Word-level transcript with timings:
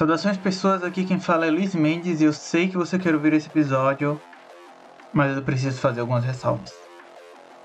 Saudações 0.00 0.38
pessoas, 0.38 0.82
aqui 0.82 1.04
quem 1.04 1.20
fala 1.20 1.44
é 1.44 1.50
Luiz 1.50 1.74
Mendes 1.74 2.22
e 2.22 2.24
eu 2.24 2.32
sei 2.32 2.68
que 2.68 2.78
você 2.78 2.98
quer 2.98 3.14
ouvir 3.14 3.34
esse 3.34 3.48
episódio, 3.48 4.18
mas 5.12 5.36
eu 5.36 5.42
preciso 5.42 5.78
fazer 5.78 6.00
algumas 6.00 6.24
ressalvas. 6.24 6.72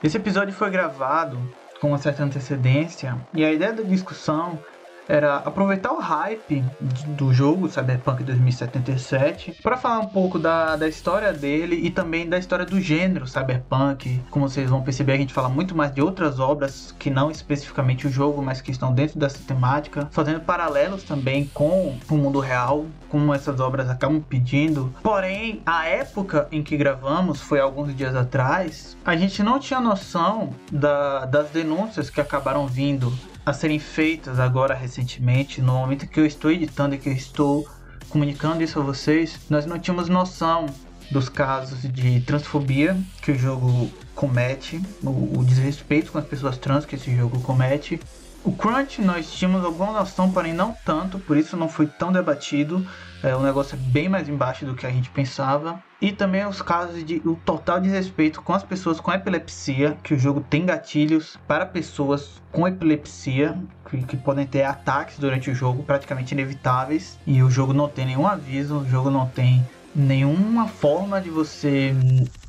Esse 0.03 0.17
episódio 0.17 0.53
foi 0.53 0.69
gravado 0.69 1.39
com 1.79 1.87
uma 1.87 1.97
certa 1.97 2.25
antecedência 2.25 3.17
e 3.33 3.45
a 3.45 3.53
ideia 3.53 3.71
da 3.71 3.83
discussão 3.83 4.59
era 5.07 5.37
aproveitar 5.37 5.91
o 5.91 5.99
hype 5.99 6.63
do 7.09 7.33
jogo 7.33 7.69
Cyberpunk 7.69 8.23
2077 8.23 9.59
para 9.61 9.77
falar 9.77 9.99
um 9.99 10.07
pouco 10.07 10.39
da, 10.39 10.75
da 10.75 10.87
história 10.87 11.31
dele 11.31 11.75
e 11.83 11.89
também 11.89 12.27
da 12.27 12.37
história 12.37 12.65
do 12.65 12.79
gênero 12.79 13.27
Cyberpunk. 13.27 14.21
Como 14.29 14.47
vocês 14.49 14.69
vão 14.69 14.81
perceber, 14.81 15.13
a 15.13 15.17
gente 15.17 15.33
fala 15.33 15.49
muito 15.49 15.75
mais 15.75 15.93
de 15.93 16.01
outras 16.01 16.39
obras 16.39 16.93
que 16.97 17.09
não 17.09 17.29
especificamente 17.29 18.07
o 18.07 18.09
jogo, 18.09 18.41
mas 18.41 18.61
que 18.61 18.71
estão 18.71 18.93
dentro 18.93 19.19
dessa 19.19 19.39
temática, 19.45 20.07
fazendo 20.11 20.39
paralelos 20.41 21.03
também 21.03 21.49
com 21.53 21.97
o 22.09 22.17
mundo 22.17 22.39
real, 22.39 22.85
como 23.09 23.33
essas 23.33 23.59
obras 23.59 23.89
acabam 23.89 24.21
pedindo. 24.21 24.93
Porém, 25.01 25.61
a 25.65 25.85
época 25.85 26.47
em 26.51 26.63
que 26.63 26.75
gravamos 26.75 27.41
foi 27.41 27.59
alguns 27.59 27.95
dias 27.95 28.15
atrás, 28.15 28.97
a 29.05 29.15
gente 29.15 29.43
não 29.43 29.59
tinha 29.59 29.79
noção 29.79 30.49
da, 30.71 31.25
das 31.25 31.49
denúncias 31.49 32.09
que 32.09 32.19
acabaram 32.19 32.67
vindo 32.67 33.13
a 33.45 33.53
serem 33.53 33.77
feitas 33.77 34.39
agora 34.39 34.73
recentemente, 34.73 35.61
no 35.61 35.73
momento 35.73 36.07
que 36.07 36.19
eu 36.19 36.25
estou 36.25 36.49
editando 36.49 36.95
e 36.95 36.97
que 36.97 37.09
eu 37.09 37.13
estou 37.13 37.67
comunicando 38.09 38.63
isso 38.63 38.79
a 38.79 38.83
vocês, 38.83 39.39
nós 39.49 39.65
não 39.65 39.77
tínhamos 39.77 40.09
noção 40.09 40.65
dos 41.11 41.29
casos 41.29 41.81
de 41.81 42.21
transfobia 42.21 42.97
que 43.21 43.31
o 43.31 43.37
jogo 43.37 43.91
comete, 44.15 44.81
o, 45.03 45.39
o 45.39 45.45
desrespeito 45.45 46.11
com 46.11 46.17
as 46.17 46.25
pessoas 46.25 46.57
trans 46.57 46.85
que 46.85 46.95
esse 46.95 47.15
jogo 47.15 47.39
comete. 47.41 47.99
O 48.43 48.51
crunch 48.51 49.01
nós 49.01 49.31
tínhamos 49.31 49.63
alguma 49.63 49.91
noção, 49.91 50.31
porém 50.31 50.53
não 50.53 50.75
tanto, 50.85 51.19
por 51.19 51.37
isso 51.37 51.57
não 51.57 51.67
foi 51.67 51.87
tão 51.87 52.11
debatido. 52.11 52.85
É, 53.23 53.35
o 53.35 53.41
negócio 53.41 53.75
é 53.75 53.91
bem 53.91 54.07
mais 54.07 54.29
embaixo 54.29 54.65
do 54.65 54.75
que 54.75 54.85
a 54.85 54.91
gente 54.91 55.09
pensava. 55.09 55.81
E 56.01 56.11
também 56.11 56.45
os 56.45 56.61
casos 56.61 57.03
de 57.03 57.21
o 57.25 57.35
total 57.35 57.79
desrespeito 57.79 58.41
com 58.41 58.53
as 58.53 58.63
pessoas 58.63 58.99
com 58.99 59.11
epilepsia, 59.11 59.97
que 60.03 60.13
o 60.13 60.19
jogo 60.19 60.41
tem 60.41 60.65
gatilhos 60.65 61.39
para 61.47 61.65
pessoas 61.65 62.41
com 62.51 62.67
epilepsia, 62.67 63.57
que, 63.89 64.03
que, 64.03 64.17
podem 64.17 64.45
ter 64.45 64.63
ataques 64.63 65.17
durante 65.17 65.49
o 65.49 65.55
jogo 65.55 65.83
praticamente 65.83 66.33
inevitáveis. 66.33 67.17
E 67.25 67.41
o 67.41 67.49
jogo 67.49 67.73
não 67.73 67.87
tem 67.87 68.05
nenhum 68.05 68.27
aviso, 68.27 68.79
o 68.79 68.89
jogo 68.89 69.09
não 69.09 69.25
tem 69.27 69.65
nenhuma 69.95 70.67
forma 70.67 71.21
de 71.21 71.29
você 71.29 71.95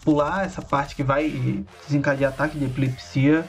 pular 0.04 0.44
essa 0.44 0.60
parte 0.60 0.96
que 0.96 1.02
vai 1.02 1.64
desencadear 1.86 2.32
ataque 2.32 2.58
de 2.58 2.64
epilepsia. 2.64 3.44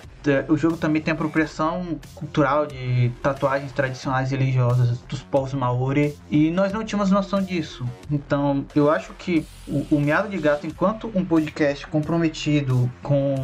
O 0.49 0.57
jogo 0.57 0.75
também 0.75 1.01
tem 1.01 1.13
apropriação 1.13 1.99
cultural 2.13 2.65
de 2.65 3.11
tatuagens 3.21 3.71
tradicionais 3.71 4.31
religiosas 4.31 4.99
dos 5.01 5.21
povos 5.23 5.53
maori 5.53 6.17
e 6.29 6.51
nós 6.51 6.73
não 6.73 6.83
tínhamos 6.83 7.09
noção 7.09 7.41
disso. 7.41 7.87
Então 8.11 8.65
eu 8.75 8.91
acho 8.91 9.13
que 9.13 9.45
o, 9.67 9.95
o 9.95 9.99
Miado 9.99 10.27
de 10.27 10.37
Gato, 10.37 10.67
enquanto 10.67 11.09
um 11.15 11.23
podcast 11.23 11.87
comprometido 11.87 12.91
com 13.01 13.35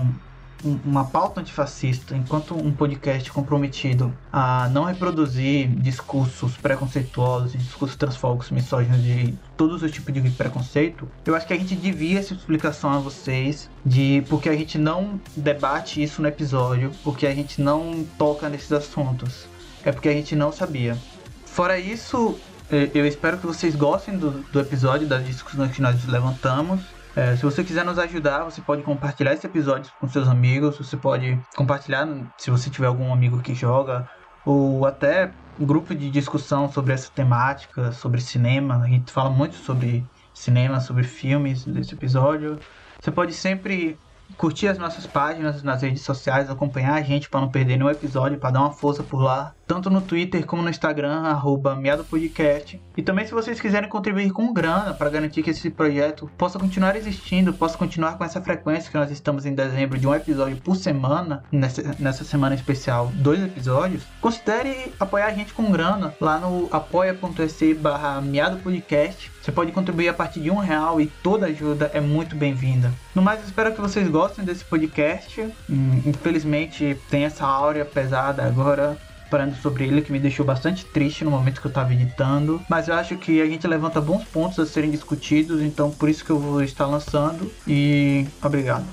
uma 0.64 1.06
pauta 1.06 1.42
antifascista, 1.42 2.16
enquanto 2.16 2.56
um 2.56 2.72
podcast 2.72 3.32
comprometido 3.32 4.14
a 4.32 4.70
não 4.70 4.86
reproduzir 4.86 5.68
discursos 5.68 6.56
preconceituosos, 6.58 7.54
discursos 7.54 7.98
transfóbicos, 7.98 8.52
misóginos 8.52 9.02
de 9.04 9.34
todos 9.58 9.84
os 9.84 9.92
tipos 9.92 10.14
de 10.14 10.30
preconceito, 10.32 11.08
eu 11.26 11.36
acho 11.36 11.46
que 11.46 11.54
a 11.54 11.58
gente 11.58 11.76
devia 11.76 12.20
essa 12.20 12.34
explicação 12.34 12.90
a 12.90 13.00
vocês 13.00 13.70
de 13.86 14.24
porque 14.30 14.50
a 14.50 14.56
gente 14.56 14.78
não 14.78 15.20
debate 15.36 16.02
isso 16.02 16.22
no 16.22 16.28
episódio, 16.28 16.92
porque 17.04 17.28
a 17.28 17.36
gente 17.36 17.62
não 17.62 18.06
toca 18.18 18.50
nesses 18.50 18.72
assuntos. 18.72 19.48
É 19.84 19.92
porque 19.92 20.08
a 20.08 20.14
gente 20.14 20.36
não 20.36 20.52
sabia. 20.52 20.98
Fora 21.46 21.78
isso, 21.78 22.40
eu 22.72 23.06
espero 23.06 23.38
que 23.38 23.46
vocês 23.46 23.76
gostem 23.76 24.18
do, 24.18 24.32
do 24.52 24.60
episódio, 24.60 25.08
das 25.08 25.26
discussões 25.26 25.72
que 25.72 25.82
nós 25.82 26.04
levantamos. 26.08 26.82
É, 27.16 27.36
se 27.36 27.44
você 27.44 27.64
quiser 27.64 27.86
nos 27.86 28.00
ajudar, 28.00 28.44
você 28.44 28.60
pode 28.60 28.82
compartilhar 28.82 29.34
esse 29.34 29.46
episódio 29.46 29.92
com 30.00 30.08
seus 30.08 30.28
amigos, 30.28 30.78
você 30.78 30.98
pode 30.98 31.40
compartilhar 31.56 32.08
se 32.40 32.50
você 32.50 32.72
tiver 32.72 32.88
algum 32.88 33.14
amigo 33.14 33.40
que 33.40 33.54
joga, 33.54 34.10
ou 34.44 34.86
até 34.86 35.32
um 35.60 35.66
grupo 35.66 35.94
de 35.94 36.10
discussão 36.10 36.72
sobre 36.72 36.92
essa 36.92 37.12
temática, 37.12 37.92
sobre 37.92 38.20
cinema. 38.20 38.82
A 38.84 38.88
gente 38.88 39.12
fala 39.12 39.30
muito 39.30 39.56
sobre 39.56 40.04
cinema, 40.34 40.80
sobre 40.80 41.04
filmes 41.04 41.64
desse 41.66 41.94
episódio. 41.94 42.58
Você 43.00 43.12
pode 43.12 43.34
sempre 43.34 43.98
curtir 44.38 44.68
as 44.68 44.78
nossas 44.78 45.06
páginas 45.06 45.64
nas 45.64 45.82
redes 45.82 46.02
sociais, 46.02 46.50
acompanhar 46.50 46.94
a 46.94 47.02
gente 47.02 47.30
para 47.30 47.42
não 47.42 47.50
perder 47.50 47.78
nenhum 47.78 47.90
episódio, 47.90 48.38
para 48.38 48.52
dar 48.52 48.62
uma 48.62 48.72
força 48.72 49.04
por 49.04 49.22
lá 49.22 49.54
tanto 49.68 49.90
no 49.90 50.02
Twitter 50.02 50.46
como 50.46 50.62
no 50.62 50.70
Instagram, 50.70 51.22
arroba 51.22 51.78
Podcast. 52.10 52.82
E 52.96 53.02
também 53.02 53.26
se 53.26 53.34
vocês 53.34 53.60
quiserem 53.60 53.90
contribuir 53.90 54.32
com 54.32 54.54
grana 54.54 54.94
para 54.94 55.10
garantir 55.10 55.42
que 55.42 55.50
esse 55.50 55.70
projeto 55.70 56.30
possa 56.38 56.60
continuar 56.60 56.96
existindo, 56.96 57.54
possa 57.54 57.78
continuar 57.78 58.18
com 58.18 58.24
essa 58.24 58.42
frequência 58.42 58.92
que 58.92 58.98
nós 58.98 59.10
estamos 59.10 59.46
em 59.46 59.56
dezembro 59.56 59.98
de 59.98 60.08
um 60.08 60.14
episódio 60.14 60.58
por 60.58 60.76
semana, 60.76 61.44
nessa, 61.52 61.96
nessa 61.98 62.24
semana 62.24 62.56
especial, 62.56 63.12
dois 63.16 63.42
episódios, 63.42 64.04
considere 64.22 64.94
apoiar 65.00 65.28
a 65.28 65.34
gente 65.34 65.54
com 65.54 65.72
grana 65.72 66.14
lá 66.20 66.38
no 66.38 66.68
apoia.se 66.72 67.74
barra 67.74 68.22
Podcast. 68.64 69.33
Você 69.44 69.52
pode 69.52 69.74
contribuir 69.74 70.08
a 70.08 70.14
partir 70.14 70.40
de 70.40 70.50
um 70.50 70.58
real 70.58 71.02
e 71.02 71.06
toda 71.06 71.48
ajuda 71.48 71.92
é 71.94 72.00
muito 72.00 72.34
bem-vinda. 72.34 72.94
No 73.14 73.22
mais, 73.22 73.44
espero 73.44 73.74
que 73.74 73.82
vocês 73.82 74.08
gostem 74.08 74.46
desse 74.46 74.64
podcast. 74.64 75.42
Hum, 75.70 76.02
infelizmente 76.06 76.98
tem 77.10 77.26
essa 77.26 77.46
áurea 77.46 77.84
pesada 77.84 78.42
agora 78.42 78.98
parando 79.30 79.54
sobre 79.58 79.86
ele 79.86 80.02
que 80.02 80.14
me 80.14 80.20
deixou 80.20 80.46
bastante 80.46 80.86
triste 80.86 81.26
no 81.26 81.32
momento 81.32 81.60
que 81.60 81.68
eu 81.68 81.70
estava 81.70 81.92
editando. 81.92 82.62
Mas 82.70 82.88
eu 82.88 82.94
acho 82.94 83.18
que 83.18 83.42
a 83.42 83.46
gente 83.46 83.68
levanta 83.68 84.00
bons 84.00 84.24
pontos 84.24 84.58
a 84.60 84.66
serem 84.66 84.92
discutidos, 84.92 85.62
então 85.62 85.92
por 85.92 86.08
isso 86.08 86.24
que 86.24 86.32
eu 86.32 86.40
vou 86.40 86.64
estar 86.64 86.86
lançando. 86.86 87.52
E 87.68 88.26
obrigado. 88.42 88.86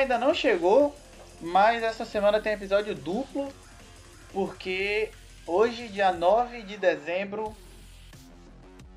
Ainda 0.00 0.18
não 0.18 0.34
chegou, 0.34 0.94
mas 1.40 1.82
essa 1.82 2.04
semana 2.04 2.40
tem 2.40 2.52
episódio 2.52 2.94
duplo, 2.94 3.52
porque 4.32 5.10
hoje, 5.46 5.88
dia 5.88 6.12
9 6.12 6.62
de 6.62 6.76
dezembro, 6.76 7.54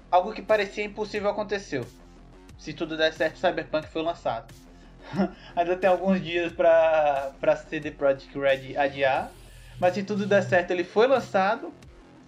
algo 0.09 0.33
que 0.33 0.41
parecia 0.41 0.83
impossível 0.83 1.29
aconteceu. 1.29 1.85
Se 2.57 2.73
tudo 2.73 2.95
der 2.95 3.13
certo, 3.13 3.39
Cyberpunk 3.39 3.87
foi 3.87 4.01
lançado. 4.01 4.53
ainda 5.55 5.75
tem 5.75 5.89
alguns 5.89 6.21
dias 6.21 6.51
para 6.53 7.55
CD 7.67 7.91
Projekt 7.91 8.37
Red 8.37 8.77
adiar, 8.77 9.31
mas 9.79 9.95
se 9.95 10.03
tudo 10.03 10.25
der 10.25 10.43
certo, 10.43 10.71
ele 10.71 10.83
foi 10.83 11.07
lançado. 11.07 11.73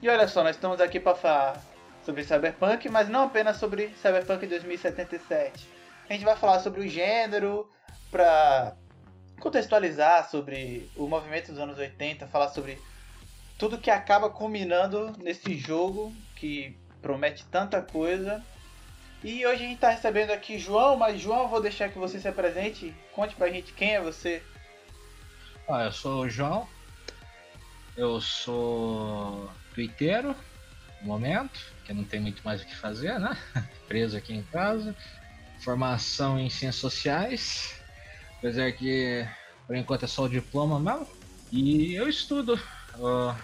E 0.02 0.10
olha 0.10 0.28
só, 0.28 0.44
nós 0.44 0.56
estamos 0.56 0.82
aqui 0.82 1.00
para 1.00 1.16
falar 1.16 1.62
sobre 2.04 2.24
Cyberpunk, 2.24 2.90
mas 2.90 3.08
não 3.08 3.24
apenas 3.24 3.58
sobre 3.58 3.90
Cyberpunk 4.02 4.46
2077. 4.46 5.68
A 6.10 6.14
gente 6.14 6.26
vai 6.26 6.36
falar 6.36 6.60
sobre 6.60 6.82
o 6.82 6.88
gênero, 6.88 7.68
para 8.12 8.76
contextualizar 9.40 10.30
sobre 10.30 10.90
o 10.96 11.08
movimento 11.08 11.52
dos 11.52 11.60
anos 11.60 11.78
80, 11.78 12.28
falar 12.28 12.50
sobre 12.50 12.80
tudo 13.58 13.78
que 13.78 13.90
acaba 13.90 14.30
culminando 14.30 15.14
nesse 15.18 15.58
jogo 15.58 16.14
que 16.36 16.78
promete 17.02 17.46
tanta 17.46 17.82
coisa. 17.82 18.44
E 19.24 19.46
hoje 19.46 19.64
a 19.64 19.68
gente 19.68 19.76
está 19.76 19.90
recebendo 19.90 20.32
aqui 20.32 20.58
João, 20.60 20.98
mas 20.98 21.20
João, 21.20 21.48
vou 21.48 21.62
deixar 21.62 21.90
que 21.90 21.98
você 21.98 22.20
se 22.20 22.28
apresente. 22.28 22.94
Conte 23.14 23.36
pra 23.36 23.50
gente 23.50 23.74
quem 23.74 23.96
é 23.96 24.02
você. 24.02 24.44
Ah, 25.68 25.86
eu 25.86 25.92
sou 25.92 26.22
o 26.22 26.30
João, 26.30 26.68
eu 27.98 28.22
sou 28.22 29.50
twitteiro, 29.74 30.36
no 31.02 31.08
momento, 31.08 31.60
que 31.86 31.94
não 31.94 32.04
tem 32.04 32.20
muito 32.20 32.44
mais 32.44 32.62
o 32.62 32.66
que 32.66 32.76
fazer, 32.76 33.20
né? 33.20 33.36
Preso 33.88 34.16
aqui 34.18 34.34
em 34.34 34.44
casa. 34.44 34.96
Formação 35.62 36.38
em 36.38 36.50
Ciências 36.50 36.76
Sociais, 36.76 37.82
Apesar 38.38 38.72
que 38.74 39.28
por 39.66 39.76
enquanto 39.76 40.04
é 40.04 40.08
só 40.08 40.24
o 40.24 40.30
diploma 40.30 40.80
mesmo. 40.80 41.08
E 41.52 41.96
eu 41.96 42.08
estudo 42.08 42.60
uh, 42.98 43.36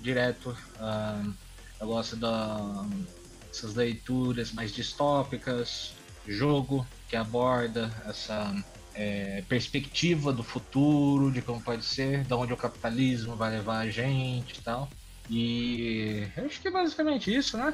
direto. 0.00 0.56
Uh, 0.78 1.32
eu 1.80 1.86
gosto 1.86 2.16
dessas 2.16 3.74
leituras 3.74 4.52
mais 4.52 4.72
distópicas, 4.72 5.94
jogo 6.26 6.86
que 7.08 7.16
aborda 7.16 7.90
essa 8.06 8.52
é, 8.94 9.44
perspectiva 9.48 10.32
do 10.32 10.42
futuro, 10.42 11.30
de 11.30 11.40
como 11.40 11.60
pode 11.60 11.84
ser, 11.84 12.24
de 12.24 12.34
onde 12.34 12.52
o 12.52 12.56
capitalismo 12.56 13.36
vai 13.36 13.50
levar 13.50 13.78
a 13.78 13.90
gente 13.90 14.58
e 14.58 14.62
tal. 14.62 14.88
E 15.30 16.26
eu 16.36 16.46
acho 16.46 16.60
que 16.60 16.68
é 16.68 16.70
basicamente 16.70 17.32
isso, 17.32 17.56
né? 17.56 17.72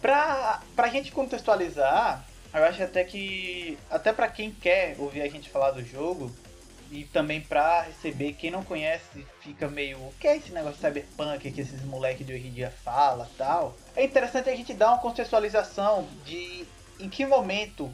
Pra, 0.00 0.60
pra 0.76 0.88
gente 0.88 1.10
contextualizar, 1.10 2.24
eu 2.52 2.64
acho 2.64 2.82
até 2.82 3.04
que. 3.04 3.78
Até 3.90 4.12
pra 4.12 4.28
quem 4.28 4.50
quer 4.50 4.96
ouvir 4.98 5.22
a 5.22 5.28
gente 5.28 5.50
falar 5.50 5.72
do 5.72 5.84
jogo, 5.84 6.32
e 6.90 7.04
também 7.04 7.40
pra 7.40 7.82
receber, 7.82 8.32
quem 8.32 8.50
não 8.50 8.64
conhece 8.64 9.26
fica 9.40 9.68
meio. 9.68 9.98
O 9.98 10.14
que 10.18 10.26
é 10.26 10.36
esse 10.36 10.52
negócio 10.52 10.76
de 10.76 10.86
cyberpunk 10.86 11.50
que 11.50 11.60
esses 11.60 11.82
moleques 11.84 12.26
de 12.26 12.32
hoje 12.32 12.48
em 12.48 12.52
dia 12.52 12.70
fala 12.70 13.28
tal? 13.36 13.76
É 13.94 14.04
interessante 14.04 14.48
a 14.48 14.56
gente 14.56 14.72
dar 14.72 14.88
uma 14.92 14.98
contextualização 14.98 16.08
de 16.24 16.66
em 16.98 17.08
que 17.08 17.26
momento 17.26 17.90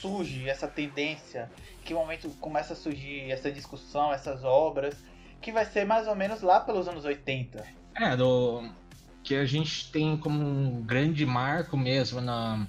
surge 0.00 0.48
essa 0.48 0.66
tendência, 0.66 1.50
em 1.80 1.84
que 1.84 1.94
momento 1.94 2.28
começa 2.40 2.72
a 2.72 2.76
surgir 2.76 3.30
essa 3.30 3.50
discussão, 3.50 4.12
essas 4.12 4.44
obras, 4.44 4.94
que 5.40 5.52
vai 5.52 5.64
ser 5.64 5.84
mais 5.84 6.08
ou 6.08 6.14
menos 6.14 6.42
lá 6.42 6.60
pelos 6.60 6.88
anos 6.88 7.04
80. 7.04 7.64
É, 7.96 8.16
do 8.16 8.68
que 9.22 9.34
a 9.34 9.44
gente 9.44 9.90
tem 9.90 10.16
como 10.16 10.40
um 10.40 10.82
grande 10.82 11.24
marco 11.24 11.76
mesmo 11.76 12.20
na, 12.20 12.66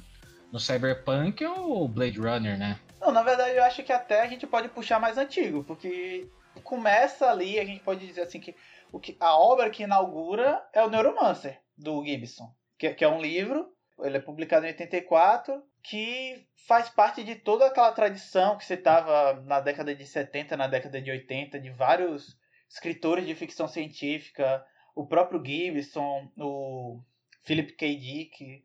no 0.51 0.59
Cyberpunk 0.59 1.43
é 1.43 1.49
o 1.49 1.87
Blade 1.87 2.19
Runner, 2.19 2.57
né? 2.57 2.79
Não, 2.99 3.11
na 3.11 3.23
verdade 3.23 3.55
eu 3.55 3.63
acho 3.63 3.83
que 3.83 3.91
até 3.91 4.21
a 4.21 4.27
gente 4.27 4.45
pode 4.45 4.69
puxar 4.69 4.99
mais 4.99 5.17
antigo, 5.17 5.63
porque 5.63 6.29
começa 6.63 7.29
ali, 7.29 7.59
a 7.59 7.65
gente 7.65 7.81
pode 7.83 8.05
dizer 8.05 8.21
assim 8.21 8.39
que, 8.39 8.55
o 8.91 8.99
que 8.99 9.15
a 9.19 9.37
obra 9.37 9.69
que 9.69 9.83
inaugura 9.83 10.63
é 10.73 10.83
o 10.83 10.89
Neuromancer, 10.89 11.59
do 11.77 12.03
Gibson, 12.03 12.53
que, 12.77 12.93
que 12.93 13.03
é 13.03 13.07
um 13.07 13.21
livro, 13.21 13.71
ele 13.99 14.17
é 14.17 14.21
publicado 14.21 14.65
em 14.65 14.69
84, 14.69 15.63
que 15.83 16.45
faz 16.67 16.89
parte 16.89 17.23
de 17.23 17.35
toda 17.35 17.65
aquela 17.65 17.91
tradição 17.91 18.57
que 18.57 18.65
você 18.65 18.77
tava 18.77 19.41
na 19.41 19.59
década 19.59 19.95
de 19.95 20.05
70, 20.05 20.57
na 20.57 20.67
década 20.67 21.01
de 21.01 21.09
80, 21.09 21.59
de 21.59 21.69
vários 21.69 22.37
escritores 22.69 23.25
de 23.25 23.33
ficção 23.33 23.67
científica, 23.67 24.63
o 24.95 25.07
próprio 25.07 25.43
Gibson, 25.43 26.29
o 26.37 27.01
Philip 27.43 27.73
K. 27.73 27.95
Dick, 27.95 28.63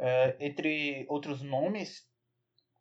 uh, 0.00 0.36
entre 0.40 1.06
outros 1.08 1.42
nomes, 1.42 2.06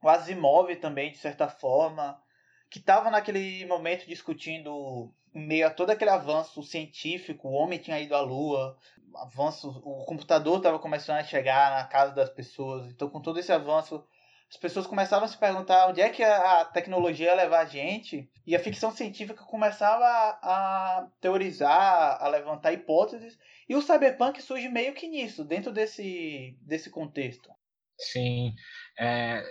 o 0.01 0.09
Asimov 0.09 0.75
também, 0.77 1.11
de 1.11 1.17
certa 1.17 1.47
forma, 1.47 2.21
que 2.69 2.79
estava 2.79 3.09
naquele 3.09 3.65
momento 3.65 4.05
discutindo, 4.05 5.13
em 5.33 5.45
meio 5.45 5.67
a 5.67 5.71
todo 5.71 5.89
aquele 5.89 6.11
avanço 6.11 6.61
científico, 6.63 7.47
o 7.47 7.53
homem 7.53 7.79
tinha 7.79 7.99
ido 7.99 8.15
à 8.15 8.21
Lua, 8.21 8.77
avanço, 9.15 9.69
o 9.83 10.05
computador 10.05 10.57
estava 10.57 10.79
começando 10.79 11.17
a 11.17 11.23
chegar 11.23 11.71
na 11.71 11.87
casa 11.87 12.13
das 12.13 12.29
pessoas, 12.29 12.87
então 12.87 13.09
com 13.09 13.21
todo 13.21 13.39
esse 13.39 13.51
avanço 13.51 14.03
as 14.49 14.57
pessoas 14.57 14.87
começavam 14.87 15.25
a 15.25 15.27
se 15.27 15.37
perguntar 15.37 15.87
onde 15.87 16.01
é 16.01 16.09
que 16.09 16.23
a 16.23 16.65
tecnologia 16.65 17.27
ia 17.27 17.35
levar 17.35 17.61
a 17.61 17.65
gente, 17.65 18.29
e 18.45 18.55
a 18.55 18.59
ficção 18.59 18.91
científica 18.91 19.43
começava 19.43 20.05
a, 20.05 20.99
a 20.99 21.07
teorizar, 21.19 22.17
a 22.21 22.27
levantar 22.27 22.71
hipóteses, 22.71 23.37
e 23.67 23.75
o 23.75 23.81
cyberpunk 23.81 24.41
surge 24.41 24.69
meio 24.69 24.93
que 24.93 25.07
nisso, 25.07 25.43
dentro 25.43 25.71
desse, 25.71 26.57
desse 26.61 26.89
contexto. 26.89 27.49
Sim, 27.97 28.53
é, 28.99 29.43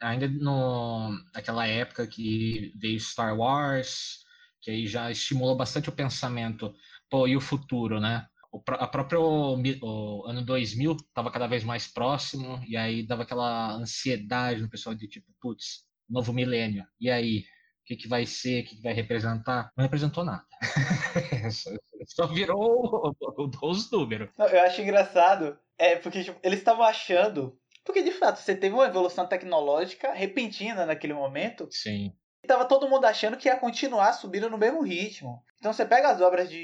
ainda 0.00 0.28
no, 0.28 1.10
naquela 1.34 1.66
época 1.66 2.06
que 2.06 2.72
veio 2.76 3.00
Star 3.00 3.36
Wars, 3.36 4.22
que 4.60 4.70
aí 4.70 4.86
já 4.86 5.10
estimulou 5.10 5.56
bastante 5.56 5.88
o 5.88 5.92
pensamento, 5.92 6.74
pô, 7.08 7.26
e 7.26 7.36
o 7.36 7.40
futuro, 7.40 7.98
né? 8.00 8.26
O, 8.52 8.62
a 8.68 8.86
própria 8.86 9.18
o 9.18 10.26
ano 10.26 10.44
2000 10.44 10.92
estava 10.92 11.30
cada 11.30 11.46
vez 11.46 11.64
mais 11.64 11.88
próximo, 11.88 12.62
e 12.68 12.76
aí 12.76 13.06
dava 13.06 13.22
aquela 13.22 13.72
ansiedade 13.72 14.60
no 14.60 14.68
pessoal 14.68 14.94
de 14.94 15.08
tipo, 15.08 15.26
putz, 15.40 15.86
novo 16.08 16.32
milênio, 16.32 16.86
e 17.00 17.10
aí? 17.10 17.44
O 17.80 17.84
que, 17.84 17.96
que 17.96 18.08
vai 18.08 18.24
ser, 18.24 18.62
o 18.62 18.66
que, 18.68 18.76
que 18.76 18.82
vai 18.82 18.92
representar? 18.92 19.72
Não 19.76 19.82
representou 19.82 20.24
nada. 20.24 20.46
Só 22.06 22.28
virou 22.28 23.12
os 23.60 23.90
números. 23.90 24.30
Eu 24.38 24.62
acho 24.62 24.80
engraçado, 24.80 25.58
é 25.76 25.96
porque 25.96 26.22
tipo, 26.22 26.38
eles 26.44 26.60
estavam 26.60 26.84
achando 26.84 27.58
porque, 27.84 28.02
de 28.02 28.12
fato, 28.12 28.38
você 28.38 28.54
teve 28.54 28.74
uma 28.74 28.86
evolução 28.86 29.26
tecnológica 29.26 30.12
repentina 30.12 30.86
naquele 30.86 31.12
momento. 31.12 31.68
Sim. 31.70 32.12
E 32.42 32.46
tava 32.46 32.64
todo 32.64 32.88
mundo 32.88 33.04
achando 33.04 33.36
que 33.36 33.48
ia 33.48 33.56
continuar 33.56 34.12
subindo 34.12 34.50
no 34.50 34.58
mesmo 34.58 34.82
ritmo. 34.82 35.44
Então 35.58 35.72
você 35.72 35.84
pega 35.84 36.10
as 36.10 36.20
obras 36.20 36.50
de, 36.50 36.56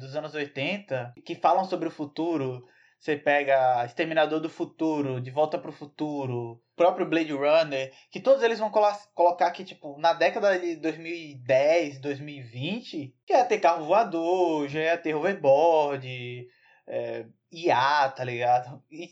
dos 0.00 0.16
anos 0.16 0.34
80 0.34 1.14
que 1.24 1.36
falam 1.36 1.64
sobre 1.64 1.88
o 1.88 1.92
futuro. 1.92 2.66
Você 2.98 3.16
pega 3.16 3.84
Exterminador 3.86 4.40
do 4.40 4.50
Futuro, 4.50 5.22
De 5.22 5.30
Volta 5.30 5.58
para 5.58 5.70
o 5.70 5.72
Futuro, 5.72 6.62
próprio 6.76 7.08
Blade 7.08 7.32
Runner, 7.32 7.90
que 8.10 8.20
todos 8.20 8.42
eles 8.42 8.58
vão 8.58 8.70
colo 8.70 8.92
colocar 9.14 9.50
que, 9.52 9.64
tipo, 9.64 9.98
na 9.98 10.12
década 10.12 10.58
de 10.58 10.76
2010, 10.76 11.98
2020, 11.98 13.14
já 13.26 13.38
ia 13.38 13.44
ter 13.46 13.58
carro 13.58 13.86
voador, 13.86 14.68
já 14.68 14.80
ia 14.80 14.98
ter 14.98 15.14
hoverboard, 15.14 16.46
é, 16.86 17.24
IA, 17.50 18.10
tá 18.10 18.22
ligado? 18.22 18.82
E 18.90 19.08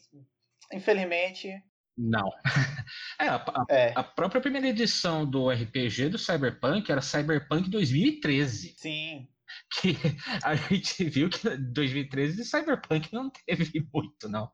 Infelizmente. 0.72 1.62
Não. 1.96 2.30
É 3.20 3.26
a, 3.26 3.34
a, 3.34 3.64
é, 3.68 3.92
a, 3.96 4.04
própria 4.04 4.40
primeira 4.40 4.68
edição 4.68 5.28
do 5.28 5.50
RPG 5.50 6.08
do 6.08 6.18
Cyberpunk 6.18 6.90
era 6.90 7.02
Cyberpunk 7.02 7.68
2013. 7.68 8.76
Sim. 8.78 9.28
Que 9.70 9.96
a 10.44 10.54
gente 10.54 11.04
viu 11.04 11.28
que 11.28 11.56
2013 11.56 12.44
Cyberpunk 12.44 13.12
não 13.12 13.30
teve 13.30 13.86
muito, 13.92 14.28
não. 14.28 14.50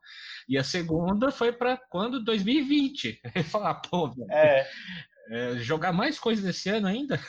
E 0.47 0.57
a 0.57 0.63
segunda 0.63 1.31
foi 1.31 1.51
para 1.51 1.77
quando 1.89 2.23
2020. 2.23 3.21
Falar, 3.49 3.75
pô, 3.75 4.13
é. 4.31 4.67
É, 5.29 5.57
jogar 5.57 5.91
mais 5.91 6.19
coisas 6.19 6.45
esse 6.45 6.69
ano 6.69 6.87
ainda? 6.87 7.19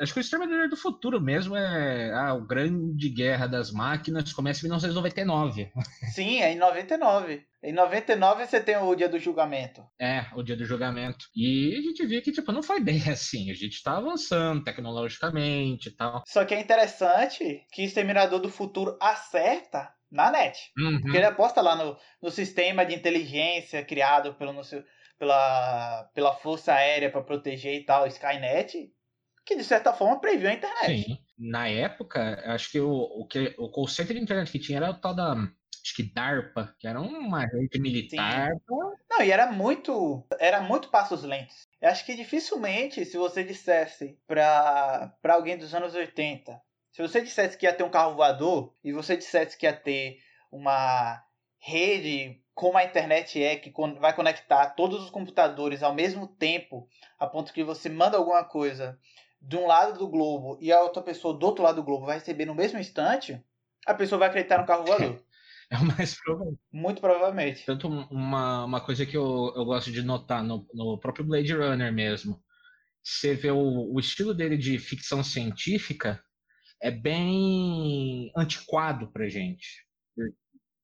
Acho 0.00 0.14
que 0.14 0.18
o 0.18 0.22
Exterminador 0.22 0.66
do 0.70 0.78
Futuro 0.78 1.20
mesmo 1.20 1.54
é 1.54 2.10
a 2.10 2.30
ah, 2.30 2.38
grande 2.38 3.10
guerra 3.10 3.46
das 3.46 3.70
máquinas, 3.70 4.32
começa 4.32 4.60
em 4.60 4.62
1999. 4.62 5.70
Sim, 6.14 6.40
é 6.40 6.52
em 6.52 6.56
99. 6.56 7.44
Em 7.62 7.72
99 7.74 8.46
você 8.46 8.58
tem 8.58 8.78
o 8.78 8.94
dia 8.94 9.10
do 9.10 9.18
julgamento. 9.18 9.82
É, 10.00 10.24
o 10.34 10.42
dia 10.42 10.56
do 10.56 10.64
julgamento. 10.64 11.26
E 11.36 11.76
a 11.76 11.82
gente 11.82 12.06
via 12.06 12.22
que, 12.22 12.32
tipo, 12.32 12.50
não 12.50 12.62
foi 12.62 12.80
bem 12.80 12.96
assim. 13.12 13.50
A 13.50 13.54
gente 13.54 13.82
tá 13.82 13.98
avançando 13.98 14.64
tecnologicamente 14.64 15.90
e 15.90 15.92
tal. 15.92 16.22
Só 16.26 16.46
que 16.46 16.54
é 16.54 16.60
interessante 16.60 17.66
que 17.70 17.82
o 17.82 17.84
Exterminador 17.84 18.40
do 18.40 18.48
Futuro 18.48 18.96
acerta 18.98 19.92
na 20.10 20.30
net. 20.30 20.72
Uhum. 20.78 21.02
Porque 21.02 21.18
ele 21.18 21.26
aposta 21.26 21.60
lá 21.60 21.76
no, 21.76 21.94
no 22.22 22.30
sistema 22.30 22.86
de 22.86 22.94
inteligência 22.94 23.84
criado 23.84 24.32
pelo, 24.32 24.54
no, 24.54 24.62
pela, 25.18 26.04
pela 26.14 26.32
Força 26.32 26.72
Aérea 26.72 27.10
para 27.10 27.22
proteger 27.22 27.74
e 27.74 27.84
tal, 27.84 28.06
Skynet 28.06 28.90
que 29.50 29.56
de 29.56 29.64
certa 29.64 29.92
forma 29.92 30.20
previu 30.20 30.48
a 30.48 30.52
internet. 30.52 31.02
Sim. 31.02 31.18
Na 31.36 31.66
época, 31.68 32.40
acho 32.46 32.70
que 32.70 32.78
o, 32.78 32.92
o, 32.92 33.26
que, 33.26 33.52
o 33.58 33.68
conceito 33.68 34.14
de 34.14 34.20
internet 34.20 34.52
que 34.52 34.60
tinha 34.60 34.78
era 34.78 34.90
o 34.90 34.94
tal 34.94 35.12
da. 35.12 35.32
Acho 35.32 35.96
que 35.96 36.02
DARPA, 36.02 36.72
que 36.78 36.86
era 36.86 37.00
uma 37.00 37.46
rede 37.46 37.80
militar. 37.80 38.52
Sim. 38.52 38.60
Não, 39.10 39.24
e 39.24 39.32
era 39.32 39.50
muito. 39.50 40.24
Era 40.38 40.60
muito 40.60 40.88
passos 40.88 41.24
lentos. 41.24 41.66
Eu 41.80 41.88
acho 41.88 42.06
que 42.06 42.14
dificilmente, 42.14 43.04
se 43.04 43.16
você 43.16 43.42
dissesse 43.42 44.16
para 44.24 45.16
alguém 45.24 45.58
dos 45.58 45.74
anos 45.74 45.94
80, 45.94 46.60
se 46.92 47.02
você 47.02 47.20
dissesse 47.20 47.58
que 47.58 47.66
ia 47.66 47.72
ter 47.72 47.82
um 47.82 47.90
carro 47.90 48.14
voador 48.14 48.72
e 48.84 48.92
você 48.92 49.16
dissesse 49.16 49.58
que 49.58 49.66
ia 49.66 49.72
ter 49.72 50.18
uma 50.52 51.20
rede 51.58 52.40
como 52.54 52.78
a 52.78 52.84
internet 52.84 53.42
é, 53.42 53.56
que 53.56 53.72
vai 53.98 54.14
conectar 54.14 54.70
todos 54.70 55.02
os 55.02 55.10
computadores 55.10 55.82
ao 55.82 55.94
mesmo 55.94 56.28
tempo, 56.28 56.86
a 57.18 57.26
ponto 57.26 57.52
que 57.52 57.64
você 57.64 57.88
manda 57.88 58.16
alguma 58.18 58.44
coisa 58.44 58.98
de 59.40 59.56
um 59.56 59.66
lado 59.66 59.98
do 59.98 60.08
globo 60.08 60.58
e 60.60 60.70
a 60.70 60.82
outra 60.82 61.02
pessoa 61.02 61.36
do 61.36 61.46
outro 61.46 61.64
lado 61.64 61.76
do 61.76 61.82
globo 61.82 62.06
vai 62.06 62.18
receber 62.18 62.44
no 62.44 62.54
mesmo 62.54 62.78
instante, 62.78 63.42
a 63.86 63.94
pessoa 63.94 64.18
vai 64.18 64.28
acreditar 64.28 64.58
no 64.58 64.66
carro 64.66 64.84
voador. 64.84 65.22
É 65.72 65.76
o 65.76 65.84
mais 65.84 66.20
provável. 66.20 66.58
Muito 66.72 67.00
provavelmente. 67.00 67.64
Tanto 67.64 67.86
uma, 67.86 68.64
uma 68.64 68.80
coisa 68.80 69.06
que 69.06 69.16
eu, 69.16 69.52
eu 69.54 69.64
gosto 69.64 69.92
de 69.92 70.02
notar 70.02 70.42
no, 70.42 70.66
no 70.74 70.98
próprio 70.98 71.24
Blade 71.24 71.54
Runner 71.54 71.92
mesmo. 71.92 72.42
Você 73.04 73.34
vê 73.34 73.52
o, 73.52 73.94
o 73.94 74.00
estilo 74.00 74.34
dele 74.34 74.56
de 74.56 74.80
ficção 74.80 75.22
científica 75.22 76.20
é 76.82 76.90
bem 76.90 78.32
antiquado 78.36 79.12
pra 79.12 79.28
gente. 79.28 79.86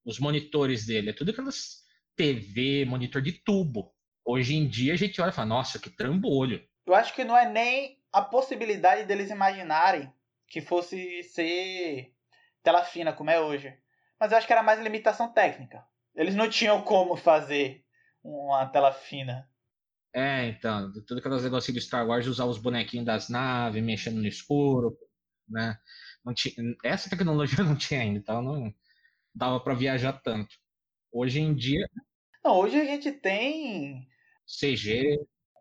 Os 0.05 0.21
monitores 0.21 0.87
dele, 0.87 1.11
é 1.11 1.13
tudo 1.13 1.33
aquelas 1.33 1.85
TV, 2.15 2.85
monitor 2.85 3.21
de 3.21 3.33
tubo. 3.33 3.93
Hoje 4.25 4.55
em 4.55 4.69
dia 4.69 4.95
a 4.95 4.97
gente 4.97 5.21
olha 5.21 5.31
e 5.31 5.33
fala, 5.33 5.49
nossa, 5.49 5.79
que 5.81 5.91
trambolho. 5.91 6.65
Eu 6.87 6.95
acho 6.95 7.15
que 7.15 7.25
não 7.25 7.37
é 7.37 7.51
nem 7.51 7.99
a 8.13 8.23
possibilidade 8.23 9.05
deles 9.05 9.31
imaginarem 9.31 10.13
que 10.49 10.61
fosse 10.61 11.23
ser 11.25 12.13
tela 12.63 12.85
fina 12.85 13.13
como 13.13 13.31
é 13.31 13.41
hoje. 13.41 13.77
Mas 14.19 14.33
eu 14.33 14.39
acho 14.39 14.47
que 14.47 14.53
era 14.53 14.63
mais 14.63 14.81
limitação 14.81 15.33
técnica. 15.33 15.85
Eles 16.15 16.35
não 16.35 16.49
tinham 16.49 16.83
como 16.83 17.17
fazer 17.17 17.85
uma 18.23 18.67
tela 18.67 18.93
fina. 18.93 19.49
É, 20.15 20.47
então, 20.47 20.91
tudo 21.07 21.19
aqueles 21.19 21.45
negócios 21.45 21.75
de 21.75 21.81
Star 21.81 22.07
Wars, 22.07 22.27
usar 22.27 22.47
os 22.47 22.59
bonequinhos 22.59 23.05
das 23.05 23.29
naves, 23.29 23.83
mexendo 23.83 24.17
no 24.17 24.27
escuro, 24.27 24.97
né? 25.47 25.79
Não 26.25 26.33
tinha, 26.33 26.55
essa 26.83 27.11
tecnologia 27.11 27.63
não 27.65 27.77
tinha 27.77 28.01
ainda, 28.01 28.19
então 28.19 28.41
não 28.41 28.75
dava 29.35 29.61
para 29.61 29.75
viajar 29.75 30.15
tanto. 30.15 30.57
Hoje 31.13 31.41
em 31.41 31.55
dia. 31.55 31.87
Não, 32.43 32.57
hoje 32.57 32.81
a 32.81 32.85
gente 32.85 33.13
tem. 33.13 34.09
CG 34.47 35.19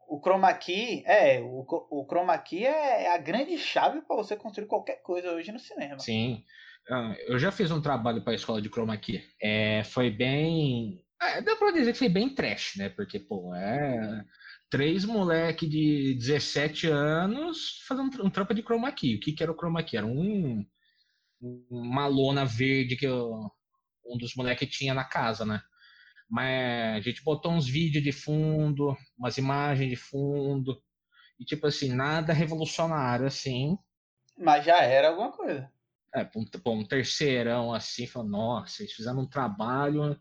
o 0.08 0.22
chroma 0.22 0.54
key, 0.54 1.04
é, 1.06 1.42
o, 1.42 1.66
o 1.90 2.06
chroma 2.10 2.38
key 2.38 2.66
é 2.66 3.14
a 3.14 3.18
grande 3.18 3.58
chave 3.58 4.02
para 4.02 4.16
você 4.16 4.36
construir 4.36 4.68
qualquer 4.68 5.02
coisa 5.02 5.32
hoje 5.32 5.52
no 5.52 5.60
cinema. 5.60 6.00
Sim. 6.00 6.44
Ah, 6.90 7.16
eu 7.28 7.40
já 7.40 7.52
fiz 7.52 7.72
um 7.72 7.82
trabalho 7.82 8.24
para 8.24 8.34
a 8.34 8.36
escola 8.36 8.62
de 8.62 8.70
chroma 8.70 8.98
key. 8.98 9.24
É, 9.42 9.84
foi 9.86 10.10
bem 10.12 11.04
É, 11.22 11.42
dá 11.42 11.56
pra 11.56 11.72
dizer 11.72 11.94
que 11.94 12.00
foi 12.00 12.10
bem 12.10 12.34
trash, 12.36 12.76
né? 12.78 12.90
Porque, 12.90 13.20
pô, 13.20 13.54
é. 13.56 14.24
Três 14.70 15.06
moleque 15.06 15.68
de 15.68 16.16
17 16.16 16.88
anos 16.88 17.84
fazendo 17.88 18.24
um 18.26 18.30
trampo 18.30 18.54
de 18.54 18.62
chroma 18.64 18.92
key. 18.92 19.16
O 19.16 19.20
que, 19.20 19.34
que 19.34 19.44
era 19.44 19.52
o 19.52 19.56
chroma 19.56 19.84
key? 19.84 19.98
Era 19.98 20.06
um, 20.08 20.66
uma 21.70 22.08
lona 22.08 22.46
verde 22.46 22.96
que 22.98 23.06
eu, 23.08 23.32
um 24.06 24.18
dos 24.18 24.36
moleques 24.36 24.70
tinha 24.76 24.94
na 24.94 25.06
casa, 25.06 25.46
né? 25.46 25.62
Mas 26.30 26.98
a 26.98 27.00
gente 27.02 27.24
botou 27.24 27.52
uns 27.52 27.68
vídeos 27.68 28.04
de 28.04 28.12
fundo, 28.12 28.98
umas 29.18 29.38
imagens 29.38 29.90
de 29.90 29.96
fundo, 29.96 30.82
e 31.40 31.46
tipo 31.46 31.68
assim, 31.68 31.94
nada 31.94 32.34
revolucionário 32.34 33.26
assim. 33.26 33.78
Mas 34.38 34.66
já 34.66 34.82
era 34.82 35.10
alguma 35.10 35.32
coisa. 35.32 35.72
É, 36.14 36.28
um, 36.36 36.46
um 36.72 36.86
terceirão 36.86 37.74
assim, 37.74 38.08
falou, 38.08 38.30
nossa, 38.30 38.82
eles 38.82 38.94
fizeram 38.94 39.20
um 39.20 39.30
trabalho 39.30 40.20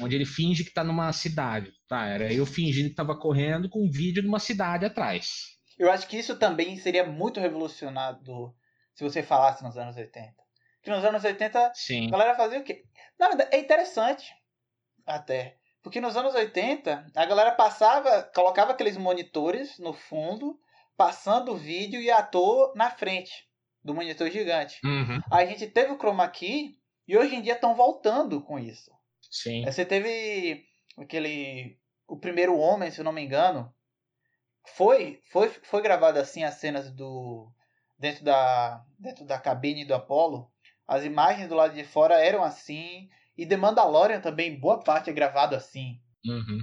onde 0.00 0.16
ele 0.16 0.26
finge 0.26 0.64
que 0.64 0.72
tá 0.72 0.82
numa 0.82 1.12
cidade. 1.12 1.72
Tá, 1.88 2.06
era 2.06 2.32
eu 2.32 2.44
fingindo 2.44 2.88
que 2.88 2.94
tava 2.96 3.16
correndo 3.16 3.68
com 3.68 3.84
um 3.84 3.90
vídeo 3.90 4.22
de 4.22 4.28
uma 4.28 4.40
cidade 4.40 4.84
atrás. 4.84 5.54
Eu 5.78 5.90
acho 5.90 6.06
que 6.06 6.18
isso 6.18 6.36
também 6.36 6.76
seria 6.76 7.04
muito 7.06 7.40
revolucionado 7.40 8.54
se 8.94 9.02
você 9.02 9.22
falasse 9.22 9.62
nos 9.62 9.76
anos 9.76 9.96
80. 9.96 10.34
Que 10.82 10.90
nos 10.90 11.04
anos 11.04 11.24
80 11.24 11.72
Sim. 11.74 12.08
a 12.08 12.10
galera 12.10 12.36
fazia 12.36 12.58
o 12.58 12.64
quê? 12.64 12.84
Na 13.18 13.28
verdade, 13.28 13.50
é 13.54 13.60
interessante 13.60 14.32
até. 15.06 15.56
Porque 15.82 16.00
nos 16.00 16.16
anos 16.16 16.34
80, 16.34 17.06
a 17.14 17.26
galera 17.26 17.52
passava, 17.52 18.22
colocava 18.34 18.72
aqueles 18.72 18.96
monitores 18.96 19.78
no 19.78 19.92
fundo, 19.92 20.58
passando 20.96 21.52
o 21.52 21.56
vídeo 21.56 22.00
e 22.00 22.10
ator 22.10 22.72
na 22.74 22.90
frente 22.90 23.46
do 23.82 23.94
monitor 23.94 24.30
gigante. 24.30 24.80
Uhum. 24.82 25.20
A 25.30 25.44
gente 25.44 25.66
teve 25.66 25.92
o 25.92 25.98
chroma 25.98 26.26
key 26.28 26.78
e 27.06 27.18
hoje 27.18 27.34
em 27.34 27.42
dia 27.42 27.52
estão 27.52 27.74
voltando 27.74 28.40
com 28.40 28.58
isso. 28.58 28.90
Sim. 29.30 29.64
Você 29.64 29.84
teve 29.84 30.64
aquele 30.96 31.78
o 32.06 32.18
primeiro 32.18 32.58
homem, 32.58 32.90
se 32.90 33.00
eu 33.00 33.04
não 33.04 33.12
me 33.12 33.22
engano, 33.22 33.72
foi 34.76 35.20
foi 35.30 35.48
foi 35.48 35.82
gravado 35.82 36.18
assim 36.18 36.44
as 36.44 36.54
cenas 36.54 36.90
do 36.90 37.52
dentro 37.98 38.24
da 38.24 38.82
dentro 38.98 39.26
da 39.26 39.38
cabine 39.38 39.84
do 39.84 39.94
Apollo. 39.94 40.50
As 40.86 41.04
imagens 41.04 41.48
do 41.48 41.54
lado 41.54 41.74
de 41.74 41.84
fora 41.84 42.24
eram 42.24 42.42
assim 42.42 43.08
e 43.36 43.46
The 43.46 43.56
Mandalorian 43.56 44.20
também 44.20 44.58
boa 44.58 44.82
parte 44.82 45.10
é 45.10 45.12
gravado 45.12 45.54
assim. 45.54 46.00
Uhum. 46.26 46.58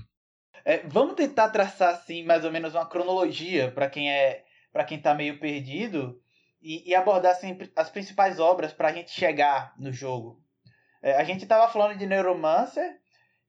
É, 0.63 0.85
vamos 0.87 1.15
tentar 1.15 1.49
traçar 1.49 1.93
assim 1.93 2.23
mais 2.23 2.45
ou 2.45 2.51
menos 2.51 2.75
uma 2.75 2.85
cronologia 2.85 3.71
para 3.71 3.89
quem 3.89 4.11
é 4.11 4.43
para 4.71 4.85
quem 4.85 5.01
tá 5.01 5.13
meio 5.13 5.39
perdido 5.39 6.21
e, 6.61 6.89
e 6.89 6.95
abordar 6.95 7.31
assim, 7.31 7.57
as 7.75 7.89
principais 7.89 8.39
obras 8.39 8.71
para 8.71 8.89
a 8.89 8.93
gente 8.93 9.11
chegar 9.11 9.73
no 9.77 9.91
jogo. 9.91 10.41
É, 11.01 11.15
a 11.15 11.23
gente 11.23 11.43
estava 11.43 11.71
falando 11.71 11.97
de 11.97 12.05
Neuromancer, 12.05 12.99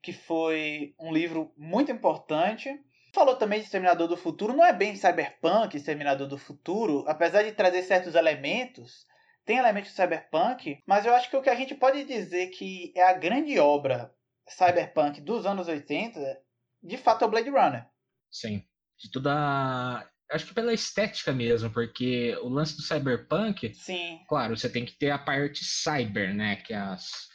que 0.01 0.11
foi 0.11 0.95
um 0.99 1.13
livro 1.13 1.53
muito 1.55 1.91
importante. 1.91 2.69
Falou 3.13 3.35
também 3.35 3.59
de 3.59 3.65
Exterminador 3.65 4.07
do 4.07 4.17
Futuro. 4.17 4.53
Não 4.53 4.65
é 4.65 4.73
bem 4.73 4.95
cyberpunk, 4.95 5.77
Exterminador 5.77 6.27
do 6.27 6.37
Futuro, 6.37 7.05
apesar 7.07 7.43
de 7.43 7.51
trazer 7.51 7.83
certos 7.83 8.15
elementos. 8.15 9.05
Tem 9.45 9.57
elementos 9.57 9.91
de 9.91 9.95
cyberpunk, 9.95 10.79
mas 10.87 11.05
eu 11.05 11.13
acho 11.13 11.29
que 11.29 11.35
o 11.35 11.41
que 11.41 11.49
a 11.49 11.55
gente 11.55 11.75
pode 11.75 12.05
dizer 12.05 12.47
que 12.47 12.93
é 12.95 13.03
a 13.03 13.13
grande 13.13 13.59
obra 13.59 14.13
cyberpunk 14.47 15.21
dos 15.21 15.45
anos 15.45 15.67
80, 15.67 16.19
de 16.81 16.97
fato 16.97 17.23
é 17.23 17.27
o 17.27 17.31
Blade 17.31 17.49
Runner. 17.49 17.85
Sim. 18.31 18.63
De 18.97 19.11
toda 19.11 20.09
acho 20.31 20.47
que 20.47 20.53
pela 20.53 20.73
estética 20.73 21.31
mesmo, 21.31 21.69
porque 21.71 22.35
o 22.41 22.49
lance 22.49 22.75
do 22.75 22.81
cyberpunk, 22.81 23.73
Sim. 23.73 24.19
claro, 24.27 24.57
você 24.57 24.69
tem 24.69 24.85
que 24.85 24.97
ter 24.97 25.11
a 25.11 25.19
parte 25.19 25.63
cyber, 25.63 26.33
né? 26.33 26.57
Que 26.57 26.73
é 26.73 26.77
as. 26.77 27.31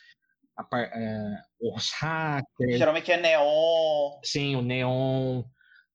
Par, 0.69 0.91
é, 0.93 1.43
os 1.61 1.93
hackers. 1.93 2.79
Geralmente 2.79 3.13
é 3.13 3.17
neon. 3.17 4.19
Sim, 4.25 4.57
o 4.57 4.63
neon, 4.63 5.45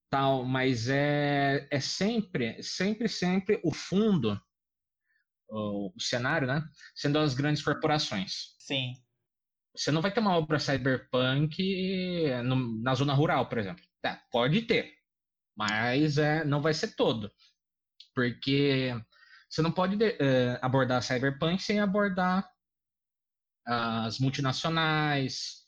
tal, 0.10 0.46
mas 0.46 0.88
é, 0.88 1.68
é 1.70 1.80
sempre, 1.82 2.64
sempre, 2.64 3.10
sempre 3.10 3.60
o 3.62 3.74
fundo, 3.74 4.42
o, 5.50 5.92
o 5.96 6.02
cenário, 6.02 6.48
né? 6.48 6.64
Sendo 6.96 7.20
as 7.20 7.34
grandes 7.34 7.64
corporações. 7.64 8.56
Sim. 8.60 8.94
Você 9.76 9.92
não 9.92 10.02
vai 10.02 10.12
ter 10.12 10.20
uma 10.20 10.38
obra 10.38 10.60
cyberpunk 10.60 12.32
no, 12.44 12.82
na 12.82 12.94
zona 12.94 13.14
rural, 13.14 13.50
por 13.50 13.58
exemplo. 13.58 13.84
Tá, 14.02 14.22
pode 14.32 14.62
ter, 14.64 14.94
mas 15.56 16.18
é, 16.18 16.44
não 16.44 16.62
vai 16.62 16.74
ser 16.74 16.96
todo. 16.96 17.32
Porque 18.14 18.94
você 19.50 19.62
não 19.62 19.72
pode 19.72 19.98
é, 20.04 20.60
abordar 20.62 21.02
cyberpunk 21.02 21.62
sem 21.62 21.80
abordar 21.80 22.48
as 23.66 24.20
multinacionais, 24.20 25.64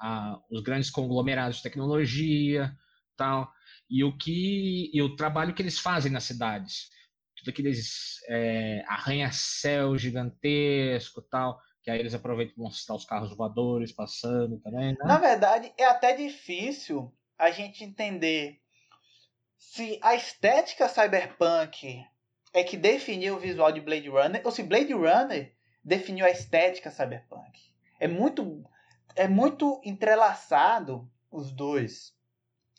a, 0.00 0.38
os 0.50 0.62
grandes 0.62 0.90
conglomerados 0.90 1.58
de 1.58 1.62
tecnologia, 1.62 2.76
tal, 3.16 3.50
e 3.88 4.04
o 4.04 4.16
que 4.16 4.90
e 4.92 5.00
o 5.00 5.16
trabalho 5.16 5.54
que 5.54 5.62
eles 5.62 5.78
fazem 5.78 6.10
nas 6.10 6.24
cidades, 6.24 6.90
tudo 7.46 7.50
aqueles 7.50 8.20
é, 8.28 8.82
arranha-céu 8.88 9.96
gigantesco, 9.96 11.22
tal, 11.22 11.60
que 11.82 11.90
aí 11.90 12.00
eles 12.00 12.14
aproveitam 12.14 12.54
para 12.54 12.64
mostrar 12.64 12.96
os 12.96 13.04
carros 13.04 13.36
voadores 13.36 13.92
passando 13.92 14.58
também. 14.58 14.92
Né? 14.92 14.98
Na 15.04 15.18
verdade, 15.18 15.72
é 15.78 15.84
até 15.84 16.16
difícil 16.16 17.12
a 17.38 17.50
gente 17.50 17.84
entender 17.84 18.60
se 19.56 19.98
a 20.02 20.14
estética 20.14 20.88
cyberpunk 20.88 22.04
é 22.52 22.64
que 22.64 22.76
definiu 22.76 23.36
o 23.36 23.40
visual 23.40 23.70
de 23.70 23.80
Blade 23.80 24.08
Runner 24.08 24.42
ou 24.44 24.50
se 24.50 24.62
Blade 24.62 24.92
Runner 24.92 25.54
definiu 25.84 26.26
a 26.26 26.30
estética 26.30 26.90
cyberpunk. 26.90 27.60
É 28.00 28.08
muito 28.08 28.64
é 29.14 29.26
muito 29.26 29.80
entrelaçado 29.82 31.10
os 31.30 31.50
dois 31.50 32.14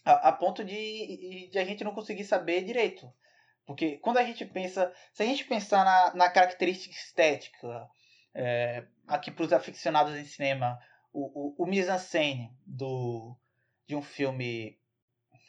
a, 0.05 0.29
a 0.29 0.31
ponto 0.31 0.63
de, 0.63 1.49
de, 1.51 1.57
a 1.57 1.65
gente 1.65 1.83
não 1.83 1.93
conseguir 1.93 2.23
saber 2.23 2.63
direito. 2.63 3.11
Porque 3.67 3.97
quando 3.97 4.17
a 4.17 4.23
gente 4.23 4.45
pensa, 4.45 4.93
se 5.13 5.21
a 5.21 5.25
gente 5.25 5.43
pensar 5.43 5.83
na, 5.83 6.15
na 6.15 6.29
característica 6.31 6.95
estética, 6.95 7.85
é, 8.33 8.85
aqui 9.05 9.29
para 9.29 9.43
os 9.43 9.51
aficionados 9.51 10.15
em 10.15 10.23
cinema, 10.23 10.79
o, 11.11 11.61
o, 11.61 11.63
o 11.63 11.67
mise-en-scène 11.67 12.49
do, 12.65 13.37
de 13.85 13.93
um 13.93 14.01
filme 14.01 14.79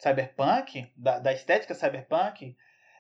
cyberpunk, 0.02 0.92
da, 0.96 1.20
da 1.20 1.32
estética 1.32 1.74
cyberpunk, 1.74 2.56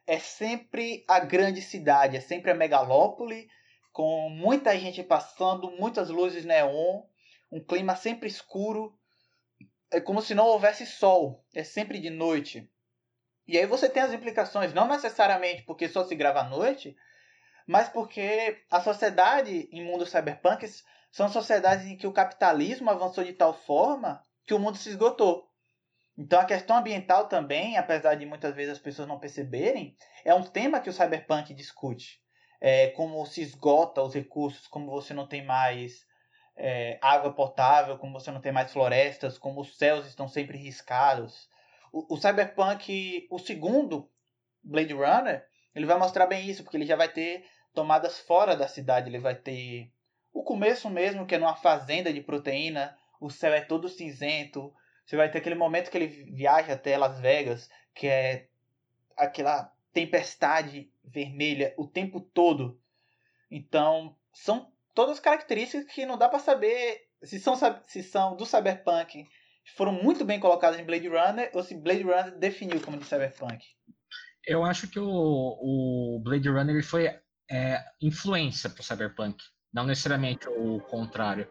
é 0.06 0.20
sempre 0.20 1.04
a 1.08 1.18
grande 1.18 1.62
cidade, 1.62 2.16
é 2.16 2.20
sempre 2.20 2.52
a 2.52 2.54
megalópole, 2.54 3.48
com 3.92 4.30
muita 4.30 4.78
gente 4.78 5.02
passando, 5.02 5.72
muitas 5.72 6.10
luzes 6.10 6.44
neon, 6.44 7.02
um 7.50 7.58
clima 7.58 7.96
sempre 7.96 8.28
escuro, 8.28 8.96
é 9.90 10.00
como 10.00 10.22
se 10.22 10.32
não 10.32 10.46
houvesse 10.46 10.86
sol, 10.86 11.44
é 11.52 11.64
sempre 11.64 11.98
de 11.98 12.08
noite. 12.08 12.70
E 13.48 13.56
aí 13.56 13.64
você 13.64 13.88
tem 13.88 14.02
as 14.02 14.12
implicações, 14.12 14.74
não 14.74 14.86
necessariamente 14.86 15.62
porque 15.62 15.88
só 15.88 16.04
se 16.04 16.14
grava 16.14 16.40
à 16.40 16.44
noite, 16.44 16.94
mas 17.66 17.88
porque 17.88 18.62
a 18.70 18.78
sociedade 18.78 19.70
em 19.72 19.82
mundos 19.82 20.10
cyberpunks 20.10 20.84
são 21.10 21.30
sociedades 21.30 21.86
em 21.86 21.96
que 21.96 22.06
o 22.06 22.12
capitalismo 22.12 22.90
avançou 22.90 23.24
de 23.24 23.32
tal 23.32 23.54
forma 23.54 24.22
que 24.46 24.52
o 24.52 24.58
mundo 24.58 24.76
se 24.76 24.90
esgotou. 24.90 25.48
Então 26.16 26.40
a 26.40 26.44
questão 26.44 26.76
ambiental 26.76 27.26
também, 27.26 27.78
apesar 27.78 28.16
de 28.16 28.26
muitas 28.26 28.54
vezes 28.54 28.74
as 28.74 28.78
pessoas 28.78 29.08
não 29.08 29.18
perceberem, 29.18 29.96
é 30.24 30.34
um 30.34 30.42
tema 30.42 30.80
que 30.80 30.90
o 30.90 30.92
cyberpunk 30.92 31.54
discute. 31.54 32.20
É, 32.60 32.88
como 32.88 33.24
se 33.24 33.40
esgota 33.40 34.02
os 34.02 34.12
recursos, 34.12 34.66
como 34.66 34.90
você 34.90 35.14
não 35.14 35.26
tem 35.26 35.42
mais 35.44 36.04
é, 36.56 36.98
água 37.00 37.32
potável, 37.32 37.96
como 37.96 38.18
você 38.18 38.30
não 38.30 38.40
tem 38.40 38.52
mais 38.52 38.72
florestas, 38.72 39.38
como 39.38 39.60
os 39.62 39.78
céus 39.78 40.06
estão 40.06 40.28
sempre 40.28 40.58
riscados. 40.58 41.48
O, 41.92 42.14
o 42.14 42.16
Cyberpunk, 42.16 43.26
o 43.30 43.38
segundo 43.38 44.10
Blade 44.62 44.92
Runner, 44.92 45.44
ele 45.74 45.86
vai 45.86 45.98
mostrar 45.98 46.26
bem 46.26 46.48
isso, 46.48 46.62
porque 46.62 46.76
ele 46.76 46.86
já 46.86 46.96
vai 46.96 47.08
ter 47.08 47.44
tomadas 47.72 48.18
fora 48.18 48.56
da 48.56 48.66
cidade, 48.66 49.08
ele 49.08 49.18
vai 49.18 49.34
ter 49.34 49.92
o 50.32 50.42
começo 50.42 50.90
mesmo, 50.90 51.26
que 51.26 51.34
é 51.34 51.38
numa 51.38 51.56
fazenda 51.56 52.12
de 52.12 52.20
proteína, 52.20 52.96
o 53.20 53.30
céu 53.30 53.52
é 53.52 53.60
todo 53.60 53.88
cinzento, 53.88 54.72
você 55.04 55.16
vai 55.16 55.30
ter 55.30 55.38
aquele 55.38 55.54
momento 55.54 55.90
que 55.90 55.96
ele 55.96 56.06
viaja 56.06 56.74
até 56.74 56.96
Las 56.96 57.18
Vegas, 57.18 57.70
que 57.94 58.06
é 58.06 58.48
aquela 59.16 59.72
tempestade 59.92 60.92
vermelha 61.02 61.74
o 61.76 61.86
tempo 61.86 62.20
todo. 62.20 62.80
Então, 63.50 64.14
são 64.32 64.70
todas 64.94 65.18
características 65.18 65.92
que 65.92 66.04
não 66.04 66.18
dá 66.18 66.28
para 66.28 66.38
saber 66.38 67.08
se 67.22 67.40
são, 67.40 67.54
se 67.86 68.02
são 68.02 68.36
do 68.36 68.46
Cyberpunk, 68.46 69.26
foram 69.76 69.92
muito 69.92 70.24
bem 70.24 70.40
colocadas 70.40 70.78
em 70.78 70.84
Blade 70.84 71.08
Runner, 71.08 71.50
ou 71.54 71.62
se 71.62 71.74
Blade 71.74 72.02
Runner 72.02 72.38
definiu 72.38 72.80
como 72.80 72.98
de 72.98 73.04
Cyberpunk. 73.04 73.64
Eu 74.46 74.64
acho 74.64 74.88
que 74.88 74.98
o, 74.98 75.06
o 75.06 76.20
Blade 76.22 76.48
Runner 76.48 76.82
foi 76.84 77.14
é, 77.50 77.84
influência 78.00 78.70
para 78.70 78.80
o 78.80 78.84
Cyberpunk, 78.84 79.42
não 79.72 79.84
necessariamente 79.84 80.48
o 80.48 80.80
contrário, 80.80 81.48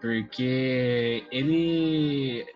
porque 0.00 1.26
ele 1.30 2.46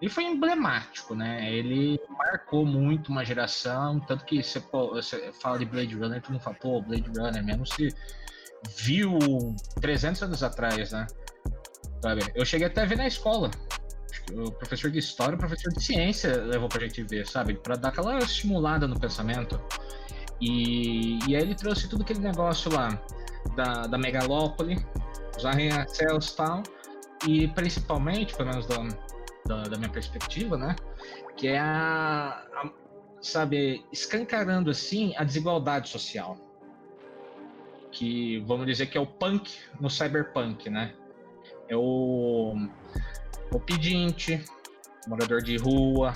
ele 0.00 0.10
foi 0.10 0.24
emblemático, 0.24 1.14
né? 1.14 1.48
Ele 1.52 1.96
marcou 2.10 2.66
muito 2.66 3.08
uma 3.08 3.24
geração, 3.24 4.00
tanto 4.00 4.24
que 4.24 4.42
você, 4.42 4.58
você 4.58 5.32
fala 5.32 5.60
de 5.60 5.64
Blade 5.64 5.94
Runner, 5.94 6.20
tu 6.20 6.32
não 6.32 6.40
fala, 6.40 6.56
pô, 6.56 6.82
Blade 6.82 7.08
Runner, 7.16 7.44
mesmo 7.44 7.64
se 7.64 7.94
viu 8.76 9.16
300 9.80 10.24
anos 10.24 10.42
atrás, 10.42 10.90
né? 10.90 11.06
Sabe? 12.02 12.22
Eu 12.34 12.44
cheguei 12.44 12.66
até 12.66 12.82
a 12.82 12.84
ver 12.84 12.96
na 12.96 13.06
escola. 13.06 13.48
O 14.32 14.50
professor 14.50 14.90
de 14.90 14.98
história, 14.98 15.34
o 15.34 15.38
professor 15.38 15.72
de 15.72 15.82
ciência 15.82 16.36
levou 16.36 16.68
pra 16.68 16.80
gente 16.80 17.02
ver, 17.02 17.26
sabe? 17.26 17.54
Pra 17.54 17.76
dar 17.76 17.88
aquela 17.88 18.18
estimulada 18.18 18.86
no 18.86 18.98
pensamento. 18.98 19.60
E, 20.40 21.18
e 21.28 21.36
aí 21.36 21.42
ele 21.42 21.54
trouxe 21.54 21.88
tudo 21.88 22.02
aquele 22.02 22.18
negócio 22.18 22.72
lá 22.72 23.00
da, 23.54 23.86
da 23.86 23.98
megalópole, 23.98 24.84
os 25.36 25.44
arranha-céus 25.44 26.30
e 26.30 26.36
tal, 26.36 26.62
e 27.26 27.48
principalmente, 27.48 28.34
pelo 28.34 28.50
menos 28.50 28.66
da, 28.66 28.76
da, 29.46 29.62
da, 29.64 29.76
minha 29.76 29.90
perspectiva, 29.90 30.56
né? 30.56 30.74
Que 31.36 31.48
é 31.48 31.58
a, 31.58 32.44
a, 32.54 32.70
sabe, 33.20 33.84
escancarando 33.92 34.70
assim 34.70 35.14
a 35.16 35.24
desigualdade 35.24 35.88
social. 35.88 36.36
Que 37.90 38.40
vamos 38.40 38.66
dizer 38.66 38.86
que 38.86 38.98
é 38.98 39.00
o 39.00 39.06
punk 39.06 39.52
no 39.80 39.88
cyberpunk, 39.88 40.68
né? 40.68 40.94
É 41.68 41.76
o, 41.76 42.54
o 43.52 43.60
pedinte, 43.60 44.44
morador 45.06 45.42
de 45.42 45.56
rua, 45.56 46.12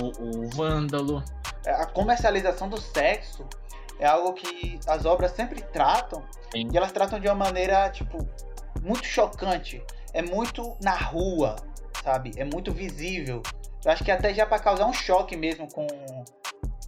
o, 0.00 0.44
o 0.44 0.48
vândalo. 0.50 1.22
É, 1.64 1.72
a 1.72 1.86
comercialização 1.86 2.68
do 2.68 2.80
sexo 2.80 3.46
é 3.98 4.06
algo 4.06 4.32
que 4.34 4.78
as 4.86 5.04
obras 5.04 5.32
sempre 5.32 5.62
tratam 5.62 6.22
Sim. 6.52 6.68
e 6.72 6.76
elas 6.76 6.92
tratam 6.92 7.18
de 7.18 7.26
uma 7.28 7.34
maneira, 7.34 7.88
tipo, 7.90 8.18
muito 8.82 9.04
chocante. 9.04 9.82
É 10.12 10.22
muito 10.22 10.76
na 10.82 10.94
rua, 10.94 11.56
sabe? 12.02 12.32
É 12.36 12.44
muito 12.44 12.72
visível. 12.72 13.42
Eu 13.84 13.90
acho 13.90 14.04
que 14.04 14.10
até 14.10 14.32
já 14.32 14.46
para 14.46 14.58
causar 14.58 14.86
um 14.86 14.92
choque 14.92 15.36
mesmo 15.36 15.68
com, 15.72 15.86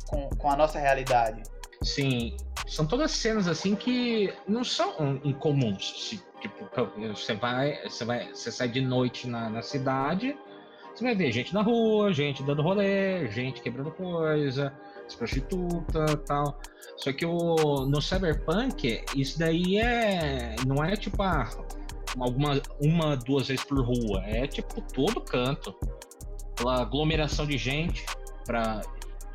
com, 0.07 0.28
com 0.30 0.50
a 0.50 0.57
nossa 0.57 0.78
realidade. 0.78 1.42
Sim, 1.83 2.37
são 2.66 2.87
todas 2.87 3.12
cenas 3.12 3.47
assim 3.47 3.75
que 3.75 4.33
não 4.47 4.64
são 4.64 5.21
incomuns. 5.25 6.21
Tipo, 6.40 6.68
você 7.14 7.35
vai, 7.35 7.83
você 7.88 8.04
vai, 8.04 8.28
você 8.28 8.52
sai 8.52 8.68
de 8.68 8.80
noite 8.80 9.28
na, 9.28 9.50
na 9.50 9.62
cidade, 9.62 10.37
você 10.95 11.04
vai 11.04 11.14
ver 11.14 11.30
gente 11.30 11.54
na 11.54 11.62
rua, 11.62 12.12
gente 12.12 12.42
dando 12.42 12.61
rolê, 12.61 13.28
gente 13.28 13.61
quebrando 13.61 13.90
coisa, 13.92 14.73
se 15.07 15.16
prostituta 15.16 16.16
tal. 16.26 16.61
Só 16.97 17.12
que 17.12 17.25
o, 17.25 17.87
no 17.87 18.02
Cyberpunk, 18.02 19.04
isso 19.14 19.38
daí 19.38 19.78
é. 19.78 20.57
Não 20.66 20.83
é 20.85 20.97
tipo 20.97 21.23
ah, 21.23 21.49
alguma, 22.18 22.61
uma, 22.80 23.16
duas 23.16 23.47
vezes 23.47 23.64
por 23.64 23.80
rua. 23.80 24.23
É 24.25 24.47
tipo 24.49 24.80
todo 24.92 25.21
canto. 25.21 25.73
Pela 26.57 26.83
aglomeração 26.83 27.47
de 27.47 27.57
gente. 27.57 28.04
Pra 28.45 28.80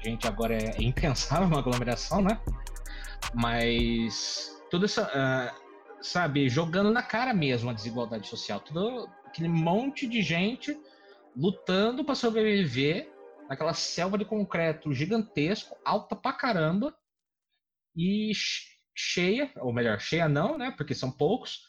gente 0.04 0.28
agora 0.28 0.56
é 0.56 0.76
impensável 0.84 1.48
uma 1.48 1.60
aglomeração, 1.60 2.22
né? 2.22 2.40
Mas 3.34 4.62
tudo 4.70 4.86
isso, 4.86 5.02
uh, 5.02 5.63
sabe, 6.04 6.50
jogando 6.50 6.92
na 6.92 7.02
cara 7.02 7.34
mesmo 7.34 7.70
a 7.70 7.74
desigualdade 7.74 8.28
social. 8.28 8.60
Todo 8.60 9.10
aquele 9.26 9.48
monte 9.48 10.06
de 10.08 10.22
gente 10.22 10.78
lutando 11.36 12.04
para 12.04 12.14
sobreviver 12.14 13.12
naquela 13.50 13.74
selva 13.74 14.18
de 14.18 14.26
concreto 14.26 14.94
gigantesco, 14.94 15.76
alta 15.84 16.16
pra 16.16 16.34
caramba, 16.34 16.96
e 17.96 18.32
cheia, 18.96 19.52
ou 19.58 19.74
melhor, 19.74 20.00
cheia 20.00 20.28
não, 20.28 20.58
né? 20.58 20.72
Porque 20.72 20.94
são 20.94 21.12
poucos, 21.12 21.62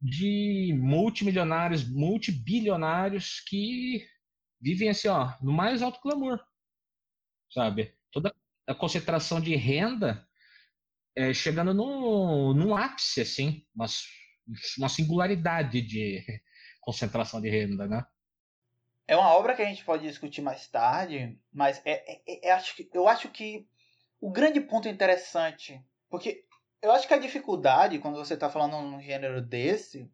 de 0.00 0.74
multimilionários, 0.78 1.86
multibilionários 1.86 3.40
que 3.40 4.06
vivem 4.60 4.88
assim, 4.88 5.08
ó, 5.08 5.34
no 5.42 5.52
mais 5.52 5.82
alto 5.82 6.00
clamor. 6.00 6.40
Sabe? 7.52 7.94
Toda 8.10 8.34
a 8.66 8.74
concentração 8.74 9.40
de 9.40 9.54
renda 9.56 10.26
é, 11.14 11.32
chegando 11.34 11.74
no, 11.74 12.54
no 12.54 12.76
ápice, 12.76 13.20
assim, 13.20 13.64
uma, 13.74 13.86
uma 14.78 14.88
singularidade 14.88 15.82
de 15.82 16.24
concentração 16.80 17.40
de 17.40 17.48
renda, 17.48 17.86
né? 17.86 18.04
É 19.06 19.16
uma 19.16 19.34
obra 19.34 19.54
que 19.54 19.62
a 19.62 19.64
gente 19.64 19.84
pode 19.84 20.06
discutir 20.06 20.40
mais 20.40 20.68
tarde, 20.68 21.36
mas 21.52 21.82
é, 21.84 22.04
é, 22.06 22.48
é, 22.48 22.52
acho 22.52 22.76
que, 22.76 22.88
eu 22.92 23.08
acho 23.08 23.28
que 23.30 23.66
o 24.20 24.30
grande 24.30 24.60
ponto 24.60 24.88
interessante, 24.88 25.84
porque 26.08 26.44
eu 26.80 26.92
acho 26.92 27.08
que 27.08 27.14
a 27.14 27.18
dificuldade 27.18 27.98
quando 27.98 28.16
você 28.16 28.34
está 28.34 28.48
falando 28.48 28.80
num 28.80 29.00
gênero 29.00 29.42
desse 29.42 30.08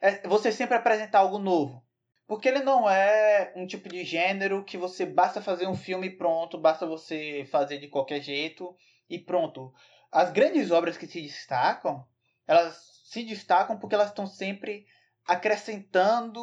é 0.00 0.26
você 0.28 0.52
sempre 0.52 0.76
apresentar 0.76 1.18
algo 1.18 1.38
novo. 1.38 1.84
Porque 2.26 2.48
ele 2.48 2.60
não 2.60 2.88
é 2.88 3.52
um 3.54 3.66
tipo 3.66 3.88
de 3.88 4.04
gênero 4.04 4.64
que 4.64 4.76
você 4.76 5.06
basta 5.06 5.40
fazer 5.40 5.66
um 5.66 5.76
filme 5.76 6.10
pronto, 6.10 6.58
basta 6.58 6.84
você 6.86 7.46
fazer 7.50 7.78
de 7.78 7.88
qualquer 7.88 8.20
jeito 8.20 8.76
e 9.08 9.18
pronto. 9.18 9.72
As 10.10 10.32
grandes 10.32 10.70
obras 10.70 10.96
que 10.96 11.06
se 11.06 11.20
destacam, 11.22 12.06
elas 12.46 13.02
se 13.04 13.24
destacam 13.24 13.78
porque 13.78 13.94
elas 13.94 14.08
estão 14.08 14.26
sempre 14.26 14.86
acrescentando 15.26 16.42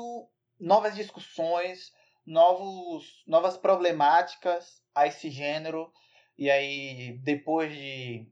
novas 0.60 0.96
discussões, 0.96 1.92
novos, 2.26 3.24
novas 3.28 3.58
problemáticas 3.58 4.82
a 4.94 5.08
esse 5.08 5.30
gênero. 5.30 5.92
E 6.38 6.50
aí, 6.50 7.20
depois 7.24 7.74
de, 7.74 8.28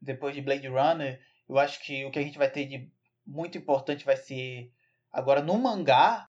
depois 0.00 0.34
de 0.34 0.42
Blade 0.42 0.68
Runner, 0.68 1.20
eu 1.48 1.58
acho 1.58 1.82
que 1.82 2.04
o 2.04 2.10
que 2.10 2.18
a 2.18 2.22
gente 2.22 2.38
vai 2.38 2.50
ter 2.50 2.66
de 2.66 2.90
muito 3.26 3.58
importante 3.58 4.04
vai 4.04 4.16
ser 4.16 4.72
agora 5.12 5.42
no 5.42 5.58
mangá, 5.58 6.28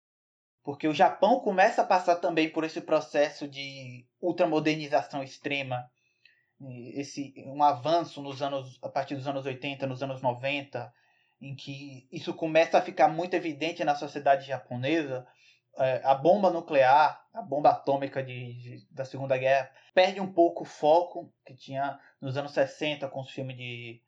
porque 0.64 0.88
o 0.88 0.94
Japão 0.94 1.40
começa 1.40 1.82
a 1.82 1.86
passar 1.86 2.18
também 2.18 2.50
por 2.50 2.64
esse 2.64 2.82
processo 2.82 3.48
de 3.48 4.06
ultramodernização 4.22 5.24
extrema, 5.24 5.90
esse 6.96 7.34
um 7.46 7.62
avanço 7.62 8.22
nos 8.22 8.42
anos 8.42 8.80
a 8.82 8.90
partir 8.90 9.16
dos 9.16 9.28
anos 9.28 9.46
80, 9.46 9.86
nos 9.86 10.02
anos 10.02 10.22
90, 10.22 10.92
em 11.40 11.56
que 11.56 12.08
isso 12.12 12.34
começa 12.34 12.78
a 12.78 12.82
ficar 12.82 13.08
muito 13.08 13.36
evidente 13.36 13.84
na 13.84 13.96
sociedade 13.96 14.48
japonesa, 14.48 15.28
é, 15.78 16.02
a 16.04 16.16
bomba 16.16 16.50
nuclear, 16.50 17.24
a 17.32 17.42
bomba 17.42 17.70
atômica 17.70 18.24
de, 18.24 18.54
de, 18.54 18.88
da 18.92 19.06
Segunda 19.06 19.38
Guerra, 19.38 19.70
perde 19.94 20.20
um 20.20 20.32
pouco 20.32 20.64
o 20.64 20.66
foco 20.66 21.32
que 21.46 21.56
tinha 21.56 22.00
nos 22.20 22.36
anos 22.36 22.52
60 22.54 23.08
com 23.10 23.22
os 23.22 23.30
filmes 23.30 23.56
de, 23.56 24.02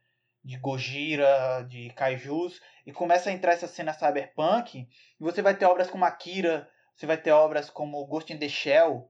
de 0.43 0.57
Gojira, 0.57 1.63
de 1.69 1.91
Kaijus, 1.91 2.59
e 2.85 2.91
começa 2.91 3.29
a 3.29 3.33
entrar 3.33 3.53
essa 3.53 3.67
cena 3.67 3.93
cyberpunk, 3.93 4.79
e 4.79 4.88
você 5.23 5.43
vai 5.43 5.55
ter 5.55 5.65
obras 5.65 5.89
como 5.89 6.05
Akira, 6.05 6.67
você 6.95 7.05
vai 7.05 7.17
ter 7.17 7.31
obras 7.31 7.69
como 7.69 8.05
Ghost 8.07 8.33
in 8.33 8.39
the 8.39 8.49
Shell, 8.49 9.09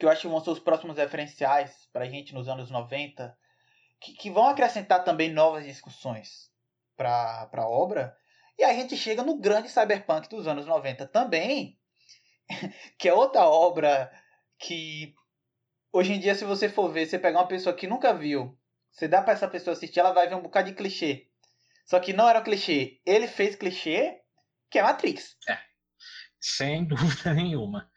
que 0.00 0.06
eu 0.06 0.10
acho 0.10 0.22
que 0.22 0.28
vão 0.28 0.42
ser 0.42 0.48
os 0.48 0.58
próximos 0.58 0.96
referenciais 0.96 1.86
para 1.92 2.06
a 2.06 2.08
gente 2.08 2.32
nos 2.32 2.48
anos 2.48 2.70
90, 2.70 3.36
que, 4.00 4.14
que 4.14 4.30
vão 4.30 4.46
acrescentar 4.46 5.04
também 5.04 5.30
novas 5.30 5.66
discussões 5.66 6.50
para 6.96 7.50
a 7.52 7.68
obra. 7.68 8.16
E 8.58 8.64
a 8.64 8.72
gente 8.72 8.96
chega 8.96 9.22
no 9.22 9.38
grande 9.38 9.68
cyberpunk 9.68 10.26
dos 10.26 10.46
anos 10.46 10.64
90 10.64 11.06
também, 11.08 11.78
que 12.98 13.10
é 13.10 13.12
outra 13.12 13.42
obra 13.42 14.10
que 14.58 15.14
hoje 15.92 16.14
em 16.14 16.18
dia, 16.18 16.34
se 16.34 16.46
você 16.46 16.66
for 16.66 16.90
ver, 16.90 17.04
você 17.04 17.18
pegar 17.18 17.40
uma 17.40 17.48
pessoa 17.48 17.76
que 17.76 17.86
nunca 17.86 18.14
viu, 18.14 18.58
você 18.90 19.06
dá 19.06 19.20
para 19.20 19.34
essa 19.34 19.48
pessoa 19.48 19.74
assistir, 19.74 20.00
ela 20.00 20.12
vai 20.12 20.26
ver 20.26 20.34
um 20.34 20.42
bocado 20.42 20.70
de 20.70 20.74
clichê. 20.74 21.28
Só 21.84 22.00
que 22.00 22.14
não 22.14 22.26
era 22.26 22.40
clichê. 22.40 23.02
Ele 23.04 23.28
fez 23.28 23.54
clichê, 23.54 24.18
que 24.70 24.78
é 24.78 24.82
Matrix. 24.82 25.36
É, 25.46 25.58
sem 26.40 26.84
dúvida 26.88 27.34
nenhuma. 27.34 27.90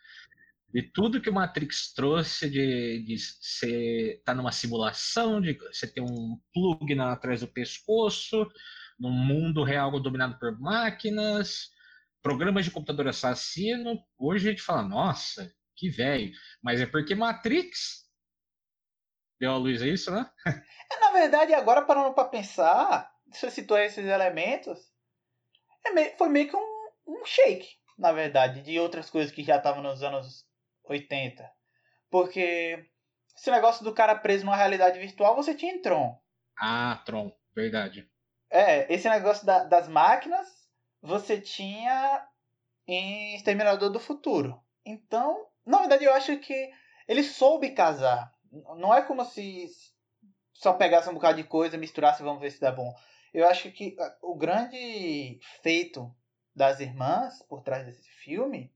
De 0.73 0.81
tudo 0.81 1.21
que 1.21 1.29
o 1.29 1.33
Matrix 1.33 1.93
trouxe 1.93 2.49
de, 2.49 3.15
você 3.15 4.19
tá 4.25 4.33
numa 4.33 4.51
simulação, 4.51 5.39
de 5.39 5.53
você 5.53 5.85
ter 5.85 6.01
um 6.01 6.41
plug 6.51 6.95
na, 6.95 7.13
atrás 7.13 7.41
do 7.41 7.47
pescoço, 7.47 8.51
num 8.99 9.11
mundo 9.11 9.63
real 9.63 9.99
dominado 9.99 10.39
por 10.39 10.59
máquinas, 10.59 11.69
programas 12.23 12.65
de 12.65 12.71
computador 12.71 13.07
assassino. 13.07 14.03
Hoje 14.17 14.47
a 14.47 14.51
gente 14.51 14.63
fala, 14.63 14.81
nossa, 14.81 15.53
que 15.75 15.91
velho. 15.91 16.33
Mas 16.59 16.81
é 16.81 16.87
porque 16.87 17.13
Matrix 17.13 18.09
deu 19.39 19.51
a 19.51 19.57
luz 19.57 19.79
a 19.79 19.87
isso, 19.87 20.09
né? 20.09 20.27
é, 20.91 20.99
na 20.99 21.11
verdade, 21.11 21.53
agora 21.53 21.83
parando 21.83 22.15
para 22.15 22.29
pensar, 22.29 23.11
você 23.31 23.51
citou 23.51 23.77
esses 23.77 24.03
elementos, 24.03 24.79
é 25.85 25.91
meio, 25.91 26.17
foi 26.17 26.29
meio 26.29 26.49
que 26.49 26.55
um, 26.55 26.89
um 27.07 27.23
shake, 27.23 27.67
na 27.95 28.11
verdade, 28.11 28.63
de 28.63 28.79
outras 28.79 29.11
coisas 29.11 29.31
que 29.31 29.43
já 29.43 29.57
estavam 29.57 29.83
nos 29.83 30.01
anos 30.01 30.51
80. 30.85 31.49
Porque 32.09 32.85
esse 33.35 33.49
negócio 33.51 33.83
do 33.83 33.93
cara 33.93 34.15
preso 34.15 34.45
numa 34.45 34.55
realidade 34.55 34.99
virtual, 34.99 35.35
você 35.35 35.55
tinha 35.55 35.73
em 35.73 35.81
Tron. 35.81 36.19
Ah, 36.57 37.01
Tron, 37.05 37.31
verdade. 37.55 38.09
É, 38.49 38.91
esse 38.93 39.09
negócio 39.09 39.45
da, 39.45 39.63
das 39.63 39.87
máquinas 39.87 40.47
você 41.01 41.39
tinha 41.39 42.25
em 42.87 43.35
Exterminador 43.35 43.89
do 43.89 43.99
Futuro. 43.99 44.61
Então, 44.85 45.47
na 45.65 45.79
verdade, 45.79 46.05
eu 46.05 46.13
acho 46.13 46.37
que 46.39 46.71
ele 47.07 47.23
soube 47.23 47.71
casar. 47.71 48.33
Não 48.77 48.93
é 48.93 49.01
como 49.01 49.25
se 49.25 49.67
só 50.53 50.73
pegasse 50.73 51.09
um 51.09 51.13
bocado 51.13 51.37
de 51.37 51.43
coisa, 51.43 51.77
misturasse 51.77 52.21
e 52.21 52.25
vamos 52.25 52.41
ver 52.41 52.51
se 52.51 52.59
dá 52.59 52.71
bom. 52.71 52.93
Eu 53.33 53.47
acho 53.47 53.71
que 53.71 53.95
ah, 53.99 54.17
o 54.21 54.35
grande 54.35 55.39
feito 55.61 56.15
das 56.55 56.79
irmãs 56.79 57.41
por 57.49 57.63
trás 57.63 57.85
desse 57.85 58.07
filme 58.09 58.71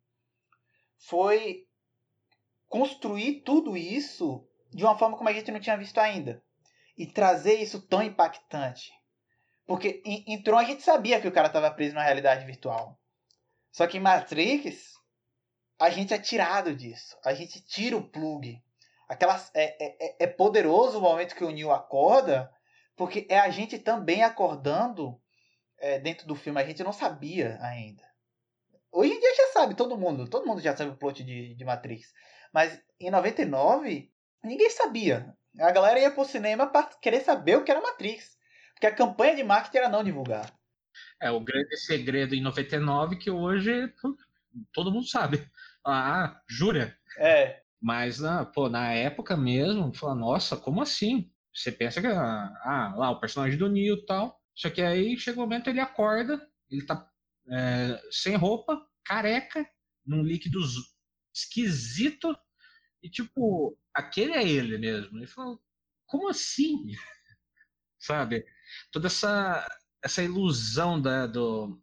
foi 0.98 1.67
construir 2.68 3.42
tudo 3.42 3.78
isso 3.78 4.48
de 4.72 4.84
uma 4.84 4.98
forma 4.98 5.18
como 5.18 5.30
a 5.30 5.34
gente 5.34 5.52
não 5.52 5.60
tinha 5.60 5.78
visto 5.78 5.98
ainda. 6.00 6.42
E 6.98 7.06
trazer 7.06 7.56
isso 7.56 7.82
tão 7.82 8.02
impactante. 8.02 8.92
Porque 9.66 10.02
em, 10.06 10.24
em 10.28 10.42
Tron 10.42 10.58
a 10.58 10.64
gente 10.64 10.82
sabia 10.82 11.20
que 11.20 11.28
o 11.28 11.32
cara 11.32 11.48
estava 11.48 11.70
preso 11.72 11.96
na 11.96 12.04
realidade 12.04 12.46
virtual. 12.46 13.00
Só 13.72 13.86
que 13.86 13.98
em 13.98 14.02
Matrix, 14.02 14.94
a 15.80 15.90
gente 15.90 16.14
é 16.14 16.18
tirado 16.18 16.76
disso. 16.76 17.18
A 17.24 17.34
gente 17.34 17.62
tira 17.62 17.96
o 17.96 18.10
plug. 18.10 18.62
Aquelas, 19.08 19.52
é, 19.54 19.86
é, 19.86 19.98
é, 20.00 20.16
é 20.24 20.28
poderoso 20.28 20.98
o 20.98 21.02
momento 21.02 21.36
que 21.36 21.44
o 21.44 21.52
Neil 21.52 21.72
acorda, 21.72 22.52
porque 22.96 23.28
é 23.30 23.40
a 23.40 23.50
gente 23.50 23.78
também 23.78 24.24
acordando 24.24 25.22
é, 25.78 26.00
dentro 26.00 26.28
do 26.28 26.36
filme. 26.36 26.60
A 26.60 26.66
gente 26.66 26.84
não 26.84 26.92
sabia 26.92 27.60
ainda. 27.62 28.04
Hoje 28.92 29.14
em 29.14 29.20
dia 29.20 29.36
já 29.36 29.54
sabe, 29.54 29.76
todo 29.76 29.98
mundo. 29.98 30.28
Todo 30.28 30.48
mundo 30.48 30.62
já 30.62 30.76
sabe 30.76 30.92
o 30.92 30.98
plot 30.98 31.24
de, 31.24 31.54
de 31.54 31.66
Matrix. 31.66 32.12
Mas 32.54 32.82
em 33.00 33.12
99, 33.12 34.12
ninguém 34.44 34.70
sabia. 34.70 35.34
A 35.60 35.72
galera 35.72 36.00
ia 36.00 36.12
pro 36.12 36.26
cinema 36.26 36.68
para 36.68 36.88
querer 37.02 37.22
saber 37.22 37.58
o 37.58 37.64
que 37.64 37.72
era 37.72 37.82
Matrix. 37.82 38.38
Porque 38.74 38.88
a 38.88 38.96
campanha 38.96 39.36
de 39.36 39.44
marketing 39.44 39.78
era 39.78 39.90
não 39.90 40.04
divulgar. 40.04 40.54
É, 41.22 41.32
o 41.32 41.40
grande 41.40 41.76
segredo 41.78 42.36
em 42.36 42.42
99 42.42 43.18
que 43.18 43.32
hoje 43.32 43.92
todo 44.72 44.92
mundo 44.92 45.08
sabe. 45.08 45.48
Ah, 45.86 46.42
jura? 46.50 46.98
É. 47.18 47.62
Mas, 47.82 48.20
na, 48.20 48.46
pô, 48.46 48.70
na 48.70 48.92
época 48.92 49.38
mesmo, 49.38 49.94
fala, 49.94 50.16
nossa, 50.16 50.58
como 50.58 50.82
assim? 50.82 51.32
Você 51.54 51.72
pensa 51.72 52.02
que, 52.02 52.08
ah, 52.08 52.94
lá, 52.96 53.10
o 53.10 53.20
personagem 53.20 53.58
do 53.58 53.70
Neo 53.70 53.96
e 53.96 54.06
tal. 54.06 54.40
Só 54.54 54.70
que 54.70 54.82
aí 54.82 55.18
chega 55.18 55.40
o 55.40 55.42
um 55.42 55.46
momento, 55.46 55.70
ele 55.70 55.80
acorda, 55.80 56.40
ele 56.70 56.86
tá 56.86 57.08
é, 57.50 58.00
sem 58.12 58.36
roupa, 58.36 58.80
careca, 59.04 59.68
num 60.06 60.24
líquido 60.24 60.60
esquisito, 61.38 62.36
e 63.02 63.10
tipo, 63.10 63.78
aquele 63.94 64.34
é 64.34 64.48
ele 64.48 64.78
mesmo. 64.78 65.18
Ele 65.18 65.28
falou, 65.28 65.62
como 66.06 66.30
assim? 66.30 66.76
Sabe? 68.00 68.46
Toda 68.92 69.08
essa, 69.08 69.68
essa 70.04 70.24
ilusão 70.24 71.02
da, 71.02 71.28
do, 71.28 71.82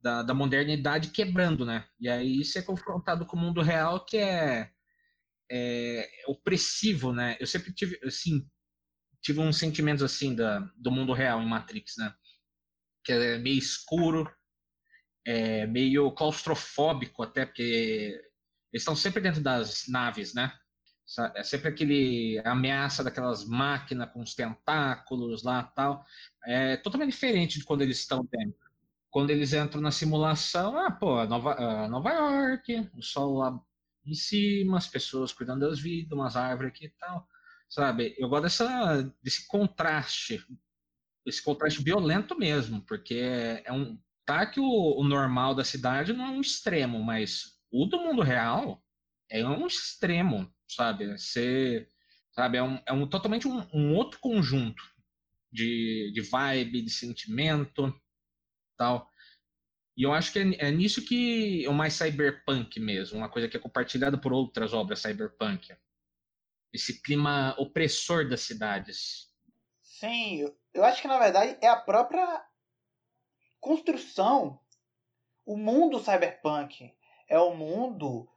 da, 0.00 0.22
da, 0.22 0.34
modernidade 0.34 1.10
quebrando, 1.10 1.64
né? 1.64 1.88
E 2.00 2.08
aí 2.08 2.44
você 2.44 2.60
é 2.60 2.62
confrontado 2.62 3.26
com 3.26 3.36
o 3.36 3.40
mundo 3.40 3.62
real 3.62 4.04
que 4.04 4.18
é, 4.18 4.70
é 5.50 6.08
opressivo, 6.26 7.12
né? 7.12 7.36
Eu 7.40 7.46
sempre 7.46 7.72
tive, 7.72 7.98
assim, 8.04 8.48
tive 9.22 9.40
uns 9.40 9.58
sentimentos 9.58 10.02
assim 10.02 10.34
da, 10.34 10.60
do 10.76 10.90
mundo 10.90 11.12
real 11.12 11.42
em 11.42 11.48
Matrix, 11.48 11.94
né? 11.98 12.14
Que 13.04 13.12
é 13.12 13.38
meio 13.38 13.58
escuro, 13.58 14.30
é 15.24 15.66
meio 15.66 16.12
claustrofóbico 16.12 17.22
até, 17.22 17.44
porque 17.44 18.20
eles 18.72 18.82
estão 18.82 18.96
sempre 18.96 19.20
dentro 19.20 19.40
das 19.40 19.86
naves, 19.88 20.34
né? 20.34 20.52
É 21.36 21.42
sempre 21.44 21.68
aquele 21.68 22.42
ameaça 22.44 23.04
daquelas 23.04 23.44
máquinas 23.44 24.10
com 24.10 24.20
os 24.20 24.34
tentáculos 24.34 25.44
lá 25.44 25.62
tal. 25.62 26.04
É 26.44 26.76
totalmente 26.76 27.12
diferente 27.12 27.58
de 27.60 27.64
quando 27.64 27.82
eles 27.82 27.98
estão 27.98 28.26
dentro. 28.30 28.66
Quando 29.08 29.30
eles 29.30 29.52
entram 29.52 29.80
na 29.80 29.92
simulação, 29.92 30.76
ah, 30.76 30.90
pô, 30.90 31.24
Nova, 31.24 31.88
Nova 31.88 32.10
York, 32.12 32.90
o 32.94 33.02
sol 33.02 33.38
lá 33.38 33.60
em 34.04 34.14
cima, 34.14 34.78
as 34.78 34.88
pessoas 34.88 35.32
cuidando 35.32 35.68
das 35.68 35.78
vidas, 35.78 36.12
umas 36.12 36.36
árvores 36.36 36.72
aqui 36.72 36.86
e 36.86 36.90
tal. 36.90 37.26
Sabe? 37.68 38.14
Eu 38.18 38.28
gosto 38.28 38.42
dessa, 38.42 39.14
desse 39.22 39.46
contraste, 39.46 40.44
esse 41.24 41.42
contraste 41.42 41.82
violento 41.82 42.36
mesmo, 42.36 42.82
porque 42.82 43.14
é, 43.14 43.62
é 43.64 43.72
um. 43.72 43.98
Tá 44.24 44.44
que 44.44 44.58
o, 44.58 45.00
o 45.00 45.04
normal 45.04 45.54
da 45.54 45.64
cidade 45.64 46.12
não 46.12 46.26
é 46.26 46.30
um 46.30 46.40
extremo, 46.40 47.02
mas 47.02 47.55
o 47.70 47.86
do 47.86 47.98
mundo 47.98 48.22
real 48.22 48.82
é 49.30 49.44
um 49.46 49.66
extremo, 49.66 50.52
sabe? 50.68 51.16
Você, 51.16 51.88
sabe, 52.32 52.58
é, 52.58 52.62
um, 52.62 52.80
é 52.86 52.92
um 52.92 53.08
totalmente 53.08 53.48
um, 53.48 53.66
um 53.72 53.94
outro 53.94 54.18
conjunto 54.20 54.82
de, 55.50 56.12
de 56.14 56.20
vibe, 56.20 56.82
de 56.82 56.90
sentimento, 56.90 57.92
tal. 58.76 59.10
E 59.96 60.02
eu 60.02 60.12
acho 60.12 60.32
que 60.32 60.38
é, 60.38 60.68
é, 60.68 60.70
nisso 60.70 61.04
que 61.04 61.64
é 61.64 61.68
o 61.68 61.74
mais 61.74 61.94
cyberpunk 61.94 62.78
mesmo, 62.78 63.18
uma 63.18 63.30
coisa 63.30 63.48
que 63.48 63.56
é 63.56 63.60
compartilhada 63.60 64.18
por 64.18 64.32
outras 64.32 64.72
obras 64.72 65.00
cyberpunk. 65.00 65.74
Esse 66.72 67.00
clima 67.00 67.54
opressor 67.58 68.28
das 68.28 68.42
cidades. 68.42 69.32
Sim, 69.82 70.52
eu 70.74 70.84
acho 70.84 71.00
que 71.00 71.08
na 71.08 71.18
verdade 71.18 71.58
é 71.62 71.68
a 71.68 71.76
própria 71.76 72.44
construção, 73.58 74.60
o 75.46 75.56
mundo 75.56 75.98
cyberpunk 75.98 76.92
é 77.28 77.38
um 77.40 77.54
mundo 77.54 78.28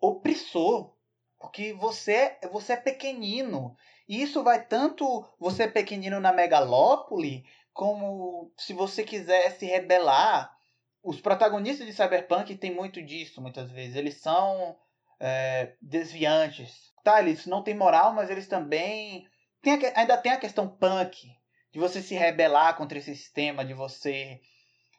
opressor, 0.00 0.92
porque 1.38 1.72
você, 1.72 2.36
você 2.50 2.74
é 2.74 2.76
pequenino. 2.76 3.76
E 4.08 4.22
isso 4.22 4.42
vai 4.42 4.64
tanto 4.64 5.26
você 5.38 5.64
é 5.64 5.68
pequenino 5.68 6.20
na 6.20 6.32
megalópole, 6.32 7.44
como 7.72 8.52
se 8.56 8.72
você 8.72 9.02
quiser 9.02 9.50
se 9.52 9.66
rebelar. 9.66 10.54
Os 11.02 11.20
protagonistas 11.20 11.86
de 11.86 11.92
Cyberpunk 11.92 12.54
têm 12.56 12.74
muito 12.74 13.02
disso, 13.02 13.40
muitas 13.40 13.70
vezes. 13.70 13.96
Eles 13.96 14.20
são 14.20 14.76
é, 15.18 15.74
desviantes. 15.80 16.92
Tá, 17.02 17.20
eles 17.20 17.46
não 17.46 17.62
têm 17.62 17.74
moral, 17.74 18.14
mas 18.14 18.30
eles 18.30 18.46
também. 18.46 19.26
Tem 19.60 19.74
a, 19.74 20.00
ainda 20.00 20.16
tem 20.16 20.32
a 20.32 20.38
questão 20.38 20.68
punk, 20.68 21.28
de 21.72 21.78
você 21.78 22.00
se 22.00 22.14
rebelar 22.14 22.76
contra 22.76 22.98
esse 22.98 23.14
sistema, 23.14 23.64
de 23.64 23.74
você 23.74 24.40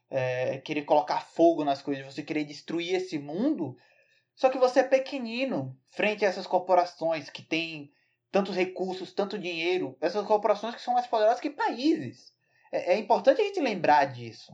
é, 0.09 0.57
querer 0.59 0.83
colocar 0.83 1.21
fogo 1.21 1.63
nas 1.63 1.81
coisas, 1.81 2.05
você 2.05 2.23
querer 2.23 2.43
destruir 2.43 2.95
esse 2.95 3.17
mundo. 3.17 3.77
Só 4.35 4.49
que 4.49 4.57
você 4.57 4.81
é 4.81 4.83
pequenino 4.83 5.77
frente 5.89 6.25
a 6.25 6.27
essas 6.27 6.45
corporações 6.45 7.29
que 7.29 7.41
têm 7.41 7.91
tantos 8.31 8.55
recursos, 8.55 9.13
tanto 9.13 9.39
dinheiro. 9.39 9.97
Essas 10.01 10.25
corporações 10.25 10.75
que 10.75 10.81
são 10.81 10.93
mais 10.93 11.07
poderosas 11.07 11.39
que 11.39 11.49
países. 11.49 12.33
É, 12.71 12.93
é 12.93 12.97
importante 12.97 13.41
a 13.41 13.45
gente 13.45 13.61
lembrar 13.61 14.05
disso. 14.05 14.51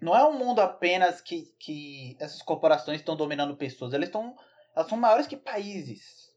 Não 0.00 0.16
é 0.16 0.26
um 0.26 0.36
mundo 0.36 0.60
apenas 0.60 1.20
que, 1.20 1.54
que 1.58 2.16
essas 2.20 2.42
corporações 2.42 3.00
estão 3.00 3.16
dominando 3.16 3.56
pessoas. 3.56 3.94
Elas, 3.94 4.08
estão, 4.08 4.36
elas 4.74 4.88
são 4.88 4.98
maiores 4.98 5.26
que 5.26 5.36
países. 5.36 6.30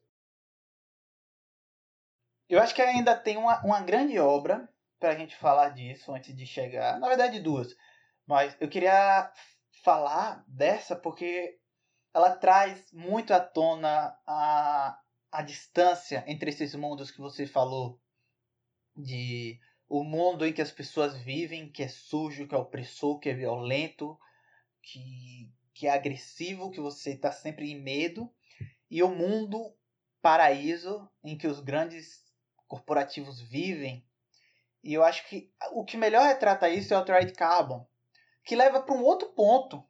Eu 2.47 2.61
acho 2.61 2.75
que 2.75 2.81
ainda 2.81 3.15
tem 3.15 3.37
uma, 3.37 3.59
uma 3.65 3.81
grande 3.81 4.19
obra 4.19 4.69
para 4.99 5.09
a 5.09 5.15
gente 5.15 5.35
falar 5.35 5.69
disso 5.69 6.13
antes 6.13 6.35
de 6.35 6.45
chegar. 6.45 6.99
Na 6.99 7.07
verdade, 7.07 7.39
duas. 7.39 7.75
Mas 8.27 8.55
eu 8.59 8.67
queria 8.67 9.31
falar 9.83 10.43
dessa 10.47 10.95
porque 10.95 11.59
ela 12.13 12.35
traz 12.35 12.91
muito 12.91 13.33
à 13.33 13.39
tona 13.39 14.17
a, 14.25 14.99
a 15.31 15.41
distância 15.41 16.23
entre 16.27 16.49
esses 16.49 16.73
mundos 16.73 17.11
que 17.11 17.19
você 17.19 17.45
falou. 17.45 17.99
De 18.95 19.59
o 19.87 20.03
mundo 20.03 20.45
em 20.45 20.53
que 20.53 20.61
as 20.61 20.71
pessoas 20.71 21.15
vivem, 21.17 21.69
que 21.69 21.83
é 21.83 21.87
sujo, 21.87 22.47
que 22.47 22.55
é 22.55 22.57
opressor, 22.57 23.19
que 23.19 23.29
é 23.29 23.33
violento, 23.33 24.17
que, 24.81 25.51
que 25.73 25.87
é 25.87 25.91
agressivo, 25.91 26.71
que 26.71 26.79
você 26.79 27.11
está 27.11 27.31
sempre 27.31 27.69
em 27.71 27.79
medo, 27.79 28.33
e 28.89 29.03
o 29.03 29.09
mundo 29.09 29.75
paraíso 30.21 31.07
em 31.23 31.37
que 31.37 31.47
os 31.47 31.59
grandes 31.59 32.23
corporativos 32.67 33.41
vivem. 33.41 34.07
E 34.83 34.93
eu 34.93 35.03
acho 35.03 35.27
que 35.27 35.53
o 35.71 35.83
que 35.83 35.97
melhor 35.97 36.25
retrata 36.25 36.69
isso 36.69 36.93
é 36.93 36.97
o 36.97 36.99
Altered 36.99 37.33
Carbon, 37.33 37.87
que 38.45 38.55
leva 38.55 38.79
para 38.79 38.95
um 38.95 39.03
outro 39.03 39.29
ponto, 39.29 39.83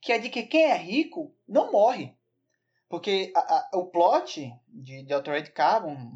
que 0.00 0.12
é 0.12 0.18
de 0.18 0.28
que 0.28 0.42
quem 0.42 0.64
é 0.64 0.76
rico 0.76 1.32
não 1.48 1.70
morre. 1.70 2.14
Porque 2.88 3.32
a, 3.36 3.38
a, 3.38 3.70
o 3.78 3.86
plot 3.86 4.52
de, 4.66 5.04
de 5.04 5.14
Altered 5.14 5.52
Carbon, 5.52 6.10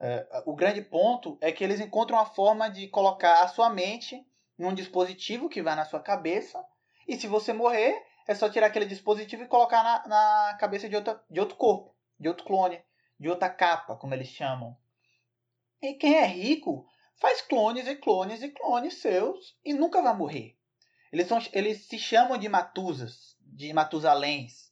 é, 0.00 0.42
o 0.44 0.54
grande 0.54 0.82
ponto 0.82 1.38
é 1.40 1.52
que 1.52 1.62
eles 1.62 1.78
encontram 1.78 2.18
a 2.18 2.26
forma 2.26 2.68
de 2.68 2.88
colocar 2.88 3.44
a 3.44 3.48
sua 3.48 3.70
mente 3.70 4.26
num 4.58 4.74
dispositivo 4.74 5.48
que 5.48 5.62
vai 5.62 5.76
na 5.76 5.84
sua 5.84 6.00
cabeça, 6.00 6.62
e 7.06 7.16
se 7.16 7.28
você 7.28 7.52
morrer, 7.52 8.04
é 8.26 8.34
só 8.34 8.50
tirar 8.50 8.66
aquele 8.66 8.84
dispositivo 8.84 9.44
e 9.44 9.48
colocar 9.48 9.84
na, 9.84 10.08
na 10.08 10.56
cabeça 10.58 10.88
de, 10.88 10.96
outra, 10.96 11.22
de 11.30 11.38
outro 11.38 11.54
corpo, 11.56 11.94
de 12.18 12.28
outro 12.28 12.44
clone, 12.44 12.82
de 13.18 13.28
outra 13.28 13.48
capa, 13.48 13.94
como 13.94 14.12
eles 14.12 14.28
chamam. 14.28 14.76
E 15.80 15.94
quem 15.94 16.16
é 16.16 16.26
rico 16.26 16.84
faz 17.14 17.40
clones 17.40 17.86
e 17.86 17.94
clones 17.94 18.42
e 18.42 18.48
clones 18.48 19.00
seus 19.00 19.56
e 19.64 19.72
nunca 19.72 20.02
vai 20.02 20.16
morrer. 20.16 20.57
Eles, 21.12 21.26
são, 21.26 21.38
eles 21.52 21.86
se 21.86 21.98
chamam 21.98 22.38
de 22.38 22.48
Matusas, 22.48 23.36
de 23.40 23.72
Matusaléns, 23.72 24.68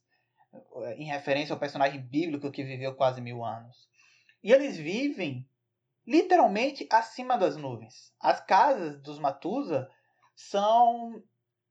em 0.97 1.07
referência 1.07 1.53
ao 1.53 1.59
personagem 1.59 2.01
bíblico 2.01 2.51
que 2.51 2.65
viveu 2.65 2.95
quase 2.95 3.21
mil 3.21 3.45
anos. 3.45 3.89
E 4.43 4.53
eles 4.53 4.77
vivem 4.77 5.49
literalmente 6.07 6.87
acima 6.91 7.37
das 7.37 7.57
nuvens. 7.57 8.13
As 8.21 8.41
casas 8.41 9.01
dos 9.03 9.19
Matusa 9.19 9.89
são 10.35 11.23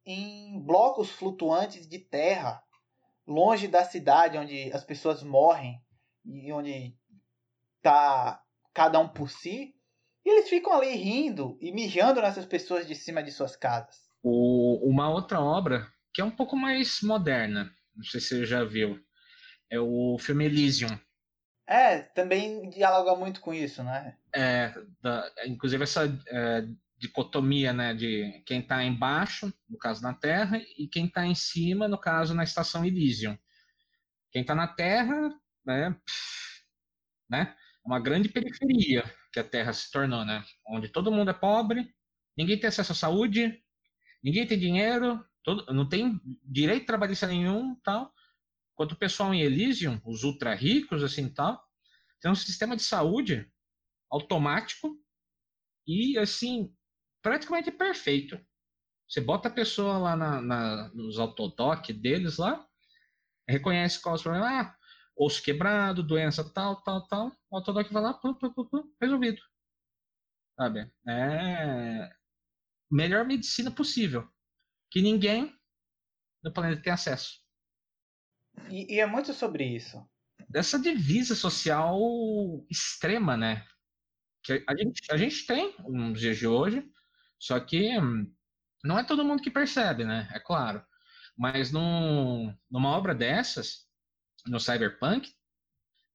em 0.06 0.60
blocos 0.62 1.10
flutuantes 1.10 1.88
de 1.88 2.00
terra, 2.00 2.64
longe 3.26 3.68
da 3.68 3.84
cidade 3.84 4.38
onde 4.38 4.72
as 4.74 4.84
pessoas 4.84 5.24
morrem 5.24 5.82
e 6.26 6.52
onde 6.52 6.96
está 7.78 8.44
cada 8.74 9.00
um 9.00 9.08
por 9.08 9.30
si. 9.30 9.74
E 10.24 10.30
eles 10.30 10.50
ficam 10.50 10.74
ali 10.74 10.96
rindo 10.96 11.58
e 11.62 11.72
mijando 11.72 12.22
nessas 12.22 12.46
pessoas 12.46 12.88
de 12.88 12.96
cima 12.96 13.24
de 13.24 13.32
suas 13.32 13.56
casas. 13.56 14.05
O, 14.28 14.90
uma 14.90 15.08
outra 15.08 15.40
obra 15.40 15.88
que 16.12 16.20
é 16.20 16.26
um 16.26 16.32
pouco 16.32 16.56
mais 16.56 17.00
moderna, 17.04 17.72
não 17.96 18.04
sei 18.04 18.20
se 18.20 18.30
você 18.30 18.46
já 18.46 18.64
viu, 18.64 19.00
é 19.70 19.80
o 19.80 20.18
filme 20.18 20.46
Elysium. 20.46 21.00
É, 21.68 22.00
também 22.00 22.68
dialoga 22.72 23.16
muito 23.16 23.40
com 23.40 23.54
isso, 23.54 23.84
né? 23.84 24.18
É, 24.34 24.74
da, 25.00 25.32
inclusive 25.46 25.84
essa 25.84 26.06
é, 26.28 26.66
dicotomia, 26.98 27.72
né, 27.72 27.94
de 27.94 28.42
quem 28.48 28.62
está 28.62 28.84
embaixo, 28.84 29.54
no 29.70 29.78
caso 29.78 30.02
na 30.02 30.14
Terra, 30.16 30.60
e 30.76 30.88
quem 30.88 31.06
está 31.06 31.24
em 31.24 31.36
cima, 31.36 31.88
no 31.88 32.00
caso 32.00 32.34
na 32.34 32.44
estação 32.44 32.84
Elysium. 32.84 33.38
Quem 34.32 34.42
está 34.42 34.56
na 34.56 34.68
Terra, 34.68 35.30
né, 35.64 35.96
né, 37.30 37.56
uma 37.86 38.00
grande 38.00 38.28
periferia 38.28 39.04
que 39.32 39.40
a 39.40 39.44
Terra 39.44 39.72
se 39.72 39.92
tornou, 39.92 40.26
né, 40.26 40.44
onde 40.68 40.90
todo 40.90 41.12
mundo 41.12 41.30
é 41.30 41.34
pobre, 41.34 41.94
ninguém 42.36 42.60
tem 42.60 42.68
acesso 42.68 42.92
à 42.92 42.96
saúde, 42.96 43.64
ninguém 44.26 44.48
tem 44.48 44.58
dinheiro, 44.58 45.24
todo, 45.44 45.72
não 45.72 45.88
tem 45.88 46.20
direito 46.44 46.88
trabalhista 46.88 47.28
nenhum, 47.28 47.76
tal. 47.84 48.12
Enquanto 48.74 48.94
o 48.94 48.98
pessoal 48.98 49.32
em 49.32 49.42
Elysium, 49.42 50.02
os 50.04 50.24
ultra 50.24 50.56
ricos, 50.56 51.04
assim, 51.04 51.32
tal, 51.32 51.64
tem 52.20 52.32
um 52.32 52.36
sistema 52.36 52.76
de 52.76 52.82
saúde 52.82 53.48
automático 54.10 55.00
e, 55.88 56.18
assim, 56.18 56.76
praticamente 57.22 57.72
perfeito. 57.72 58.44
Você 59.08 59.22
bota 59.22 59.48
a 59.48 59.54
pessoa 59.54 60.00
lá 60.00 60.16
na, 60.16 60.42
na, 60.42 60.90
nos 60.90 61.20
autodoc 61.20 61.94
deles 61.94 62.38
lá, 62.38 62.68
reconhece 63.48 64.02
qual 64.02 64.16
é 64.16 64.18
o 64.20 64.24
problema, 64.24 64.62
ah, 64.62 64.76
osso 65.16 65.44
quebrado, 65.44 66.02
doença 66.02 66.44
tal, 66.52 66.82
tal, 66.82 67.08
tal, 67.08 67.32
o 67.52 67.58
autodoc 67.58 67.94
vai 67.94 68.02
lá, 68.02 68.14
pum, 68.16 68.34
pum, 68.34 68.52
pum, 68.52 68.92
resolvido. 69.00 69.40
Sabe? 70.58 70.92
É 71.08 72.25
melhor 72.92 73.26
medicina 73.26 73.72
possível, 73.72 74.28
que 74.92 75.02
ninguém 75.02 75.54
no 76.44 76.54
planeta 76.54 76.82
tem 76.82 76.94
acesso. 76.94 77.40
E, 78.70 78.96
e 78.96 79.00
é 79.00 79.06
muito 79.06 79.34
sobre 79.34 79.66
isso. 79.66 80.04
Dessa 80.50 80.80
divisa 80.80 81.36
social 81.36 81.98
extrema, 82.70 83.36
né? 83.36 83.66
Que 84.44 84.64
a 84.68 84.76
gente, 84.76 85.02
a 85.12 85.18
gente 85.18 85.46
tem 85.46 85.76
nos 85.88 86.20
dias 86.20 86.38
de 86.38 86.48
hoje, 86.48 86.88
só 87.40 87.60
que 87.60 87.98
hum, 88.00 88.32
não 88.84 89.00
é 89.00 89.04
todo 89.04 89.26
mundo 89.26 89.42
que 89.42 89.50
percebe, 89.50 90.06
né? 90.06 90.30
É 90.32 90.40
claro. 90.40 90.86
Mas 91.38 91.72
num, 91.72 92.56
numa 92.70 92.90
obra 92.90 93.14
dessas, 93.14 93.86
no 94.46 94.60
Cyberpunk, 94.60 95.34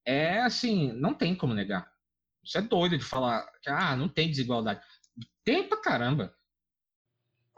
é 0.05 0.39
assim, 0.39 0.91
não 0.93 1.13
tem 1.13 1.35
como 1.35 1.53
negar. 1.53 1.91
Você 2.43 2.57
é 2.57 2.61
doido 2.61 2.97
de 2.97 3.03
falar 3.03 3.45
que 3.61 3.69
ah, 3.69 3.95
não 3.95 4.09
tem 4.09 4.29
desigualdade. 4.29 4.81
Tem 5.43 5.67
pra 5.67 5.81
caramba. 5.81 6.35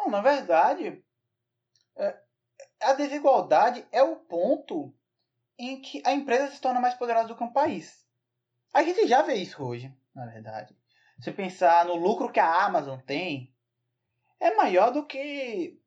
Não, 0.04 0.10
na 0.10 0.22
verdade, 0.22 1.02
é, 1.96 2.18
a 2.82 2.94
desigualdade 2.94 3.88
é 3.90 4.04
o 4.04 4.18
ponto 4.18 4.94
em 5.58 5.82
que 5.82 6.04
a 6.06 6.12
empresa 6.12 6.52
se 6.52 6.60
torna 6.60 6.82
mais 6.82 6.94
poderosa 6.96 7.30
do 7.30 7.38
que 7.38 7.44
um 7.44 7.54
país. 7.54 8.06
A 8.74 8.84
gente 8.84 9.08
já 9.08 9.22
vê 9.22 9.36
isso 9.36 9.64
hoje, 9.64 9.96
na 10.14 10.26
verdade. 10.26 10.76
Se 11.22 11.32
pensar 11.32 11.86
no 11.86 11.96
lucro 11.96 12.32
que 12.32 12.40
a 12.40 12.66
Amazon 12.66 13.00
tem, 13.00 13.56
é 14.42 14.54
maior 14.56 14.92
do 14.92 15.06
que, 15.06 15.80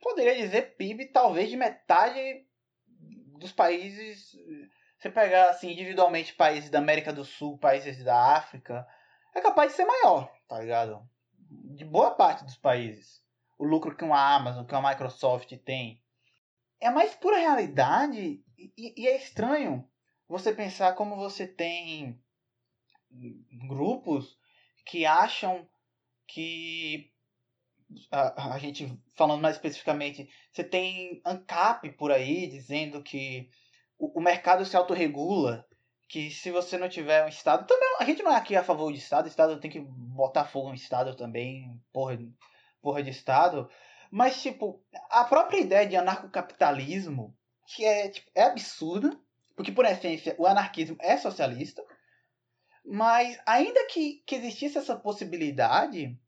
poderia 0.00 0.34
dizer, 0.34 0.74
PIB 0.76 1.12
talvez 1.12 1.48
de 1.48 1.56
metade 1.56 2.44
dos 3.38 3.52
países. 3.52 4.36
Você 4.98 5.08
pegar 5.08 5.50
assim, 5.50 5.70
individualmente 5.70 6.34
países 6.34 6.68
da 6.68 6.78
América 6.78 7.12
do 7.12 7.24
Sul, 7.24 7.58
países 7.58 8.02
da 8.02 8.34
África, 8.36 8.84
é 9.36 9.40
capaz 9.40 9.70
de 9.70 9.76
ser 9.76 9.84
maior, 9.84 10.32
tá 10.48 10.58
ligado? 10.58 11.08
De 11.48 11.84
boa 11.84 12.12
parte 12.12 12.44
dos 12.44 12.56
países. 12.56 13.21
O 13.62 13.64
lucro 13.64 13.94
que 13.94 14.02
uma 14.02 14.34
Amazon, 14.34 14.66
que 14.66 14.74
uma 14.74 14.90
Microsoft 14.90 15.56
tem. 15.58 16.02
É 16.80 16.90
mais 16.90 17.14
pura 17.14 17.38
realidade 17.38 18.42
e, 18.58 18.74
e 18.96 19.06
é 19.06 19.16
estranho 19.16 19.88
você 20.28 20.52
pensar 20.52 20.96
como 20.96 21.14
você 21.14 21.46
tem 21.46 22.20
grupos 23.68 24.36
que 24.84 25.06
acham 25.06 25.68
que 26.26 27.12
a, 28.10 28.54
a 28.54 28.58
gente 28.58 29.00
falando 29.14 29.40
mais 29.40 29.54
especificamente, 29.54 30.28
você 30.50 30.64
tem 30.64 31.22
ANCAP 31.24 31.92
por 31.92 32.10
aí 32.10 32.48
dizendo 32.48 33.00
que 33.00 33.48
o, 33.96 34.18
o 34.18 34.20
mercado 34.20 34.64
se 34.64 34.76
autorregula, 34.76 35.64
que 36.08 36.32
se 36.32 36.50
você 36.50 36.76
não 36.76 36.88
tiver 36.88 37.24
um 37.24 37.28
Estado. 37.28 37.64
Também 37.64 37.96
a 38.00 38.04
gente 38.04 38.24
não 38.24 38.32
é 38.32 38.36
aqui 38.36 38.56
a 38.56 38.64
favor 38.64 38.92
de 38.92 38.98
Estado, 38.98 39.26
o 39.26 39.28
Estado 39.28 39.60
tem 39.60 39.70
que 39.70 39.78
botar 39.80 40.46
fogo 40.46 40.70
no 40.70 40.74
Estado 40.74 41.14
também, 41.14 41.80
porra, 41.92 42.18
porra 42.82 43.02
de 43.02 43.10
Estado. 43.10 43.70
Mas, 44.10 44.42
tipo, 44.42 44.84
a 45.08 45.24
própria 45.24 45.60
ideia 45.60 45.86
de 45.86 45.96
anarcocapitalismo, 45.96 47.34
que 47.66 47.84
é, 47.84 48.08
tipo, 48.08 48.30
é 48.34 48.42
absurda, 48.42 49.18
porque, 49.56 49.72
por 49.72 49.86
essência, 49.86 50.34
o 50.38 50.46
anarquismo 50.46 50.96
é 51.00 51.16
socialista, 51.16 51.82
mas 52.84 53.40
ainda 53.46 53.86
que, 53.86 54.22
que 54.26 54.34
existisse 54.34 54.76
essa 54.76 54.96
possibilidade, 54.96 56.18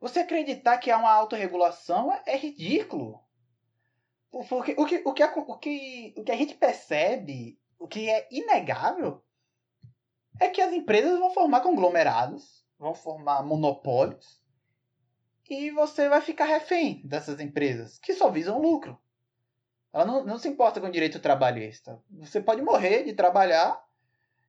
você 0.00 0.20
acreditar 0.20 0.78
que 0.78 0.90
há 0.90 0.98
uma 0.98 1.10
autorregulação 1.10 2.12
é, 2.12 2.22
é 2.26 2.36
ridículo. 2.36 3.20
Porque 4.30 4.74
o 4.76 4.84
que, 4.84 5.02
o, 5.04 5.12
que, 5.14 5.24
o, 5.24 5.58
que, 5.58 6.14
o 6.16 6.24
que 6.24 6.32
a 6.32 6.36
gente 6.36 6.54
percebe, 6.54 7.58
o 7.78 7.88
que 7.88 8.10
é 8.10 8.28
inegável, 8.30 9.24
é 10.38 10.48
que 10.48 10.60
as 10.60 10.72
empresas 10.72 11.18
vão 11.18 11.32
formar 11.32 11.60
conglomerados, 11.60 12.64
vão 12.78 12.94
formar 12.94 13.42
monopólios, 13.42 14.42
e 15.48 15.70
você 15.70 16.08
vai 16.08 16.20
ficar 16.20 16.44
refém 16.44 17.00
dessas 17.04 17.40
empresas, 17.40 17.98
que 17.98 18.14
só 18.14 18.30
visam 18.30 18.60
lucro. 18.60 18.98
Ela 19.92 20.04
não, 20.04 20.24
não 20.24 20.38
se 20.38 20.48
importa 20.48 20.80
com 20.80 20.88
o 20.88 20.92
direito 20.92 21.20
trabalhista. 21.20 22.02
Você 22.18 22.40
pode 22.40 22.60
morrer 22.62 23.04
de 23.04 23.14
trabalhar 23.14 23.80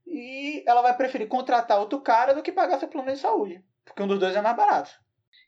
e 0.06 0.64
ela 0.68 0.82
vai 0.82 0.96
preferir 0.96 1.28
contratar 1.28 1.80
outro 1.80 2.02
cara 2.02 2.34
do 2.34 2.42
que 2.42 2.52
pagar 2.52 2.80
seu 2.80 2.88
plano 2.88 3.12
de 3.12 3.20
saúde, 3.20 3.64
porque 3.86 4.02
um 4.02 4.08
dos 4.08 4.20
dois 4.20 4.36
é 4.36 4.42
mais 4.42 4.56
barato. 4.56 4.92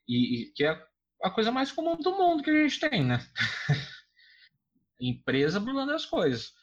E, 0.08 0.44
e 0.44 0.52
que 0.52 0.64
é 0.64 0.90
a 1.24 1.30
coisa 1.30 1.52
mais 1.52 1.72
comum 1.72 1.96
do 1.98 2.16
mundo 2.16 2.44
que 2.44 2.50
a 2.50 2.68
gente 2.68 2.80
tem, 2.80 3.04
né? 3.04 3.20
Empresa 5.00 5.60
burlando 5.60 5.94
as 5.94 6.06
coisas. 6.06 6.54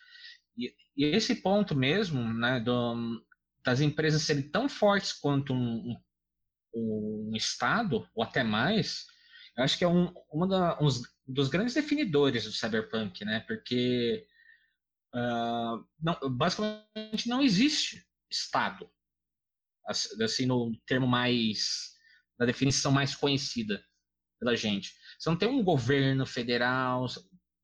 E, 0.56 0.74
e, 0.96 1.04
esse 1.06 1.36
ponto 1.36 1.74
mesmo, 1.74 2.22
né, 2.32 2.60
do, 2.60 3.22
das 3.64 3.80
empresas 3.80 4.22
serem 4.22 4.48
tão 4.48 4.68
fortes 4.68 5.12
quanto 5.12 5.52
um, 5.52 5.56
um, 5.56 5.96
um 6.76 7.36
Estado, 7.36 8.08
ou 8.14 8.22
até 8.22 8.42
mais, 8.42 9.06
eu 9.56 9.64
acho 9.64 9.78
que 9.78 9.84
é 9.84 9.88
um 9.88 10.12
uma 10.30 10.46
da, 10.46 10.78
dos 11.26 11.48
grandes 11.48 11.74
definidores 11.74 12.44
do 12.44 12.52
cyberpunk, 12.52 13.24
né? 13.24 13.40
Porque 13.40 14.26
uh, 15.14 15.84
não, 16.00 16.36
basicamente 16.36 17.28
não 17.28 17.42
existe 17.42 18.06
Estado, 18.30 18.90
assim, 20.20 20.46
no 20.46 20.76
termo 20.86 21.06
mais 21.06 21.94
da 22.38 22.44
definição 22.44 22.92
mais 22.92 23.14
conhecida 23.14 23.82
pela 24.38 24.56
gente. 24.56 24.94
Você 25.18 25.30
não 25.30 25.38
tem 25.38 25.48
um 25.48 25.62
governo 25.62 26.26
federal, 26.26 27.06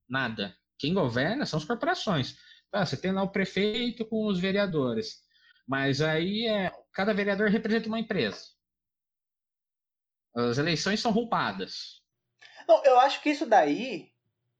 nada. 0.09 0.57
Quem 0.79 0.95
governa 0.95 1.45
são 1.45 1.59
as 1.59 1.65
corporações. 1.65 2.37
Tá, 2.71 2.87
você 2.87 2.97
tem 2.97 3.13
lá 3.13 3.23
o 3.23 3.31
prefeito 3.31 4.05
com 4.07 4.27
os 4.27 4.41
vereadores. 4.41 5.19
Mas 5.69 6.01
aí 6.01 6.47
é, 6.47 6.73
cada 6.93 7.13
vereador 7.13 7.51
representa 7.51 7.89
uma 7.89 8.01
empresa. 8.01 8.41
As 10.35 10.59
eleições 10.59 11.01
são 11.01 11.13
roubadas. 11.13 12.03
Não, 12.67 12.83
eu 12.85 12.99
acho 13.01 13.21
que 13.23 13.31
isso 13.31 13.47
daí 13.47 14.11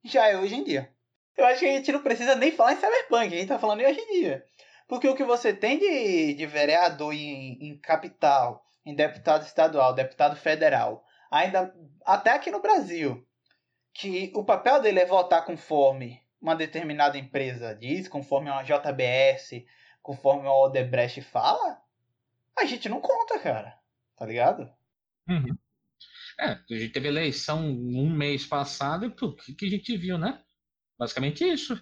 já 0.05 0.27
é 0.29 0.37
hoje 0.37 0.55
em 0.55 0.65
dia. 0.65 0.93
Eu 1.37 1.47
acho 1.47 1.61
que 1.61 1.67
a 1.67 1.73
gente 1.73 1.93
não 1.93 2.03
precisa 2.03 2.35
nem 2.35 2.53
falar 2.53 2.75
em 2.75 2.77
cyberpunk, 2.77 3.27
a 3.35 3.39
gente 3.39 3.49
tá 3.49 3.59
falando 3.59 3.81
em 3.81 3.87
hoje 3.87 4.01
em 4.01 4.21
dia. 4.21 4.45
Porque 4.87 5.09
o 5.09 5.15
que 5.15 5.25
você 5.25 5.55
tem 5.55 5.79
de, 5.79 6.35
de 6.35 6.47
vereador 6.47 7.15
em, 7.15 7.59
em 7.61 7.79
capital, 7.79 8.63
em 8.85 8.95
deputado 8.95 9.45
estadual, 9.47 9.95
deputado 9.95 10.37
federal, 10.37 11.05
ainda 11.31 11.75
até 12.05 12.33
aqui 12.33 12.51
no 12.51 12.61
Brasil, 12.61 13.27
que 13.95 14.31
o 14.35 14.45
papel 14.45 14.83
dele 14.83 15.01
é 15.01 15.07
votar 15.07 15.45
conforme 15.45 16.21
uma 16.41 16.57
determinada 16.57 17.17
empresa 17.17 17.75
diz, 17.75 18.09
conforme 18.09 18.51
uma 18.51 18.65
JBS, 18.65 19.65
conforme 20.03 20.49
o 20.49 20.65
Odebrecht 20.65 21.23
fala, 21.23 21.81
a 22.59 22.65
gente 22.65 22.89
não 22.89 23.01
conta, 23.01 23.39
cara. 23.39 23.79
Tá 24.17 24.27
ligado? 24.27 24.71
Uhum. 25.29 25.57
É, 26.43 26.59
a 26.75 26.79
gente 26.79 26.93
teve 26.93 27.07
eleição 27.07 27.65
um 27.65 28.11
mês 28.11 28.45
passado 28.45 29.05
e 29.05 29.09
o 29.09 29.37
que, 29.37 29.55
que 29.55 29.67
a 29.67 29.71
gente 29.71 29.97
viu, 29.97 30.19
né? 30.19 30.43
Basicamente 30.99 31.45
isso. 31.45 31.81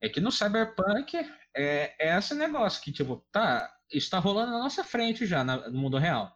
É 0.00 0.08
que 0.08 0.20
no 0.20 0.32
Cyberpunk 0.32 1.16
é, 1.54 1.94
é 1.98 2.16
esse 2.16 2.34
negócio 2.34 2.82
que, 2.82 2.92
tipo, 2.92 3.26
tá, 3.30 3.70
está 3.92 4.18
rolando 4.18 4.52
na 4.52 4.58
nossa 4.58 4.82
frente 4.82 5.26
já 5.26 5.44
na, 5.44 5.68
no 5.68 5.78
mundo 5.78 5.98
real. 5.98 6.34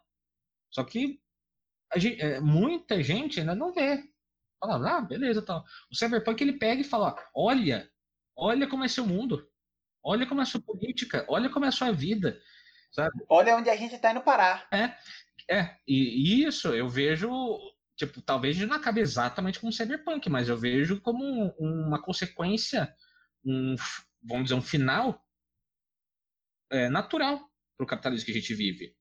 Só 0.69 0.83
que 0.83 1.19
gente, 1.95 2.21
é, 2.21 2.39
muita 2.39 3.01
gente 3.01 3.39
ainda 3.39 3.55
não 3.55 3.73
vê. 3.73 4.03
Fala, 4.59 4.97
ah, 4.97 5.01
beleza, 5.01 5.41
tal. 5.41 5.63
O 5.91 5.95
Cyberpunk 5.95 6.41
ele 6.41 6.53
pega 6.53 6.81
e 6.81 6.85
fala, 6.85 7.15
olha, 7.35 7.89
olha 8.35 8.67
como 8.67 8.83
é 8.83 8.87
seu 8.87 9.05
mundo, 9.05 9.49
olha 10.03 10.25
como 10.25 10.39
é 10.39 10.43
a 10.43 10.45
sua 10.45 10.61
política, 10.61 11.25
olha 11.27 11.49
como 11.49 11.65
é 11.65 11.67
a 11.67 11.71
sua 11.71 11.91
vida, 11.91 12.39
sabe? 12.91 13.25
Olha 13.27 13.57
onde 13.57 13.69
a 13.69 13.75
gente 13.75 13.95
está 13.95 14.11
indo 14.11 14.21
parar. 14.21 14.67
É, 14.71 14.95
é, 15.49 15.75
e, 15.87 16.43
isso 16.45 16.69
eu 16.69 16.89
vejo, 16.89 17.29
tipo, 17.97 18.21
talvez 18.21 18.57
não 18.59 18.75
acabe 18.75 19.01
exatamente 19.01 19.59
como 19.59 19.71
Cyberpunk, 19.71 20.29
mas 20.29 20.49
eu 20.49 20.57
vejo 20.57 21.01
como 21.01 21.53
uma 21.59 22.01
consequência, 22.01 22.93
um, 23.45 23.75
vamos 24.23 24.45
dizer, 24.45 24.55
um 24.55 24.61
final 24.61 25.23
é, 26.71 26.89
natural 26.89 27.39
para 27.77 27.83
o 27.83 27.87
capitalismo 27.87 28.25
que 28.25 28.31
a 28.31 28.35
gente 28.35 28.53
vive. 28.53 28.95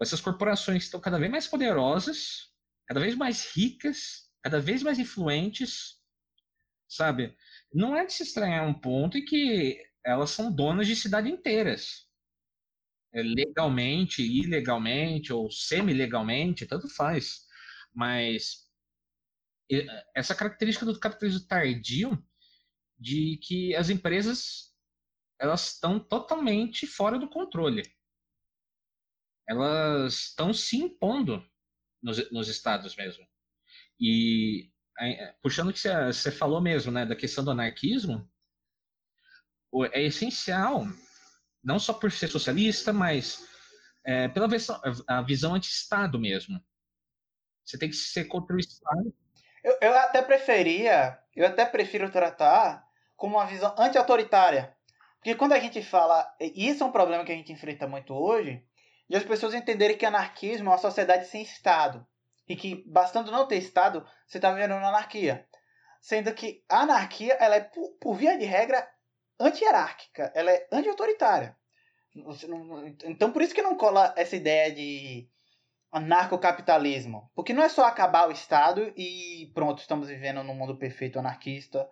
Essas 0.00 0.20
corporações 0.20 0.84
estão 0.84 1.00
cada 1.00 1.18
vez 1.18 1.30
mais 1.30 1.46
poderosas, 1.46 2.50
cada 2.86 3.00
vez 3.00 3.14
mais 3.14 3.54
ricas, 3.54 4.30
cada 4.42 4.60
vez 4.60 4.82
mais 4.82 4.98
influentes, 4.98 6.00
sabe? 6.88 7.36
Não 7.72 7.94
é 7.94 8.04
de 8.06 8.12
se 8.12 8.22
estranhar 8.22 8.66
um 8.66 8.74
ponto 8.74 9.18
em 9.18 9.24
que 9.24 9.78
elas 10.04 10.30
são 10.30 10.50
donas 10.50 10.86
de 10.86 10.96
cidade 10.96 11.30
inteiras. 11.30 12.09
É, 13.12 13.22
legalmente, 13.22 14.22
ilegalmente 14.22 15.32
ou 15.32 15.50
semi-legalmente, 15.50 16.66
tanto 16.66 16.88
faz. 16.88 17.46
Mas 17.92 18.68
essa 20.14 20.34
característica 20.34 20.84
do 20.84 20.98
capitalismo 20.98 21.46
tardio 21.46 22.22
de 22.98 23.38
que 23.42 23.74
as 23.74 23.88
empresas 23.88 24.70
elas 25.40 25.72
estão 25.72 25.98
totalmente 25.98 26.86
fora 26.86 27.18
do 27.18 27.28
controle. 27.28 27.82
Elas 29.48 30.14
estão 30.14 30.52
se 30.52 30.76
impondo 30.76 31.44
nos, 32.02 32.30
nos 32.30 32.48
estados 32.48 32.94
mesmo. 32.94 33.26
E 33.98 34.70
puxando 35.42 35.70
o 35.70 35.72
que 35.72 35.80
você 35.80 36.30
falou 36.30 36.60
mesmo, 36.60 36.92
né, 36.92 37.06
da 37.06 37.16
questão 37.16 37.42
do 37.42 37.50
anarquismo, 37.50 38.30
é 39.92 40.02
essencial, 40.02 40.84
não 41.62 41.78
só 41.78 41.92
por 41.92 42.10
ser 42.10 42.28
socialista, 42.28 42.92
mas 42.92 43.46
é, 44.04 44.28
pela 44.28 44.48
visão, 44.48 44.80
a 45.06 45.22
visão 45.22 45.54
anti-Estado 45.54 46.18
mesmo. 46.18 46.60
Você 47.64 47.78
tem 47.78 47.90
que 47.90 47.96
ser 47.96 48.24
contra 48.24 48.56
o 48.56 48.58
Estado. 48.58 49.14
Eu, 49.62 49.76
eu 49.80 49.98
até 49.98 50.22
preferia, 50.22 51.18
eu 51.36 51.46
até 51.46 51.64
prefiro 51.64 52.10
tratar 52.10 52.84
como 53.16 53.36
uma 53.36 53.46
visão 53.46 53.74
anti-autoritária. 53.78 54.74
Porque 55.16 55.34
quando 55.34 55.52
a 55.52 55.60
gente 55.60 55.82
fala, 55.82 56.34
e 56.40 56.68
isso 56.68 56.82
é 56.82 56.86
um 56.86 56.92
problema 56.92 57.24
que 57.24 57.32
a 57.32 57.34
gente 57.34 57.52
enfrenta 57.52 57.86
muito 57.86 58.14
hoje, 58.14 58.64
de 59.08 59.16
as 59.16 59.24
pessoas 59.24 59.52
entenderem 59.52 59.98
que 59.98 60.06
anarquismo 60.06 60.68
é 60.68 60.72
uma 60.72 60.78
sociedade 60.78 61.26
sem 61.26 61.42
Estado. 61.42 62.06
E 62.48 62.56
que, 62.56 62.82
bastando 62.86 63.30
não 63.30 63.46
ter 63.46 63.58
Estado, 63.58 64.04
você 64.26 64.38
está 64.38 64.50
vivendo 64.50 64.72
uma 64.72 64.88
anarquia. 64.88 65.46
Sendo 66.00 66.32
que 66.32 66.64
a 66.68 66.80
anarquia, 66.80 67.34
ela 67.34 67.56
é, 67.56 67.60
por, 67.60 67.90
por 68.00 68.14
via 68.14 68.38
de 68.38 68.46
regra, 68.46 68.88
anti-hierárquica. 69.40 70.30
Ela 70.34 70.50
é 70.50 70.68
anti-autoritária. 70.70 71.56
Então, 73.04 73.32
por 73.32 73.42
isso 73.42 73.54
que 73.54 73.62
não 73.62 73.76
cola 73.76 74.12
essa 74.16 74.36
ideia 74.36 74.72
de 74.72 75.28
anarcocapitalismo. 75.92 77.30
Porque 77.34 77.52
não 77.52 77.62
é 77.62 77.68
só 77.68 77.84
acabar 77.84 78.28
o 78.28 78.32
Estado 78.32 78.92
e 78.96 79.50
pronto, 79.54 79.80
estamos 79.80 80.08
vivendo 80.08 80.42
num 80.42 80.54
mundo 80.54 80.76
perfeito 80.76 81.18
anarquista, 81.18 81.88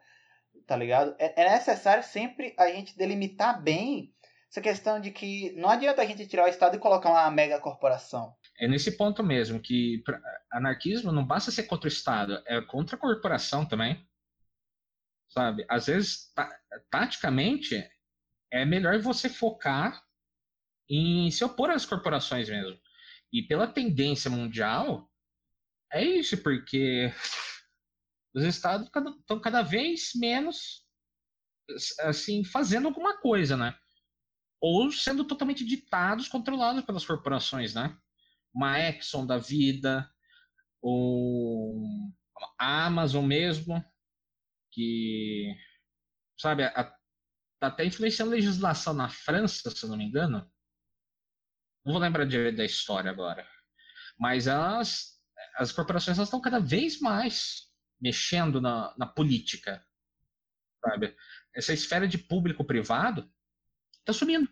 tá 0.66 0.76
ligado? 0.76 1.14
É, 1.18 1.42
é 1.42 1.50
necessário 1.50 2.02
sempre 2.02 2.54
a 2.58 2.68
gente 2.68 2.96
delimitar 2.96 3.60
bem 3.62 4.12
essa 4.50 4.60
questão 4.60 5.00
de 5.00 5.10
que 5.10 5.52
não 5.56 5.68
adianta 5.68 6.00
a 6.00 6.06
gente 6.06 6.26
tirar 6.26 6.46
o 6.46 6.48
Estado 6.48 6.76
e 6.76 6.80
colocar 6.80 7.10
uma 7.10 7.30
mega 7.30 7.60
corporação. 7.60 8.34
É 8.58 8.66
nesse 8.66 8.96
ponto 8.96 9.22
mesmo 9.22 9.60
que 9.60 10.02
anarquismo 10.50 11.12
não 11.12 11.24
basta 11.24 11.50
ser 11.50 11.64
contra 11.64 11.86
o 11.86 11.92
Estado, 11.92 12.42
é 12.46 12.60
contra 12.62 12.96
a 12.96 12.98
corporação 12.98 13.66
também. 13.66 14.07
Sabe? 15.28 15.64
Às 15.68 15.86
vezes, 15.86 16.32
taticamente, 16.90 17.88
é 18.50 18.64
melhor 18.64 18.98
você 19.00 19.28
focar 19.28 20.02
em 20.88 21.30
se 21.30 21.44
opor 21.44 21.70
às 21.70 21.84
corporações 21.84 22.48
mesmo. 22.48 22.78
E 23.32 23.42
pela 23.42 23.66
tendência 23.66 24.30
mundial, 24.30 25.10
é 25.92 26.02
isso, 26.02 26.42
porque 26.42 27.12
os 28.34 28.42
estados 28.44 28.88
estão 28.88 29.40
cada 29.40 29.62
vez 29.62 30.12
menos 30.14 30.86
assim 32.00 32.42
fazendo 32.44 32.88
alguma 32.88 33.20
coisa, 33.20 33.56
né? 33.56 33.76
Ou 34.60 34.90
sendo 34.90 35.24
totalmente 35.24 35.64
ditados, 35.64 36.28
controlados 36.28 36.84
pelas 36.84 37.04
corporações, 37.06 37.74
né? 37.74 37.96
Uma 38.52 38.80
Exxon 38.80 39.26
da 39.26 39.36
vida, 39.36 40.10
ou 40.80 41.84
a 42.58 42.86
Amazon 42.86 43.24
mesmo, 43.24 43.84
que 44.70 45.54
sabe, 46.38 46.64
a, 46.64 46.84
tá 47.58 47.66
até 47.66 47.84
influenciando 47.84 48.32
a 48.32 48.34
legislação 48.34 48.94
na 48.94 49.08
França, 49.08 49.70
se 49.70 49.86
não 49.86 49.96
me 49.96 50.04
engano, 50.04 50.50
não 51.84 51.92
vou 51.92 52.00
lembrar 52.00 52.24
de, 52.24 52.52
da 52.52 52.64
história 52.64 53.10
agora. 53.10 53.46
Mas 54.18 54.46
elas, 54.46 55.20
as 55.56 55.72
corporações 55.72 56.18
estão 56.18 56.40
cada 56.40 56.60
vez 56.60 57.00
mais 57.00 57.68
mexendo 58.00 58.60
na, 58.60 58.94
na 58.96 59.06
política. 59.06 59.84
Sabe? 60.84 61.16
Essa 61.54 61.72
esfera 61.72 62.06
de 62.06 62.18
público-privado 62.18 63.30
está 63.98 64.12
sumindo. 64.12 64.48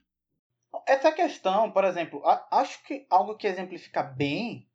Essa 0.87 1.13
questão, 1.13 1.71
por 1.73 1.85
exemplo, 1.85 2.23
acho 2.51 2.83
que 2.85 3.07
algo 3.11 3.37
que 3.37 3.47
exemplifica 3.47 4.03
bem, 4.03 4.71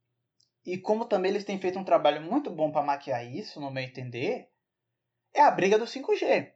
e 0.65 0.77
como 0.77 1.05
também 1.05 1.31
eles 1.31 1.43
têm 1.43 1.59
feito 1.59 1.77
um 1.77 1.83
trabalho 1.83 2.21
muito 2.21 2.49
bom 2.49 2.71
para 2.71 2.85
maquiar 2.85 3.25
isso, 3.25 3.59
no 3.59 3.71
meu 3.71 3.83
entender, 3.83 4.50
é 5.33 5.41
a 5.41 5.51
briga 5.51 5.77
do 5.77 5.85
5G. 5.85 6.51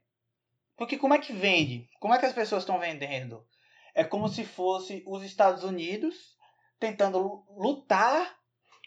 Porque 0.76 0.98
como 0.98 1.14
é 1.14 1.18
que 1.18 1.32
vende? 1.32 1.88
Como 1.98 2.14
é 2.14 2.18
que 2.18 2.26
as 2.26 2.32
pessoas 2.32 2.62
estão 2.62 2.78
vendendo? 2.78 3.46
É 3.94 4.04
como 4.04 4.28
se 4.28 4.44
fosse 4.44 5.02
os 5.06 5.22
Estados 5.22 5.64
Unidos 5.64 6.36
tentando 6.78 7.44
lutar 7.56 8.36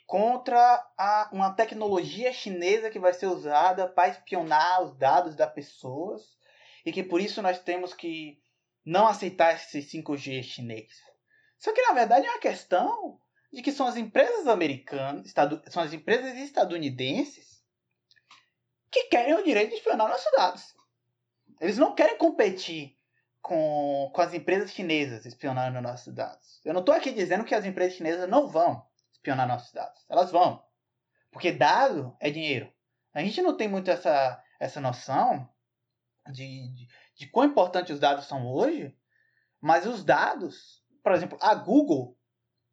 contra 0.05 0.57
a, 0.97 1.29
uma 1.31 1.53
tecnologia 1.53 2.31
chinesa 2.31 2.89
que 2.89 2.99
vai 2.99 3.13
ser 3.13 3.27
usada 3.27 3.87
para 3.87 4.09
espionar 4.09 4.83
os 4.83 4.95
dados 4.97 5.35
das 5.35 5.51
pessoas 5.51 6.37
e 6.85 6.91
que 6.91 7.03
por 7.03 7.19
isso 7.21 7.41
nós 7.41 7.59
temos 7.59 7.93
que 7.93 8.39
não 8.85 9.07
aceitar 9.07 9.55
esse 9.55 9.79
5G 9.79 10.43
chinês. 10.43 10.93
Só 11.57 11.73
que 11.73 11.81
na 11.81 11.93
verdade 11.93 12.25
é 12.25 12.31
uma 12.31 12.39
questão 12.39 13.19
de 13.51 13.61
que 13.61 13.71
são 13.71 13.87
as 13.87 13.97
empresas 13.97 14.47
americanas, 14.47 15.33
são 15.69 15.81
as 15.81 15.93
empresas 15.93 16.35
estadunidenses 16.37 17.48
que 18.91 19.05
querem 19.05 19.33
o 19.35 19.43
direito 19.43 19.69
de 19.69 19.75
espionar 19.75 20.09
nossos 20.09 20.31
dados. 20.31 20.75
Eles 21.59 21.77
não 21.77 21.93
querem 21.93 22.17
competir 22.17 22.95
com, 23.41 24.11
com 24.13 24.21
as 24.21 24.33
empresas 24.33 24.71
chinesas 24.71 25.25
espionando 25.25 25.81
nossos 25.81 26.13
dados. 26.13 26.61
Eu 26.63 26.73
não 26.73 26.81
estou 26.81 26.95
aqui 26.95 27.11
dizendo 27.11 27.43
que 27.43 27.55
as 27.55 27.65
empresas 27.65 27.95
chinesas 27.97 28.29
não 28.29 28.47
vão 28.47 28.85
espionar 29.11 29.47
nossos 29.47 29.71
dados. 29.71 30.05
Elas 30.09 30.31
vão. 30.31 30.63
Porque 31.31 31.51
dado 31.51 32.15
é 32.19 32.29
dinheiro. 32.29 32.71
A 33.13 33.21
gente 33.21 33.41
não 33.41 33.55
tem 33.55 33.67
muito 33.67 33.89
essa, 33.89 34.41
essa 34.59 34.79
noção 34.79 35.49
de, 36.31 36.67
de, 36.73 36.87
de 37.15 37.27
quão 37.27 37.45
importante 37.45 37.91
os 37.91 37.99
dados 37.99 38.25
são 38.25 38.47
hoje, 38.47 38.95
mas 39.59 39.85
os 39.85 40.03
dados, 40.03 40.83
por 41.03 41.11
exemplo, 41.11 41.37
a 41.41 41.53
Google 41.55 42.17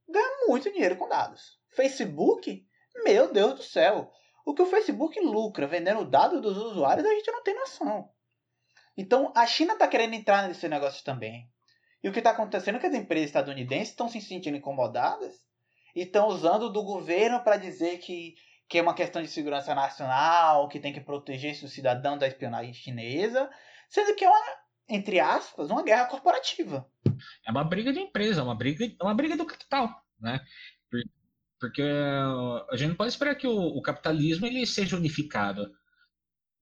ganha 0.08 0.46
muito 0.46 0.70
dinheiro 0.70 0.96
com 0.96 1.08
dados. 1.08 1.58
Facebook, 1.70 2.66
meu 3.04 3.32
Deus 3.32 3.54
do 3.54 3.62
céu. 3.62 4.12
O 4.46 4.54
que 4.54 4.62
o 4.62 4.66
Facebook 4.66 5.18
lucra 5.18 5.66
vendendo 5.66 6.08
dados 6.08 6.40
dos 6.40 6.56
usuários, 6.56 7.04
a 7.04 7.10
gente 7.10 7.32
não 7.32 7.42
tem 7.42 7.56
noção. 7.56 8.08
Então 8.96 9.32
a 9.34 9.44
China 9.44 9.72
está 9.72 9.88
querendo 9.88 10.14
entrar 10.14 10.46
nesse 10.46 10.68
negócio 10.68 11.04
também. 11.04 11.50
E 12.02 12.08
o 12.08 12.12
que 12.12 12.18
está 12.18 12.30
acontecendo 12.30 12.76
é 12.76 12.78
que 12.78 12.86
as 12.86 12.94
empresas 12.94 13.26
estadunidenses 13.26 13.88
estão 13.88 14.08
se 14.08 14.20
sentindo 14.20 14.56
incomodadas 14.56 15.34
e 15.96 16.02
estão 16.02 16.28
usando 16.28 16.70
do 16.70 16.84
governo 16.84 17.42
para 17.42 17.56
dizer 17.56 17.98
que, 17.98 18.36
que 18.68 18.78
é 18.78 18.82
uma 18.82 18.94
questão 18.94 19.20
de 19.20 19.26
segurança 19.26 19.74
nacional, 19.74 20.68
que 20.68 20.78
tem 20.78 20.92
que 20.92 21.00
proteger 21.00 21.52
o 21.64 21.68
cidadão 21.68 22.16
da 22.16 22.28
espionagem 22.28 22.72
chinesa, 22.72 23.50
sendo 23.90 24.14
que 24.14 24.24
é 24.24 24.28
uma, 24.28 24.40
entre 24.88 25.18
aspas, 25.18 25.70
uma 25.70 25.82
guerra 25.82 26.06
corporativa. 26.06 26.88
É 27.44 27.50
uma 27.50 27.64
briga 27.64 27.92
de 27.92 27.98
empresa, 27.98 28.44
uma 28.44 28.54
briga, 28.54 28.86
uma 29.02 29.14
briga 29.14 29.36
do 29.36 29.44
capital, 29.44 29.88
né? 30.20 30.38
Porque 31.66 31.82
a 31.82 32.76
gente 32.76 32.90
não 32.90 32.96
pode 32.96 33.10
esperar 33.10 33.34
que 33.34 33.46
o, 33.46 33.56
o 33.56 33.82
capitalismo 33.82 34.46
ele 34.46 34.64
seja 34.64 34.96
unificado. 34.96 35.74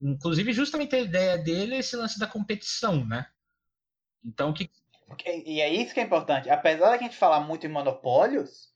Inclusive, 0.00 0.52
justamente 0.52 0.96
a 0.96 1.00
ideia 1.00 1.36
dele 1.36 1.74
é 1.74 1.78
esse 1.78 1.94
lance 1.94 2.18
da 2.18 2.26
competição, 2.26 3.04
né? 3.04 3.26
Então, 4.24 4.52
que. 4.52 4.70
E 5.44 5.60
é 5.60 5.68
isso 5.72 5.92
que 5.92 6.00
é 6.00 6.02
importante. 6.02 6.48
Apesar 6.48 6.90
da 6.90 6.98
gente 6.98 7.16
falar 7.16 7.40
muito 7.40 7.66
em 7.66 7.70
monopólios, 7.70 8.72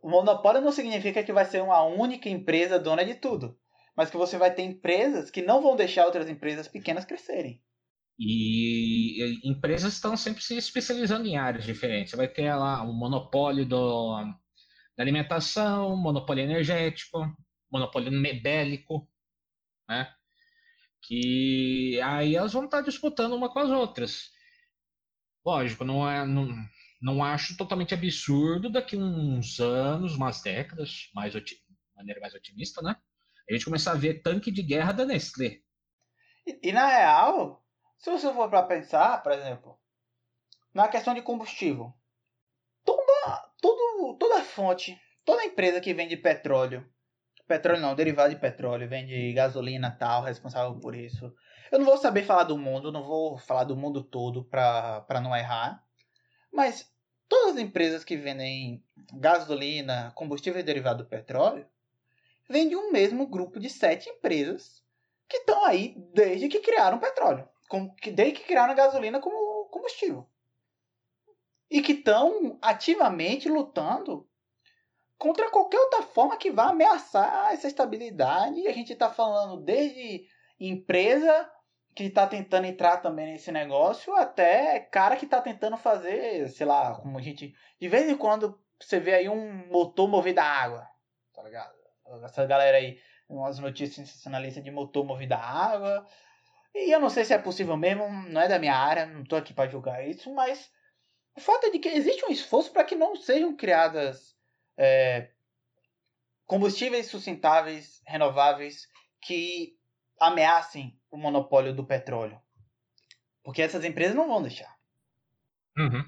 o 0.00 0.08
monopólio 0.08 0.60
não 0.60 0.70
significa 0.70 1.22
que 1.22 1.32
vai 1.32 1.44
ser 1.44 1.62
uma 1.62 1.82
única 1.82 2.28
empresa 2.28 2.78
dona 2.78 3.04
de 3.04 3.16
tudo. 3.16 3.58
Mas 3.96 4.10
que 4.10 4.16
você 4.16 4.38
vai 4.38 4.54
ter 4.54 4.62
empresas 4.62 5.30
que 5.30 5.42
não 5.42 5.60
vão 5.60 5.74
deixar 5.74 6.06
outras 6.06 6.28
empresas 6.28 6.68
pequenas 6.68 7.04
crescerem. 7.04 7.60
E 8.16 9.40
empresas 9.44 9.94
estão 9.94 10.16
sempre 10.16 10.42
se 10.42 10.56
especializando 10.56 11.26
em 11.26 11.36
áreas 11.36 11.64
diferentes. 11.64 12.10
Você 12.10 12.16
vai 12.16 12.28
ter 12.28 12.54
lá 12.54 12.82
um 12.82 12.92
monopólio 12.92 13.66
do, 13.66 14.34
da 14.98 15.04
alimentação, 15.04 15.96
monopólio 15.96 16.42
energético, 16.42 17.20
monopólio 17.70 18.10
bélico, 18.42 19.08
né? 19.88 20.12
Que 21.00 22.00
aí 22.02 22.34
elas 22.34 22.52
vão 22.52 22.64
estar 22.64 22.80
disputando 22.80 23.34
uma 23.34 23.48
com 23.48 23.60
as 23.60 23.70
outras. 23.70 24.32
Lógico, 25.46 25.84
não 25.84 26.10
é, 26.10 26.26
não, 26.26 26.48
não 27.00 27.22
acho 27.22 27.56
totalmente 27.56 27.94
absurdo 27.94 28.68
daqui 28.68 28.96
uns 28.96 29.60
anos, 29.60 30.16
umas 30.16 30.42
décadas, 30.42 31.08
mais 31.14 31.32
maneira 31.94 32.20
mais 32.20 32.34
otimista, 32.34 32.82
né? 32.82 32.96
A 33.48 33.52
gente 33.52 33.64
começar 33.64 33.92
a 33.92 33.96
ver 33.96 34.20
tanque 34.20 34.50
de 34.50 34.62
guerra 34.62 34.90
da 34.90 35.06
Nestlé. 35.06 35.60
E, 36.44 36.58
e 36.70 36.72
na 36.72 36.88
real, 36.88 37.64
se 37.98 38.10
você 38.10 38.32
for 38.34 38.50
para 38.50 38.64
pensar, 38.64 39.22
por 39.22 39.30
exemplo, 39.30 39.78
na 40.74 40.88
questão 40.88 41.14
de 41.14 41.22
combustível, 41.22 41.94
todo, 43.60 44.16
toda 44.18 44.42
fonte, 44.42 44.98
toda 45.24 45.44
empresa 45.44 45.80
que 45.80 45.94
vende 45.94 46.16
petróleo 46.16 46.86
petróleo 47.48 47.80
não, 47.80 47.94
derivado 47.94 48.28
de 48.28 48.38
petróleo, 48.38 48.88
vende 48.88 49.32
gasolina 49.32 49.90
tal, 49.90 50.22
responsável 50.22 50.78
por 50.78 50.94
isso. 50.94 51.34
Eu 51.72 51.78
não 51.78 51.86
vou 51.86 51.96
saber 51.96 52.22
falar 52.22 52.44
do 52.44 52.58
mundo, 52.58 52.92
não 52.92 53.02
vou 53.02 53.38
falar 53.38 53.64
do 53.64 53.76
mundo 53.76 54.04
todo 54.04 54.44
para 54.44 55.20
não 55.22 55.34
errar. 55.34 55.82
Mas 56.52 56.88
todas 57.28 57.54
as 57.54 57.60
empresas 57.60 58.04
que 58.04 58.16
vendem 58.16 58.84
gasolina, 59.14 60.12
combustível 60.14 60.62
derivado 60.62 61.02
do 61.02 61.08
petróleo, 61.08 61.66
vendem 62.48 62.76
um 62.76 62.92
mesmo 62.92 63.26
grupo 63.26 63.58
de 63.58 63.70
sete 63.70 64.08
empresas 64.08 64.82
que 65.28 65.38
estão 65.38 65.64
aí 65.64 65.94
desde 66.14 66.48
que 66.48 66.60
criaram 66.60 66.98
petróleo, 66.98 67.48
desde 68.12 68.32
que 68.32 68.46
criaram 68.46 68.72
a 68.72 68.76
gasolina 68.76 69.20
como 69.20 69.66
combustível. 69.70 70.26
E 71.70 71.82
que 71.82 71.92
estão 71.92 72.58
ativamente 72.62 73.48
lutando 73.48 74.28
contra 75.18 75.50
qualquer 75.50 75.78
outra 75.80 76.02
forma 76.02 76.36
que 76.36 76.50
vá 76.50 76.70
ameaçar 76.70 77.52
essa 77.52 77.66
estabilidade. 77.66 78.66
A 78.66 78.72
gente 78.72 78.92
está 78.92 79.10
falando 79.10 79.62
desde 79.62 80.26
empresa 80.58 81.50
que 81.94 82.04
está 82.04 82.26
tentando 82.26 82.66
entrar 82.66 82.98
também 82.98 83.26
nesse 83.26 83.50
negócio, 83.50 84.14
até 84.14 84.78
cara 84.78 85.16
que 85.16 85.24
está 85.24 85.40
tentando 85.40 85.76
fazer, 85.76 86.48
sei 86.48 86.64
lá, 86.64 86.94
como 86.94 87.18
a 87.18 87.20
gente. 87.20 87.54
De 87.80 87.88
vez 87.88 88.08
em 88.08 88.16
quando 88.16 88.60
você 88.80 89.00
vê 89.00 89.14
aí 89.14 89.28
um 89.28 89.66
motor 89.66 90.08
movido 90.08 90.40
a 90.40 90.44
água, 90.44 90.88
tá 91.34 91.42
ligado? 91.42 91.74
Essa 92.24 92.46
galera 92.46 92.76
aí, 92.76 93.00
umas 93.28 93.58
notícias 93.58 93.96
sensacionalistas 94.08 94.62
de 94.62 94.70
motor 94.70 95.04
movido 95.04 95.34
a 95.34 95.38
água. 95.38 96.06
E 96.72 96.94
eu 96.94 97.00
não 97.00 97.10
sei 97.10 97.24
se 97.24 97.34
é 97.34 97.38
possível 97.38 97.76
mesmo, 97.76 98.08
não 98.28 98.40
é 98.40 98.48
da 98.48 98.58
minha 98.58 98.76
área, 98.76 99.04
não 99.04 99.22
estou 99.22 99.36
aqui 99.38 99.52
para 99.52 99.68
julgar 99.68 100.06
isso, 100.06 100.32
mas 100.32 100.70
o 101.38 101.40
fato 101.40 101.66
é 101.66 101.70
de 101.70 101.78
que 101.78 101.88
existe 101.88 102.24
um 102.24 102.32
esforço 102.32 102.72
para 102.72 102.82
que 102.82 102.96
não 102.96 103.14
sejam 103.14 103.56
criadas 103.56 104.36
é, 104.76 105.30
combustíveis 106.44 107.06
sustentáveis, 107.06 108.02
renováveis, 108.04 108.88
que 109.22 109.78
ameacem 110.20 111.00
o 111.08 111.16
monopólio 111.16 111.72
do 111.72 111.86
petróleo. 111.86 112.40
Porque 113.44 113.62
essas 113.62 113.84
empresas 113.84 114.16
não 114.16 114.26
vão 114.26 114.42
deixar. 114.42 114.76
Uhum. 115.78 116.04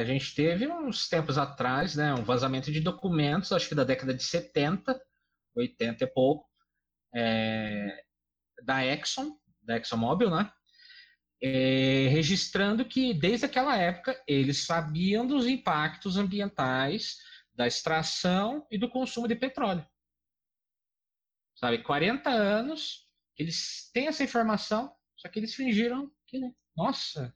A 0.00 0.04
gente 0.04 0.34
teve 0.34 0.66
uns 0.66 1.08
tempos 1.08 1.38
atrás 1.38 1.94
né, 1.94 2.12
um 2.12 2.24
vazamento 2.24 2.72
de 2.72 2.80
documentos, 2.80 3.52
acho 3.52 3.68
que 3.68 3.76
da 3.76 3.84
década 3.84 4.12
de 4.12 4.24
70, 4.24 5.00
80 5.54 6.02
e 6.02 6.06
pouco, 6.08 6.50
é, 7.14 8.04
da 8.64 8.84
Exxon, 8.84 9.38
da 9.62 9.76
ExxonMobil, 9.76 10.30
né? 10.30 10.52
É, 11.44 12.06
registrando 12.08 12.84
que 12.84 13.12
desde 13.12 13.46
aquela 13.46 13.76
época 13.76 14.22
eles 14.28 14.64
sabiam 14.64 15.26
dos 15.26 15.44
impactos 15.46 16.16
ambientais 16.16 17.18
da 17.52 17.66
extração 17.66 18.64
e 18.70 18.78
do 18.78 18.88
consumo 18.88 19.26
de 19.26 19.34
petróleo. 19.34 19.84
Sabe, 21.56 21.82
40 21.82 22.30
anos 22.30 23.08
eles 23.36 23.90
têm 23.92 24.06
essa 24.06 24.22
informação, 24.22 24.94
só 25.16 25.28
que 25.28 25.38
eles 25.38 25.54
fingiram 25.54 26.10
que, 26.26 26.38
né? 26.38 26.52
nossa, 26.76 27.34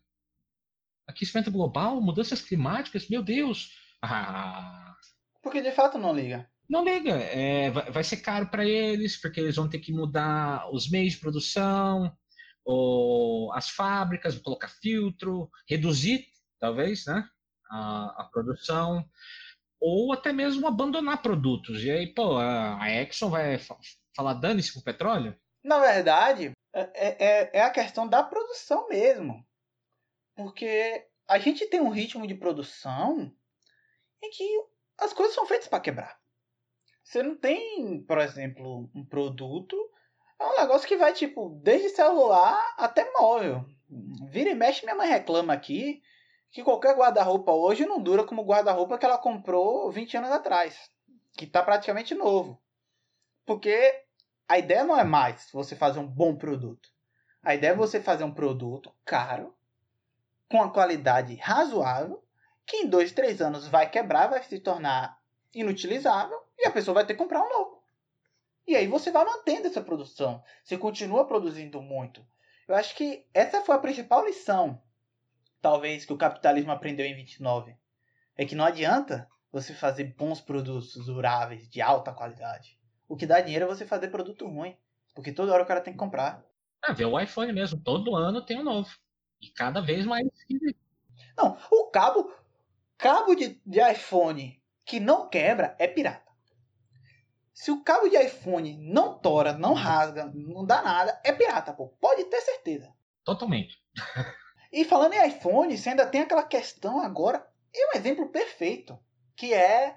aquecimento 1.06 1.50
global, 1.50 2.00
mudanças 2.00 2.40
climáticas, 2.40 3.08
meu 3.08 3.22
Deus. 3.22 3.72
Ah. 4.02 4.94
Porque 5.42 5.62
de 5.62 5.72
fato 5.72 5.98
não 5.98 6.14
liga. 6.14 6.48
Não 6.68 6.84
liga, 6.84 7.12
é, 7.12 7.70
vai, 7.70 7.90
vai, 7.92 8.04
ser 8.04 8.16
caro 8.16 8.48
para 8.48 8.64
eles, 8.64 9.16
porque 9.16 9.38
eles 9.38 9.54
vão 9.54 9.68
ter 9.68 9.78
que 9.78 9.92
mudar 9.92 10.68
os 10.72 10.90
meios 10.90 11.12
de 11.12 11.20
produção, 11.20 12.12
ou 12.66 13.52
as 13.52 13.70
fábricas, 13.70 14.36
colocar 14.38 14.68
filtro, 14.68 15.48
reduzir, 15.68 16.26
talvez, 16.58 17.06
né, 17.06 17.24
a, 17.70 18.22
a 18.22 18.28
produção, 18.30 19.08
ou 19.80 20.12
até 20.12 20.32
mesmo 20.32 20.66
abandonar 20.66 21.22
produtos. 21.22 21.82
E 21.82 21.90
aí, 21.90 22.12
pô, 22.12 22.36
a, 22.36 22.82
a 22.82 22.90
Exxon 23.02 23.30
vai 23.30 23.58
falar 24.14 24.34
dane-se 24.34 24.72
com 24.72 24.80
o 24.80 24.84
petróleo? 24.84 25.38
Na 25.62 25.78
verdade, 25.78 26.52
é, 26.74 27.26
é, 27.26 27.50
é 27.58 27.62
a 27.62 27.70
questão 27.70 28.08
da 28.08 28.22
produção 28.22 28.88
mesmo. 28.88 29.46
Porque 30.34 31.06
a 31.28 31.38
gente 31.38 31.66
tem 31.66 31.80
um 31.80 31.90
ritmo 31.90 32.26
de 32.26 32.34
produção 32.34 33.32
em 34.22 34.30
que 34.30 34.64
as 34.98 35.12
coisas 35.12 35.34
são 35.34 35.46
feitas 35.46 35.68
para 35.68 35.80
quebrar. 35.80 36.18
Você 37.02 37.22
não 37.22 37.36
tem, 37.36 38.02
por 38.02 38.18
exemplo, 38.18 38.90
um 38.94 39.04
produto. 39.04 39.76
É 40.38 40.44
um 40.44 40.56
negócio 40.56 40.86
que 40.86 40.96
vai, 40.96 41.12
tipo, 41.12 41.58
desde 41.62 41.90
celular 41.90 42.74
até 42.76 43.10
móvel. 43.12 43.64
Vira 44.28 44.50
e 44.50 44.54
mexe, 44.54 44.84
minha 44.84 44.96
mãe 44.96 45.08
reclama 45.08 45.52
aqui 45.52 46.02
que 46.50 46.62
qualquer 46.62 46.96
guarda-roupa 46.96 47.52
hoje 47.52 47.86
não 47.86 48.00
dura 48.00 48.24
como 48.24 48.42
o 48.42 48.46
guarda-roupa 48.46 48.98
que 48.98 49.04
ela 49.04 49.18
comprou 49.18 49.90
20 49.90 50.16
anos 50.16 50.30
atrás. 50.30 50.90
Que 51.36 51.44
está 51.44 51.62
praticamente 51.62 52.14
novo. 52.14 52.60
Porque 53.44 54.04
a 54.48 54.58
ideia 54.58 54.84
não 54.84 54.98
é 54.98 55.04
mais 55.04 55.50
você 55.52 55.76
fazer 55.76 55.98
um 55.98 56.06
bom 56.06 56.36
produto. 56.36 56.90
A 57.42 57.54
ideia 57.54 57.72
é 57.72 57.76
você 57.76 58.00
fazer 58.00 58.24
um 58.24 58.32
produto 58.32 58.92
caro, 59.04 59.54
com 60.48 60.62
a 60.62 60.70
qualidade 60.70 61.34
razoável, 61.36 62.22
que 62.64 62.78
em 62.78 62.88
dois, 62.88 63.12
três 63.12 63.40
anos 63.40 63.68
vai 63.68 63.88
quebrar, 63.88 64.28
vai 64.28 64.42
se 64.42 64.58
tornar 64.58 65.20
inutilizável 65.54 66.40
e 66.58 66.66
a 66.66 66.70
pessoa 66.70 66.96
vai 66.96 67.06
ter 67.06 67.14
que 67.14 67.18
comprar 67.18 67.42
um 67.42 67.48
novo. 67.48 67.75
E 68.66 68.74
aí 68.74 68.86
você 68.86 69.10
vai 69.10 69.24
mantendo 69.24 69.68
essa 69.68 69.80
produção. 69.80 70.42
Você 70.64 70.76
continua 70.76 71.26
produzindo 71.26 71.80
muito. 71.80 72.26
Eu 72.66 72.74
acho 72.74 72.96
que 72.96 73.24
essa 73.32 73.60
foi 73.60 73.76
a 73.76 73.78
principal 73.78 74.24
lição, 74.24 74.82
talvez, 75.62 76.04
que 76.04 76.12
o 76.12 76.18
capitalismo 76.18 76.72
aprendeu 76.72 77.06
em 77.06 77.14
29. 77.14 77.76
É 78.36 78.44
que 78.44 78.56
não 78.56 78.64
adianta 78.64 79.28
você 79.52 79.72
fazer 79.72 80.14
bons 80.16 80.40
produtos 80.40 80.94
duráveis, 81.06 81.68
de 81.68 81.80
alta 81.80 82.12
qualidade. 82.12 82.76
O 83.08 83.16
que 83.16 83.26
dá 83.26 83.40
dinheiro 83.40 83.64
é 83.64 83.68
você 83.68 83.86
fazer 83.86 84.08
produto 84.08 84.46
ruim. 84.48 84.76
Porque 85.14 85.32
toda 85.32 85.52
hora 85.52 85.62
o 85.62 85.66
cara 85.66 85.80
tem 85.80 85.92
que 85.92 85.98
comprar. 85.98 86.44
Ah, 86.82 86.92
vê 86.92 87.04
o 87.04 87.18
iPhone 87.18 87.52
mesmo. 87.52 87.80
Todo 87.80 88.14
ano 88.14 88.44
tem 88.44 88.58
um 88.58 88.64
novo. 88.64 88.90
E 89.40 89.48
cada 89.48 89.80
vez 89.80 90.04
mais. 90.04 90.26
Não, 91.36 91.56
o 91.70 91.86
cabo. 91.86 92.30
Cabo 92.98 93.34
de, 93.34 93.60
de 93.64 93.80
iPhone 93.92 94.60
que 94.84 94.98
não 94.98 95.28
quebra 95.28 95.76
é 95.78 95.86
pirata. 95.86 96.25
Se 97.56 97.70
o 97.70 97.82
cabo 97.82 98.06
de 98.06 98.18
iPhone 98.18 98.76
não 98.92 99.18
tora, 99.18 99.54
não 99.54 99.72
rasga, 99.72 100.30
não 100.34 100.62
dá 100.62 100.82
nada, 100.82 101.18
é 101.24 101.32
pirata, 101.32 101.72
pô. 101.72 101.88
Pode 101.98 102.24
ter 102.24 102.42
certeza. 102.42 102.92
Totalmente. 103.24 103.82
e 104.70 104.84
falando 104.84 105.14
em 105.14 105.26
iPhone, 105.26 105.76
você 105.76 105.88
ainda 105.88 106.06
tem 106.06 106.20
aquela 106.20 106.42
questão 106.42 107.00
agora, 107.00 107.48
e 107.72 107.88
um 107.88 107.96
exemplo 107.96 108.28
perfeito, 108.28 108.98
que 109.34 109.54
é 109.54 109.96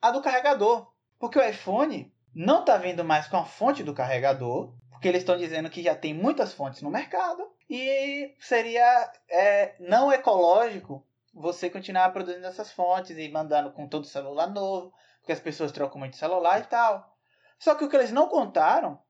a 0.00 0.10
do 0.10 0.20
carregador. 0.20 0.92
Porque 1.18 1.38
o 1.38 1.42
iPhone, 1.42 2.12
não 2.34 2.60
está 2.60 2.76
vindo 2.76 3.02
mais 3.02 3.26
com 3.26 3.38
a 3.38 3.46
fonte 3.46 3.82
do 3.82 3.94
carregador, 3.94 4.74
porque 4.90 5.08
eles 5.08 5.22
estão 5.22 5.38
dizendo 5.38 5.70
que 5.70 5.82
já 5.82 5.94
tem 5.94 6.12
muitas 6.12 6.52
fontes 6.52 6.82
no 6.82 6.90
mercado 6.90 7.50
e 7.68 8.36
seria 8.38 9.10
é, 9.26 9.74
não 9.80 10.12
ecológico 10.12 11.02
você 11.32 11.70
continuar 11.70 12.10
produzindo 12.12 12.46
essas 12.46 12.70
fontes 12.70 13.16
e 13.16 13.26
mandando 13.30 13.72
com 13.72 13.88
todo 13.88 14.06
celular 14.06 14.48
novo, 14.50 14.92
porque 15.20 15.32
as 15.32 15.40
pessoas 15.40 15.72
trocam 15.72 15.98
muito 15.98 16.16
celular 16.16 16.60
e 16.60 16.66
tal. 16.66 17.16
Só 17.58 17.74
que 17.74 17.84
o 17.84 17.88
que 17.88 17.96
eles 17.96 18.10
não 18.10 18.28
contaram 18.28 19.00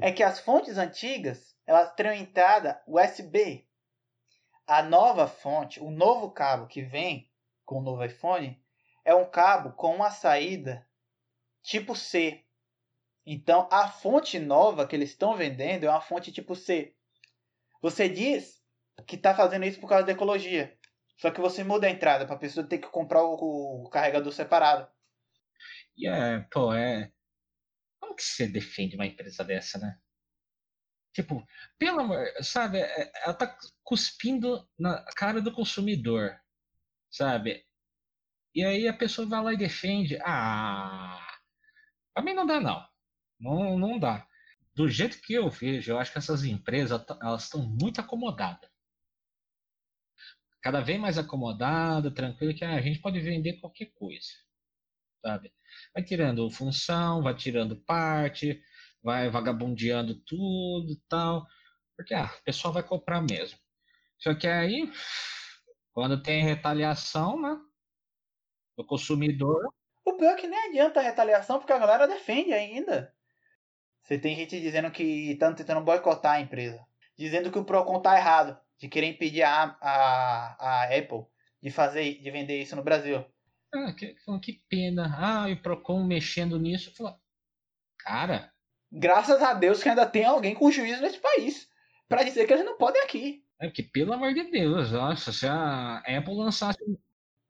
é 0.00 0.12
que 0.12 0.22
as 0.22 0.40
fontes 0.40 0.76
antigas 0.76 1.54
elas 1.66 1.94
teriam 1.94 2.14
entrada 2.14 2.82
USB. 2.86 3.66
A 4.66 4.82
nova 4.82 5.26
fonte, 5.26 5.80
o 5.80 5.90
novo 5.90 6.30
cabo 6.30 6.66
que 6.66 6.82
vem 6.82 7.30
com 7.64 7.78
o 7.78 7.82
novo 7.82 8.04
iPhone, 8.04 8.62
é 9.04 9.14
um 9.14 9.28
cabo 9.28 9.72
com 9.72 9.94
uma 9.94 10.10
saída 10.10 10.86
tipo 11.62 11.94
C, 11.94 12.44
então, 13.26 13.66
a 13.70 13.88
fonte 13.88 14.38
nova 14.38 14.86
que 14.86 14.94
eles 14.94 15.10
estão 15.10 15.34
vendendo 15.34 15.84
é 15.84 15.90
uma 15.90 16.00
fonte 16.00 16.30
tipo 16.30 16.54
C. 16.54 16.94
Você 17.80 18.08
diz 18.08 18.62
que 19.06 19.16
está 19.16 19.34
fazendo 19.34 19.64
isso 19.64 19.80
por 19.80 19.88
causa 19.88 20.04
da 20.04 20.12
ecologia. 20.12 20.76
Só 21.16 21.30
que 21.30 21.40
você 21.40 21.64
muda 21.64 21.86
a 21.86 21.90
entrada 21.90 22.26
para 22.26 22.34
a 22.34 22.38
pessoa 22.38 22.66
ter 22.66 22.78
que 22.78 22.88
comprar 22.88 23.22
o, 23.22 23.84
o, 23.84 23.88
carregador 23.88 24.32
separado. 24.32 24.86
E 25.96 26.06
é, 26.08 26.40
pô, 26.52 26.72
é. 26.74 27.12
Como 28.00 28.14
que 28.16 28.22
você 28.22 28.46
defende 28.46 28.96
uma 28.96 29.06
empresa 29.06 29.44
dessa, 29.44 29.78
né? 29.78 29.98
Tipo, 31.14 31.46
pelo 31.78 32.00
amor, 32.00 32.26
sabe, 32.42 32.78
é, 32.78 33.12
ela 33.22 33.34
tá 33.34 33.56
cuspindo 33.84 34.68
na 34.78 35.04
cara 35.16 35.40
do 35.40 35.52
consumidor, 35.52 36.36
sabe? 37.10 37.64
E 38.54 38.64
aí 38.64 38.88
a 38.88 38.92
pessoa 38.96 39.28
vai 39.28 39.42
lá 39.42 39.52
e 39.52 39.56
defende. 39.56 40.18
Ah, 40.24 41.20
pra 42.14 42.22
mim 42.22 42.34
não 42.34 42.46
dá 42.46 42.60
não. 42.60 42.86
Não, 43.40 43.78
não 43.78 43.98
dá. 43.98 44.26
Do 44.74 44.88
jeito 44.88 45.20
que 45.20 45.34
eu 45.34 45.48
vejo, 45.50 45.92
eu 45.92 45.98
acho 45.98 46.12
que 46.12 46.18
essas 46.18 46.44
empresas 46.44 47.04
elas 47.22 47.44
estão 47.44 47.62
muito 47.64 48.00
acomodadas. 48.00 48.68
Cada 50.60 50.80
vez 50.80 50.98
mais 50.98 51.18
acomodada, 51.18 52.10
tranquilo, 52.12 52.54
que 52.54 52.64
a 52.64 52.80
gente 52.80 53.00
pode 53.00 53.20
vender 53.20 53.60
qualquer 53.60 53.92
coisa. 53.94 54.43
Sabe? 55.24 55.50
Vai 55.94 56.02
tirando 56.04 56.50
função, 56.50 57.22
vai 57.22 57.34
tirando 57.34 57.76
parte, 57.76 58.60
vai 59.02 59.30
vagabundeando 59.30 60.14
tudo 60.26 60.92
e 60.92 61.00
tal. 61.08 61.46
Porque 61.96 62.12
ah, 62.12 62.30
o 62.40 62.44
pessoal 62.44 62.74
vai 62.74 62.82
comprar 62.82 63.22
mesmo. 63.22 63.58
Só 64.18 64.34
que 64.34 64.46
aí, 64.46 64.92
quando 65.92 66.22
tem 66.22 66.44
retaliação, 66.44 67.40
né? 67.40 67.58
Do 68.76 68.84
consumidor. 68.84 69.72
O 70.04 70.12
pior 70.14 70.32
é 70.32 70.36
que 70.36 70.46
nem 70.46 70.68
adianta 70.68 71.00
a 71.00 71.02
retaliação, 71.02 71.58
porque 71.58 71.72
a 71.72 71.78
galera 71.78 72.06
defende 72.06 72.52
ainda. 72.52 73.14
Você 74.02 74.18
tem 74.18 74.36
gente 74.36 74.60
dizendo 74.60 74.90
que 74.90 75.32
estão 75.32 75.54
tentando 75.54 75.80
boicotar 75.80 76.32
a 76.32 76.40
empresa. 76.40 76.84
Dizendo 77.16 77.50
que 77.50 77.58
o 77.58 77.64
Procon 77.64 78.02
tá 78.02 78.14
errado. 78.16 78.58
De 78.78 78.88
querer 78.88 79.06
impedir 79.06 79.42
a, 79.42 79.78
a, 79.80 80.56
a 80.58 80.84
Apple 80.84 81.24
de 81.62 81.70
fazer, 81.70 82.20
de 82.20 82.30
vender 82.30 82.60
isso 82.60 82.76
no 82.76 82.82
Brasil. 82.82 83.24
Ah, 83.74 83.92
que, 83.92 84.14
que 84.40 84.52
pena. 84.68 85.14
Ah, 85.18 85.50
e 85.50 85.54
o 85.54 85.62
Procon 85.62 86.04
mexendo 86.04 86.58
nisso. 86.58 86.94
Falo, 86.94 87.18
cara. 87.98 88.52
Graças 88.90 89.42
a 89.42 89.54
Deus 89.54 89.82
que 89.82 89.88
ainda 89.88 90.06
tem 90.06 90.24
alguém 90.24 90.54
com 90.54 90.70
juízo 90.70 91.02
nesse 91.02 91.18
país. 91.18 91.68
para 92.08 92.22
dizer 92.22 92.46
que 92.46 92.52
eles 92.52 92.64
não 92.64 92.78
podem 92.78 93.02
aqui. 93.02 93.44
É 93.60 93.70
que, 93.70 93.82
pelo 93.82 94.12
amor 94.12 94.34
de 94.34 94.50
Deus, 94.50 94.92
nossa, 94.92 95.32
se 95.32 95.46
a 95.46 95.98
Apple 95.98 96.34
lançasse. 96.34 96.78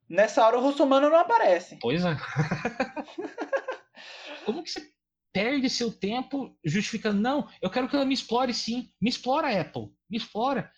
Nessa 0.09 0.47
hora 0.47 0.59
o 0.59 0.63
russomano 0.63 1.11
não 1.11 1.19
aparece. 1.19 1.79
Pois 1.81 2.05
é. 2.05 2.17
Como 4.45 4.63
que 4.63 4.71
você 4.71 4.89
perde 5.33 5.69
seu 5.69 5.93
tempo 5.93 6.57
justificando, 6.65 7.21
não, 7.21 7.49
eu 7.61 7.69
quero 7.69 7.89
que 7.89 7.97
ela 7.97 8.05
me 8.05 8.15
explore 8.15 8.55
sim. 8.55 8.93
Me 9.01 9.11
explora, 9.11 9.61
Apple. 9.61 9.89
Me 10.09 10.17
explora. 10.17 10.71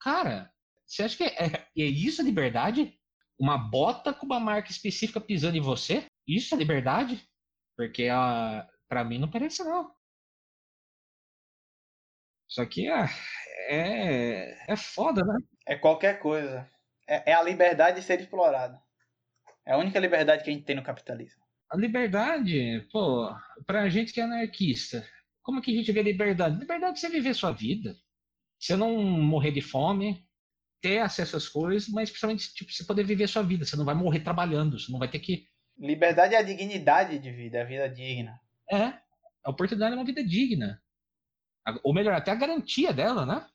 Cara, 0.00 0.52
você 0.86 1.02
acha 1.02 1.16
que 1.16 1.24
é, 1.24 1.46
é, 1.46 1.66
é 1.76 1.84
isso 1.84 2.20
a 2.20 2.24
liberdade? 2.24 2.96
Uma 3.38 3.58
bota 3.58 4.14
com 4.14 4.26
uma 4.26 4.40
marca 4.40 4.70
específica 4.70 5.20
pisando 5.20 5.56
em 5.56 5.60
você? 5.60 6.06
Isso 6.26 6.54
é 6.54 6.58
liberdade? 6.58 7.22
Porque 7.76 8.08
a, 8.08 8.66
pra 8.88 9.04
mim 9.04 9.18
não 9.18 9.30
parece 9.30 9.62
não. 9.62 9.94
Isso 12.48 12.62
aqui 12.62 12.88
é, 12.88 13.06
é, 13.68 14.72
é 14.72 14.76
foda, 14.76 15.22
né? 15.22 15.38
É 15.66 15.76
qualquer 15.76 16.18
coisa. 16.20 16.68
É, 17.06 17.32
é 17.32 17.34
a 17.34 17.42
liberdade 17.42 18.00
de 18.00 18.06
ser 18.06 18.20
explorado. 18.20 18.80
É 19.64 19.72
a 19.72 19.78
única 19.78 19.98
liberdade 19.98 20.44
que 20.44 20.50
a 20.50 20.52
gente 20.52 20.64
tem 20.64 20.76
no 20.76 20.82
capitalismo. 20.82 21.42
A 21.70 21.76
liberdade, 21.76 22.86
pô, 22.92 23.28
pra 23.66 23.88
gente 23.88 24.12
que 24.12 24.20
é 24.20 24.24
anarquista, 24.24 25.06
como 25.42 25.60
que 25.60 25.72
a 25.72 25.74
gente 25.74 25.92
vê 25.92 26.02
liberdade? 26.02 26.58
Liberdade 26.58 26.98
é 26.98 27.00
você 27.00 27.08
viver 27.08 27.34
sua 27.34 27.52
vida. 27.52 27.96
Você 28.58 28.76
não 28.76 28.96
morrer 29.02 29.50
de 29.50 29.60
fome, 29.60 30.25
ter 30.80 30.98
acesso 30.98 31.36
às 31.36 31.48
coisas, 31.48 31.88
mas 31.88 32.10
principalmente 32.10 32.54
tipo, 32.54 32.72
você 32.72 32.84
poder 32.84 33.04
viver 33.04 33.28
sua 33.28 33.42
vida. 33.42 33.64
Você 33.64 33.76
não 33.76 33.84
vai 33.84 33.94
morrer 33.94 34.20
trabalhando, 34.20 34.78
você 34.78 34.90
não 34.90 34.98
vai 34.98 35.10
ter 35.10 35.18
que. 35.18 35.46
Liberdade 35.78 36.34
é 36.34 36.38
a 36.38 36.42
dignidade 36.42 37.18
de 37.18 37.30
vida, 37.30 37.60
a 37.60 37.64
vida 37.64 37.88
digna. 37.88 38.40
É, 38.70 38.98
a 39.44 39.50
oportunidade 39.50 39.92
é 39.92 39.96
uma 39.96 40.04
vida 40.04 40.24
digna. 40.24 40.82
Ou 41.82 41.92
melhor, 41.92 42.14
até 42.14 42.30
a 42.30 42.36
garantia 42.36 42.92
dela, 42.92 43.26
né? 43.26 43.46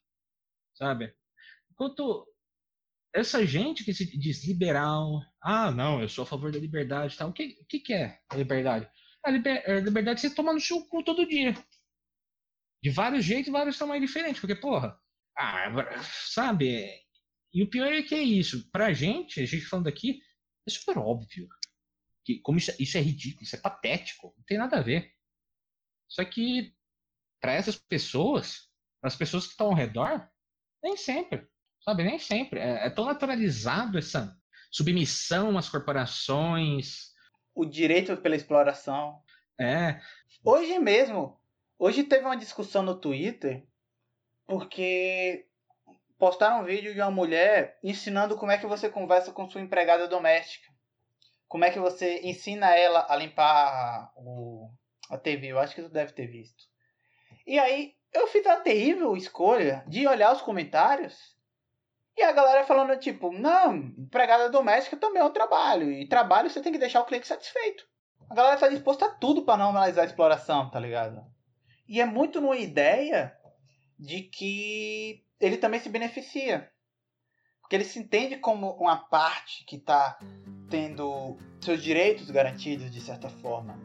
Sabe? 0.74 1.14
Enquanto 1.72 2.28
essa 3.14 3.46
gente 3.46 3.84
que 3.84 3.94
se 3.94 4.06
diz 4.18 4.46
liberal, 4.46 5.22
ah, 5.42 5.72
não, 5.72 6.02
eu 6.02 6.10
sou 6.10 6.24
a 6.24 6.28
favor 6.28 6.52
da 6.52 6.60
liberdade 6.60 7.18
tal. 7.18 7.30
O 7.30 7.34
que, 7.34 7.58
o 7.62 7.66
que, 7.66 7.80
que 7.80 7.94
é 7.94 8.20
a 8.30 8.36
liberdade? 8.36 8.90
A, 9.24 9.32
liber, 9.32 9.64
a 9.70 9.80
liberdade 9.80 10.26
é 10.26 10.30
você 10.30 10.36
tomar 10.36 10.54
no 10.54 10.60
seu 10.60 10.86
cu 10.88 11.04
todo 11.04 11.28
dia. 11.28 11.54
De 12.82 12.90
vários 12.90 13.24
jeitos, 13.24 13.52
vários 13.52 13.78
tamanhos 13.78 14.06
diferentes. 14.06 14.40
Porque, 14.40 14.56
porra, 14.56 14.98
ah, 15.38 16.02
sabe? 16.04 16.90
E 17.54 17.64
o 17.64 17.70
pior 17.70 17.92
é 17.92 18.02
que 18.02 18.16
é 18.16 18.22
isso. 18.22 18.70
Pra 18.72 18.94
gente, 18.94 19.42
a 19.42 19.46
gente 19.46 19.66
falando 19.66 19.88
aqui, 19.88 20.22
é 20.68 20.72
super 20.72 20.98
óbvio. 20.98 21.48
Que, 22.24 22.40
como 22.40 22.58
isso, 22.58 22.72
isso 22.80 22.98
é 22.98 23.02
ridículo, 23.02 23.44
isso 23.44 23.56
é 23.56 23.60
patético. 23.60 24.34
Não 24.38 24.44
tem 24.46 24.58
nada 24.58 24.78
a 24.78 24.82
ver. 24.82 25.12
Só 26.08 26.24
que, 26.24 26.74
para 27.42 27.54
essas 27.54 27.78
pessoas, 27.78 28.70
as 29.02 29.16
pessoas 29.16 29.46
que 29.46 29.52
estão 29.52 29.68
ao 29.68 29.74
redor, 29.74 30.30
nem 30.84 30.96
sempre. 30.96 31.48
Sabe, 31.84 32.04
nem 32.04 32.20
sempre. 32.20 32.60
É, 32.60 32.88
é 32.88 32.90
tão 32.90 33.06
naturalizado 33.06 33.98
essa 33.98 34.38
submissão 34.72 35.58
às 35.58 35.68
corporações. 35.68 37.12
O 37.54 37.66
direito 37.66 38.16
pela 38.18 38.36
exploração. 38.36 39.22
É. 39.60 40.00
Hoje 40.44 40.80
mesmo, 40.80 41.40
hoje 41.78 42.04
teve 42.04 42.26
uma 42.26 42.38
discussão 42.38 42.82
no 42.82 43.00
Twitter, 43.00 43.68
porque 44.48 45.48
postaram 46.22 46.62
um 46.62 46.66
vídeo 46.66 46.94
de 46.94 47.02
uma 47.02 47.10
mulher 47.10 47.80
ensinando 47.84 48.38
como 48.38 48.52
é 48.52 48.58
que 48.60 48.68
você 48.68 48.88
conversa 48.88 49.32
com 49.32 49.50
sua 49.50 49.60
empregada 49.60 50.08
doméstica. 50.08 50.72
Como 51.48 51.66
é 51.66 51.72
que 51.72 51.80
você 51.80 52.20
ensina 52.22 52.78
ela 52.78 53.08
a 53.10 53.16
limpar 53.16 54.14
o, 54.16 54.70
a 55.10 55.18
TV. 55.18 55.48
Eu 55.48 55.58
acho 55.58 55.74
que 55.74 55.82
tu 55.82 55.90
deve 55.90 56.14
ter 56.14 56.28
visto. 56.28 56.64
E 57.48 57.58
aí, 57.58 57.96
eu 58.14 58.28
fiz 58.28 58.46
a 58.46 58.58
terrível 58.58 59.18
escolha 59.18 59.84
de 59.88 60.06
olhar 60.06 60.32
os 60.32 60.44
comentários 60.44 61.36
e 62.16 62.22
a 62.22 62.32
galera 62.32 62.66
falando, 62.66 63.00
tipo, 63.00 63.34
não, 63.34 63.76
empregada 63.76 64.48
doméstica 64.48 64.98
também 64.98 65.24
é 65.24 65.26
um 65.26 65.34
trabalho. 65.34 65.92
E 65.92 66.08
trabalho 66.08 66.52
você 66.52 66.62
tem 66.62 66.72
que 66.72 66.78
deixar 66.78 67.02
o 67.02 67.06
cliente 67.06 67.28
satisfeito. 67.28 67.84
A 68.30 68.36
galera 68.36 68.60
tá 68.60 68.68
disposta 68.68 69.08
a 69.08 69.10
tudo 69.16 69.42
para 69.42 69.58
normalizar 69.58 70.04
a 70.04 70.08
exploração, 70.08 70.70
tá 70.70 70.80
ligado? 70.80 71.26
E 71.88 72.00
é 72.00 72.06
muito 72.06 72.40
numa 72.40 72.58
ideia 72.58 73.36
de 73.98 74.22
que 74.22 75.26
ele 75.42 75.58
também 75.58 75.80
se 75.80 75.90
beneficia. 75.90 76.70
Porque 77.62 77.76
ele 77.76 77.84
se 77.84 78.00
entende 78.00 78.38
como 78.38 78.72
uma 78.74 78.96
parte 78.96 79.66
que 79.66 79.78
tá 79.78 80.20
tendo 80.70 81.38
seus 81.60 81.82
direitos 81.82 82.30
garantidos 82.30 82.92
de 82.92 83.02
certa 83.02 83.30
forma. 83.30 83.80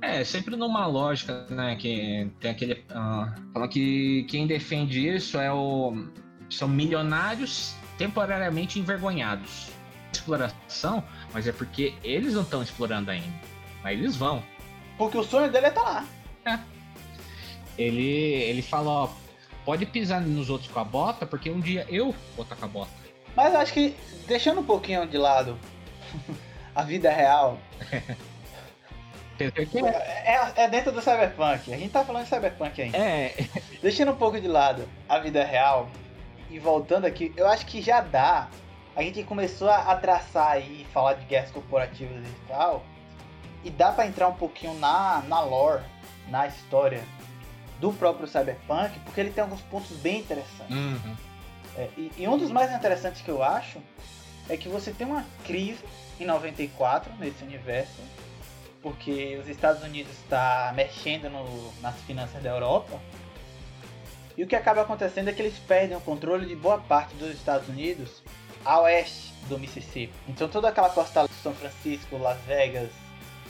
É, 0.00 0.22
sempre 0.22 0.54
numa 0.54 0.86
lógica, 0.86 1.46
né? 1.50 1.76
Que 1.76 2.30
tem 2.40 2.50
aquele. 2.50 2.74
Uh, 2.90 3.52
fala 3.52 3.68
que 3.68 4.24
quem 4.28 4.46
defende 4.46 5.08
isso 5.08 5.38
é 5.38 5.52
o 5.52 6.08
são 6.48 6.68
milionários 6.68 7.74
temporariamente 7.96 8.78
envergonhados. 8.78 9.70
Exploração, 10.12 11.04
mas 11.32 11.46
é 11.46 11.52
porque 11.52 11.94
eles 12.02 12.34
não 12.34 12.42
estão 12.42 12.62
explorando 12.62 13.10
ainda. 13.10 13.38
Mas 13.82 13.98
eles 13.98 14.16
vão. 14.16 14.42
Porque 14.96 15.18
o 15.18 15.24
sonho 15.24 15.50
dele 15.50 15.66
é 15.66 15.68
estar 15.68 15.82
tá 15.82 15.90
lá. 15.90 16.06
É. 16.44 16.60
Ele, 17.76 18.02
ele 18.02 18.62
fala, 18.62 18.90
ó, 18.90 19.10
pode 19.68 19.84
pisar 19.84 20.22
nos 20.22 20.48
outros 20.48 20.70
com 20.70 20.80
a 20.80 20.84
bota, 20.84 21.26
porque 21.26 21.50
um 21.50 21.60
dia 21.60 21.84
eu 21.90 22.14
vou 22.34 22.42
estar 22.42 22.56
com 22.56 22.64
a 22.64 22.68
bota. 22.68 22.90
Mas 23.36 23.54
acho 23.54 23.74
que, 23.74 23.94
deixando 24.26 24.62
um 24.62 24.64
pouquinho 24.64 25.06
de 25.06 25.18
lado 25.18 25.58
a 26.74 26.82
vida 26.82 27.10
real. 27.10 27.58
é, 29.38 30.62
é, 30.62 30.68
dentro 30.70 30.90
do 30.90 31.02
cyberpunk. 31.02 31.70
A 31.70 31.76
gente 31.76 31.90
tá 31.90 32.02
falando 32.02 32.22
de 32.22 32.30
cyberpunk 32.30 32.80
ainda. 32.80 32.96
É. 32.96 33.34
Deixando 33.82 34.12
um 34.12 34.16
pouco 34.16 34.40
de 34.40 34.48
lado 34.48 34.88
a 35.06 35.18
vida 35.18 35.44
real, 35.44 35.90
e 36.48 36.58
voltando 36.58 37.04
aqui, 37.04 37.30
eu 37.36 37.46
acho 37.46 37.66
que 37.66 37.82
já 37.82 38.00
dá. 38.00 38.48
A 38.96 39.02
gente 39.02 39.22
começou 39.22 39.68
a 39.68 39.94
traçar 39.96 40.52
aí, 40.52 40.86
falar 40.94 41.12
de 41.12 41.26
guerras 41.26 41.50
corporativas 41.50 42.26
e 42.26 42.48
tal. 42.48 42.82
E 43.62 43.68
dá 43.68 43.92
para 43.92 44.06
entrar 44.06 44.28
um 44.28 44.34
pouquinho 44.34 44.72
na, 44.78 45.22
na 45.28 45.40
lore, 45.40 45.84
na 46.30 46.46
história 46.46 47.04
do 47.78 47.92
próprio 47.92 48.26
Cyberpunk, 48.26 48.98
porque 49.00 49.20
ele 49.20 49.30
tem 49.30 49.42
alguns 49.42 49.60
pontos 49.62 49.96
bem 49.98 50.20
interessantes. 50.20 50.76
Uhum. 50.76 51.16
É, 51.76 51.88
e, 51.96 52.12
e, 52.18 52.28
um 52.28 52.36
dos 52.36 52.50
mais 52.50 52.72
interessantes 52.72 53.22
que 53.22 53.28
eu 53.28 53.42
acho 53.42 53.78
é 54.48 54.56
que 54.56 54.68
você 54.68 54.92
tem 54.92 55.06
uma 55.06 55.24
crise 55.44 55.84
em 56.18 56.24
94 56.24 57.12
nesse 57.18 57.44
universo, 57.44 58.00
porque 58.82 59.38
os 59.40 59.48
Estados 59.48 59.82
Unidos 59.82 60.12
está 60.12 60.72
mexendo 60.74 61.30
no, 61.30 61.72
nas 61.80 61.96
finanças 62.02 62.42
da 62.42 62.50
Europa 62.50 62.98
e 64.38 64.44
o 64.44 64.46
que 64.46 64.54
acaba 64.54 64.82
acontecendo 64.82 65.28
é 65.28 65.32
que 65.32 65.42
eles 65.42 65.58
perdem 65.58 65.96
o 65.96 66.00
controle 66.00 66.46
de 66.46 66.54
boa 66.54 66.78
parte 66.78 67.12
dos 67.16 67.34
Estados 67.34 67.68
Unidos 67.68 68.22
a 68.64 68.80
oeste 68.82 69.34
do 69.48 69.58
Mississippi. 69.58 70.14
Então 70.28 70.46
toda 70.46 70.68
aquela 70.68 70.88
costa 70.90 71.26
de 71.26 71.34
São 71.42 71.52
Francisco, 71.52 72.16
Las 72.18 72.38
Vegas, 72.42 72.88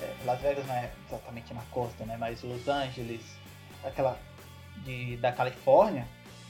é, 0.01 0.15
Las 0.25 0.41
Vegas 0.41 0.67
não 0.67 0.75
é 0.75 0.91
exatamente 1.07 1.53
na 1.53 1.61
costa, 1.71 2.07
né? 2.07 2.17
Mas 2.19 2.43
Los 2.43 2.67
Angeles, 2.69 3.21
aquela 3.85 4.19
de, 4.79 5.17
da 5.17 5.33
Califórnia, 5.33 6.07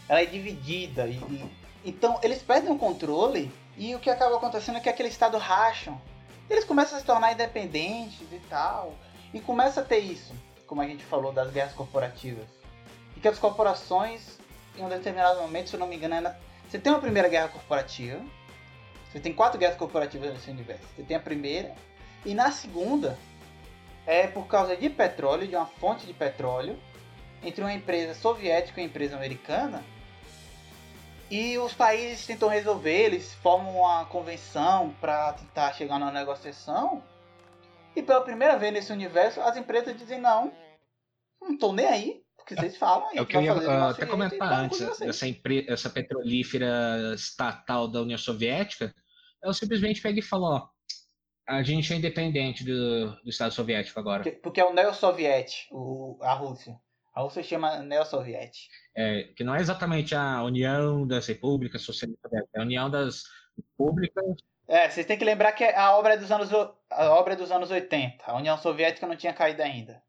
ela 0.09 0.23
é 0.23 0.27
dividida 0.27 1.07
e, 1.07 1.17
e, 1.17 1.51
então 1.85 2.19
eles 2.23 2.43
perdem 2.43 2.73
o 2.73 2.79
controle 2.79 3.53
e 3.77 3.95
o 3.95 3.99
que 3.99 4.11
acaba 4.11 4.37
acontecendo 4.37 4.79
é 4.79 4.81
que 4.81 4.89
aquele 4.89 5.09
estado 5.09 5.39
racham. 5.39 6.01
Eles 6.49 6.65
começam 6.65 6.97
a 6.97 7.01
se 7.01 7.07
tornar 7.07 7.33
independentes 7.33 8.27
e 8.33 8.41
tal 8.49 8.95
e 9.33 9.41
começa 9.41 9.81
a 9.81 9.85
ter 9.85 9.99
isso, 9.99 10.35
como 10.67 10.81
a 10.81 10.87
gente 10.87 11.05
falou 11.05 11.33
das 11.33 11.51
guerras 11.51 11.73
corporativas 11.73 12.59
e 13.19 13.21
que 13.21 13.27
as 13.27 13.39
corporações, 13.39 14.39
em 14.77 14.85
um 14.85 14.89
determinado 14.89 15.41
momento, 15.41 15.71
se 15.71 15.75
eu 15.75 15.81
não 15.81 15.89
me 15.89 15.97
engano, 15.97 16.33
você 16.69 16.79
tem 16.79 16.93
uma 16.93 17.01
primeira 17.01 17.29
guerra 17.29 17.49
corporativa, 17.49 18.21
você 19.11 19.19
tem 19.19 19.33
quatro 19.33 19.59
guerras 19.59 19.77
corporativas 19.77 20.33
nesse 20.33 20.51
universo. 20.51 20.85
Você 20.95 21.03
tem 21.03 21.17
a 21.17 21.21
primeira, 21.21 21.75
e 22.25 22.33
na 22.33 22.53
segunda 22.53 23.19
é 24.07 24.29
por 24.29 24.47
causa 24.47 24.77
de 24.77 24.89
petróleo, 24.89 25.49
de 25.49 25.57
uma 25.57 25.67
fonte 25.67 26.07
de 26.07 26.13
petróleo, 26.13 26.79
entre 27.43 27.63
uma 27.63 27.73
empresa 27.73 28.15
soviética 28.15 28.81
e 28.81 28.85
uma 28.85 28.89
empresa 28.89 29.17
americana. 29.17 29.85
E 31.31 31.59
os 31.59 31.75
países 31.75 32.27
tentam 32.27 32.49
resolver, 32.49 33.05
eles 33.05 33.35
formam 33.35 33.81
uma 33.81 34.07
convenção 34.07 34.95
para 35.01 35.35
tentar 35.35 35.73
chegar 35.75 35.99
numa 35.99 36.11
negociação. 36.11 37.03
E 37.95 38.03
pela 38.03 38.23
primeira 38.23 38.57
vez 38.57 38.73
nesse 38.73 38.93
universo, 38.93 39.41
as 39.41 39.57
empresas 39.57 39.97
dizem: 39.97 40.21
não, 40.21 40.53
não 41.41 41.53
estou 41.53 41.73
nem 41.73 41.87
aí 41.87 42.23
que 42.49 42.55
vocês 42.55 42.77
falam. 42.77 43.09
É 43.15 43.21
o 43.21 43.27
que 43.27 43.37
eu 43.37 43.43
ia 43.43 43.55
uh, 43.55 43.89
até 43.91 44.07
comentar 44.07 44.53
antes. 44.53 44.81
Essa, 44.81 45.27
essa 45.69 45.91
petrolífera 45.91 47.15
estatal 47.15 47.87
da 47.87 48.01
União 48.01 48.19
Soviética, 48.19 48.95
ela 49.43 49.53
simplesmente 49.53 50.01
pega 50.01 50.19
e 50.19 50.23
fala: 50.23 50.49
ó, 50.57 50.69
A 51.47 51.63
gente 51.63 51.93
é 51.93 51.97
independente 51.97 52.65
do, 52.65 53.11
do 53.23 53.29
Estado 53.29 53.53
Soviético 53.53 54.01
agora. 54.01 54.23
Porque, 54.23 54.39
porque 54.39 54.61
é 54.61 54.65
o 54.65 54.73
Neo-Soviete, 54.73 55.69
a 56.23 56.33
Rússia. 56.33 56.77
A 57.19 57.23
Rússia 57.23 57.43
chama 57.43 57.83
Neo-Soviete. 57.83 58.71
É, 58.95 59.25
que 59.37 59.43
não 59.43 59.53
é 59.53 59.59
exatamente 59.59 60.15
a 60.15 60.41
União 60.45 61.05
das 61.05 61.27
Repúblicas 61.27 61.83
Socialistas, 61.83 62.31
é 62.33 62.61
a 62.61 62.63
União 62.63 62.89
das 62.89 63.25
Repúblicas. 63.57 64.25
É, 64.69 64.89
vocês 64.89 65.05
têm 65.05 65.19
que 65.19 65.25
lembrar 65.25 65.51
que 65.51 65.65
a 65.65 65.97
obra 65.97 66.15
é 66.15 66.17
dos 66.17 66.31
anos, 66.31 66.49
a 66.53 67.11
obra 67.11 67.33
é 67.33 67.37
dos 67.37 67.51
anos 67.51 67.73
80. 67.73 68.25
A 68.25 68.37
União 68.37 68.57
Soviética 68.57 69.05
não 69.05 69.17
tinha 69.17 69.35
caído 69.35 69.61
ainda. 69.61 70.01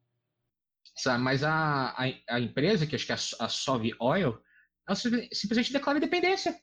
Mas 1.20 1.44
a, 1.44 1.96
a, 1.98 2.36
a 2.36 2.40
empresa, 2.40 2.86
que 2.86 2.96
acho 2.96 3.08
que 3.08 3.12
é 3.12 3.16
a, 3.16 3.46
a 3.46 3.50
Soviet 3.50 3.98
Oil, 4.00 4.40
ela 4.88 4.96
simplesmente 4.96 5.74
declara 5.74 5.98
independência. 5.98 6.56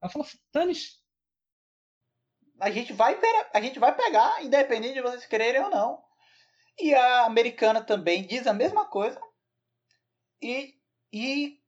Ela 0.00 0.12
fala, 0.12 0.24
dane-se. 0.54 1.00
A 2.60 2.70
gente, 2.70 2.92
vai, 2.92 3.18
a 3.52 3.60
gente 3.60 3.80
vai 3.80 3.92
pegar, 3.96 4.44
independente 4.44 4.94
de 4.94 5.02
vocês 5.02 5.26
quererem 5.26 5.62
ou 5.62 5.70
não. 5.70 6.00
E 6.78 6.94
a 6.94 7.24
americana 7.24 7.82
também 7.82 8.24
diz 8.24 8.46
a 8.46 8.52
mesma 8.52 8.86
coisa. 8.86 9.20
E, 10.42 10.74
e 11.12 11.60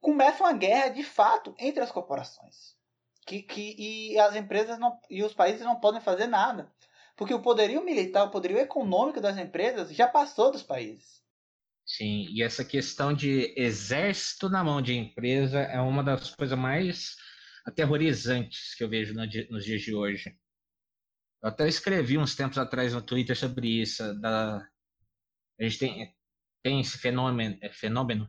começa 0.00 0.42
uma 0.42 0.52
guerra 0.52 0.88
de 0.88 1.02
fato 1.02 1.54
entre 1.58 1.82
as 1.82 1.90
corporações. 1.90 2.76
Que, 3.26 3.42
que, 3.42 3.76
e 3.78 4.18
as 4.18 4.34
empresas 4.34 4.78
não, 4.78 4.98
e 5.08 5.22
os 5.22 5.32
países 5.32 5.62
não 5.62 5.78
podem 5.78 6.00
fazer 6.00 6.26
nada. 6.26 6.72
Porque 7.16 7.34
o 7.34 7.42
poderio 7.42 7.84
militar, 7.84 8.24
o 8.24 8.30
poderio 8.30 8.58
econômico 8.58 9.20
das 9.20 9.38
empresas 9.38 9.94
já 9.94 10.08
passou 10.08 10.50
dos 10.50 10.62
países. 10.62 11.22
Sim, 11.84 12.26
e 12.30 12.42
essa 12.42 12.64
questão 12.64 13.12
de 13.12 13.52
exército 13.56 14.48
na 14.48 14.64
mão 14.64 14.80
de 14.80 14.94
empresa 14.94 15.60
é 15.60 15.80
uma 15.80 16.02
das 16.02 16.34
coisas 16.34 16.58
mais 16.58 17.16
aterrorizantes 17.64 18.74
que 18.74 18.82
eu 18.82 18.88
vejo 18.88 19.14
nos 19.14 19.64
dias 19.64 19.82
de 19.82 19.94
hoje. 19.94 20.36
Eu 21.42 21.48
até 21.48 21.68
escrevi 21.68 22.16
uns 22.18 22.34
tempos 22.34 22.56
atrás 22.56 22.94
no 22.94 23.02
Twitter 23.02 23.36
sobre 23.36 23.82
isso. 23.82 24.14
Da, 24.20 24.58
a 25.58 25.62
gente 25.62 25.78
tem, 25.78 26.14
tem 26.62 26.80
esse 26.80 26.98
fenômeno, 26.98 27.58
é, 27.60 27.70
fenômeno 27.70 28.28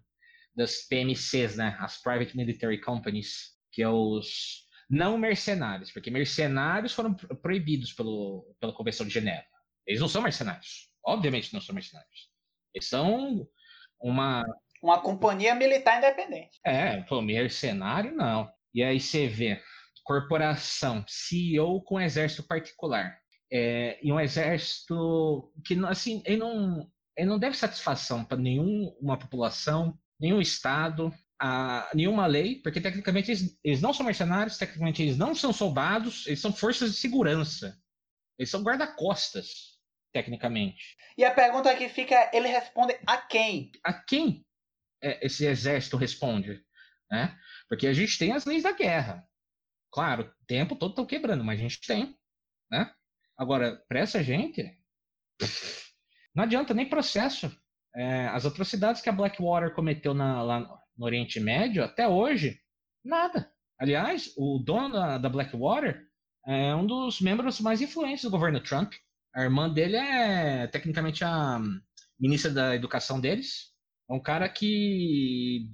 das 0.55 0.87
PMCs, 0.87 1.55
né? 1.57 1.75
As 1.79 2.01
Private 2.01 2.35
Military 2.35 2.79
Companies, 2.79 3.53
que 3.71 3.81
é 3.81 3.89
os 3.89 4.63
não 4.89 5.17
mercenários, 5.17 5.91
porque 5.91 6.11
mercenários 6.11 6.93
foram 6.93 7.13
proibidos 7.13 7.93
pelo, 7.93 8.55
pela 8.59 8.73
Convenção 8.73 9.07
de 9.07 9.13
Genebra. 9.13 9.45
Eles 9.87 10.01
não 10.01 10.07
são 10.07 10.21
mercenários. 10.21 10.89
Obviamente 11.05 11.53
não 11.53 11.61
são 11.61 11.73
mercenários. 11.73 12.29
Eles 12.73 12.87
são 12.87 13.47
uma. 13.99 14.43
Uma 14.81 15.01
companhia 15.01 15.55
militar 15.55 15.97
independente. 15.97 16.59
É, 16.65 17.01
pô, 17.03 17.21
mercenário 17.21 18.13
não. 18.13 18.51
E 18.73 18.83
aí 18.83 18.99
você 18.99 19.27
vê 19.27 19.61
corporação, 20.03 21.05
CEO 21.07 21.81
com 21.83 22.01
exército 22.01 22.43
particular. 22.43 23.17
É, 23.51 23.97
e 24.01 24.11
um 24.11 24.19
exército 24.19 25.53
que, 25.65 25.75
assim, 25.85 26.21
ele 26.25 26.37
não, 26.37 26.91
ele 27.17 27.29
não 27.29 27.39
deve 27.39 27.55
satisfação 27.55 28.23
para 28.23 28.37
nenhuma 28.37 29.17
população, 29.17 29.97
nenhum 30.19 30.41
Estado, 30.41 31.13
a, 31.39 31.89
nenhuma 31.93 32.25
lei, 32.25 32.61
porque 32.61 32.81
tecnicamente 32.81 33.31
eles, 33.31 33.59
eles, 33.63 33.81
não 33.81 33.93
são 33.93 34.05
mercenários, 34.05 34.57
tecnicamente 34.57 35.01
eles 35.01 35.17
não 35.17 35.35
são 35.35 35.51
soldados, 35.51 36.25
eles 36.25 36.39
são 36.39 36.53
forças 36.53 36.91
de 36.91 36.97
segurança. 36.97 37.77
Eles 38.37 38.49
são 38.49 38.63
guarda-costas 38.63 39.73
tecnicamente. 40.13 40.95
E 41.17 41.25
a 41.25 41.33
pergunta 41.33 41.75
que 41.75 41.89
fica, 41.89 42.29
ele 42.33 42.47
responde 42.47 42.97
a 43.05 43.17
quem? 43.17 43.71
A 43.83 43.93
quem 43.93 44.45
é, 45.01 45.25
esse 45.25 45.45
exército 45.45 45.97
responde? 45.97 46.63
Né? 47.11 47.37
Porque 47.67 47.87
a 47.87 47.93
gente 47.93 48.17
tem 48.17 48.31
as 48.31 48.45
leis 48.45 48.63
da 48.63 48.71
guerra. 48.71 49.27
Claro, 49.91 50.23
o 50.23 50.45
tempo 50.45 50.75
todo 50.75 50.91
estão 50.91 51.05
quebrando, 51.05 51.43
mas 51.43 51.59
a 51.59 51.63
gente 51.63 51.81
tem. 51.81 52.17
Né? 52.71 52.91
Agora, 53.37 53.83
para 53.87 53.99
essa 53.99 54.23
gente, 54.23 54.75
não 56.35 56.43
adianta 56.43 56.73
nem 56.73 56.89
processo. 56.89 57.51
É, 57.95 58.27
as 58.27 58.45
atrocidades 58.45 59.01
que 59.01 59.09
a 59.09 59.13
Blackwater 59.13 59.73
cometeu 59.73 60.13
na, 60.13 60.41
lá 60.41 60.59
no 60.97 61.05
Oriente 61.05 61.39
Médio, 61.39 61.83
até 61.83 62.07
hoje, 62.07 62.59
nada. 63.03 63.51
Aliás, 63.79 64.33
o 64.37 64.59
dono 64.59 64.93
da, 64.93 65.17
da 65.17 65.29
Blackwater 65.29 66.07
é 66.47 66.75
um 66.75 66.85
dos 66.85 67.21
membros 67.21 67.59
mais 67.59 67.81
influentes 67.81 68.23
do 68.23 68.31
governo 68.31 68.61
Trump. 68.61 68.93
A 69.33 69.43
irmã 69.43 69.71
dele 69.71 69.97
é 69.97 70.67
tecnicamente 70.67 71.23
a 71.23 71.59
ministra 72.19 72.51
da 72.51 72.75
educação 72.75 73.19
deles. 73.19 73.71
É 74.09 74.13
um 74.13 74.21
cara 74.21 74.49
que. 74.49 75.69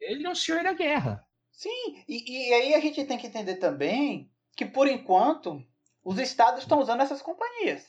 Ele 0.00 0.26
é 0.26 0.30
um 0.30 0.34
senhor 0.34 0.62
da 0.62 0.72
guerra. 0.72 1.24
Sim, 1.52 2.04
e, 2.08 2.48
e 2.48 2.54
aí 2.54 2.74
a 2.74 2.80
gente 2.80 3.04
tem 3.04 3.18
que 3.18 3.26
entender 3.26 3.56
também 3.56 4.30
que, 4.56 4.64
por 4.64 4.86
enquanto, 4.86 5.62
os 6.04 6.18
estados 6.18 6.62
estão 6.62 6.80
usando 6.80 7.00
essas 7.00 7.20
companhias. 7.20 7.84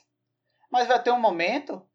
Mas 0.72 0.88
vai 0.88 1.02
ter 1.02 1.12
um 1.12 1.20
momento 1.20 1.86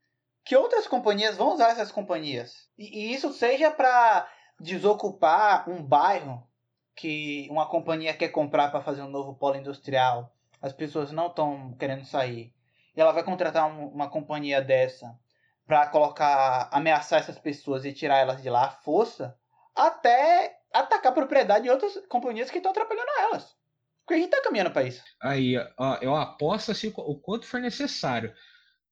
que 0.45 0.57
outras 0.57 0.87
companhias 0.87 1.37
vão 1.37 1.55
usar 1.55 1.70
essas 1.70 1.91
companhias. 1.91 2.68
E, 2.77 3.07
e 3.07 3.14
isso 3.14 3.33
seja 3.33 3.70
para 3.70 4.29
desocupar 4.61 5.68
um 5.68 5.83
bairro 5.83 6.47
que 6.95 7.49
uma 7.51 7.66
companhia 7.66 8.14
quer 8.14 8.29
comprar 8.29 8.70
para 8.70 8.83
fazer 8.83 9.03
um 9.03 9.11
novo 9.11 9.35
polo 9.35 9.57
industrial. 9.57 10.33
As 10.61 10.72
pessoas 10.72 11.11
não 11.11 11.27
estão 11.27 11.75
querendo 11.79 12.05
sair 12.05 12.55
e 12.97 13.01
ela 13.01 13.12
vai 13.12 13.25
contratar 13.25 13.66
um, 13.66 13.89
uma 13.89 14.09
companhia 14.09 14.62
dessa 14.62 15.18
para 15.66 15.87
colocar, 15.87 16.68
ameaçar 16.70 17.20
essas 17.20 17.39
pessoas 17.39 17.85
e 17.85 17.93
tirar 17.93 18.18
elas 18.18 18.43
de 18.43 18.51
lá 18.51 18.66
à 18.66 18.70
força, 18.70 19.37
até 19.75 20.59
atacar 20.72 21.11
a 21.11 21.14
propriedade 21.14 21.64
de 21.64 21.70
outras 21.70 21.99
companhias 22.09 22.51
que 22.51 22.59
estão 22.59 22.70
atrapalhando 22.70 23.11
elas. 23.20 23.57
Porque 24.05 24.14
a 24.14 24.16
gente 24.18 24.27
está 24.27 24.43
caminhando 24.43 24.70
para 24.70 24.83
isso. 24.83 25.03
Aí, 25.22 25.57
ó, 25.79 25.97
eu 26.03 26.14
aposto 26.14 26.70
assim, 26.70 26.93
o 26.95 27.18
quanto 27.18 27.47
for 27.47 27.61
necessário. 27.61 28.35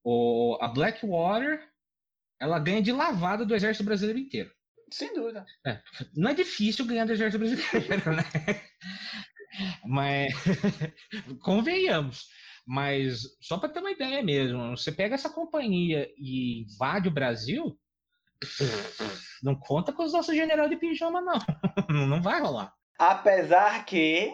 O, 0.05 0.59
a 0.61 0.69
Blackwater, 0.69 1.69
ela 2.41 2.59
ganha 2.59 2.83
de 2.83 2.93
lavada 2.93 3.45
do 3.45 3.55
exército 3.55 3.85
brasileiro 3.85 4.19
inteiro. 4.19 4.51
Sem 4.91 5.15
dúvida. 5.15 5.47
É, 5.67 5.81
não 6.15 6.31
é 6.31 6.35
difícil 6.35 6.85
ganhar 6.85 7.07
do 7.07 7.13
exército 7.13 7.39
brasileiro, 7.39 8.13
né? 8.17 8.25
Mas 9.87 10.33
convenhamos. 11.43 12.27
Mas 12.67 13.23
só 13.41 13.59
para 13.59 13.69
ter 13.69 13.81
uma 13.81 13.91
ideia 13.91 14.23
mesmo, 14.23 14.77
você 14.77 14.93
pega 14.93 15.15
essa 15.15 15.31
companhia 15.31 16.09
e 16.17 16.63
invade 16.63 17.09
o 17.09 17.13
Brasil, 17.13 17.77
não 19.43 19.55
conta 19.55 19.93
com 19.93 20.05
os 20.05 20.13
nossos 20.13 20.35
general 20.35 20.69
de 20.69 20.77
pijama, 20.77 21.21
não. 21.21 21.39
não 22.09 22.23
vai 22.23 22.41
rolar. 22.41 22.73
Apesar 22.99 23.85
que. 23.85 24.33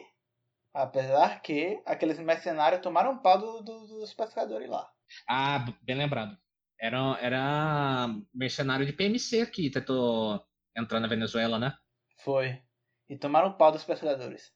Apesar 0.75 1.41
que 1.41 1.83
aqueles 1.87 2.19
mercenários 2.19 2.83
tomaram 2.83 3.13
um 3.13 3.19
pau 3.19 3.39
do, 3.39 3.63
do, 3.63 3.87
dos 3.87 4.13
pescadores 4.13 4.69
lá. 4.69 4.89
Ah, 5.29 5.65
bem 5.83 5.97
lembrado. 5.97 6.37
Era, 6.81 7.19
era 7.21 8.09
mercenário 8.33 8.87
de 8.87 8.93
PMC 8.93 9.47
que 9.47 9.71
tentou 9.71 10.41
entrar 10.77 11.01
na 11.01 11.09
Venezuela, 11.09 11.59
né? 11.59 11.75
Foi. 12.21 12.63
E 13.09 13.17
tomaram 13.17 13.49
um 13.49 13.53
pau 13.53 13.73
dos 13.73 13.85
pescadores. 13.85 14.53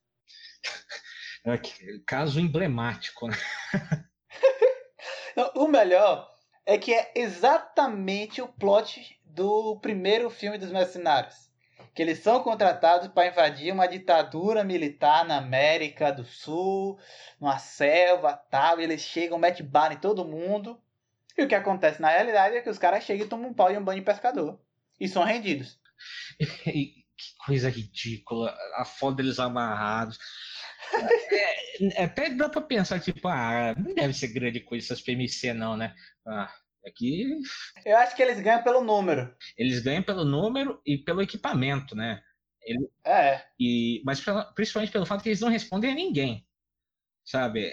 É 1.45 1.59
caso 2.07 2.39
emblemático, 2.39 3.27
né? 3.27 3.35
o 5.57 5.67
melhor 5.67 6.33
é 6.65 6.79
que 6.79 6.95
é 6.95 7.13
exatamente 7.17 8.41
o 8.41 8.47
plot 8.47 9.21
do 9.25 9.77
primeiro 9.81 10.31
filme 10.31 10.57
dos 10.57 10.71
mercenários. 10.71 11.51
Que 11.95 12.03
eles 12.03 12.21
são 12.21 12.43
contratados 12.43 13.09
para 13.09 13.29
invadir 13.29 13.73
uma 13.73 13.87
ditadura 13.87 14.65
militar 14.65 15.25
na 15.25 15.37
América 15.37 16.11
do 16.11 16.25
Sul, 16.25 16.99
numa 17.41 17.59
selva 17.59 18.35
tal, 18.51 18.81
e 18.81 18.85
eles 18.85 19.03
chegam, 19.03 19.39
metem 19.39 19.65
bala 19.65 19.95
em 19.95 19.99
todo 19.99 20.25
mundo. 20.25 20.81
E 21.37 21.43
o 21.43 21.49
que 21.49 21.55
acontece 21.55 22.01
na 22.01 22.09
realidade 22.09 22.57
é 22.57 22.61
que 22.61 22.71
os 22.71 22.79
caras 22.79 23.05
chegam 23.05 23.27
e 23.27 23.29
tomam 23.29 23.51
um 23.51 23.55
pau 23.55 23.71
e 23.71 23.77
um 23.77 23.85
banho 23.85 24.01
de 24.01 24.07
pescador. 24.07 24.59
E 24.99 25.09
são 25.09 25.25
rendidos. 25.25 25.79
que 27.23 27.37
coisa 27.47 27.69
ridícula. 27.69 28.57
A 28.77 28.85
foto 28.85 29.17
deles 29.17 29.39
amarrados. 29.39 30.19
É, 31.33 32.03
é, 32.03 32.05
até 32.05 32.29
dá 32.29 32.51
pra 32.51 32.61
pensar, 32.61 33.01
tipo, 33.01 33.27
ah, 33.27 33.75
não 33.79 33.95
deve 33.95 34.13
ser 34.13 34.29
grande 34.29 34.61
coisa 34.61 34.85
essas 34.85 35.01
PMC, 35.01 35.55
não, 35.55 35.75
né? 35.75 35.95
Ah, 36.27 36.53
aqui. 36.87 37.39
Eu 37.85 37.97
acho 37.99 38.15
que 38.17 38.23
eles 38.23 38.41
ganham 38.41 38.63
pelo 38.63 38.83
número. 38.83 39.35
Eles 39.57 39.81
ganham 39.81 40.03
pelo 40.03 40.25
número 40.25 40.81
e 40.87 40.99
pelo 40.99 41.23
equipamento, 41.23 41.95
né? 41.95 42.23
Ele, 42.63 42.89
é. 43.05 43.45
E, 43.59 44.03
mas 44.05 44.23
principalmente 44.55 44.93
pelo 44.93 45.07
fato 45.07 45.23
que 45.23 45.29
eles 45.29 45.41
não 45.41 45.49
respondem 45.49 45.91
a 45.91 45.95
ninguém. 45.95 46.47
Sabe? 47.25 47.73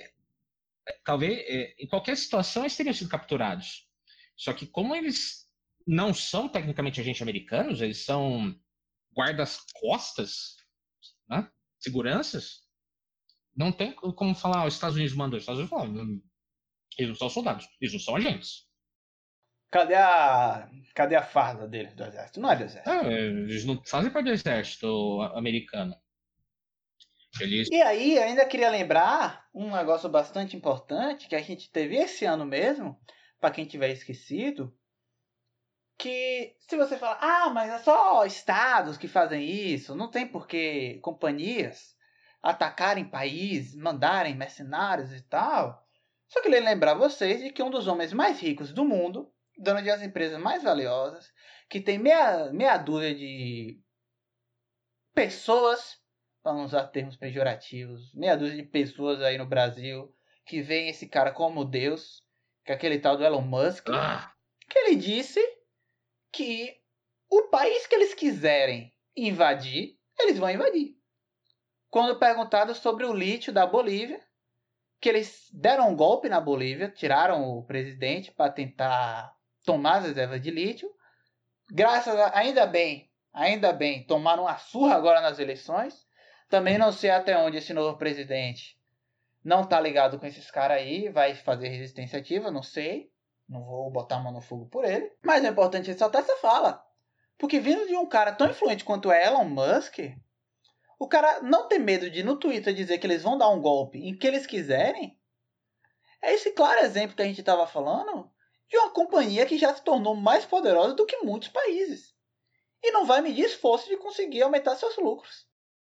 Talvez 1.04 1.40
é, 1.48 1.76
em 1.80 1.88
qualquer 1.88 2.18
situação 2.18 2.64
eles 2.64 2.76
teriam 2.76 2.94
sido 2.94 3.10
capturados. 3.10 3.88
Só 4.36 4.54
que 4.54 4.66
como 4.66 4.96
eles 4.96 5.48
não 5.86 6.14
são 6.14 6.48
tecnicamente 6.48 7.02
agentes 7.02 7.22
americanos, 7.22 7.82
eles 7.82 8.04
são 8.04 8.56
guardas-costas, 9.16 10.56
né? 11.28 11.50
seguranças, 11.80 12.64
não 13.56 13.72
tem 13.72 13.94
como 13.94 14.36
falar, 14.36 14.66
os 14.66 14.76
Estados 14.76 14.96
Unidos 14.96 15.16
mandou, 15.16 15.38
os 15.38 15.44
Estados 15.44 15.60
Unidos 15.60 15.78
falam, 15.78 16.22
eles 16.98 17.10
não 17.10 17.16
são 17.16 17.30
soldados, 17.30 17.68
eles 17.82 17.94
não 17.94 18.00
são 18.00 18.16
agentes. 18.16 18.69
Cadê 19.72 19.96
a, 19.96 20.68
cadê 20.96 21.16
a 21.16 21.22
farda 21.22 21.68
deles 21.68 21.94
do 21.94 22.04
exército? 22.04 22.40
Não 22.40 22.52
é 22.52 22.56
do 22.56 22.64
exército. 22.64 22.90
É, 22.90 23.24
eles 23.24 23.66
não 23.66 23.82
fazem 23.86 24.12
parte 24.12 24.26
do 24.26 24.32
exército 24.32 25.22
americano. 25.36 25.96
Feliz. 27.36 27.70
E 27.72 27.82
aí, 27.82 28.18
ainda 28.18 28.46
queria 28.46 28.70
lembrar 28.70 29.48
um 29.54 29.76
negócio 29.76 30.10
bastante 30.10 30.58
importante 30.58 31.28
que 31.28 31.36
a 31.36 31.42
gente 31.42 31.72
teve 31.72 31.96
esse 31.96 32.26
ano 32.26 32.46
mesmo, 32.46 33.00
para 33.40 33.52
quem 33.52 33.66
tiver 33.66 33.92
esquecido, 33.92 34.76
que 35.98 36.56
se 36.60 36.76
você 36.76 36.98
falar, 36.98 37.20
ah, 37.22 37.50
mas 37.50 37.70
é 37.70 37.78
só 37.80 38.26
estados 38.26 38.98
que 38.98 39.08
fazem 39.08 39.48
isso, 39.48 39.96
não 39.96 40.10
tem 40.10 40.26
por 40.26 40.48
que 40.48 41.00
companhias 41.02 41.96
atacarem 42.42 43.04
países, 43.04 43.76
mandarem 43.76 44.36
mercenários 44.36 45.12
e 45.14 45.22
tal. 45.22 45.86
Só 46.28 46.42
queria 46.42 46.62
lembrar 46.62 46.94
vocês 46.94 47.42
de 47.42 47.52
que 47.52 47.62
um 47.62 47.70
dos 47.70 47.88
homens 47.88 48.14
mais 48.14 48.40
ricos 48.40 48.72
do 48.72 48.86
mundo, 48.86 49.32
dono 49.60 49.82
de 49.82 49.90
as 49.90 50.02
empresas 50.02 50.40
mais 50.40 50.64
valiosas, 50.64 51.32
que 51.70 51.82
tem 51.82 52.00
meia, 52.00 52.52
meia 52.52 52.78
dúzia 52.78 53.14
de 53.14 53.80
pessoas, 55.14 56.00
para 56.42 56.54
não 56.54 56.64
usar 56.64 56.88
termos 56.88 57.18
pejorativos, 57.18 58.14
meia 58.14 58.38
dúzia 58.38 58.56
de 58.56 58.64
pessoas 58.64 59.22
aí 59.22 59.38
no 59.38 59.46
Brasil 59.46 60.16
que 60.46 60.62
veem 60.62 60.90
esse 60.90 61.08
cara 61.08 61.32
como 61.32 61.66
Deus, 61.66 62.24
que 62.66 62.72
é 62.72 62.76
aquele 62.76 62.98
tal 62.98 63.18
do 63.18 63.24
Elon 63.24 63.42
Musk, 63.42 63.90
Ah, 63.90 64.34
que 64.68 64.80
ele 64.80 64.96
disse 64.96 65.40
que 66.32 66.82
o 67.30 67.50
país 67.50 67.86
que 67.86 67.94
eles 67.94 68.16
quiserem 68.16 68.92
invadir, 69.16 70.00
eles 70.18 70.40
vão 70.40 70.50
invadir. 70.50 70.96
Quando 71.90 72.18
perguntado 72.18 72.74
sobre 72.74 73.06
o 73.06 73.14
lítio 73.14 73.54
da 73.54 73.68
Bolívia, 73.68 74.20
que 75.00 75.10
eles 75.10 75.50
deram 75.54 75.90
um 75.90 75.96
golpe 75.96 76.30
na 76.30 76.40
Bolívia, 76.40 76.90
tiraram 76.90 77.44
o 77.44 77.64
presidente 77.64 78.32
para 78.32 78.52
tentar 78.52 79.36
tomar 79.70 79.98
as 79.98 80.06
reservas 80.06 80.42
de 80.42 80.50
lítio. 80.50 80.90
Graças 81.72 82.16
a, 82.20 82.36
ainda 82.36 82.66
bem, 82.66 83.12
ainda 83.32 83.72
bem, 83.72 84.04
tomaram 84.04 84.44
uma 84.44 84.58
surra 84.58 84.96
agora 84.96 85.22
nas 85.22 85.38
eleições. 85.38 86.08
Também 86.50 86.80
não 86.80 86.92
sei 86.92 87.12
até 87.12 87.38
onde 87.38 87.58
esse 87.58 87.72
novo 87.72 87.96
presidente 87.96 88.80
não 89.44 89.64
tá 89.64 89.80
ligado 89.80 90.20
com 90.20 90.26
esses 90.26 90.50
caras 90.50 90.78
aí, 90.78 91.10
vai 91.10 91.36
fazer 91.36 91.70
resistência 91.70 92.20
ativa, 92.20 92.50
não 92.50 92.64
sei. 92.64 93.12
Não 93.48 93.64
vou 93.64 93.92
botar 93.92 94.18
a 94.18 94.20
mão 94.20 94.34
no 94.34 94.42
fogo 94.42 94.68
por 94.68 94.84
ele. 94.84 95.12
Mas 95.24 95.44
é 95.44 95.50
importante 95.50 95.88
ressaltar 95.92 96.22
essa 96.22 96.36
fala. 96.38 96.84
Porque 97.38 97.60
vindo 97.60 97.88
de 97.88 97.96
um 97.96 98.08
cara 98.08 98.32
tão 98.32 98.50
influente 98.50 98.84
quanto 98.84 99.12
é 99.12 99.26
Elon 99.26 99.46
Musk, 99.46 100.00
o 101.00 101.08
cara 101.08 101.42
não 101.42 101.68
tem 101.68 101.80
medo 101.80 102.10
de 102.10 102.24
no 102.24 102.36
Twitter 102.36 102.74
dizer 102.74 102.98
que 102.98 103.08
eles 103.08 103.24
vão 103.24 103.38
dar 103.38 103.50
um 103.50 103.62
golpe 103.62 104.00
em 104.00 104.18
que 104.18 104.28
eles 104.28 104.46
quiserem. 104.46 105.18
É 106.22 106.34
esse 106.34 106.52
claro 106.52 106.82
exemplo 106.82 107.16
que 107.16 107.22
a 107.22 107.26
gente 107.26 107.40
estava 107.40 107.66
falando 107.66 108.30
de 108.70 108.78
uma 108.78 108.92
companhia 108.92 109.46
que 109.46 109.58
já 109.58 109.74
se 109.74 109.84
tornou 109.84 110.16
mais 110.16 110.46
poderosa 110.46 110.94
do 110.94 111.06
que 111.06 111.18
muitos 111.18 111.50
países. 111.50 112.14
E 112.84 112.92
não 112.92 113.06
vai 113.06 113.22
medir 113.22 113.46
esforço 113.46 113.90
de 113.90 113.98
conseguir 113.98 114.42
aumentar 114.42 114.76
seus 114.76 114.96
lucros. 114.98 115.48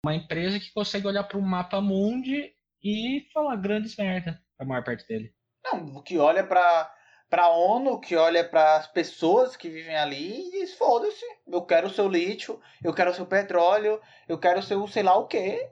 uma 0.04 0.14
empresa 0.14 0.58
que 0.58 0.72
consegue 0.72 1.06
olhar 1.06 1.24
para 1.24 1.38
o 1.38 1.42
mapa 1.42 1.80
mundi 1.80 2.54
e 2.82 3.28
falar 3.32 3.56
grandes 3.56 3.94
merda 3.96 4.42
a 4.58 4.64
maior 4.64 4.82
parte 4.82 5.06
dele. 5.06 5.32
Não, 5.64 6.02
que 6.02 6.18
olha 6.18 6.44
para 6.44 6.92
para 7.30 7.44
a 7.44 7.56
ONU, 7.56 7.98
que 7.98 8.14
olha 8.14 8.46
para 8.46 8.76
as 8.76 8.86
pessoas 8.88 9.56
que 9.56 9.70
vivem 9.70 9.96
ali 9.96 10.48
e 10.48 10.50
diz: 10.50 10.74
foda-se, 10.74 11.24
eu 11.46 11.62
quero 11.62 11.86
o 11.86 11.90
seu 11.90 12.06
lítio, 12.06 12.60
eu 12.84 12.92
quero 12.92 13.10
o 13.10 13.14
seu 13.14 13.24
petróleo, 13.24 13.98
eu 14.28 14.38
quero 14.38 14.58
o 14.60 14.62
seu 14.62 14.86
sei 14.86 15.02
lá 15.02 15.16
o 15.16 15.26
quê. 15.26 15.70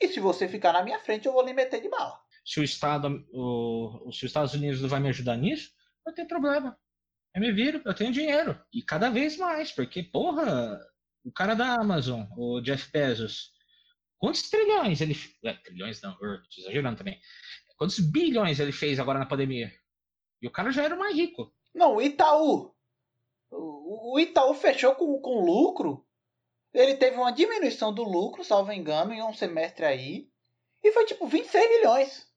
E 0.00 0.08
se 0.08 0.20
você 0.20 0.48
ficar 0.48 0.72
na 0.72 0.82
minha 0.82 0.98
frente, 0.98 1.26
eu 1.26 1.32
vou 1.32 1.44
lhe 1.44 1.52
meter 1.52 1.82
de 1.82 1.88
bala. 1.90 2.18
Se 2.42 2.60
o 2.60 2.64
Estado, 2.64 3.22
o, 3.30 4.10
se 4.10 4.24
os 4.24 4.30
Estados 4.30 4.54
Unidos 4.54 4.80
não 4.80 4.88
vai 4.88 5.00
me 5.00 5.10
ajudar 5.10 5.36
nisso, 5.36 5.70
não 6.06 6.14
tem 6.14 6.26
problema. 6.26 6.78
Eu 7.34 7.40
me 7.40 7.52
viro, 7.52 7.80
eu 7.84 7.94
tenho 7.94 8.12
dinheiro. 8.12 8.60
E 8.72 8.82
cada 8.82 9.08
vez 9.10 9.36
mais, 9.36 9.70
porque, 9.70 10.02
porra, 10.02 10.80
o 11.24 11.32
cara 11.32 11.54
da 11.54 11.74
Amazon, 11.74 12.24
o 12.36 12.60
Jeff 12.60 12.90
Bezos, 12.90 13.52
quantos 14.18 14.42
trilhões 14.48 15.00
ele. 15.00 15.14
É, 15.44 15.54
trilhões 15.54 16.00
não, 16.02 16.12
eu 16.20 16.42
tô 16.42 16.60
exagerando 16.60 16.98
também. 16.98 17.20
Quantos 17.76 17.98
bilhões 18.00 18.60
ele 18.60 18.72
fez 18.72 18.98
agora 18.98 19.18
na 19.18 19.26
pandemia? 19.26 19.72
E 20.42 20.46
o 20.46 20.50
cara 20.50 20.70
já 20.70 20.84
era 20.84 20.94
o 20.94 20.98
mais 20.98 21.14
rico. 21.14 21.54
Não, 21.74 21.96
o 21.96 22.02
Itaú. 22.02 22.74
O, 23.50 24.18
Itaú 24.18 24.54
fechou 24.54 24.94
com, 24.94 25.20
com 25.20 25.44
lucro. 25.44 26.06
Ele 26.72 26.94
teve 26.94 27.16
uma 27.16 27.32
diminuição 27.32 27.92
do 27.92 28.02
lucro, 28.02 28.44
salvo 28.44 28.72
engano, 28.72 29.12
em 29.12 29.22
um 29.22 29.32
semestre 29.32 29.84
aí. 29.84 30.30
E 30.82 30.92
foi 30.92 31.04
tipo 31.04 31.26
26 31.26 31.68
milhões. 31.68 32.28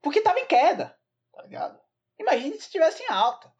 Porque 0.00 0.20
tava 0.20 0.38
em 0.38 0.46
queda. 0.46 0.96
Tá 1.32 1.42
ligado? 1.42 1.80
Imagine 2.18 2.52
se 2.52 2.60
estivesse 2.60 3.02
em 3.02 3.08
alta. 3.10 3.50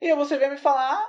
E 0.00 0.14
você 0.14 0.36
vem 0.36 0.50
me 0.50 0.56
falar. 0.56 1.04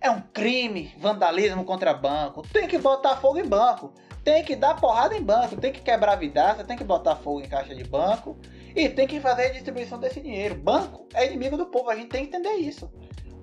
É 0.00 0.10
um 0.10 0.20
crime, 0.20 0.92
vandalismo 0.98 1.64
contra 1.64 1.94
banco. 1.94 2.42
Tem 2.42 2.66
que 2.66 2.78
botar 2.78 3.16
fogo 3.16 3.38
em 3.38 3.46
banco. 3.46 3.94
Tem 4.24 4.44
que 4.44 4.56
dar 4.56 4.74
porrada 4.74 5.16
em 5.16 5.22
banco. 5.22 5.56
Tem 5.60 5.72
que 5.72 5.80
quebrar 5.80 6.16
vidraça. 6.16 6.64
Tem 6.64 6.76
que 6.76 6.82
botar 6.82 7.16
fogo 7.16 7.40
em 7.40 7.48
caixa 7.48 7.74
de 7.74 7.84
banco. 7.84 8.36
E 8.74 8.88
tem 8.88 9.06
que 9.06 9.20
fazer 9.20 9.46
a 9.46 9.52
distribuição 9.52 10.00
desse 10.00 10.20
dinheiro. 10.20 10.56
Banco 10.56 11.06
é 11.14 11.26
inimigo 11.26 11.56
do 11.56 11.66
povo. 11.66 11.90
A 11.90 11.94
gente 11.94 12.08
tem 12.08 12.26
que 12.26 12.36
entender 12.36 12.54
isso. 12.56 12.90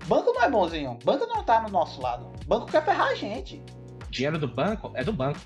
Banco 0.05 0.33
não 0.33 0.43
é 0.43 0.49
bonzinho. 0.49 0.97
Banco 1.03 1.25
não 1.27 1.43
tá 1.43 1.61
no 1.61 1.69
nosso 1.69 2.01
lado. 2.01 2.31
Banco 2.45 2.65
quer 2.65 2.83
ferrar 2.83 3.09
a 3.09 3.15
gente. 3.15 3.63
dinheiro 4.09 4.37
do 4.37 4.47
banco 4.47 4.91
é 4.95 5.03
do 5.03 5.13
banco. 5.13 5.39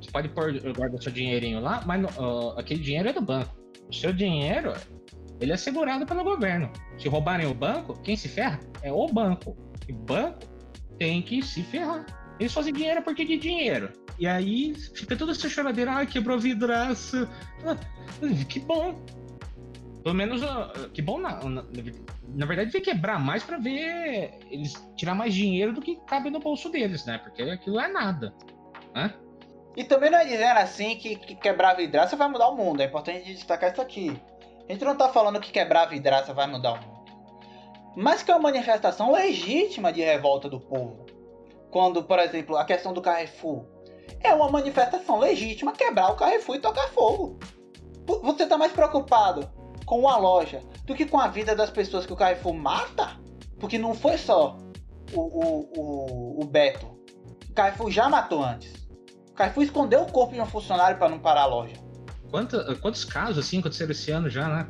Você 0.00 0.10
pode 0.10 0.28
pôr 0.30 0.52
guarda 0.74 1.00
seu 1.00 1.12
dinheirinho 1.12 1.60
lá, 1.60 1.82
mas 1.86 2.02
uh, 2.16 2.58
aquele 2.58 2.80
dinheiro 2.80 3.08
é 3.08 3.12
do 3.12 3.20
banco. 3.20 3.54
O 3.88 3.92
seu 3.92 4.12
dinheiro, 4.12 4.72
ele 5.40 5.52
é 5.52 5.56
segurado 5.56 6.06
pelo 6.06 6.24
governo. 6.24 6.70
Se 6.98 7.08
roubarem 7.08 7.46
o 7.46 7.54
banco, 7.54 7.98
quem 8.02 8.16
se 8.16 8.28
ferra 8.28 8.60
é 8.82 8.92
o 8.92 9.06
banco. 9.06 9.56
E 9.88 9.92
banco 9.92 10.40
tem 10.98 11.22
que 11.22 11.42
se 11.42 11.62
ferrar. 11.62 12.06
Eles 12.38 12.52
fazem 12.52 12.72
dinheiro 12.72 13.02
porque 13.02 13.24
de 13.24 13.36
dinheiro. 13.36 13.92
E 14.18 14.26
aí 14.26 14.74
fica 14.94 15.16
toda 15.16 15.32
essa 15.32 15.48
choradeira, 15.48 15.92
ai, 15.92 16.06
quebrou 16.06 16.38
vidraça. 16.38 17.28
Ah, 17.64 17.76
que 18.48 18.60
bom. 18.60 19.04
Pelo 20.02 20.14
menos, 20.14 20.42
uh, 20.42 20.88
que 20.92 21.02
bom, 21.02 21.18
na, 21.18 21.42
na, 21.44 21.64
na 22.28 22.46
verdade, 22.46 22.70
tem 22.70 22.80
que 22.80 22.92
quebrar 22.92 23.18
mais 23.18 23.42
para 23.42 23.58
ver 23.58 24.38
eles 24.50 24.72
tirar 24.96 25.14
mais 25.14 25.34
dinheiro 25.34 25.72
do 25.72 25.80
que 25.80 25.96
cabe 26.06 26.30
no 26.30 26.38
bolso 26.38 26.70
deles, 26.70 27.04
né? 27.04 27.18
Porque 27.18 27.42
aquilo 27.42 27.80
é 27.80 27.88
nada. 27.88 28.32
Né? 28.94 29.12
E 29.76 29.84
também 29.84 30.10
não 30.10 30.18
é 30.18 30.24
dizendo 30.24 30.58
assim 30.58 30.96
que, 30.96 31.16
que 31.16 31.34
quebrar 31.34 31.74
vidraça 31.74 32.16
vai 32.16 32.28
mudar 32.28 32.48
o 32.48 32.56
mundo. 32.56 32.80
É 32.80 32.86
importante 32.86 33.34
destacar 33.34 33.72
isso 33.72 33.82
aqui. 33.82 34.16
A 34.68 34.72
gente 34.72 34.84
não 34.84 34.96
tá 34.96 35.08
falando 35.08 35.40
que 35.40 35.52
quebrar 35.52 35.86
vidraça 35.86 36.34
vai 36.34 36.46
mudar 36.46 36.72
o 36.72 36.76
mundo. 36.76 36.96
Mas 37.96 38.22
que 38.22 38.30
é 38.30 38.34
uma 38.34 38.50
manifestação 38.50 39.12
legítima 39.12 39.92
de 39.92 40.02
revolta 40.02 40.48
do 40.48 40.60
povo. 40.60 41.06
Quando, 41.70 42.02
por 42.02 42.18
exemplo, 42.18 42.56
a 42.56 42.64
questão 42.64 42.92
do 42.92 43.00
Carrefour. 43.00 43.64
É 44.20 44.34
uma 44.34 44.50
manifestação 44.50 45.18
legítima 45.18 45.72
quebrar 45.72 46.10
o 46.10 46.16
Carrefour 46.16 46.56
e 46.56 46.60
tocar 46.60 46.88
fogo. 46.88 47.38
Você 48.22 48.46
tá 48.46 48.58
mais 48.58 48.72
preocupado 48.72 49.48
com 49.84 50.00
uma 50.00 50.16
loja 50.16 50.60
do 50.84 50.94
que 50.94 51.06
com 51.06 51.18
a 51.18 51.28
vida 51.28 51.54
das 51.54 51.70
pessoas 51.70 52.04
que 52.04 52.12
o 52.12 52.16
Carrefour 52.16 52.54
mata? 52.54 53.18
Porque 53.58 53.78
não 53.78 53.94
foi 53.94 54.18
só 54.18 54.58
o, 55.12 55.20
o, 55.20 55.70
o, 55.76 56.40
o 56.42 56.44
Beto. 56.44 56.86
O 57.48 57.54
Carrefour 57.54 57.90
já 57.90 58.08
matou 58.08 58.42
antes. 58.42 58.72
O 59.30 59.34
Carrefour 59.34 59.62
escondeu 59.62 60.02
o 60.02 60.12
corpo 60.12 60.34
de 60.34 60.40
um 60.40 60.46
funcionário 60.46 60.98
para 60.98 61.08
não 61.08 61.18
parar 61.18 61.42
a 61.42 61.46
loja. 61.46 61.85
Quanta, 62.30 62.74
quantos 62.76 63.04
casos 63.04 63.38
assim 63.38 63.60
aconteceram 63.60 63.92
esse 63.92 64.10
ano 64.10 64.28
já, 64.28 64.48
né? 64.48 64.66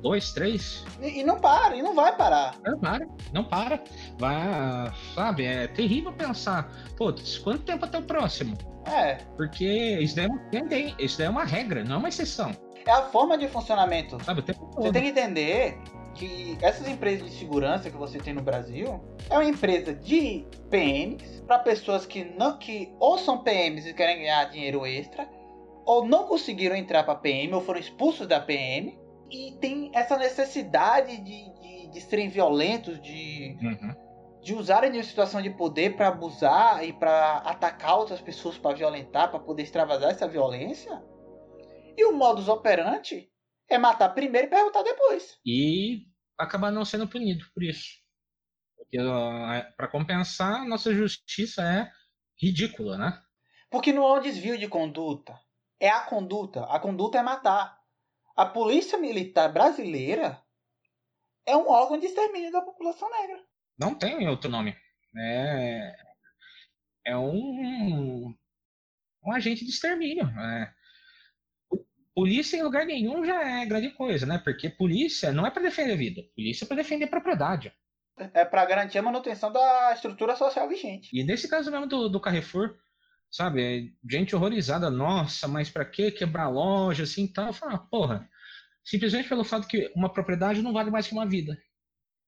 Dois, 0.00 0.32
três? 0.32 0.84
E, 1.00 1.20
e 1.20 1.24
não 1.24 1.40
para, 1.40 1.76
e 1.76 1.82
não 1.82 1.94
vai 1.94 2.14
parar. 2.14 2.56
Não 2.62 2.78
para, 2.78 3.06
não 3.32 3.44
para. 3.44 3.82
Vai, 4.18 4.92
sabe, 5.14 5.44
é 5.46 5.66
terrível 5.66 6.12
pensar, 6.12 6.70
putz, 6.96 7.38
quanto 7.38 7.62
tempo 7.62 7.84
até 7.86 7.98
o 7.98 8.02
próximo? 8.02 8.56
É. 8.86 9.14
Porque 9.36 9.64
isso 10.00 10.14
daí, 10.14 10.26
é 10.26 10.28
uma, 10.28 10.40
isso 10.98 11.16
daí 11.16 11.26
é 11.26 11.30
uma 11.30 11.44
regra, 11.44 11.82
não 11.84 11.96
é 11.96 11.98
uma 12.00 12.08
exceção. 12.08 12.52
É 12.86 12.90
a 12.90 13.02
forma 13.04 13.38
de 13.38 13.48
funcionamento. 13.48 14.22
Sabe. 14.22 14.44
Você 14.76 14.92
tem 14.92 15.02
que 15.02 15.08
entender 15.08 15.78
que 16.14 16.56
essas 16.60 16.86
empresas 16.86 17.30
de 17.30 17.36
segurança 17.36 17.90
que 17.90 17.96
você 17.96 18.18
tem 18.18 18.32
no 18.34 18.42
Brasil 18.42 19.02
é 19.28 19.34
uma 19.34 19.44
empresa 19.44 19.94
de 19.94 20.44
PMs 20.70 21.42
para 21.46 21.58
pessoas 21.58 22.06
que 22.06 22.24
não 22.24 22.58
que 22.58 22.92
ou 23.00 23.18
são 23.18 23.38
PMs 23.38 23.86
e 23.86 23.94
querem 23.94 24.18
ganhar 24.18 24.44
dinheiro 24.44 24.86
extra 24.86 25.28
ou 25.84 26.06
não 26.06 26.26
conseguiram 26.26 26.76
entrar 26.76 27.04
para 27.04 27.14
PM 27.16 27.54
ou 27.54 27.60
foram 27.60 27.80
expulsos 27.80 28.26
da 28.26 28.40
PM 28.40 28.98
e 29.30 29.52
tem 29.60 29.90
essa 29.94 30.16
necessidade 30.16 31.16
de, 31.18 31.52
de, 31.60 31.90
de 31.90 32.00
serem 32.00 32.28
violentos, 32.28 33.00
de, 33.00 33.56
Uhum. 33.62 33.94
de 34.42 34.54
usarem 34.54 34.90
de 34.90 34.98
uma 34.98 35.04
situação 35.04 35.40
de 35.42 35.50
poder 35.50 35.96
para 35.96 36.08
abusar 36.08 36.84
e 36.84 36.92
para 36.92 37.38
atacar 37.38 37.98
outras 37.98 38.20
pessoas, 38.20 38.58
para 38.58 38.76
violentar, 38.76 39.30
para 39.30 39.40
poder 39.40 39.62
extravasar 39.62 40.10
essa 40.10 40.28
violência. 40.28 41.02
E 41.96 42.04
o 42.04 42.12
modus 42.12 42.48
operandi 42.48 43.30
é 43.68 43.78
matar 43.78 44.10
primeiro 44.10 44.46
e 44.46 44.50
perguntar 44.50 44.82
depois. 44.82 45.38
E 45.46 46.06
acabar 46.38 46.70
não 46.70 46.84
sendo 46.84 47.08
punido 47.08 47.44
por 47.54 47.62
isso. 47.62 48.02
Porque 48.76 48.98
para 49.76 49.88
compensar, 49.88 50.66
nossa 50.66 50.92
justiça 50.94 51.62
é 51.62 51.90
ridícula, 52.40 52.98
né? 52.98 53.22
Porque 53.70 53.92
não 53.92 54.04
é 54.04 54.18
um 54.18 54.22
desvio 54.22 54.58
de 54.58 54.68
conduta. 54.68 55.38
É 55.80 55.88
a 55.88 56.00
conduta. 56.00 56.64
A 56.64 56.78
conduta 56.78 57.18
é 57.18 57.22
matar. 57.22 57.78
A 58.36 58.46
polícia 58.46 58.98
militar 58.98 59.52
brasileira 59.52 60.42
é 61.46 61.56
um 61.56 61.68
órgão 61.68 61.98
de 61.98 62.06
extermínio 62.06 62.50
da 62.50 62.62
população 62.62 63.10
negra. 63.10 63.42
Não 63.78 63.94
tem 63.94 64.28
outro 64.28 64.50
nome. 64.50 64.76
É, 65.16 65.94
é 67.06 67.16
um, 67.16 68.34
um 69.24 69.32
agente 69.32 69.64
de 69.64 69.70
extermínio. 69.70 70.26
É. 70.26 70.72
Polícia 72.14 72.56
em 72.56 72.62
lugar 72.62 72.86
nenhum 72.86 73.24
já 73.24 73.42
é 73.42 73.66
grande 73.66 73.90
coisa, 73.90 74.24
né? 74.24 74.38
Porque 74.38 74.70
polícia 74.70 75.32
não 75.32 75.46
é 75.46 75.50
para 75.50 75.62
defender 75.62 75.92
a 75.92 75.96
vida, 75.96 76.22
polícia 76.34 76.64
é 76.64 76.68
para 76.68 76.76
defender 76.76 77.06
a 77.06 77.08
propriedade. 77.08 77.72
É 78.16 78.44
para 78.44 78.64
garantir 78.64 78.98
a 78.98 79.02
manutenção 79.02 79.50
da 79.50 79.92
estrutura 79.92 80.36
social 80.36 80.68
vigente. 80.68 81.10
E 81.12 81.24
nesse 81.24 81.48
caso 81.48 81.70
mesmo 81.72 81.86
do, 81.88 82.08
do 82.08 82.20
Carrefour, 82.20 82.76
sabe, 83.34 83.92
gente 84.08 84.36
horrorizada, 84.36 84.88
nossa, 84.88 85.48
mas 85.48 85.68
para 85.68 85.84
que 85.84 86.12
quebrar 86.12 86.48
loja 86.48 87.02
assim, 87.02 87.26
tal? 87.26 87.48
Eu 87.48 87.52
falo, 87.52 87.78
porra, 87.90 88.30
simplesmente 88.84 89.28
pelo 89.28 89.42
fato 89.42 89.66
que 89.66 89.90
uma 89.96 90.08
propriedade 90.08 90.62
não 90.62 90.72
vale 90.72 90.88
mais 90.88 91.08
que 91.08 91.12
uma 91.12 91.26
vida. 91.26 91.58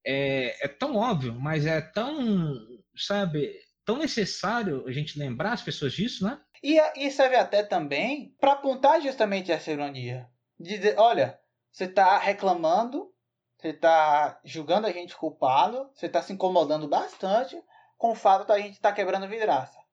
É, 0.05 0.65
é 0.65 0.67
tão 0.67 0.97
óbvio, 0.97 1.33
mas 1.33 1.65
é 1.65 1.79
tão, 1.79 2.53
sabe, 2.93 3.53
tão 3.85 3.97
necessário 3.97 4.85
a 4.85 4.91
gente 4.91 5.17
lembrar 5.17 5.53
as 5.53 5.61
pessoas 5.61 5.93
disso, 5.93 6.25
né? 6.25 6.41
E, 6.61 6.77
e 6.97 7.09
serve 7.09 7.37
até 7.37 7.63
também 7.63 8.35
para 8.37 8.51
apontar 8.51 9.01
justamente 9.01 9.49
essa 9.49 9.71
ironia. 9.71 10.27
Dizer, 10.59 10.99
olha, 10.99 11.39
você 11.71 11.85
está 11.85 12.17
reclamando, 12.17 13.09
você 13.57 13.69
está 13.69 14.41
julgando 14.43 14.87
a 14.87 14.91
gente 14.91 15.15
culpado, 15.15 15.89
você 15.93 16.07
está 16.07 16.21
se 16.21 16.33
incomodando 16.33 16.85
bastante 16.85 17.57
com 17.97 18.11
o 18.11 18.15
fato 18.15 18.45
da 18.45 18.59
gente 18.59 18.73
estar 18.73 18.89
tá 18.89 18.95
quebrando 18.95 19.29
vidraça. 19.29 19.86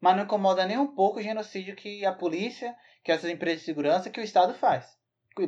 Mas 0.00 0.16
não 0.16 0.24
incomoda 0.24 0.66
nem 0.66 0.78
um 0.78 0.94
pouco 0.94 1.18
o 1.18 1.22
genocídio 1.22 1.74
que 1.74 2.04
a 2.04 2.12
polícia, 2.12 2.74
que 3.04 3.10
essas 3.10 3.30
empresas 3.30 3.60
de 3.60 3.66
segurança, 3.66 4.10
que 4.10 4.20
o 4.20 4.24
Estado 4.24 4.54
faz. 4.54 4.86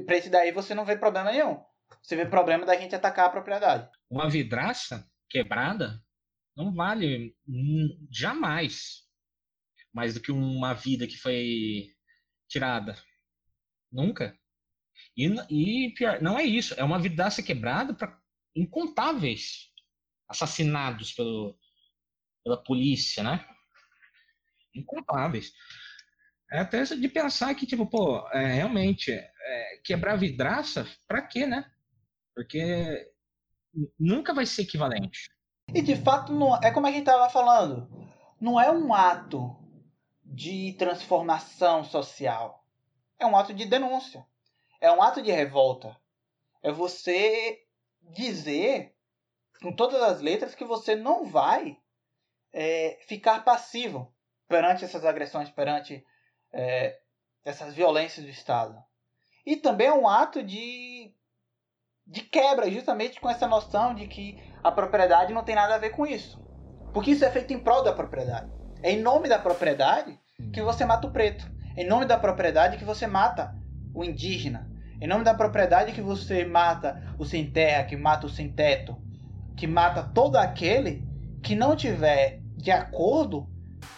Para 0.07 0.17
esse 0.17 0.31
daí 0.31 0.53
você 0.53 0.75
não 0.75 0.85
vê 0.85 0.97
problema 0.97 1.31
nenhum. 1.31 1.63
Você 2.03 2.17
vê 2.17 2.27
problema 2.27 2.67
da 2.67 2.77
gente 2.77 2.95
atacar 2.95 3.27
a 3.27 3.31
propriedade. 3.31 3.89
Uma 4.11 4.29
vidraça 4.29 5.09
quebrada 5.29 6.03
não 6.57 6.75
vale 6.75 7.35
jamais 8.11 9.07
mais 9.93 10.15
do 10.15 10.21
que 10.21 10.31
uma 10.31 10.75
vida 10.75 11.07
que 11.07 11.17
foi 11.17 11.95
tirada. 12.49 12.97
Nunca. 13.91 14.39
E, 15.17 15.27
e 15.51 15.95
pior, 15.95 16.21
não 16.21 16.39
é 16.39 16.45
isso. 16.45 16.75
É 16.79 16.85
uma 16.85 16.99
vidraça 16.99 17.43
quebrada 17.43 17.95
para 17.95 18.19
incontáveis 18.55 19.71
assassinados 20.29 21.13
pelo, 21.13 21.59
pela 22.45 22.63
polícia, 22.63 23.23
né? 23.23 23.45
Incontáveis. 24.79 25.53
É 26.51 26.61
até 26.61 26.83
de 26.83 27.09
pensar 27.09 27.55
que, 27.55 27.67
tipo, 27.67 27.87
pô, 27.87 28.27
é, 28.33 28.55
realmente, 28.55 29.13
é, 29.13 29.81
quebrar 29.85 30.17
vidraça, 30.17 30.87
pra 31.07 31.21
quê, 31.21 31.47
né? 31.47 31.71
Porque 32.35 33.11
nunca 33.99 34.33
vai 34.33 34.47
ser 34.47 34.63
equivalente. 34.63 35.31
E 35.75 35.83
de 35.83 35.97
fato, 35.97 36.33
não, 36.33 36.57
é 36.57 36.71
como 36.71 36.87
a 36.87 36.91
gente 36.91 37.01
estava 37.01 37.29
falando, 37.29 37.87
não 38.41 38.59
é 38.59 38.71
um 38.71 38.95
ato 38.95 39.55
de 40.25 40.75
transformação 40.79 41.85
social. 41.85 42.65
É 43.19 43.27
um 43.27 43.37
ato 43.37 43.53
de 43.53 43.67
denúncia. 43.67 44.25
É 44.81 44.91
um 44.91 45.03
ato 45.03 45.21
de 45.21 45.31
revolta. 45.31 45.97
É 46.63 46.73
você 46.73 47.63
dizer 48.01 48.95
com 49.61 49.73
todas 49.73 50.01
as 50.01 50.21
letras 50.21 50.55
que 50.55 50.65
você 50.65 50.95
não 50.95 51.27
vai 51.27 51.77
é, 52.53 52.99
ficar 53.07 53.45
passivo 53.45 54.13
perante 54.49 54.85
essas 54.85 55.05
agressões, 55.05 55.51
perante 55.51 56.05
é, 56.53 56.99
essas 57.45 57.75
violências 57.75 58.25
do 58.25 58.31
Estado. 58.31 58.77
E 59.45 59.57
também 59.57 59.89
é 59.89 59.93
um 59.93 60.09
ato 60.09 60.43
de 60.43 61.15
de 62.09 62.23
quebra, 62.23 62.71
justamente 62.71 63.21
com 63.21 63.29
essa 63.29 63.47
noção 63.47 63.95
de 63.95 64.07
que 64.07 64.43
a 64.65 64.73
propriedade 64.73 65.35
não 65.35 65.45
tem 65.45 65.55
nada 65.55 65.75
a 65.75 65.79
ver 65.79 65.91
com 65.91 66.07
isso. 66.07 66.41
Porque 66.93 67.11
isso 67.11 67.25
é 67.25 67.31
feito 67.31 67.53
em 67.53 67.59
prol 67.59 67.85
da 67.85 67.93
propriedade. 67.93 68.51
É 68.83 68.91
em 68.91 69.03
nome 69.03 69.29
da 69.29 69.39
propriedade 69.39 70.19
que 70.53 70.63
você 70.63 70.87
mata 70.87 71.07
o 71.07 71.13
preto. 71.13 71.47
É 71.77 71.83
em 71.83 71.87
nome 71.87 72.07
da 72.07 72.19
propriedade 72.19 72.79
que 72.79 72.85
você 72.85 73.07
mata 73.07 73.55
o 73.95 74.03
indígena. 74.03 74.71
É 74.99 75.05
em 75.05 75.07
nome 75.09 75.23
da 75.23 75.35
propriedade 75.35 75.93
que 75.93 76.01
você 76.01 76.47
mata 76.47 77.15
o 77.19 77.27
sem 77.27 77.51
terra, 77.51 77.85
que 77.85 77.97
mata 77.97 78.27
o 78.27 78.31
sem 78.31 78.51
teto, 78.51 78.97
que 79.55 79.67
mata 79.67 80.03
todo 80.03 80.37
aquele 80.37 81.07
que 81.43 81.55
não 81.55 81.77
tiver 81.77 82.41
de 82.57 82.71
acordo 82.71 83.47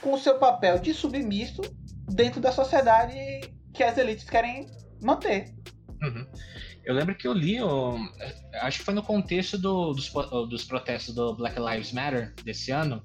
com 0.00 0.14
o 0.14 0.18
seu 0.18 0.38
papel 0.38 0.78
de 0.78 0.92
submisso 0.94 1.62
dentro 2.08 2.40
da 2.40 2.52
sociedade 2.52 3.14
que 3.72 3.82
as 3.82 3.96
elites 3.96 4.28
querem 4.28 4.66
manter. 5.02 5.54
Uhum. 6.02 6.26
Eu 6.84 6.94
lembro 6.94 7.14
que 7.14 7.28
eu 7.28 7.32
li, 7.32 7.56
eu, 7.56 7.98
acho 8.62 8.78
que 8.78 8.84
foi 8.84 8.94
no 8.94 9.02
contexto 9.02 9.58
do, 9.58 9.92
dos, 9.92 10.10
dos 10.48 10.64
protestos 10.64 11.14
do 11.14 11.34
Black 11.34 11.58
Lives 11.60 11.92
Matter 11.92 12.34
desse 12.42 12.70
ano, 12.70 13.02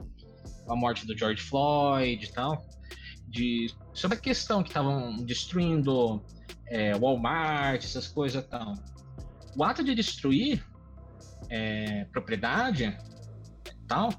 a 0.68 0.76
morte 0.76 1.06
do 1.06 1.18
George 1.18 1.42
Floyd 1.42 2.24
e 2.24 2.32
tal, 2.32 2.66
de, 3.28 3.68
sobre 3.94 4.18
a 4.18 4.22
questão 4.22 4.64
que 4.64 4.70
estavam 4.70 5.18
destruindo 5.18 6.24
é, 6.68 6.98
Walmart, 6.98 7.84
essas 7.84 8.08
coisas 8.08 8.44
e 8.44 8.48
tal. 8.48 8.74
O 9.56 9.64
ato 9.64 9.84
de 9.84 9.94
destruir 9.94 10.66
é, 11.50 12.06
propriedade 12.06 12.98
tal 13.88 14.10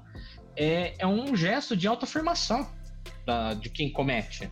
é, 0.57 0.95
é 0.97 1.07
um 1.07 1.35
gesto 1.35 1.77
de 1.77 1.87
autoafirmação 1.87 2.67
da, 3.25 3.53
de 3.53 3.69
quem 3.69 3.91
comete. 3.91 4.49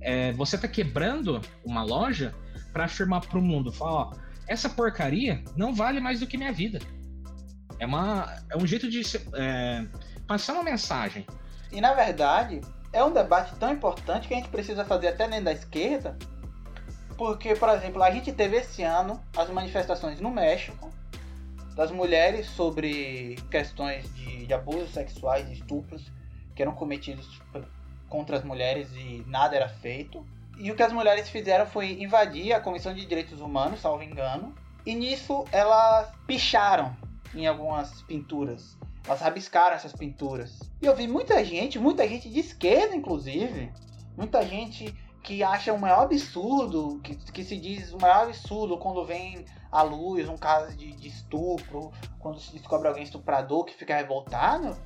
É, 0.00 0.32
você 0.32 0.56
está 0.56 0.66
quebrando 0.66 1.40
uma 1.64 1.84
loja 1.84 2.34
para 2.72 2.86
afirmar 2.86 3.20
para 3.20 3.38
o 3.38 3.42
mundo, 3.42 3.70
falar, 3.70 3.92
ó, 3.92 4.12
essa 4.48 4.68
porcaria 4.68 5.44
não 5.56 5.74
vale 5.74 6.00
mais 6.00 6.20
do 6.20 6.26
que 6.26 6.38
minha 6.38 6.52
vida. 6.52 6.78
É, 7.78 7.86
uma, 7.86 8.34
é 8.50 8.56
um 8.56 8.66
jeito 8.66 8.88
de 8.88 9.02
é, 9.34 9.86
passar 10.26 10.54
uma 10.54 10.62
mensagem. 10.62 11.26
E 11.70 11.80
na 11.80 11.92
verdade, 11.92 12.60
é 12.92 13.04
um 13.04 13.12
debate 13.12 13.54
tão 13.56 13.72
importante 13.72 14.28
que 14.28 14.34
a 14.34 14.36
gente 14.38 14.48
precisa 14.48 14.84
fazer 14.84 15.08
até 15.08 15.28
dentro 15.28 15.44
da 15.44 15.52
esquerda, 15.52 16.16
porque, 17.18 17.54
por 17.54 17.68
exemplo, 17.70 18.02
a 18.02 18.10
gente 18.10 18.32
teve 18.32 18.56
esse 18.56 18.82
ano 18.82 19.22
as 19.36 19.50
manifestações 19.50 20.20
no 20.20 20.30
México 20.30 20.90
das 21.76 21.90
mulheres 21.90 22.46
sobre 22.46 23.36
questões 23.50 24.12
de, 24.14 24.46
de 24.46 24.54
abusos 24.54 24.90
sexuais 24.92 25.48
estupros 25.50 26.10
que 26.54 26.62
eram 26.62 26.72
cometidos 26.72 27.38
contra 28.08 28.38
as 28.38 28.42
mulheres 28.42 28.88
e 28.96 29.22
nada 29.26 29.54
era 29.54 29.68
feito. 29.68 30.26
E 30.56 30.70
o 30.70 30.74
que 30.74 30.82
as 30.82 30.90
mulheres 30.90 31.28
fizeram 31.28 31.66
foi 31.66 32.02
invadir 32.02 32.54
a 32.54 32.60
Comissão 32.60 32.94
de 32.94 33.04
Direitos 33.04 33.42
Humanos, 33.42 33.80
salvo 33.80 34.02
engano. 34.02 34.54
E 34.86 34.94
nisso 34.94 35.44
elas 35.52 36.10
picharam 36.26 36.96
em 37.34 37.46
algumas 37.46 38.00
pinturas. 38.02 38.78
Elas 39.06 39.20
rabiscaram 39.20 39.76
essas 39.76 39.92
pinturas. 39.92 40.58
E 40.80 40.86
eu 40.86 40.96
vi 40.96 41.06
muita 41.06 41.44
gente, 41.44 41.78
muita 41.78 42.08
gente 42.08 42.30
de 42.30 42.40
esquerda, 42.40 42.96
inclusive. 42.96 43.70
Muita 44.16 44.42
gente 44.46 44.94
que 45.22 45.42
acha 45.42 45.74
o 45.74 45.78
maior 45.78 46.04
absurdo, 46.04 47.00
que, 47.02 47.16
que 47.16 47.44
se 47.44 47.58
diz 47.58 47.92
o 47.92 47.98
maior 47.98 48.22
absurdo 48.22 48.78
quando 48.78 49.04
vem 49.04 49.44
à 49.76 49.82
luz 49.82 50.28
um 50.28 50.36
caso 50.36 50.74
de, 50.76 50.92
de 50.92 51.08
estupro, 51.08 51.92
quando 52.18 52.40
se 52.40 52.52
descobre 52.52 52.88
alguém 52.88 53.04
estuprador 53.04 53.64
que 53.64 53.74
fica 53.74 53.94
revoltado. 53.94 54.76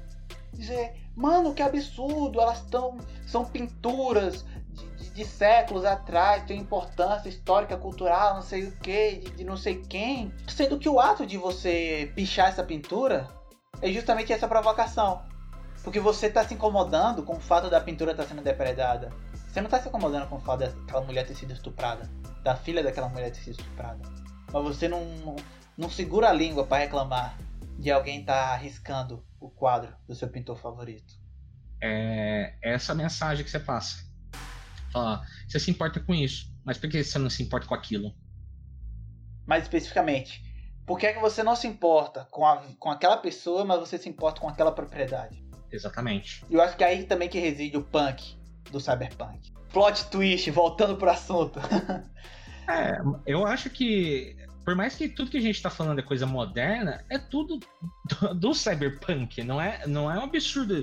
Dizer, 0.52 0.94
mano, 1.14 1.54
que 1.54 1.62
absurdo, 1.62 2.40
elas 2.40 2.58
estão. 2.58 2.98
São 3.26 3.44
pinturas 3.44 4.44
de 5.14 5.24
séculos 5.24 5.84
atrás, 5.84 6.44
tem 6.44 6.58
importância 6.58 7.28
histórica, 7.28 7.76
cultural, 7.76 8.34
não 8.34 8.42
sei 8.42 8.64
o 8.64 8.72
que, 8.78 9.16
de, 9.16 9.30
de, 9.30 9.44
não 9.44 9.56
sei 9.56 9.82
quem. 9.82 10.32
Sendo 10.48 10.78
que 10.78 10.88
o 10.88 10.98
ato 10.98 11.26
de 11.26 11.36
você 11.36 12.12
pichar 12.14 12.48
essa 12.48 12.64
pintura 12.64 13.28
é 13.80 13.92
justamente 13.92 14.32
essa 14.32 14.48
provocação. 14.48 15.22
Porque 15.82 16.00
você 16.00 16.26
está 16.26 16.44
se 16.44 16.54
incomodando 16.54 17.22
com 17.22 17.36
o 17.36 17.40
fato 17.40 17.70
da 17.70 17.80
pintura 17.80 18.10
estar 18.10 18.24
tá 18.24 18.28
sendo 18.28 18.42
depredada. 18.42 19.12
Você 19.48 19.60
não 19.60 19.66
está 19.66 19.80
se 19.80 19.88
incomodando 19.88 20.28
com 20.28 20.36
o 20.36 20.40
fato 20.40 20.60
daquela 20.60 21.00
mulher 21.02 21.26
ter 21.26 21.34
sido 21.34 21.52
estuprada, 21.52 22.08
da 22.42 22.54
filha 22.54 22.82
daquela 22.82 23.08
mulher 23.08 23.30
ter 23.30 23.40
sido 23.40 23.58
estuprada. 23.58 24.00
Mas 24.52 24.62
você 24.62 24.88
não, 24.88 25.36
não, 25.76 25.90
segura 25.90 26.28
a 26.28 26.32
língua 26.32 26.66
para 26.66 26.82
reclamar 26.82 27.38
de 27.78 27.90
alguém 27.90 28.20
estar 28.20 28.48
tá 28.48 28.52
arriscando 28.54 29.24
o 29.40 29.48
quadro 29.48 29.94
do 30.06 30.14
seu 30.14 30.28
pintor 30.28 30.56
favorito. 30.58 31.14
É 31.82 32.56
essa 32.62 32.94
mensagem 32.94 33.42
que 33.44 33.50
você 33.50 33.60
passa 33.60 34.10
Falar, 34.92 35.24
você 35.48 35.58
se 35.60 35.70
importa 35.70 36.00
com 36.00 36.14
isso, 36.14 36.52
mas 36.64 36.76
por 36.76 36.90
que 36.90 37.02
você 37.02 37.18
não 37.18 37.30
se 37.30 37.42
importa 37.42 37.66
com 37.66 37.74
aquilo? 37.74 38.12
Mais 39.46 39.62
especificamente, 39.62 40.42
por 40.84 40.98
que, 40.98 41.06
é 41.06 41.12
que 41.12 41.20
você 41.20 41.42
não 41.42 41.54
se 41.54 41.66
importa 41.68 42.26
com, 42.30 42.44
a, 42.44 42.64
com 42.78 42.90
aquela 42.90 43.16
pessoa, 43.16 43.64
mas 43.64 43.78
você 43.78 43.96
se 43.96 44.08
importa 44.08 44.40
com 44.40 44.48
aquela 44.48 44.72
propriedade? 44.72 45.44
Exatamente. 45.70 46.44
E 46.50 46.54
eu 46.54 46.60
acho 46.60 46.76
que 46.76 46.82
é 46.82 46.88
aí 46.88 47.04
também 47.04 47.28
que 47.28 47.38
reside 47.38 47.76
o 47.76 47.82
punk 47.82 48.36
do 48.72 48.80
cyberpunk. 48.80 49.52
Plot 49.72 50.06
twist, 50.06 50.50
voltando 50.50 50.96
pro 50.96 51.10
assunto. 51.10 51.60
é, 52.68 52.98
eu 53.24 53.46
acho 53.46 53.70
que 53.70 54.36
por 54.64 54.74
mais 54.74 54.94
que 54.94 55.08
tudo 55.08 55.30
que 55.30 55.38
a 55.38 55.40
gente 55.42 55.56
está 55.56 55.70
falando 55.70 55.98
é 55.98 56.02
coisa 56.02 56.26
moderna, 56.26 57.04
é 57.08 57.18
tudo 57.18 57.58
do, 58.20 58.34
do, 58.34 58.54
cyberpunk. 58.54 59.42
Não 59.42 59.60
é, 59.60 59.86
não 59.86 60.10
é 60.10 60.18
um 60.18 60.24
absurdo 60.24 60.82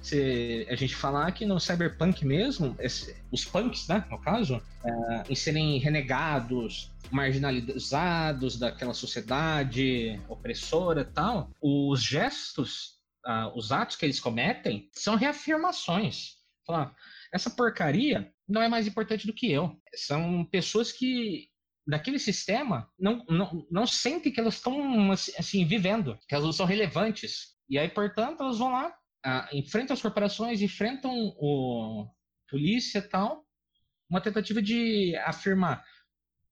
se 0.00 0.66
a 0.70 0.76
gente 0.76 0.94
falar 0.94 1.30
que 1.32 1.44
no 1.44 1.58
cyberpunk 1.58 2.24
mesmo, 2.24 2.74
esse, 2.78 3.16
os 3.30 3.44
punks, 3.44 3.88
né, 3.88 4.04
no 4.10 4.18
caso, 4.18 4.62
é, 4.84 5.24
em 5.28 5.34
serem 5.34 5.78
renegados, 5.78 6.92
marginalizados 7.10 8.58
daquela 8.58 8.94
sociedade 8.94 10.20
opressora 10.28 11.02
e 11.02 11.12
tal, 11.12 11.50
os 11.60 12.02
gestos, 12.02 12.98
uh, 13.26 13.56
os 13.56 13.72
atos 13.72 13.96
que 13.96 14.06
eles 14.06 14.20
cometem 14.20 14.88
são 14.92 15.16
reafirmações. 15.16 16.36
Falar, 16.66 16.94
essa 17.32 17.50
porcaria 17.50 18.30
não 18.48 18.62
é 18.62 18.68
mais 18.68 18.86
importante 18.86 19.26
do 19.26 19.32
que 19.32 19.50
eu. 19.50 19.76
São 19.94 20.44
pessoas 20.44 20.92
que 20.92 21.48
daquele 21.88 22.18
sistema 22.18 22.88
não, 22.98 23.24
não, 23.28 23.66
não 23.70 23.86
sentem 23.86 24.30
que 24.30 24.38
elas 24.38 24.54
estão 24.54 25.10
assim 25.12 25.64
vivendo, 25.66 26.18
que 26.28 26.34
elas 26.34 26.54
são 26.54 26.66
relevantes. 26.66 27.56
E 27.68 27.78
aí, 27.78 27.88
portanto, 27.88 28.42
elas 28.42 28.58
vão 28.58 28.70
lá, 28.70 28.94
ah, 29.24 29.48
enfrentam 29.52 29.94
as 29.94 30.02
corporações, 30.02 30.62
enfrentam 30.62 31.10
o 31.12 32.08
polícia 32.48 33.02
tal, 33.02 33.44
uma 34.08 34.20
tentativa 34.20 34.62
de 34.62 35.14
afirmar 35.24 35.84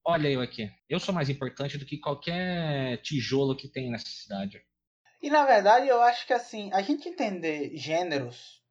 olha 0.07 0.28
eu 0.28 0.41
aqui, 0.41 0.70
eu 0.89 1.01
sou 1.01 1.12
mais 1.12 1.28
importante 1.28 1.76
do 1.76 1.84
que 1.84 1.99
qualquer 1.99 2.99
tijolo 3.03 3.57
que 3.57 3.68
tem 3.68 3.91
nessa 3.91 4.07
cidade. 4.07 4.64
E 5.20 5.28
na 5.28 5.45
verdade 5.45 5.89
eu 5.89 6.01
acho 6.01 6.26
que 6.26 6.32
assim, 6.32 6.70
a 6.72 6.80
gente 6.80 7.09
entender 7.09 7.76
gêneros 7.76 8.62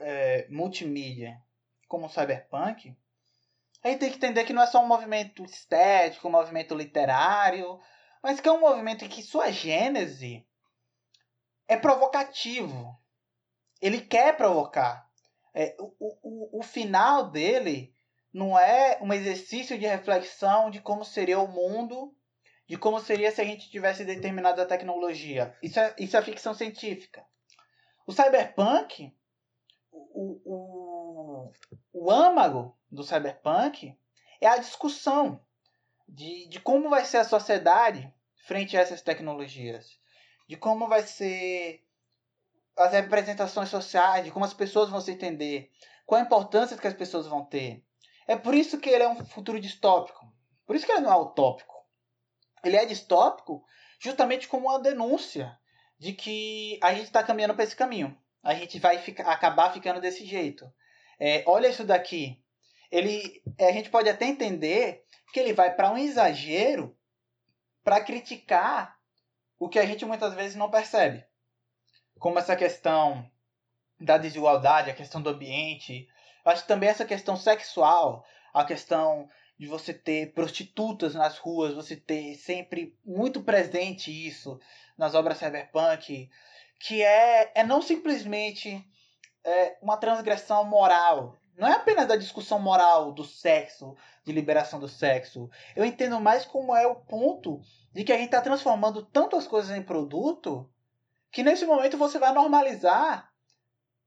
é, 0.00 0.46
multimídia 0.48 1.36
como 1.88 2.08
cyberpunk, 2.08 2.96
a 3.82 3.88
gente 3.88 3.98
tem 3.98 4.10
que 4.10 4.16
entender 4.16 4.44
que 4.44 4.52
não 4.52 4.62
é 4.62 4.66
só 4.66 4.82
um 4.82 4.86
movimento 4.86 5.44
estético, 5.44 6.28
um 6.28 6.32
movimento 6.32 6.74
literário, 6.74 7.80
mas 8.22 8.40
que 8.40 8.48
é 8.48 8.52
um 8.52 8.60
movimento 8.60 9.04
em 9.04 9.08
que 9.08 9.22
sua 9.22 9.50
gênese 9.50 10.46
é 11.66 11.76
provocativo. 11.76 12.96
Ele 13.80 14.00
quer 14.00 14.36
provocar. 14.36 15.10
É, 15.54 15.76
o, 15.78 15.90
o, 15.98 16.60
o 16.60 16.62
final 16.62 17.30
dele 17.30 17.94
não 18.32 18.58
é 18.58 18.98
um 19.02 19.12
exercício 19.12 19.78
de 19.78 19.86
reflexão 19.86 20.70
de 20.70 20.80
como 20.80 21.04
seria 21.04 21.38
o 21.38 21.48
mundo, 21.48 22.16
de 22.68 22.78
como 22.78 23.00
seria 23.00 23.30
se 23.30 23.40
a 23.40 23.44
gente 23.44 23.68
tivesse 23.68 24.04
determinada 24.04 24.64
tecnologia. 24.64 25.56
Isso 25.62 25.78
é, 25.80 25.94
isso 25.98 26.16
é 26.16 26.22
ficção 26.22 26.54
científica. 26.54 27.26
O 28.06 28.12
cyberpunk, 28.12 29.12
o, 29.90 30.40
o, 30.44 30.91
o 31.92 32.10
âmago 32.10 32.76
do 32.90 33.02
cyberpunk 33.02 33.96
é 34.40 34.46
a 34.46 34.58
discussão 34.58 35.40
de, 36.08 36.46
de 36.48 36.60
como 36.60 36.90
vai 36.90 37.04
ser 37.04 37.18
a 37.18 37.24
sociedade 37.24 38.12
frente 38.46 38.76
a 38.76 38.80
essas 38.80 39.00
tecnologias, 39.00 39.98
de 40.48 40.56
como 40.56 40.88
vai 40.88 41.02
ser 41.02 41.86
as 42.76 42.92
representações 42.92 43.68
sociais, 43.68 44.24
de 44.24 44.30
como 44.30 44.44
as 44.44 44.54
pessoas 44.54 44.90
vão 44.90 45.00
se 45.00 45.12
entender, 45.12 45.70
qual 46.04 46.20
a 46.20 46.24
importância 46.24 46.76
que 46.76 46.86
as 46.86 46.94
pessoas 46.94 47.26
vão 47.26 47.44
ter. 47.44 47.84
É 48.26 48.36
por 48.36 48.54
isso 48.54 48.78
que 48.78 48.90
ele 48.90 49.04
é 49.04 49.08
um 49.08 49.24
futuro 49.24 49.60
distópico. 49.60 50.32
Por 50.66 50.76
isso 50.76 50.86
que 50.86 50.92
ele 50.92 51.02
não 51.02 51.12
é 51.12 51.16
utópico. 51.16 51.74
Ele 52.64 52.76
é 52.76 52.84
distópico 52.84 53.64
justamente 53.98 54.48
como 54.48 54.68
uma 54.68 54.80
denúncia 54.80 55.58
de 55.98 56.12
que 56.12 56.78
a 56.82 56.92
gente 56.92 57.04
está 57.04 57.22
caminhando 57.22 57.54
para 57.54 57.64
esse 57.64 57.76
caminho. 57.76 58.16
A 58.42 58.54
gente 58.54 58.78
vai 58.78 58.98
ficar, 58.98 59.24
acabar 59.30 59.72
ficando 59.72 60.00
desse 60.00 60.24
jeito. 60.24 60.70
É, 61.24 61.44
olha 61.46 61.68
isso 61.68 61.84
daqui. 61.84 62.42
Ele, 62.90 63.42
é, 63.56 63.68
a 63.68 63.72
gente 63.72 63.90
pode 63.90 64.08
até 64.08 64.26
entender 64.26 65.04
que 65.32 65.38
ele 65.38 65.52
vai 65.52 65.74
para 65.74 65.92
um 65.92 65.98
exagero 65.98 66.96
para 67.84 68.00
criticar 68.00 68.98
o 69.58 69.68
que 69.68 69.78
a 69.78 69.86
gente 69.86 70.04
muitas 70.04 70.34
vezes 70.34 70.56
não 70.56 70.70
percebe. 70.70 71.24
Como 72.18 72.38
essa 72.38 72.56
questão 72.56 73.30
da 74.00 74.18
desigualdade, 74.18 74.90
a 74.90 74.94
questão 74.94 75.22
do 75.22 75.30
ambiente, 75.30 76.08
Acho 76.44 76.62
que 76.62 76.68
também 76.68 76.88
essa 76.88 77.04
questão 77.04 77.36
sexual, 77.36 78.24
a 78.52 78.64
questão 78.64 79.28
de 79.58 79.66
você 79.66 79.94
ter 79.94 80.32
prostitutas 80.32 81.14
nas 81.14 81.38
ruas, 81.38 81.74
você 81.74 81.94
ter 81.94 82.34
sempre 82.34 82.98
muito 83.04 83.42
presente 83.42 84.10
isso 84.10 84.58
nas 84.98 85.14
obras 85.14 85.38
cyberpunk, 85.38 86.28
que 86.80 87.02
é, 87.02 87.52
é 87.54 87.64
não 87.64 87.80
simplesmente 87.80 88.84
é, 89.44 89.76
uma 89.82 89.96
transgressão 89.96 90.64
moral. 90.64 91.36
Não 91.56 91.68
é 91.68 91.72
apenas 91.72 92.10
a 92.10 92.16
discussão 92.16 92.58
moral 92.58 93.12
do 93.12 93.24
sexo, 93.24 93.94
de 94.24 94.32
liberação 94.32 94.80
do 94.80 94.88
sexo. 94.88 95.50
Eu 95.76 95.84
entendo 95.84 96.20
mais 96.20 96.44
como 96.44 96.74
é 96.74 96.86
o 96.86 96.96
ponto 96.96 97.60
de 97.92 98.04
que 98.04 98.12
a 98.12 98.16
gente 98.16 98.26
está 98.26 98.40
transformando 98.40 99.04
tanto 99.04 99.36
as 99.36 99.46
coisas 99.46 99.76
em 99.76 99.82
produto 99.82 100.68
que 101.30 101.42
nesse 101.42 101.64
momento 101.64 101.96
você 101.96 102.18
vai 102.18 102.32
normalizar 102.32 103.30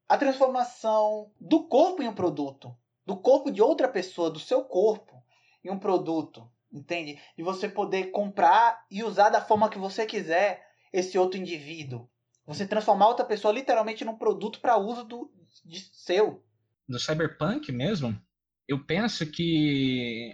a 0.07 0.17
transformação 0.17 1.31
do 1.39 1.67
corpo 1.67 2.01
em 2.01 2.07
um 2.07 2.13
produto, 2.13 2.75
do 3.05 3.17
corpo 3.17 3.51
de 3.51 3.61
outra 3.61 3.87
pessoa, 3.87 4.29
do 4.29 4.39
seu 4.39 4.63
corpo 4.63 5.23
em 5.63 5.71
um 5.71 5.79
produto, 5.79 6.47
entende? 6.71 7.19
De 7.35 7.43
você 7.43 7.67
poder 7.67 8.11
comprar 8.11 8.85
e 8.89 9.03
usar 9.03 9.29
da 9.29 9.41
forma 9.41 9.69
que 9.69 9.79
você 9.79 10.05
quiser 10.05 10.63
esse 10.93 11.17
outro 11.17 11.39
indivíduo. 11.39 12.07
Você 12.45 12.67
transformar 12.67 13.07
outra 13.07 13.25
pessoa 13.25 13.53
literalmente 13.53 14.05
num 14.05 14.17
produto 14.17 14.59
para 14.59 14.77
uso 14.77 15.03
do 15.03 15.31
de 15.63 15.79
seu. 15.79 16.45
No 16.87 16.99
cyberpunk 16.99 17.71
mesmo, 17.71 18.19
eu 18.67 18.83
penso 18.85 19.25
que 19.25 20.33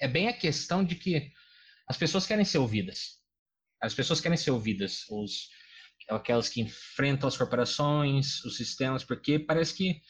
é 0.00 0.08
bem 0.08 0.28
a 0.28 0.36
questão 0.36 0.84
de 0.84 0.96
que 0.96 1.30
as 1.86 1.96
pessoas 1.96 2.26
querem 2.26 2.44
ser 2.44 2.58
ouvidas. 2.58 3.20
As 3.80 3.94
pessoas 3.94 4.20
querem 4.20 4.36
ser 4.36 4.50
ouvidas. 4.50 5.04
Os, 5.08 5.48
aquelas 6.08 6.48
que 6.48 6.60
enfrentam 6.60 7.28
as 7.28 7.36
corporações, 7.36 8.44
os 8.44 8.56
sistemas, 8.56 9.04
porque 9.04 9.38
parece 9.38 9.74
que 9.74 10.00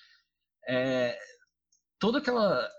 é, 0.66 1.18
toda 1.99 2.18
aquela, 2.18 2.71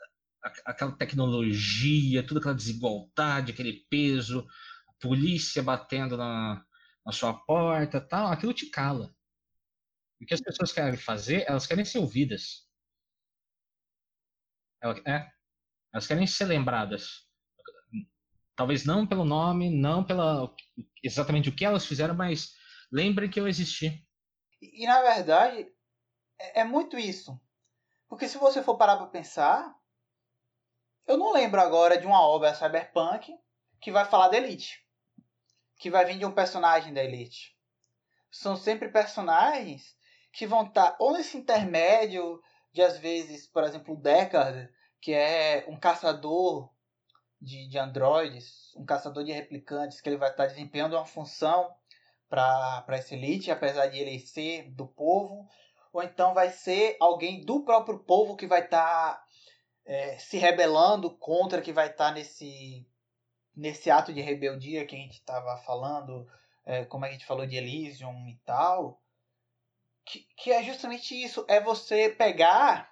aquela 0.66 0.92
tecnologia, 0.94 2.26
toda 2.26 2.39
aquela 2.39 2.56
desigualdade, 2.56 3.52
aquele 3.52 3.86
peso, 3.89 4.48
a 4.88 4.94
polícia 5.00 5.62
batendo 5.62 6.18
na, 6.18 6.64
na 7.06 7.12
sua 7.12 7.34
porta, 7.34 7.99
tal, 7.99 8.28
aquilo 8.28 8.54
te 8.54 8.70
cala. 8.70 9.16
O 10.22 10.26
que 10.26 10.34
as 10.34 10.41
pessoas 10.41 10.72
querem 10.72 10.97
fazer, 10.97 11.45
elas 11.47 11.66
querem 11.66 11.84
ser 11.84 11.99
ouvidas. 11.99 12.68
É, 15.06 15.32
elas 15.93 16.08
querem 16.08 16.28
ser 16.28 16.45
lembradas. 16.45 17.28
Talvez 18.56 18.86
não 18.86 19.08
pelo 19.08 19.26
nome, 19.26 19.70
não 19.70 20.04
pela 20.04 20.54
exatamente 21.04 21.49
o 21.49 21.56
que 21.56 21.66
elas 21.66 21.86
fizeram, 21.86 22.14
mas 22.14 22.56
Lembre 22.91 23.30
que 23.30 23.39
eu 23.39 23.47
existi. 23.47 24.06
E, 24.62 24.84
e 24.84 24.86
na 24.86 25.02
verdade, 25.02 25.72
é, 26.38 26.60
é, 26.60 26.64
muito 26.66 26.97
isso. 26.97 27.39
Porque 28.10 28.28
se 28.28 28.38
você 28.38 28.62
for 28.62 28.78
parar 28.78 28.97
para 28.97 29.08
pensar, 29.08 29.74
eu 31.08 31.18
não 31.18 31.32
lembro 31.32 31.62
agora 31.62 31.97
de 31.97 32.06
uma 32.06 32.22
obra 32.22 32.54
cyberpunk 32.54 33.34
que 33.80 33.91
vai 33.91 34.04
falar 34.04 34.28
da 34.28 34.38
Elite. 34.38 34.86
Que 35.82 35.89
vai 35.89 36.05
vir 36.05 36.19
de 36.19 36.25
um 36.25 36.32
personagem 36.32 36.93
da 36.93 37.03
Elite. 37.03 37.57
São 38.29 38.55
sempre 38.55 38.89
personagens 38.89 39.97
que 40.32 40.45
vão 40.45 40.67
estar 40.67 40.91
tá 40.91 40.97
ou 40.99 41.13
nesse 41.13 41.36
intermédio 41.36 42.39
de, 42.71 42.84
às 42.84 42.99
vezes, 42.99 43.47
por 43.47 43.63
exemplo, 43.63 43.95
o 43.95 43.97
Deckard, 43.97 44.69
que 45.01 45.11
é 45.11 45.65
um 45.67 45.75
caçador 45.75 46.69
de, 47.41 47.67
de 47.67 47.79
androides, 47.79 48.71
um 48.77 48.86
caçador 48.86 49.23
de 49.23 49.32
replicantes, 49.32 49.99
que 49.99 50.07
ele 50.07 50.17
vai 50.17 50.29
estar 50.29 50.43
tá 50.43 50.49
desempenhando 50.49 50.95
uma 50.95 51.03
função 51.03 51.73
para 52.29 52.86
essa 52.89 53.15
elite, 53.15 53.49
apesar 53.49 53.88
de 53.88 53.97
ele 53.97 54.19
ser 54.19 54.69
do 54.75 54.88
povo, 54.88 55.49
ou 55.91 56.03
então 56.03 56.36
vai 56.36 56.51
ser 56.51 56.95
alguém 56.99 57.43
do 57.43 57.65
próprio 57.65 57.97
povo 57.97 58.38
que 58.38 58.45
vai 58.45 58.63
estar 58.63 59.15
tá, 59.15 59.25
é, 59.84 60.19
se 60.19 60.38
rebelando 60.38 61.17
contra, 61.17 61.59
que 61.59 61.73
vai 61.73 61.88
estar 61.88 62.09
tá 62.09 62.11
nesse, 62.11 62.88
nesse 63.56 63.89
ato 63.91 64.14
de 64.14 64.22
rebeldia 64.22 64.86
que 64.86 64.95
a 64.95 64.99
gente 64.99 65.14
estava 65.14 65.58
falando, 65.58 66.28
é, 66.66 66.86
como 66.86 67.06
a 67.06 67.12
gente 67.12 67.26
falou 67.26 67.45
de 67.45 67.56
Elysium 67.56 68.28
e 68.28 68.39
tal, 68.45 69.02
que, 70.06 70.28
que 70.38 70.52
é 70.52 70.64
justamente 70.64 71.14
isso, 71.16 71.45
é 71.47 71.60
você 71.60 72.10
pegar 72.10 72.91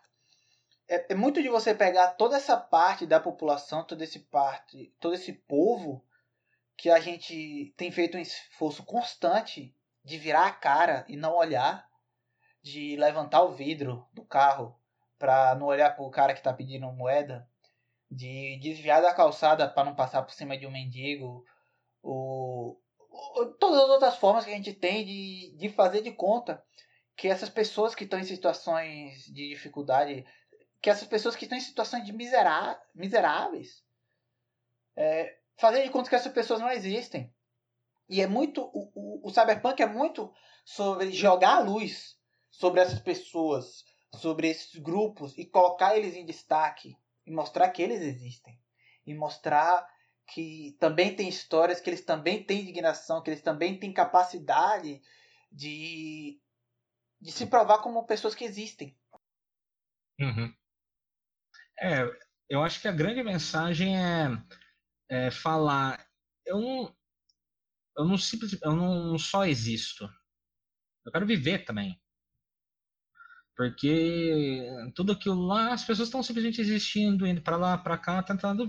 é, 0.87 1.13
é, 1.13 1.15
muito 1.15 1.41
de 1.41 1.49
você 1.49 1.73
pegar 1.75 2.09
toda 2.13 2.35
essa 2.35 2.57
parte 2.57 3.05
da 3.05 3.19
população, 3.19 3.83
todo 3.83 4.01
esse 4.01 4.19
parte, 4.19 4.93
todo 4.99 5.13
esse 5.13 5.31
povo 5.31 6.03
que 6.75 6.89
a 6.89 6.99
gente 6.99 7.73
tem 7.77 7.91
feito 7.91 8.17
um 8.17 8.21
esforço 8.21 8.83
constante 8.83 9.75
de 10.03 10.17
virar 10.17 10.47
a 10.47 10.51
cara 10.51 11.05
e 11.07 11.15
não 11.15 11.35
olhar, 11.35 11.87
de 12.61 12.95
levantar 12.95 13.43
o 13.43 13.51
vidro 13.51 14.07
do 14.13 14.23
carro 14.23 14.79
para 15.17 15.53
não 15.55 15.67
olhar 15.67 15.95
para 15.95 16.05
o 16.05 16.09
cara 16.09 16.33
que 16.33 16.39
está 16.39 16.53
pedindo 16.53 16.91
moeda, 16.91 17.47
de 18.09 18.57
desviar 18.59 19.01
da 19.01 19.13
calçada 19.13 19.69
para 19.69 19.85
não 19.85 19.95
passar 19.95 20.23
por 20.23 20.33
cima 20.33 20.57
de 20.57 20.65
um 20.65 20.71
mendigo, 20.71 21.45
ou, 22.01 22.81
todas 23.59 23.83
as 23.83 23.89
outras 23.89 24.15
formas 24.17 24.45
que 24.45 24.51
a 24.51 24.55
gente 24.55 24.73
tem 24.73 25.05
de, 25.05 25.55
de 25.57 25.69
fazer 25.69 26.01
de 26.01 26.11
conta 26.11 26.63
que 27.15 27.27
essas 27.27 27.49
pessoas 27.49 27.93
que 27.93 28.05
estão 28.05 28.19
em 28.19 28.23
situações 28.23 29.25
de 29.25 29.49
dificuldade, 29.49 30.25
que 30.81 30.89
essas 30.89 31.07
pessoas 31.07 31.35
que 31.35 31.43
estão 31.43 31.57
em 31.57 31.61
situações 31.61 32.05
de 32.05 32.13
miserá 32.13 32.81
miseráveis, 32.95 33.83
é, 34.95 35.37
fazer 35.57 35.83
de 35.83 35.89
conta 35.89 36.09
que 36.09 36.15
essas 36.15 36.31
pessoas 36.31 36.61
não 36.61 36.71
existem. 36.71 37.33
E 38.07 38.21
é 38.21 38.27
muito. 38.27 38.61
O, 38.73 38.91
o, 38.95 39.27
o 39.27 39.29
cyberpunk 39.29 39.81
é 39.81 39.85
muito 39.85 40.33
sobre 40.65 41.11
jogar 41.11 41.57
a 41.57 41.59
luz 41.59 42.17
sobre 42.49 42.81
essas 42.81 42.99
pessoas, 42.99 43.83
sobre 44.15 44.49
esses 44.49 44.75
grupos 44.79 45.37
e 45.37 45.45
colocar 45.45 45.95
eles 45.95 46.15
em 46.15 46.25
destaque 46.25 46.97
e 47.29 47.31
mostrar 47.31 47.69
que 47.69 47.83
eles 47.83 48.01
existem. 48.01 48.59
E 49.05 49.13
mostrar 49.13 49.87
que 50.27 50.75
também 50.79 51.15
tem 51.15 51.29
histórias, 51.29 51.79
que 51.79 51.87
eles 51.87 52.03
também 52.03 52.43
têm 52.43 52.61
indignação, 52.61 53.21
que 53.21 53.29
eles 53.29 53.41
também 53.41 53.79
têm 53.79 53.93
capacidade 53.93 54.99
de, 55.51 56.41
de 57.21 57.31
se 57.31 57.45
provar 57.45 57.79
como 57.83 58.05
pessoas 58.05 58.33
que 58.33 58.43
existem. 58.43 58.97
Uhum. 60.19 60.53
É, 61.79 62.01
eu 62.49 62.63
acho 62.63 62.81
que 62.81 62.87
a 62.87 62.91
grande 62.91 63.23
mensagem 63.23 63.95
é, 63.95 64.27
é 65.07 65.31
falar. 65.31 66.03
Eu 66.45 66.59
não, 66.59 66.97
eu 67.95 68.05
não 68.05 68.17
simplesmente, 68.17 68.65
eu 68.65 68.75
não 68.75 69.19
só 69.19 69.45
existo. 69.45 70.09
Eu 71.05 71.11
quero 71.11 71.27
viver 71.27 71.63
também. 71.63 71.99
Porque 73.59 74.65
tudo 74.95 75.11
aquilo 75.11 75.45
lá, 75.45 75.73
as 75.73 75.83
pessoas 75.83 76.07
estão 76.07 76.23
simplesmente 76.23 76.61
existindo, 76.61 77.27
indo 77.27 77.41
para 77.41 77.57
lá, 77.57 77.77
para 77.77 77.97
cá, 77.97 78.23
tentando 78.23 78.65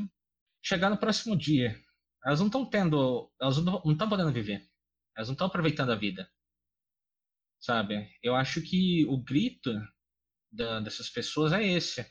chegar 0.60 0.90
no 0.90 0.98
próximo 0.98 1.36
dia. 1.36 1.80
Elas 2.26 2.40
não 2.40 2.48
estão 2.48 2.68
tendo, 2.68 3.32
elas 3.40 3.64
não 3.64 3.80
estão 3.86 4.08
podendo 4.08 4.32
viver. 4.32 4.68
Elas 5.16 5.28
não 5.28 5.34
estão 5.34 5.46
aproveitando 5.46 5.92
a 5.92 5.94
vida. 5.94 6.28
Sabe? 7.60 8.10
Eu 8.20 8.34
acho 8.34 8.60
que 8.62 9.06
o 9.06 9.16
grito 9.22 9.70
da, 10.50 10.80
dessas 10.80 11.08
pessoas 11.08 11.52
é 11.52 11.62
esse. 11.62 12.04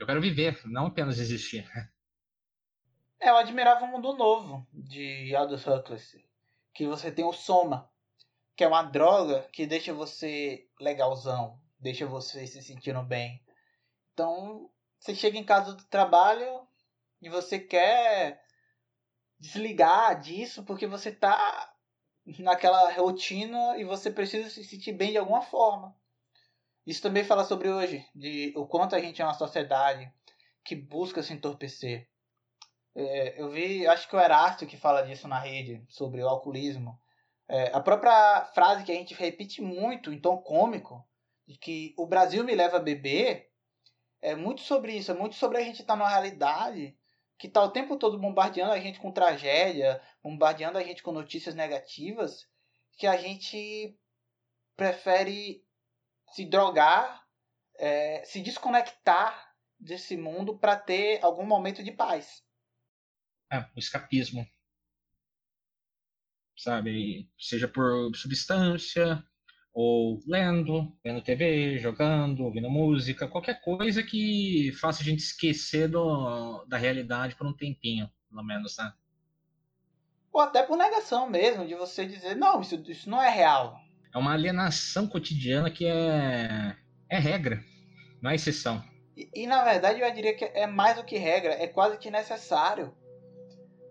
Eu 0.00 0.08
quero 0.08 0.20
viver, 0.20 0.60
não 0.66 0.86
apenas 0.86 1.20
existir. 1.20 1.64
É, 3.20 3.30
eu 3.30 3.36
admirava 3.36 3.84
um 3.84 3.92
mundo 3.92 4.12
novo 4.16 4.66
de 4.72 5.32
Aldous 5.36 5.64
Huxley. 5.68 6.28
Que 6.74 6.84
você 6.84 7.12
tem 7.12 7.24
o 7.24 7.32
Soma, 7.32 7.88
que 8.56 8.64
é 8.64 8.68
uma 8.68 8.82
droga 8.82 9.46
que 9.52 9.66
deixa 9.66 9.92
você 9.92 10.66
legalzão, 10.80 11.60
deixa 11.78 12.06
você 12.06 12.46
se 12.46 12.62
sentindo 12.62 13.02
bem. 13.02 13.44
Então, 14.12 14.70
você 14.98 15.14
chega 15.14 15.36
em 15.36 15.44
casa 15.44 15.74
do 15.74 15.84
trabalho 15.84 16.66
e 17.20 17.28
você 17.28 17.58
quer 17.58 18.42
desligar 19.38 20.18
disso 20.20 20.64
porque 20.64 20.86
você 20.86 21.12
tá 21.12 21.74
naquela 22.38 22.90
rotina 22.92 23.76
e 23.76 23.84
você 23.84 24.10
precisa 24.10 24.48
se 24.48 24.64
sentir 24.64 24.92
bem 24.92 25.12
de 25.12 25.18
alguma 25.18 25.42
forma. 25.42 25.94
Isso 26.86 27.02
também 27.02 27.24
fala 27.24 27.44
sobre 27.44 27.68
hoje, 27.68 28.06
de 28.14 28.52
o 28.56 28.66
quanto 28.66 28.96
a 28.96 29.00
gente 29.00 29.20
é 29.20 29.24
uma 29.24 29.34
sociedade 29.34 30.10
que 30.64 30.74
busca 30.74 31.22
se 31.22 31.32
entorpecer. 31.32 32.08
É, 32.94 33.40
eu 33.40 33.50
vi, 33.50 33.86
acho 33.86 34.08
que 34.08 34.16
o 34.16 34.20
Erasto 34.20 34.66
que 34.66 34.76
fala 34.76 35.02
disso 35.02 35.28
na 35.28 35.38
rede, 35.38 35.84
sobre 35.88 36.22
o 36.22 36.28
alcoolismo. 36.28 36.98
É, 37.48 37.70
a 37.72 37.80
própria 37.80 38.44
frase 38.54 38.84
que 38.84 38.92
a 38.92 38.94
gente 38.94 39.14
repete 39.14 39.62
muito, 39.62 40.12
em 40.12 40.20
tom 40.20 40.38
cômico, 40.38 41.06
de 41.46 41.56
que 41.56 41.94
o 41.96 42.06
Brasil 42.06 42.42
me 42.42 42.54
leva 42.54 42.78
a 42.78 42.82
beber, 42.82 43.50
é 44.20 44.34
muito 44.34 44.62
sobre 44.62 44.96
isso, 44.96 45.10
é 45.10 45.14
muito 45.14 45.36
sobre 45.36 45.58
a 45.58 45.62
gente 45.62 45.80
estar 45.80 45.94
tá 45.94 45.96
numa 45.96 46.08
realidade 46.08 46.96
que 47.38 47.46
está 47.46 47.62
o 47.62 47.70
tempo 47.70 47.96
todo 47.96 48.18
bombardeando 48.18 48.72
a 48.72 48.80
gente 48.80 48.98
com 48.98 49.12
tragédia, 49.12 50.00
bombardeando 50.22 50.78
a 50.78 50.82
gente 50.82 51.02
com 51.02 51.12
notícias 51.12 51.54
negativas, 51.54 52.48
que 52.96 53.06
a 53.06 53.16
gente 53.16 53.96
prefere 54.74 55.64
se 56.32 56.44
drogar, 56.44 57.24
é, 57.78 58.24
se 58.24 58.40
desconectar 58.40 59.54
desse 59.78 60.16
mundo 60.16 60.58
para 60.58 60.76
ter 60.76 61.22
algum 61.22 61.44
momento 61.44 61.82
de 61.82 61.92
paz. 61.92 62.42
É, 63.52 63.58
o 63.76 63.78
escapismo. 63.78 64.46
Sabe? 66.56 67.28
Seja 67.38 67.68
por 67.68 68.14
substância, 68.16 69.22
ou 69.72 70.20
lendo, 70.26 70.96
vendo 71.04 71.22
TV, 71.22 71.78
jogando, 71.78 72.44
ouvindo 72.44 72.70
música, 72.70 73.28
qualquer 73.28 73.60
coisa 73.60 74.02
que 74.02 74.72
faça 74.80 75.02
a 75.02 75.04
gente 75.04 75.20
esquecer 75.20 75.88
do, 75.88 76.64
da 76.64 76.76
realidade 76.78 77.36
por 77.36 77.46
um 77.46 77.52
tempinho, 77.52 78.10
pelo 78.30 78.42
menos, 78.42 78.76
né? 78.78 78.92
Ou 80.32 80.40
até 80.40 80.62
por 80.62 80.76
negação 80.76 81.28
mesmo, 81.28 81.66
de 81.66 81.74
você 81.74 82.06
dizer, 82.06 82.34
não, 82.36 82.60
isso, 82.60 82.82
isso 82.88 83.08
não 83.08 83.22
é 83.22 83.30
real 83.30 83.86
é 84.16 84.18
uma 84.18 84.32
alienação 84.32 85.06
cotidiana 85.06 85.70
que 85.70 85.84
é, 85.84 86.74
é 87.10 87.18
regra, 87.18 87.62
não 88.22 88.30
é 88.30 88.34
exceção. 88.34 88.82
E, 89.14 89.28
e, 89.34 89.46
na 89.46 89.62
verdade 89.62 90.00
eu 90.00 90.10
diria 90.10 90.34
que 90.34 90.44
é 90.46 90.66
mais 90.66 90.96
do 90.96 91.04
que 91.04 91.18
regra, 91.18 91.52
é 91.52 91.66
quase 91.66 91.98
que 91.98 92.10
necessário. 92.10 92.96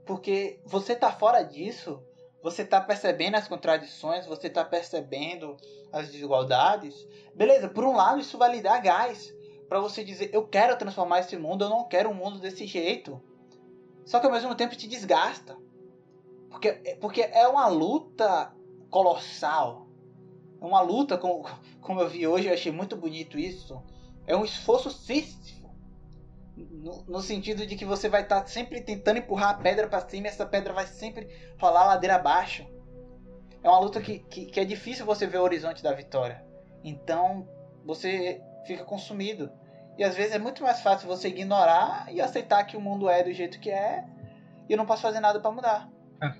Porque 0.04 0.60
você 0.66 0.96
tá 0.96 1.12
fora 1.12 1.44
disso, 1.44 2.04
você 2.46 2.64
tá 2.64 2.80
percebendo 2.80 3.34
as 3.34 3.48
contradições, 3.48 4.28
você 4.28 4.48
tá 4.48 4.64
percebendo 4.64 5.58
as 5.92 6.12
desigualdades. 6.12 6.94
Beleza, 7.34 7.68
por 7.68 7.84
um 7.84 7.96
lado 7.96 8.20
isso 8.20 8.38
vai 8.38 8.52
lhe 8.52 8.62
dar 8.62 8.80
gás 8.84 9.34
para 9.68 9.80
você 9.80 10.04
dizer, 10.04 10.30
eu 10.32 10.48
quero 10.48 10.78
transformar 10.78 11.22
esse 11.22 11.36
mundo, 11.36 11.66
eu 11.66 11.70
não 11.70 11.88
quero 11.88 12.12
um 12.12 12.14
mundo 12.14 12.38
desse 12.38 12.68
jeito. 12.68 13.20
Só 14.06 14.20
que 14.20 14.28
ao 14.28 14.32
mesmo 14.32 14.54
tempo 14.54 14.76
te 14.76 14.88
desgasta. 14.88 15.58
Porque, 16.52 16.72
porque 17.02 17.22
é 17.22 17.48
uma 17.48 17.68
luta 17.68 18.54
colossal 18.92 19.88
é 20.62 20.66
uma 20.66 20.82
luta, 20.82 21.18
como, 21.18 21.44
como 21.82 22.00
eu 22.00 22.08
vi 22.08 22.28
hoje, 22.28 22.48
eu 22.48 22.54
achei 22.54 22.72
muito 22.72 22.96
bonito 22.96 23.40
isso. 23.40 23.82
É 24.28 24.36
um 24.36 24.46
esforço 24.46 24.92
sísifo. 24.92 25.55
No, 27.08 27.20
sentido 27.20 27.66
de 27.66 27.76
que 27.76 27.84
você 27.84 28.08
vai 28.08 28.22
estar 28.22 28.42
tá 28.42 28.48
sempre 28.48 28.80
tentando 28.80 29.18
empurrar 29.18 29.50
a 29.50 29.54
pedra 29.56 29.88
para 29.88 30.08
cima 30.08 30.28
e 30.28 30.30
essa 30.30 30.46
pedra 30.46 30.72
vai 30.72 30.86
sempre 30.86 31.28
rolar 31.60 31.88
ladeira 31.88 32.16
abaixo. 32.16 32.64
É 33.64 33.68
uma 33.68 33.80
luta 33.80 34.00
que, 34.00 34.20
que, 34.20 34.46
que 34.46 34.60
é 34.60 34.66
difícil 34.66 35.04
você 35.04 35.26
ver 35.26 35.40
o 35.40 35.44
horizonte 35.44 35.82
da 35.82 35.92
vitória. 35.92 36.46
Então 36.84 37.50
você 37.84 38.40
fica 38.68 38.84
consumido. 38.84 39.52
E 39.98 40.04
às 40.04 40.16
vezes 40.16 40.36
é 40.36 40.38
muito 40.38 40.62
mais 40.62 40.82
fácil 40.82 41.08
você 41.08 41.30
ignorar 41.30 42.06
e 42.12 42.22
aceitar 42.22 42.64
que 42.66 42.78
o 42.78 42.82
mundo 42.82 43.10
é 43.10 43.24
do 43.24 43.34
jeito 43.34 43.60
que 43.60 43.72
é 43.72 44.06
e 44.70 44.74
eu 44.74 44.78
não 44.78 44.86
posso 44.86 45.02
fazer 45.02 45.20
nada 45.20 45.40
para 45.40 45.52
mudar. 45.52 45.90
É. 46.22 46.32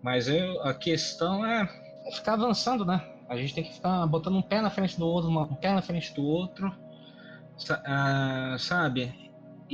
Mas 0.00 0.28
eu, 0.28 0.62
a 0.62 0.72
questão 0.72 1.44
é 1.44 1.66
ficar 2.12 2.34
avançando, 2.34 2.84
né? 2.84 3.04
A 3.28 3.36
gente 3.36 3.54
tem 3.54 3.64
que 3.64 3.74
ficar 3.74 4.06
botando 4.06 4.36
um 4.36 4.42
pé 4.42 4.60
na 4.60 4.70
frente 4.70 4.96
do 4.96 5.06
outro, 5.06 5.30
um 5.30 5.54
pé 5.56 5.72
na 5.72 5.82
frente 5.82 6.14
do 6.14 6.22
outro, 6.24 6.68
uh, 6.68 8.58
sabe? 8.58 9.23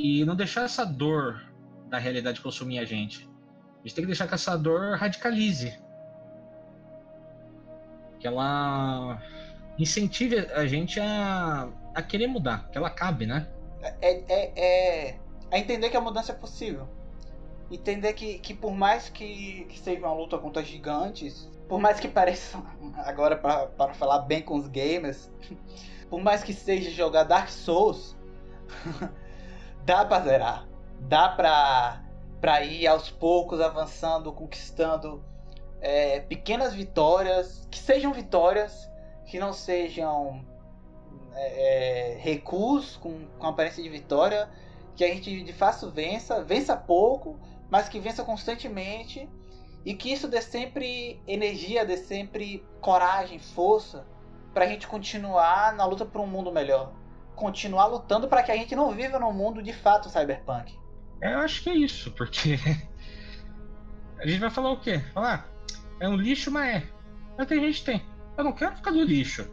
E 0.03 0.24
não 0.24 0.34
deixar 0.34 0.62
essa 0.62 0.82
dor 0.82 1.42
da 1.90 1.98
realidade 1.98 2.40
consumir 2.40 2.78
a 2.78 2.86
gente. 2.86 3.28
A 3.80 3.82
gente 3.82 3.94
tem 3.94 4.03
que 4.03 4.07
deixar 4.07 4.26
que 4.26 4.34
essa 4.34 4.57
dor 4.57 4.96
radicalize. 4.96 5.78
Que 8.18 8.26
ela 8.26 9.22
incentive 9.78 10.38
a 10.38 10.64
gente 10.66 10.98
a, 10.98 11.68
a 11.94 12.01
querer 12.01 12.28
mudar, 12.28 12.70
que 12.70 12.78
ela 12.78 12.88
acabe, 12.88 13.26
né? 13.26 13.46
É, 13.82 14.11
é, 14.11 14.53
é, 14.57 15.18
é 15.51 15.59
entender 15.59 15.90
que 15.90 15.98
a 15.98 16.01
mudança 16.01 16.32
é 16.32 16.34
possível. 16.34 16.88
Entender 17.70 18.14
que, 18.14 18.38
que 18.38 18.55
por 18.55 18.72
mais 18.72 19.11
que, 19.11 19.66
que 19.68 19.78
seja 19.78 20.01
uma 20.01 20.14
luta 20.14 20.38
contra 20.38 20.64
gigantes, 20.64 21.46
por 21.68 21.78
mais 21.78 22.01
que 22.01 22.09
pareça, 22.09 22.59
agora 23.05 23.36
para 23.36 23.92
falar 23.92 24.20
bem 24.20 24.40
com 24.40 24.57
os 24.57 24.66
gamers, 24.66 25.30
por 26.08 26.22
mais 26.22 26.42
que 26.42 26.54
seja 26.54 26.91
jogar 26.91 27.25
Dark 27.25 27.50
Souls, 27.50 28.16
dá 29.84 30.04
pra 30.04 30.20
zerar. 30.20 30.68
Dá 31.00 31.28
pra, 31.28 32.02
pra 32.40 32.62
ir 32.62 32.86
aos 32.86 33.11
poucos 33.11 33.61
avançando, 33.61 34.32
conquistando 34.32 35.24
é, 35.80 36.20
pequenas 36.20 36.74
vitórias, 36.74 37.66
que 37.70 37.78
sejam 37.78 38.12
vitórias, 38.12 38.88
que 39.26 39.38
não 39.38 39.52
sejam 39.52 40.44
é, 41.34 42.12
é 42.12 42.18
recuos 42.18 42.96
com, 42.96 43.26
com 43.38 43.46
aparência 43.46 43.82
de 43.82 43.88
vitória, 43.88 44.48
que 44.94 45.04
a 45.04 45.08
gente 45.08 45.42
de 45.42 45.52
fato 45.52 45.90
vença, 45.90 46.42
vença 46.42 46.76
pouco, 46.76 47.38
mas 47.70 47.88
que 47.88 47.98
vença 47.98 48.22
constantemente 48.22 49.28
e 49.84 49.94
que 49.94 50.12
isso 50.12 50.28
dê 50.28 50.42
sempre 50.42 51.22
energia, 51.26 51.86
dê 51.86 51.96
sempre 51.96 52.64
coragem, 52.80 53.38
força 53.38 54.07
para 54.52 54.64
a 54.64 54.68
gente 54.68 54.86
continuar 54.86 55.72
na 55.74 55.84
luta 55.84 56.04
por 56.04 56.20
um 56.20 56.26
mundo 56.26 56.52
melhor. 56.52 56.92
Continuar 57.41 57.87
lutando 57.87 58.29
para 58.29 58.42
que 58.42 58.53
a 58.53 58.57
gente 58.57 58.76
não 58.76 58.92
viva 58.92 59.18
num 59.18 59.33
mundo 59.33 59.62
de 59.62 59.72
fato 59.72 60.11
cyberpunk. 60.11 60.79
Eu 61.21 61.38
acho 61.38 61.62
que 61.62 61.71
é 61.71 61.75
isso, 61.75 62.11
porque 62.12 62.58
a 64.21 64.26
gente 64.26 64.38
vai 64.38 64.50
falar 64.50 64.71
o 64.72 64.80
quê? 64.80 65.00
Falar, 65.14 65.49
é 65.99 66.08
um 66.08 66.17
lixo, 66.17 66.50
mas 66.50 66.76
é. 66.76 66.83
Mas 67.37 67.46
tem 67.46 67.61
gente 67.61 67.80
que 67.80 67.87
tem. 67.87 68.07
Eu 68.37 68.45
não 68.45 68.53
quero 68.53 68.76
ficar 68.76 68.91
no 68.91 69.03
lixo. 69.03 69.50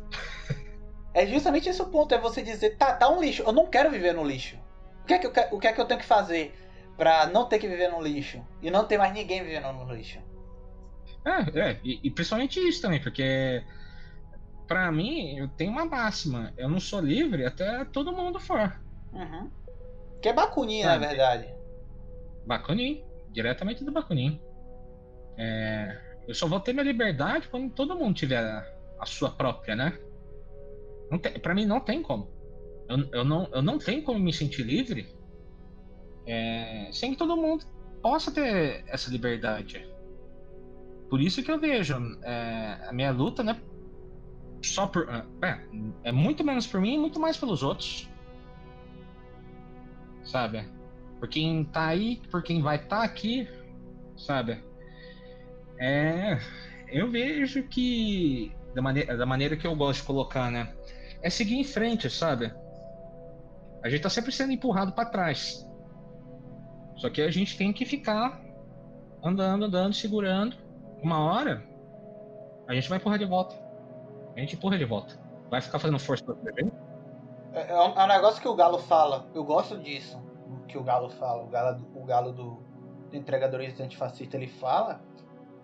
É 1.13 1.25
justamente 1.25 1.67
esse 1.67 1.81
o 1.81 1.85
ponto, 1.85 2.13
é 2.13 2.19
você 2.19 2.41
dizer, 2.41 2.77
tá, 2.77 2.93
tá 2.93 3.09
um 3.09 3.21
lixo, 3.21 3.41
eu 3.41 3.51
não 3.51 3.65
quero 3.65 3.89
viver 3.89 4.13
no 4.13 4.23
lixo. 4.23 4.55
O 5.03 5.05
que 5.07 5.13
é 5.13 5.19
que 5.19 5.27
eu, 5.27 5.31
o 5.51 5.59
que 5.59 5.67
é 5.67 5.73
que 5.73 5.81
eu 5.81 5.85
tenho 5.85 5.99
que 5.99 6.05
fazer? 6.05 6.53
pra 6.97 7.27
não 7.27 7.47
ter 7.47 7.59
que 7.59 7.67
viver 7.67 7.89
no 7.89 8.01
lixo. 8.01 8.43
E 8.61 8.71
não 8.71 8.85
ter 8.85 8.97
mais 8.97 9.13
ninguém 9.13 9.43
vivendo 9.43 9.71
no 9.71 9.93
lixo. 9.93 10.19
É, 11.23 11.59
é 11.59 11.79
e, 11.83 11.99
e 12.03 12.09
principalmente 12.09 12.59
isso 12.59 12.81
também, 12.81 13.01
porque 13.01 13.63
para 14.67 14.91
mim, 14.91 15.37
eu 15.37 15.47
tenho 15.47 15.71
uma 15.71 15.85
máxima. 15.85 16.53
Eu 16.57 16.69
não 16.69 16.79
sou 16.79 16.99
livre 16.99 17.45
até 17.45 17.85
todo 17.85 18.11
mundo 18.11 18.39
for. 18.39 18.79
Uhum. 19.13 19.49
Que 20.21 20.29
é 20.29 20.33
Bakunin, 20.33 20.83
na 20.83 20.97
verdade. 20.97 21.47
Bakunin. 22.45 23.03
Diretamente 23.31 23.83
do 23.83 23.91
Bakunin. 23.91 24.41
É, 25.37 26.17
eu 26.27 26.33
só 26.33 26.47
vou 26.47 26.59
ter 26.59 26.73
minha 26.73 26.83
liberdade 26.83 27.47
quando 27.47 27.71
todo 27.71 27.95
mundo 27.95 28.15
tiver 28.15 28.43
a, 28.43 28.65
a 28.99 29.05
sua 29.05 29.29
própria, 29.29 29.75
né? 29.75 29.97
Não 31.09 31.17
tem, 31.19 31.39
pra 31.39 31.53
mim 31.53 31.65
não 31.65 31.79
tem 31.79 32.01
como. 32.01 32.29
Eu, 32.89 32.97
eu, 33.11 33.23
não, 33.23 33.47
eu 33.53 33.61
não 33.61 33.77
tenho 33.77 34.03
como 34.03 34.19
me 34.19 34.33
sentir 34.33 34.63
livre 34.63 35.15
é, 36.25 36.89
sem 36.91 37.11
que 37.11 37.17
todo 37.17 37.37
mundo 37.37 37.65
possa 38.01 38.31
ter 38.31 38.83
essa 38.87 39.09
liberdade. 39.09 39.87
Por 41.09 41.21
isso 41.21 41.41
que 41.41 41.51
eu 41.51 41.59
vejo 41.59 41.95
é, 42.23 42.87
a 42.87 42.91
minha 42.91 43.11
luta, 43.11 43.43
né? 43.43 43.61
Só 44.61 44.87
por. 44.87 45.07
É, 45.41 45.59
é 46.03 46.11
muito 46.11 46.43
menos 46.43 46.65
por 46.67 46.81
mim 46.81 46.95
e 46.95 46.97
muito 46.97 47.19
mais 47.19 47.37
pelos 47.37 47.63
outros. 47.63 48.09
sabe? 50.23 50.67
Por 51.19 51.27
quem 51.27 51.63
tá 51.65 51.87
aí, 51.87 52.21
por 52.29 52.43
quem 52.43 52.61
vai 52.61 52.75
estar 52.75 52.99
tá 52.99 53.03
aqui, 53.03 53.47
sabe? 54.15 54.63
É. 55.79 56.39
Eu 56.89 57.09
vejo 57.09 57.63
que. 57.63 58.51
Da, 58.73 58.81
maneira, 58.81 59.17
da 59.17 59.25
maneira 59.25 59.57
que 59.57 59.65
eu 59.65 59.75
gosto 59.75 60.01
de 60.01 60.07
colocar, 60.07 60.51
né? 60.51 60.73
É 61.21 61.29
seguir 61.29 61.55
em 61.55 61.63
frente, 61.63 62.09
sabe? 62.09 62.53
A 63.83 63.89
gente 63.89 64.01
tá 64.01 64.09
sempre 64.09 64.31
sendo 64.31 64.53
empurrado 64.53 64.91
para 64.91 65.09
trás. 65.09 65.65
Só 66.97 67.09
que 67.09 67.21
a 67.21 67.31
gente 67.31 67.57
tem 67.57 67.71
que 67.71 67.85
ficar 67.85 68.41
andando, 69.23 69.65
andando, 69.65 69.93
segurando. 69.93 70.55
Uma 71.01 71.19
hora, 71.19 71.63
a 72.67 72.73
gente 72.73 72.89
vai 72.89 72.97
empurrar 72.97 73.19
de 73.19 73.25
volta. 73.25 73.55
A 74.37 74.39
gente 74.39 74.55
empurra 74.55 74.77
de 74.77 74.85
volta. 74.85 75.19
Vai 75.49 75.59
ficar 75.59 75.79
fazendo 75.79 75.97
força 75.97 76.23
pra 76.23 76.35
beber? 76.35 76.71
É, 77.53 77.71
é, 77.71 77.81
um, 77.81 77.99
é 77.99 78.03
um 78.03 78.07
negócio 78.07 78.39
que 78.39 78.47
o 78.47 78.55
Galo 78.55 78.77
fala. 78.77 79.27
Eu 79.33 79.43
gosto 79.43 79.79
disso. 79.79 80.21
Que 80.67 80.77
o 80.77 80.83
Galo 80.83 81.09
fala. 81.09 81.43
O 81.43 81.47
Galo, 81.47 81.83
o 81.95 82.05
Galo 82.05 82.31
do, 82.31 82.63
do 83.09 83.17
entregadores 83.17 83.79
antifascista 83.79 84.37
ele 84.37 84.47
fala 84.47 85.01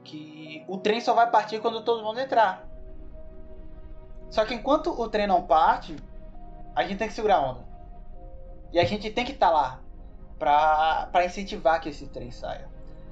que 0.03 0.65
o 0.67 0.77
trem 0.79 0.99
só 0.99 1.13
vai 1.13 1.29
partir 1.29 1.59
quando 1.61 1.83
todo 1.83 2.03
mundo 2.03 2.19
entrar. 2.19 2.67
Só 4.31 4.43
que 4.43 4.55
enquanto 4.55 4.89
o 4.89 5.07
trem 5.07 5.27
não 5.27 5.43
parte, 5.43 5.95
a 6.75 6.81
gente 6.81 6.97
tem 6.97 7.07
que 7.07 7.13
segurar 7.13 7.35
a 7.35 7.51
onda. 7.51 7.65
E 8.71 8.79
a 8.79 8.85
gente 8.85 9.11
tem 9.11 9.23
que 9.23 9.33
estar 9.33 9.49
tá 9.49 9.53
lá 9.53 9.81
pra, 10.39 11.09
pra 11.11 11.25
incentivar 11.25 11.79
que 11.79 11.89
esse 11.89 12.07
trem 12.07 12.31
saia. 12.31 12.67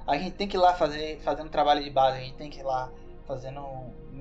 A 0.08 0.18
gente 0.18 0.32
tem 0.32 0.48
que 0.48 0.56
ir 0.56 0.60
lá 0.60 0.74
fazer, 0.74 1.20
fazendo 1.20 1.48
trabalho 1.50 1.84
de 1.84 1.90
base, 1.90 2.18
a 2.18 2.20
gente 2.20 2.34
tem 2.34 2.50
que 2.50 2.58
ir 2.58 2.64
lá 2.64 2.90
fazendo 3.24 3.62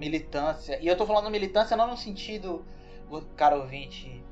militância. 0.02 0.80
E 0.82 0.88
eu 0.88 0.98
tô 0.98 1.06
falando 1.06 1.30
militância 1.30 1.78
não 1.78 1.88
no 1.88 1.95
sentido, 1.95 2.65
cara 3.36 3.56
ouvinte, 3.56 4.23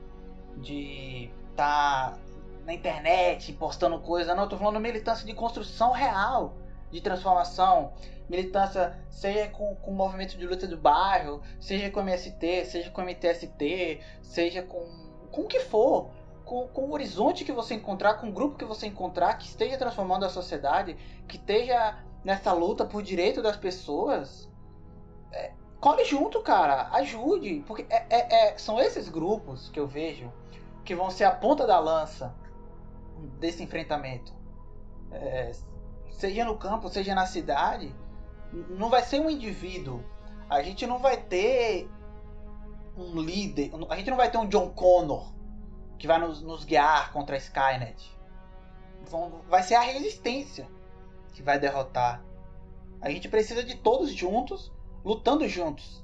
de 0.57 1.29
tá 1.55 2.17
na 2.65 2.73
internet 2.73 3.53
postando 3.53 3.99
coisa, 3.99 4.33
não, 4.33 4.43
eu 4.43 4.49
tô 4.49 4.57
falando 4.57 4.79
militância 4.79 5.25
de 5.25 5.33
construção 5.33 5.91
real, 5.91 6.57
de 6.91 6.99
transformação. 7.01 7.93
Militância, 8.27 8.99
seja 9.09 9.47
com, 9.49 9.75
com 9.75 9.91
o 9.91 9.95
movimento 9.95 10.37
de 10.37 10.45
luta 10.45 10.67
do 10.67 10.77
bairro, 10.77 11.41
seja 11.59 11.89
com 11.89 11.99
o 11.99 12.03
MST, 12.03 12.65
seja 12.65 12.89
com 12.91 13.01
o 13.01 13.05
MTST, 13.05 14.01
seja 14.21 14.61
com, 14.63 14.83
com 15.31 15.41
o 15.41 15.47
que 15.47 15.59
for 15.59 16.11
com, 16.45 16.67
com 16.67 16.85
o 16.85 16.93
horizonte 16.93 17.45
que 17.45 17.51
você 17.51 17.75
encontrar, 17.75 18.15
com 18.15 18.29
o 18.29 18.31
grupo 18.31 18.57
que 18.57 18.65
você 18.65 18.87
encontrar, 18.87 19.35
que 19.35 19.45
esteja 19.45 19.77
transformando 19.77 20.25
a 20.25 20.29
sociedade, 20.29 20.97
que 21.27 21.37
esteja 21.37 22.03
nessa 22.23 22.51
luta 22.53 22.83
por 22.83 23.03
direito 23.03 23.39
das 23.39 23.55
pessoas, 23.55 24.49
é, 25.31 25.51
colhe 25.79 26.03
junto, 26.05 26.41
cara, 26.41 26.89
ajude, 26.91 27.63
porque 27.65 27.85
é, 27.89 28.05
é, 28.09 28.49
é, 28.49 28.57
são 28.57 28.79
esses 28.79 29.09
grupos 29.09 29.69
que 29.69 29.79
eu 29.79 29.87
vejo 29.87 30.31
que 30.83 30.95
vão 30.95 31.09
ser 31.09 31.25
a 31.25 31.31
ponta 31.31 31.65
da 31.65 31.79
lança 31.79 32.35
desse 33.39 33.63
enfrentamento. 33.63 34.33
É, 35.11 35.51
seja 36.11 36.43
no 36.45 36.57
campo, 36.57 36.89
seja 36.89 37.15
na 37.15 37.25
cidade, 37.25 37.95
não 38.69 38.89
vai 38.89 39.03
ser 39.03 39.19
um 39.19 39.29
indivíduo. 39.29 40.03
A 40.49 40.61
gente 40.61 40.85
não 40.85 40.99
vai 40.99 41.17
ter 41.17 41.89
um 42.97 43.21
líder, 43.21 43.71
a 43.89 43.95
gente 43.95 44.09
não 44.09 44.17
vai 44.17 44.29
ter 44.29 44.37
um 44.37 44.47
John 44.47 44.69
Connor 44.71 45.31
que 45.97 46.07
vai 46.07 46.17
nos, 46.17 46.41
nos 46.41 46.63
guiar 46.63 47.11
contra 47.11 47.35
a 47.35 47.37
Skynet. 47.37 48.17
Vão, 49.09 49.41
vai 49.49 49.61
ser 49.63 49.75
a 49.75 49.81
resistência 49.81 50.67
que 51.33 51.43
vai 51.43 51.59
derrotar. 51.59 52.23
A 53.01 53.09
gente 53.09 53.29
precisa 53.29 53.63
de 53.63 53.75
todos 53.75 54.11
juntos, 54.11 54.71
lutando 55.03 55.47
juntos, 55.47 56.03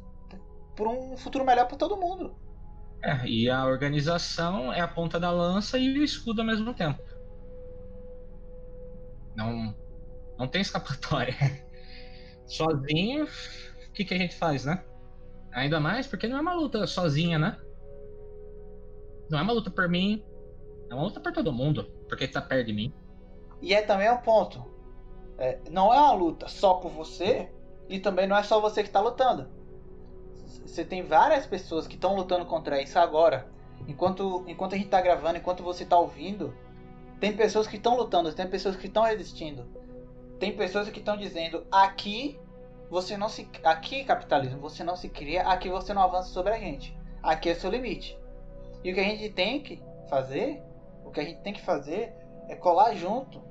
por 0.76 0.88
um 0.88 1.16
futuro 1.18 1.46
melhor 1.46 1.68
para 1.68 1.78
todo 1.78 1.98
mundo. 1.98 2.36
É, 3.02 3.28
e 3.28 3.50
a 3.50 3.66
organização 3.66 4.74
é 4.74 4.82
a 4.82 4.88
ponta 4.88 5.20
da 5.20 5.30
lança 5.30 5.78
e 5.78 6.00
o 6.00 6.04
escudo 6.04 6.42
ao 6.42 6.48
mesmo 6.48 6.74
tempo. 6.74 7.02
Não, 9.36 9.76
não 10.38 10.48
tem 10.48 10.62
escapatória. 10.62 11.36
Sozinho, 12.48 13.26
o 13.26 13.92
que, 13.94 14.06
que 14.06 14.14
a 14.14 14.18
gente 14.18 14.36
faz, 14.36 14.66
né? 14.66 14.84
Ainda 15.52 15.80
mais 15.80 16.08
porque 16.08 16.28
não 16.28 16.38
é 16.38 16.42
uma 16.42 16.54
luta 16.54 16.86
sozinha, 16.88 17.38
né? 17.38 17.60
Não 19.30 19.40
é 19.40 19.42
uma 19.42 19.54
luta 19.54 19.72
por 19.72 19.88
mim, 19.88 20.24
é 20.90 20.94
uma 20.94 21.04
luta 21.04 21.20
por 21.20 21.32
todo 21.32 21.52
mundo, 21.52 21.86
porque 22.08 22.28
tá 22.28 22.42
perto 22.42 22.68
de 22.68 22.74
mim. 22.74 22.94
E 23.62 23.74
é 23.74 23.82
também 23.82 24.12
um 24.12 24.18
ponto. 24.18 24.64
É, 25.38 25.60
não 25.70 25.94
é 25.94 26.00
uma 26.00 26.14
luta 26.14 26.48
só 26.48 26.76
por 26.76 26.92
você, 26.92 27.52
e 27.88 28.00
também 28.00 28.28
não 28.28 28.38
é 28.38 28.44
só 28.44 28.60
você 28.60 28.84
que 28.84 28.90
tá 28.90 29.00
lutando. 29.00 29.48
Você 30.66 30.84
tem 30.84 31.04
várias 31.04 31.46
pessoas 31.46 31.88
que 31.88 31.96
estão 31.96 32.16
lutando 32.16 32.46
contra 32.46 32.82
isso 32.82 32.98
agora. 32.98 33.48
Enquanto, 33.88 34.44
enquanto 34.48 34.74
a 34.74 34.78
gente 34.78 34.90
tá 34.90 35.02
gravando, 35.02 35.38
enquanto 35.38 35.64
você 35.64 35.86
tá 35.86 35.98
ouvindo, 35.98 36.54
tem 37.20 37.36
pessoas 37.36 37.68
que 37.68 37.78
estão 37.78 37.96
lutando, 37.96 38.34
tem 38.34 38.48
pessoas 38.48 38.76
que 38.76 38.88
estão 38.88 39.04
resistindo. 39.04 39.66
Tem 40.40 40.56
pessoas 40.56 40.90
que 40.90 41.00
estão 41.00 41.16
dizendo: 41.16 41.66
aqui 41.72 42.40
você 42.90 43.18
não 43.18 43.30
se. 43.30 43.48
Aqui, 43.64 44.04
capitalismo, 44.04 44.60
você 44.60 44.84
não 44.84 44.96
se 44.96 45.10
cria, 45.10 45.44
aqui 45.44 45.70
você 45.70 45.94
não 45.94 46.02
avança 46.02 46.30
sobre 46.30 46.54
a 46.54 46.60
gente. 46.60 46.98
Aqui 47.22 47.50
é 47.50 47.56
seu 47.56 47.70
limite. 47.70 48.18
E 48.84 48.92
o 48.92 48.94
que 48.94 49.00
a 49.00 49.04
gente 49.04 49.30
tem 49.30 49.62
que 49.62 49.82
fazer, 50.10 50.62
o 51.04 51.12
que 51.12 51.20
a 51.20 51.24
gente 51.24 51.42
tem 51.42 51.54
que 51.54 51.62
fazer 51.62 52.14
é 52.48 52.56
colar 52.56 52.94
junto, 52.94 53.42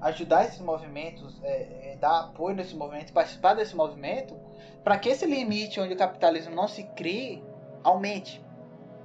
ajudar 0.00 0.44
esses 0.44 0.60
movimentos, 0.60 1.38
é, 1.42 1.92
é, 1.92 1.96
dar 1.96 2.20
apoio 2.20 2.56
nesse 2.56 2.74
movimento, 2.74 3.12
participar 3.12 3.54
desse 3.54 3.76
movimento, 3.76 4.36
para 4.82 4.98
que 4.98 5.08
esse 5.08 5.26
limite 5.26 5.80
onde 5.80 5.94
o 5.94 5.96
capitalismo 5.96 6.54
não 6.54 6.66
se 6.66 6.84
crie 6.84 7.44
aumente, 7.84 8.44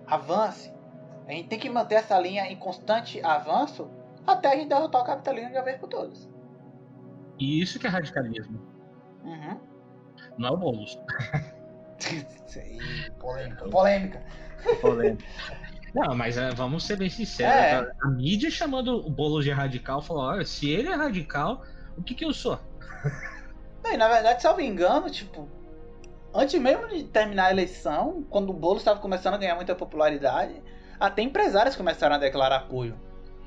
avance. 0.07 0.73
A 1.27 1.31
gente 1.31 1.49
tem 1.49 1.59
que 1.59 1.69
manter 1.69 1.95
essa 1.95 2.17
linha 2.19 2.51
em 2.51 2.55
constante 2.55 3.21
avanço 3.23 3.89
até 4.25 4.49
a 4.49 4.55
gente 4.55 4.69
derrotar 4.69 5.01
o 5.01 5.05
capitalismo 5.05 5.49
de 5.49 5.57
uma 5.57 5.63
vez 5.63 5.77
por 5.77 5.89
todas. 5.89 6.29
E 7.39 7.61
isso 7.61 7.79
que 7.79 7.87
é 7.87 7.89
radicalismo. 7.89 8.59
Uhum. 9.23 9.59
Não 10.37 10.49
é 10.49 10.51
o 10.51 10.57
Boulos. 10.57 10.97
polêmica, 13.19 13.69
polêmica. 13.69 14.23
Polêmica. 14.81 15.25
Não, 15.95 16.13
mas 16.13 16.37
é, 16.37 16.49
vamos 16.51 16.83
ser 16.83 16.97
bem 16.97 17.09
sinceros. 17.09 17.55
É. 17.55 17.73
A, 17.75 17.87
a, 18.03 18.11
mídia 18.11 18.51
chamando 18.51 18.97
o 18.97 19.09
Boulos 19.09 19.45
de 19.45 19.51
radical 19.51 20.01
falou: 20.01 20.23
olha, 20.23 20.43
se 20.43 20.69
ele 20.69 20.89
é 20.89 20.93
radical, 20.93 21.63
o 21.97 22.03
que, 22.03 22.13
que 22.13 22.25
eu 22.25 22.33
sou? 22.33 22.59
Não, 23.81 23.93
e 23.93 23.97
na 23.97 24.09
verdade, 24.09 24.41
se 24.41 24.47
eu 24.47 24.57
me 24.57 24.65
engano, 24.65 25.09
tipo, 25.09 25.47
antes 26.33 26.59
mesmo 26.59 26.89
de 26.89 27.05
terminar 27.05 27.45
a 27.45 27.51
eleição, 27.51 28.25
quando 28.29 28.49
o 28.49 28.53
Boulos 28.53 28.81
estava 28.81 28.99
começando 28.99 29.35
a 29.35 29.37
ganhar 29.37 29.55
muita 29.55 29.73
popularidade, 29.73 30.61
até 30.99 31.21
empresários 31.21 31.77
começaram 31.77 32.15
a 32.15 32.19
declarar 32.19 32.57
apoio. 32.57 32.99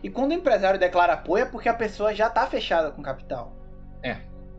E 0.03 0.09
quando 0.09 0.31
o 0.31 0.35
empresário 0.35 0.81
declara 0.81 1.12
apoio 1.12 1.43
é 1.43 1.47
porque 1.47 1.69
a 1.69 1.75
pessoa 1.75 2.15
já 2.15 2.29
está 2.29 2.47
fechada 2.47 2.91
com 2.91 3.03
capital. 3.03 3.55
É. 4.03 4.16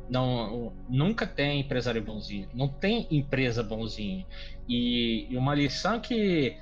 Não, 0.07 0.73
nunca 0.87 1.25
tem 1.25 1.61
empresário 1.61 2.03
bonzinho. 2.03 2.49
Não 2.53 2.67
tem 2.67 3.07
empresa 3.09 3.63
bonzinho. 3.63 4.25
E, 4.67 5.27
e 5.29 5.37
uma 5.37 5.55
lição 5.55 5.99
que 5.99 6.57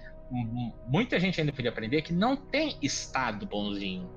muita 0.87 1.19
gente 1.19 1.39
ainda 1.39 1.53
podia 1.53 1.71
aprender 1.71 2.01
que 2.01 2.13
não 2.13 2.35
tem 2.35 2.77
Estado 2.81 3.45
bonzinho. 3.45 4.09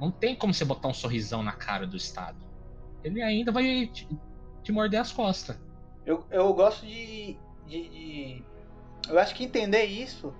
Não 0.00 0.10
tem 0.10 0.34
como 0.34 0.52
você 0.52 0.64
botar 0.64 0.88
um 0.88 0.94
sorrisão 0.94 1.42
na 1.42 1.52
cara 1.52 1.86
do 1.86 1.96
Estado. 1.96 2.44
Ele 3.02 3.22
ainda 3.22 3.52
vai 3.52 3.86
te, 3.86 4.08
te 4.62 4.72
morder 4.72 5.00
as 5.00 5.12
costas. 5.12 5.58
Eu, 6.04 6.24
eu 6.30 6.52
gosto 6.52 6.84
de, 6.86 7.38
de, 7.66 7.88
de, 7.88 8.44
Eu 9.08 9.18
acho 9.18 9.34
que 9.34 9.44
entender 9.44 9.84
isso 9.84 10.34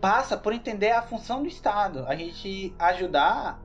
passa 0.00 0.36
por 0.36 0.52
entender 0.52 0.90
a 0.90 1.02
função 1.02 1.42
do 1.42 1.48
Estado. 1.48 2.06
A 2.06 2.16
gente 2.16 2.74
ajudar 2.78 3.62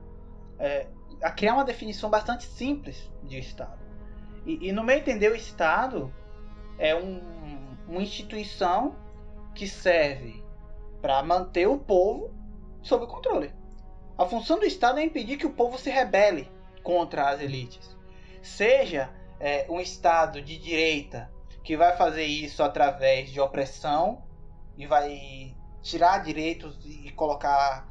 é, 0.58 0.86
a 1.22 1.30
criar 1.30 1.54
uma 1.54 1.64
definição 1.64 2.10
bastante 2.10 2.44
simples 2.44 3.10
de 3.24 3.38
Estado. 3.38 3.78
E, 4.44 4.68
e 4.68 4.72
no 4.72 4.84
meu 4.84 4.96
entender, 4.96 5.32
o 5.32 5.34
Estado 5.34 6.12
é 6.78 6.94
um, 6.94 7.20
uma 7.88 8.02
instituição 8.02 8.94
que 9.56 9.66
serve 9.66 10.44
para 11.02 11.22
manter 11.22 11.66
o 11.66 11.78
povo 11.78 12.32
sob 12.82 13.06
controle. 13.06 13.52
A 14.16 14.24
função 14.26 14.58
do 14.58 14.64
Estado 14.64 15.00
é 15.00 15.04
impedir 15.04 15.36
que 15.36 15.46
o 15.46 15.52
povo 15.52 15.78
se 15.78 15.90
rebele 15.90 16.48
contra 16.82 17.30
as 17.30 17.40
elites. 17.40 17.96
Seja 18.42 19.10
é, 19.40 19.66
um 19.68 19.80
Estado 19.80 20.40
de 20.40 20.56
direita 20.58 21.30
que 21.64 21.76
vai 21.76 21.96
fazer 21.96 22.24
isso 22.24 22.62
através 22.62 23.30
de 23.30 23.40
opressão 23.40 24.22
e 24.76 24.86
vai 24.86 25.54
tirar 25.82 26.22
direitos 26.22 26.78
e 26.84 27.10
colocar. 27.12 27.88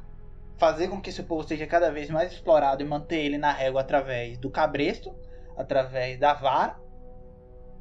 fazer 0.56 0.88
com 0.88 1.00
que 1.00 1.10
esse 1.10 1.22
povo 1.22 1.46
seja 1.46 1.66
cada 1.66 1.90
vez 1.90 2.08
mais 2.08 2.32
explorado 2.32 2.82
e 2.82 2.86
manter 2.86 3.18
ele 3.18 3.38
na 3.38 3.52
régua 3.52 3.82
através 3.82 4.38
do 4.38 4.50
cabresto, 4.50 5.14
através 5.56 6.18
da 6.18 6.32
vara. 6.32 6.80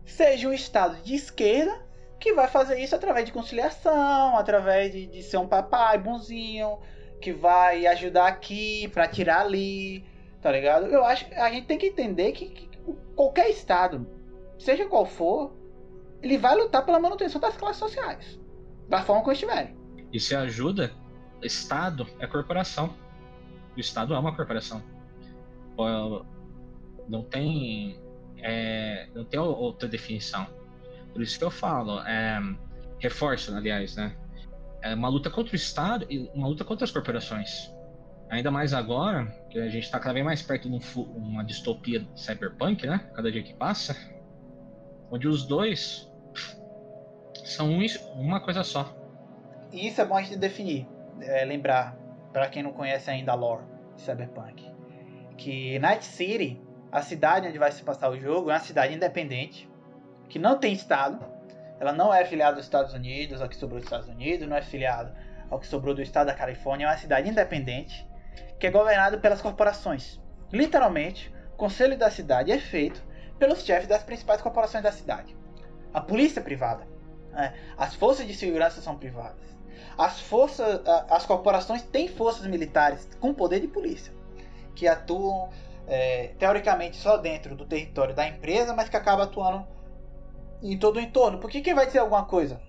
Seja 0.05 0.49
um 0.49 0.53
Estado 0.53 1.01
de 1.01 1.15
esquerda 1.15 1.84
que 2.19 2.33
vai 2.33 2.47
fazer 2.47 2.79
isso 2.79 2.95
através 2.95 3.25
de 3.25 3.31
conciliação, 3.31 4.37
através 4.37 4.91
de, 4.91 5.05
de 5.05 5.23
ser 5.23 5.37
um 5.37 5.47
papai 5.47 5.97
bonzinho, 5.97 6.79
que 7.21 7.31
vai 7.31 7.85
ajudar 7.87 8.27
aqui 8.27 8.87
para 8.89 9.07
tirar 9.07 9.41
ali, 9.41 10.03
tá 10.41 10.51
ligado? 10.51 10.87
Eu 10.87 11.03
acho 11.03 11.25
que 11.27 11.35
a 11.35 11.49
gente 11.51 11.67
tem 11.67 11.77
que 11.77 11.87
entender 11.87 12.31
que, 12.31 12.49
que, 12.49 12.69
qualquer 13.15 13.49
estado, 13.49 14.07
seja 14.57 14.85
qual 14.85 15.05
for, 15.05 15.53
ele 16.21 16.37
vai 16.37 16.55
lutar 16.55 16.85
pela 16.85 16.99
manutenção 16.99 17.39
das 17.39 17.55
classes 17.55 17.77
sociais, 17.77 18.39
da 18.87 19.01
forma 19.01 19.21
como 19.21 19.33
estiverem. 19.33 19.75
E 20.11 20.19
se 20.19 20.35
ajuda, 20.35 20.91
estado 21.41 22.07
é 22.19 22.27
corporação. 22.27 22.95
o 23.75 23.79
Estado 23.79 24.13
é 24.13 24.19
uma 24.19 24.35
corporação. 24.35 24.81
Não 27.07 27.23
tem, 27.23 27.99
é, 28.37 29.09
não 29.13 29.25
tem 29.25 29.39
outra 29.39 29.87
definição. 29.87 30.47
Por 31.15 31.21
isso 31.21 31.39
que 31.39 31.45
eu 31.45 31.49
falo, 31.49 32.01
é, 32.01 32.41
reforço, 32.99 33.55
aliás, 33.55 33.95
né? 33.95 34.13
É 34.81 34.93
uma 34.93 35.07
luta 35.07 35.29
contra 35.29 35.53
o 35.53 35.55
Estado 35.55 36.05
e 36.09 36.29
uma 36.33 36.45
luta 36.45 36.65
contra 36.65 36.83
as 36.83 36.91
corporações. 36.91 37.73
Ainda 38.29 38.51
mais 38.51 38.73
agora, 38.73 39.25
que 39.49 39.57
a 39.57 39.69
gente 39.69 39.85
está 39.85 39.97
cada 39.97 40.13
vez 40.13 40.25
mais 40.25 40.41
perto 40.41 40.69
de 40.69 40.75
um, 40.75 41.01
uma 41.03 41.41
distopia 41.41 42.05
cyberpunk, 42.17 42.85
né? 42.85 43.09
Cada 43.15 43.31
dia 43.31 43.41
que 43.41 43.53
passa. 43.53 43.95
Onde 45.09 45.25
os 45.25 45.47
dois 45.47 46.11
são 47.45 47.69
um, 47.69 47.85
uma 48.15 48.41
coisa 48.41 48.65
só. 48.65 48.93
Isso 49.71 50.01
é 50.01 50.05
bom 50.05 50.17
a 50.17 50.21
gente 50.21 50.35
definir, 50.37 50.85
é, 51.21 51.45
lembrar, 51.45 51.97
para 52.33 52.49
quem 52.49 52.61
não 52.61 52.73
conhece 52.73 53.09
ainda 53.09 53.31
a 53.31 53.35
lore 53.35 53.63
de 53.95 54.01
cyberpunk. 54.01 54.69
Que 55.37 55.79
Night 55.79 56.03
City, 56.03 56.61
a 56.91 57.01
cidade 57.01 57.47
onde 57.47 57.57
vai 57.57 57.71
se 57.71 57.83
passar 57.83 58.09
o 58.09 58.19
jogo, 58.19 58.49
é 58.49 58.53
uma 58.55 58.59
cidade 58.59 58.93
independente, 58.93 59.69
que 60.29 60.39
não 60.39 60.57
tem 60.57 60.73
estado. 60.73 61.23
Ela 61.79 61.91
não 61.91 62.13
é 62.13 62.21
afiliada 62.21 62.57
aos 62.57 62.65
Estados 62.65 62.93
Unidos, 62.93 63.41
ao 63.41 63.49
que 63.49 63.55
sobrou 63.55 63.79
dos 63.79 63.85
Estados 63.85 64.07
Unidos, 64.07 64.47
não 64.47 64.55
é 64.55 64.59
afiliada 64.59 65.15
ao 65.49 65.59
que 65.59 65.67
sobrou 65.67 65.93
do 65.93 66.01
estado 66.01 66.27
da 66.27 66.33
Califórnia. 66.33 66.85
É 66.85 66.89
uma 66.89 66.97
cidade 66.97 67.29
independente 67.29 68.07
que 68.59 68.67
é 68.67 68.71
governada 68.71 69.17
pelas 69.17 69.41
corporações. 69.41 70.19
Literalmente, 70.51 71.33
o 71.53 71.57
conselho 71.57 71.97
da 71.97 72.09
cidade 72.09 72.51
é 72.51 72.59
feito 72.59 73.03
pelos 73.37 73.63
chefes 73.63 73.87
das 73.87 74.03
principais 74.03 74.41
corporações 74.41 74.83
da 74.83 74.91
cidade. 74.91 75.35
A 75.93 76.01
polícia 76.01 76.39
é 76.39 76.43
privada. 76.43 76.87
Né? 77.31 77.53
As 77.77 77.95
forças 77.95 78.25
de 78.25 78.33
segurança 78.33 78.81
são 78.81 78.97
privadas. 78.97 79.45
As 79.97 80.19
forças, 80.19 80.81
as 81.09 81.25
corporações 81.25 81.81
têm 81.81 82.07
forças 82.07 82.45
militares 82.47 83.07
com 83.19 83.33
poder 83.33 83.59
de 83.59 83.67
polícia 83.67 84.13
que 84.75 84.87
atuam 84.87 85.49
é, 85.87 86.31
teoricamente 86.37 86.97
só 86.97 87.17
dentro 87.17 87.55
do 87.55 87.65
território 87.65 88.13
da 88.13 88.27
empresa, 88.27 88.73
mas 88.73 88.89
que 88.89 88.97
acaba 88.97 89.23
atuando 89.23 89.65
em 90.71 90.77
todo 90.77 90.97
o 90.97 91.01
entorno. 91.01 91.39
Por 91.39 91.49
que 91.49 91.73
vai 91.73 91.85
dizer 91.85 91.99
alguma 91.99 92.25
coisa? 92.25 92.61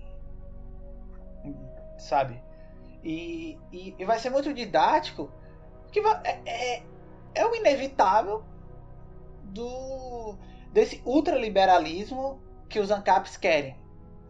Sabe? 1.97 2.41
E, 3.03 3.57
e, 3.71 3.95
e 3.97 4.05
vai 4.05 4.19
ser 4.19 4.29
muito 4.29 4.53
didático. 4.53 5.31
Que 5.91 6.01
vai, 6.01 6.21
é, 6.23 6.41
é, 6.45 6.83
é 7.33 7.45
o 7.45 7.55
inevitável 7.55 8.43
do 9.43 10.35
desse 10.71 11.01
ultraliberalismo 11.05 12.39
que 12.69 12.79
os 12.79 12.91
ANCAPs 12.91 13.37
querem. 13.37 13.75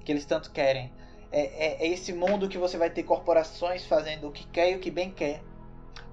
Que 0.05 0.11
eles 0.11 0.25
tanto 0.25 0.51
querem. 0.51 0.93
É, 1.31 1.41
é, 1.41 1.85
é, 1.85 1.87
esse 1.87 2.13
mundo 2.13 2.47
que 2.47 2.57
você 2.57 2.77
vai 2.77 2.89
ter 2.89 3.03
corporações 3.03 3.85
fazendo 3.85 4.29
o 4.29 4.31
que 4.31 4.47
quer 4.47 4.71
e 4.71 4.75
o 4.75 4.79
que 4.79 4.89
bem 4.89 5.11
quer. 5.11 5.41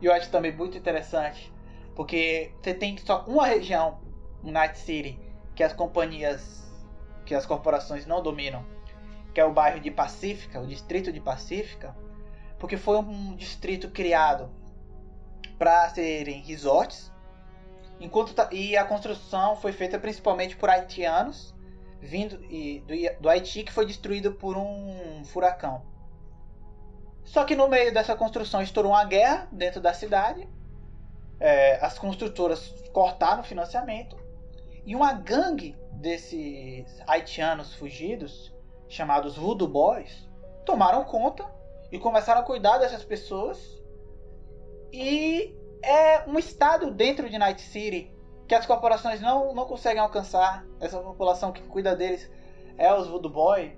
E 0.01 0.07
eu 0.07 0.13
acho 0.13 0.31
também 0.31 0.55
muito 0.55 0.77
interessante. 0.77 1.53
Porque 1.95 2.51
você 2.61 2.75
tem 2.75 2.97
só 2.99 3.25
uma 3.29 3.47
região, 3.47 4.01
Night 4.43 4.77
City, 4.79 5.21
que 5.55 5.63
as 5.63 5.73
companhias 5.73 6.64
que 7.25 7.35
as 7.35 7.47
corporações 7.47 8.07
não 8.07 8.23
dominam, 8.23 8.65
que 9.33 9.41
é 9.41 9.45
o 9.45 9.53
bairro 9.53 9.81
de 9.81 9.91
Pacífica, 9.91 10.61
o 10.61 10.67
distrito 10.67 11.13
de 11.13 11.21
Pacífica, 11.21 11.97
porque 12.59 12.77
foi 12.77 12.99
um 12.99 13.35
distrito 13.35 13.91
criado 13.91 14.51
para 15.59 15.89
serem 15.91 16.43
resorts, 16.43 17.13
enquanto 18.01 18.35
e 18.53 18.77
a 18.77 18.85
construção 18.85 19.57
foi 19.57 19.73
feita 19.73 19.99
principalmente 19.99 20.57
por 20.57 20.69
haitianos 20.69 21.55
vindo 22.05 22.37
do, 22.37 23.21
do 23.21 23.29
Haiti 23.29 23.65
que 23.65 23.73
foi 23.73 23.87
destruído 23.87 24.33
por 24.33 24.57
um 24.57 25.25
furacão. 25.25 25.83
Só 27.25 27.45
que 27.45 27.57
no 27.57 27.67
meio 27.67 27.93
dessa 27.93 28.15
construção 28.15 28.61
estourou 28.61 28.93
uma 28.93 29.05
guerra 29.05 29.49
dentro 29.51 29.81
da 29.81 29.95
cidade. 29.95 30.47
É, 31.41 31.85
as 31.85 31.99
construtoras 31.99 32.69
cortaram 32.93 33.41
o 33.41 33.45
financiamento 33.45 34.17
e 34.85 34.95
uma 34.95 35.13
gangue 35.15 35.75
desses 36.05 37.01
haitianos 37.07 37.75
fugidos, 37.75 38.55
chamados 38.91 39.37
Voodoo 39.39 39.67
Boys, 39.67 40.29
tomaram 40.67 41.03
conta 41.03 41.51
e 41.91 41.99
começaram 41.99 42.43
a 42.43 42.45
cuidar 42.45 42.77
dessas 42.77 43.03
pessoas. 43.03 43.59
E 44.93 45.57
é 45.83 46.29
um 46.29 46.39
estado 46.39 46.91
dentro 46.91 47.31
de 47.31 47.39
Night 47.39 47.63
City 47.63 48.13
que 48.47 48.55
as 48.55 48.67
corporações 48.67 49.23
não, 49.23 49.55
não 49.55 49.65
conseguem 49.65 50.03
alcançar. 50.03 50.67
Essa 50.79 50.99
população 50.99 51.53
que 51.53 51.63
cuida 51.63 51.97
deles 51.97 52.31
é 52.77 52.93
os 52.93 53.09
Voodoo 53.09 53.33
Boys. 53.33 53.73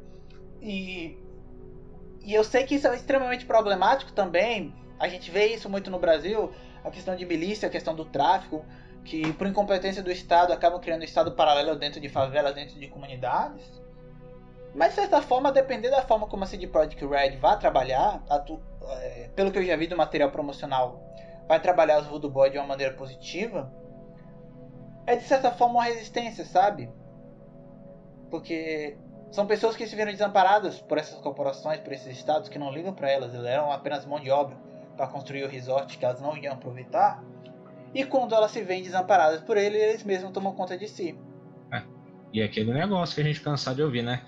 E, 0.61 1.17
e 2.23 2.35
eu 2.35 2.43
sei 2.43 2.65
que 2.65 2.75
isso 2.75 2.89
é 2.89 2.97
extremamente 2.97 3.47
problemático 3.47 4.11
também. 4.11 4.75
A 4.99 5.07
gente 5.07 5.31
vê 5.31 5.47
isso 5.47 5.71
muito 5.71 5.93
no 5.93 6.01
Brasil, 6.01 6.53
a 6.83 6.91
questão 6.91 7.15
de 7.15 7.25
milícia, 7.25 7.69
a 7.69 7.71
questão 7.71 7.95
do 7.95 8.05
tráfico 8.05 8.65
que 9.07 9.33
por 9.35 9.47
incompetência 9.47 10.03
do 10.03 10.11
Estado 10.11 10.53
acabam 10.53 10.81
criando 10.81 11.03
um 11.03 11.05
Estado 11.05 11.33
paralelo 11.33 11.77
dentro 11.77 12.01
de 12.01 12.09
favelas, 12.09 12.55
dentro 12.55 12.79
de 12.79 12.89
comunidades. 12.89 13.65
Mas 14.75 14.91
de 14.91 14.97
certa 14.97 15.23
forma, 15.23 15.51
depender 15.53 15.91
da 15.91 16.03
forma 16.03 16.27
como 16.27 16.45
a 16.45 16.47
CD 16.47 16.67
Projekt 16.67 17.07
Red 17.07 17.37
vai 17.37 17.59
trabalhar, 17.59 18.23
atu, 18.29 18.61
é, 19.01 19.31
pelo 19.35 19.51
que 19.51 19.59
eu 19.59 19.65
já 19.65 19.77
vi 19.77 19.87
do 19.87 19.97
material 19.97 20.31
promocional, 20.31 21.01
vai 21.49 21.61
trabalhar 21.61 22.01
os 22.01 22.07
Voodoo 22.07 22.31
Boy 22.31 22.51
de 22.51 22.59
uma 22.59 22.67
maneira 22.67 22.93
positiva, 22.95 23.73
é 25.07 25.17
de 25.17 25.23
certa 25.23 25.53
forma 25.53 25.75
uma 25.75 25.85
resistência, 25.85 26.45
sabe? 26.45 26.91
Porque 28.29 28.99
são 29.31 29.47
pessoas 29.47 29.77
que 29.77 29.87
se 29.87 29.95
viram 29.95 30.11
desamparadas 30.11 30.81
por 30.81 30.99
essas 30.99 31.19
corporações, 31.21 31.81
por 31.81 31.93
esses 31.93 32.09
estados 32.09 32.49
que 32.49 32.59
não 32.59 32.73
ligam 32.73 32.93
para 32.93 33.09
elas, 33.09 33.33
elas 33.33 33.47
eram 33.47 33.71
apenas 33.71 34.05
mão 34.05 34.21
de 34.21 34.31
obra 34.31 34.57
para 34.97 35.07
construir 35.07 35.45
o 35.45 35.49
resort 35.49 35.97
que 35.97 36.05
elas 36.05 36.21
não 36.21 36.37
iam 36.37 36.55
aproveitar. 36.55 37.23
E 37.97 38.05
quando 38.05 38.35
elas 38.35 38.51
se 38.51 38.61
veem 38.61 38.83
desamparadas 38.83 39.41
por 39.41 39.57
ele, 39.57 39.79
eles 39.79 40.05
mesmos 40.05 40.31
tomam 40.31 40.53
conta 40.53 40.77
de 40.77 40.87
si. 40.87 41.19
É. 41.73 41.83
E 42.31 42.43
aquele 42.43 42.71
negócio 42.75 43.15
que 43.15 43.23
a 43.23 43.25
gente 43.25 43.41
cansa 43.41 43.75
de 43.75 43.83
ouvir, 43.83 44.03
né? 44.03 44.23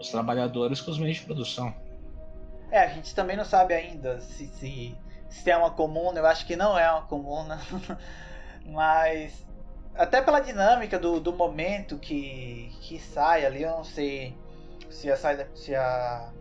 Os 0.00 0.08
trabalhadores 0.08 0.80
com 0.80 0.90
os 0.90 0.98
meios 0.98 1.18
de 1.18 1.22
produção. 1.22 1.72
É, 2.68 2.80
a 2.80 2.88
gente 2.88 3.14
também 3.14 3.36
não 3.36 3.44
sabe 3.44 3.74
ainda 3.74 4.18
se, 4.18 4.48
se, 4.48 4.98
se 5.28 5.48
é 5.48 5.56
uma 5.56 5.70
comuna, 5.70 6.18
eu 6.18 6.26
acho 6.26 6.44
que 6.48 6.56
não 6.56 6.76
é 6.76 6.90
uma 6.90 7.02
comuna. 7.02 7.60
Mas 8.66 9.46
até 9.94 10.20
pela 10.20 10.40
dinâmica 10.40 10.98
do, 10.98 11.20
do 11.20 11.32
momento 11.32 11.98
que, 11.98 12.72
que 12.80 12.98
sai 12.98 13.46
ali, 13.46 13.62
eu 13.62 13.70
não 13.70 13.84
sei 13.84 14.36
se 14.90 15.08
a, 15.12 15.16
se 15.54 15.76
a 15.76 16.32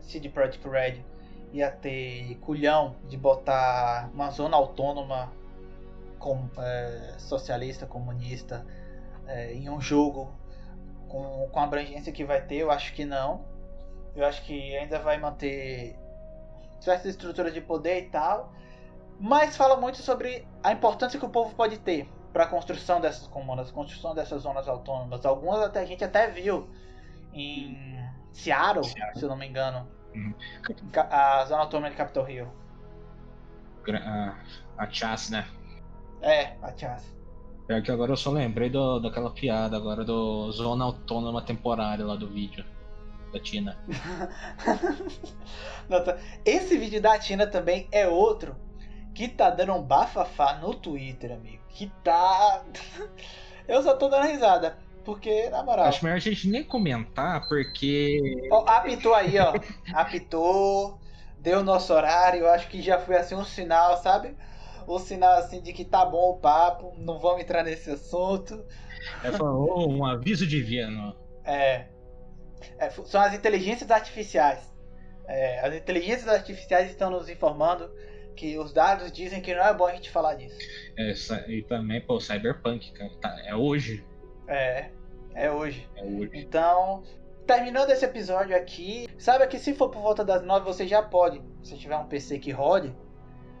CD 0.00 0.30
Projekt 0.30 0.66
Red 0.66 1.04
ia 1.52 1.70
ter 1.70 2.38
culhão 2.40 2.96
de 3.10 3.18
botar 3.18 4.08
uma 4.14 4.30
zona 4.30 4.56
autônoma 4.56 5.41
com, 6.22 6.48
é, 6.56 7.16
socialista, 7.18 7.84
comunista 7.84 8.64
é, 9.26 9.52
em 9.52 9.68
um 9.68 9.80
jogo 9.80 10.32
com, 11.08 11.48
com 11.50 11.60
a 11.60 11.64
abrangência 11.64 12.12
que 12.12 12.24
vai 12.24 12.40
ter, 12.40 12.56
eu 12.56 12.70
acho 12.70 12.94
que 12.94 13.04
não. 13.04 13.44
Eu 14.14 14.24
acho 14.24 14.42
que 14.44 14.76
ainda 14.76 14.98
vai 14.98 15.18
manter 15.18 15.98
certas 16.80 17.06
estruturas 17.06 17.52
de 17.52 17.60
poder 17.60 18.04
e 18.04 18.08
tal. 18.08 18.52
Mas 19.18 19.56
fala 19.56 19.76
muito 19.76 19.98
sobre 19.98 20.46
a 20.62 20.72
importância 20.72 21.18
que 21.18 21.26
o 21.26 21.28
povo 21.28 21.54
pode 21.54 21.78
ter 21.78 22.08
para 22.32 22.44
a 22.44 22.46
construção 22.46 23.00
dessas 23.00 23.26
comunas, 23.26 23.70
construção 23.70 24.14
dessas 24.14 24.42
zonas 24.42 24.68
autônomas. 24.68 25.26
Algumas 25.26 25.60
até 25.60 25.80
a 25.80 25.84
gente 25.84 26.04
até 26.04 26.28
viu 26.28 26.68
em 27.32 27.98
Seattle, 28.32 28.84
Seattle. 28.84 29.18
se 29.18 29.24
eu 29.24 29.28
não 29.28 29.36
me 29.36 29.46
engano. 29.46 29.88
Uhum. 30.14 30.34
A 31.10 31.44
zona 31.46 31.62
autônoma 31.62 31.90
de 31.90 31.96
Capitol 31.96 32.28
Hill. 32.28 32.48
A, 33.88 34.36
a 34.78 34.90
Chas, 34.90 35.30
né? 35.30 35.46
É, 36.22 36.54
Matias. 36.60 37.02
É 37.68 37.80
que 37.80 37.90
agora 37.90 38.12
eu 38.12 38.16
só 38.16 38.30
lembrei 38.30 38.70
do, 38.70 39.00
daquela 39.00 39.30
piada 39.30 39.76
agora 39.76 40.04
do 40.04 40.50
Zona 40.52 40.84
Autônoma 40.84 41.42
Temporária 41.42 42.04
lá 42.04 42.16
do 42.16 42.28
vídeo. 42.28 42.64
Da 43.32 43.40
Tina. 43.40 43.78
Tá. 45.88 46.16
Esse 46.44 46.78
vídeo 46.78 47.02
da 47.02 47.18
Tina 47.18 47.46
também 47.46 47.86
é 47.92 48.06
outro 48.08 48.56
que 49.14 49.28
tá 49.28 49.50
dando 49.50 49.74
um 49.74 49.82
bafafá 49.82 50.54
no 50.54 50.74
Twitter, 50.74 51.32
amigo. 51.32 51.62
Que 51.68 51.90
tá. 52.02 52.62
eu 53.68 53.82
só 53.82 53.94
tô 53.94 54.08
dando 54.08 54.26
risada. 54.26 54.78
Porque, 55.04 55.50
na 55.50 55.62
moral. 55.62 55.86
Acho 55.86 56.04
melhor 56.04 56.16
a 56.16 56.20
gente 56.20 56.48
nem 56.48 56.62
comentar, 56.62 57.46
porque. 57.48 58.48
Oh, 58.50 58.64
apitou 58.66 59.14
aí, 59.14 59.36
ó. 59.38 59.52
apitou. 59.92 60.98
Deu 61.38 61.58
o 61.58 61.64
nosso 61.64 61.92
horário. 61.92 62.48
Acho 62.48 62.68
que 62.68 62.80
já 62.80 62.98
foi 62.98 63.16
assim 63.16 63.34
um 63.34 63.44
sinal, 63.44 63.96
sabe? 63.96 64.36
O 64.86 64.98
sinal 64.98 65.38
assim 65.38 65.60
de 65.60 65.72
que 65.72 65.84
tá 65.84 66.04
bom 66.04 66.30
o 66.30 66.38
papo, 66.38 66.94
não 66.98 67.18
vamos 67.18 67.42
entrar 67.42 67.62
nesse 67.62 67.90
assunto. 67.90 68.64
É 69.22 69.32
falou 69.32 69.90
um 69.90 70.04
aviso 70.04 70.46
divino. 70.46 71.16
É. 71.44 71.86
é 72.78 72.90
são 72.90 73.20
as 73.20 73.34
inteligências 73.34 73.90
artificiais. 73.90 74.72
É, 75.26 75.60
as 75.60 75.74
inteligências 75.74 76.28
artificiais 76.28 76.90
estão 76.90 77.10
nos 77.10 77.28
informando 77.28 77.90
que 78.34 78.58
os 78.58 78.72
dados 78.72 79.12
dizem 79.12 79.40
que 79.40 79.54
não 79.54 79.62
é 79.62 79.74
bom 79.74 79.86
a 79.86 79.94
gente 79.94 80.10
falar 80.10 80.34
disso. 80.34 80.58
É, 80.98 81.12
e 81.50 81.62
também, 81.62 82.00
pô, 82.00 82.18
Cyberpunk, 82.18 82.92
cara, 82.92 83.10
tá, 83.20 83.42
é 83.44 83.54
hoje. 83.54 84.04
É, 84.48 84.90
é 85.34 85.50
hoje. 85.50 85.88
É 85.96 86.04
hoje. 86.04 86.30
Então, 86.34 87.02
terminando 87.46 87.90
esse 87.90 88.04
episódio 88.04 88.56
aqui, 88.56 89.06
saiba 89.18 89.46
que 89.46 89.58
se 89.58 89.74
for 89.74 89.90
por 89.90 90.02
volta 90.02 90.24
das 90.24 90.42
nove 90.42 90.64
você 90.64 90.86
já 90.86 91.02
pode, 91.02 91.42
se 91.62 91.76
tiver 91.76 91.96
um 91.96 92.06
PC 92.06 92.38
que 92.38 92.50
rode, 92.50 92.94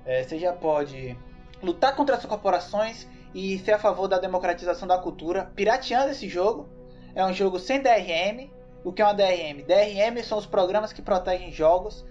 É, 0.04 0.22
você 0.22 0.38
já 0.38 0.52
pode 0.52 1.16
lutar 1.62 1.94
contra 1.94 2.16
as 2.16 2.24
corporações 2.24 3.06
e 3.34 3.58
ser 3.60 3.72
a 3.72 3.78
favor 3.78 4.08
da 4.08 4.18
democratização 4.18 4.86
da 4.86 4.98
cultura, 4.98 5.50
pirateando 5.54 6.10
esse 6.10 6.28
jogo. 6.28 6.68
É 7.14 7.24
um 7.24 7.32
jogo 7.32 7.58
sem 7.58 7.80
DRM. 7.80 8.50
O 8.84 8.92
que 8.92 9.00
é 9.00 9.04
uma 9.04 9.14
DRM? 9.14 9.62
DRM 9.62 10.22
são 10.24 10.38
os 10.38 10.46
programas 10.46 10.92
que 10.92 11.00
protegem 11.00 11.52
jogos 11.52 12.04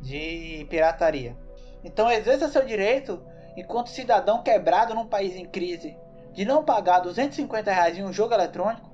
de 0.00 0.66
pirataria. 0.70 1.36
Então 1.82 2.10
exerça 2.10 2.48
seu 2.48 2.64
direito 2.64 3.22
enquanto 3.56 3.90
cidadão 3.90 4.42
quebrado 4.42 4.94
num 4.94 5.06
país 5.06 5.36
em 5.36 5.44
crise 5.44 5.96
de 6.32 6.44
não 6.44 6.64
pagar 6.64 7.00
250 7.00 7.70
reais 7.70 7.96
em 7.96 8.04
um 8.04 8.12
jogo 8.12 8.34
eletrônico. 8.34 8.90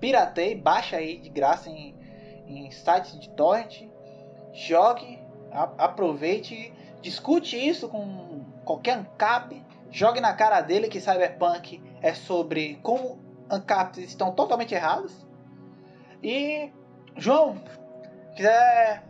Pirateie, 0.00 0.54
baixa 0.54 0.96
aí 0.96 1.18
de 1.18 1.28
graça 1.28 1.68
em, 1.68 1.94
em 2.46 2.70
sites 2.70 3.18
de 3.18 3.28
torrent. 3.30 3.82
Jogue, 4.52 5.18
aproveite, 5.50 6.72
discute 7.00 7.56
isso 7.56 7.88
com 7.88 8.44
qualquer 8.64 8.98
ANCAP. 8.98 9.62
Jogue 9.90 10.20
na 10.20 10.34
cara 10.34 10.60
dele 10.60 10.88
que 10.88 11.00
Cyberpunk 11.00 11.82
é 12.02 12.12
sobre 12.14 12.78
como 12.82 13.18
ANCAPs 13.50 13.98
estão 13.98 14.32
totalmente 14.32 14.74
errados. 14.74 15.26
E, 16.22 16.70
João, 17.16 17.62
quiser 18.36 19.04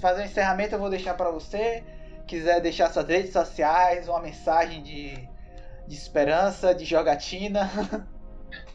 fazer 0.00 0.22
um 0.22 0.24
encerramento, 0.24 0.74
eu 0.74 0.78
vou 0.78 0.90
deixar 0.90 1.14
para 1.14 1.30
você. 1.30 1.84
Quiser 2.26 2.60
deixar 2.60 2.90
suas 2.90 3.06
redes 3.06 3.32
sociais, 3.32 4.08
uma 4.08 4.20
mensagem 4.20 4.82
de, 4.82 5.16
de 5.86 5.94
esperança, 5.94 6.74
de 6.74 6.84
jogatina. 6.84 7.70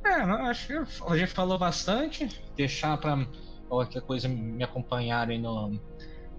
É, 0.04 0.22
acho 0.50 0.68
que 0.68 1.04
a 1.06 1.18
gente 1.18 1.32
falou 1.34 1.60
bastante. 1.60 2.28
Deixar 2.56 2.98
para 2.98 3.28
qualquer 3.68 4.02
coisa 4.02 4.28
me 4.28 4.64
acompanharem 4.64 5.40
no, 5.40 5.80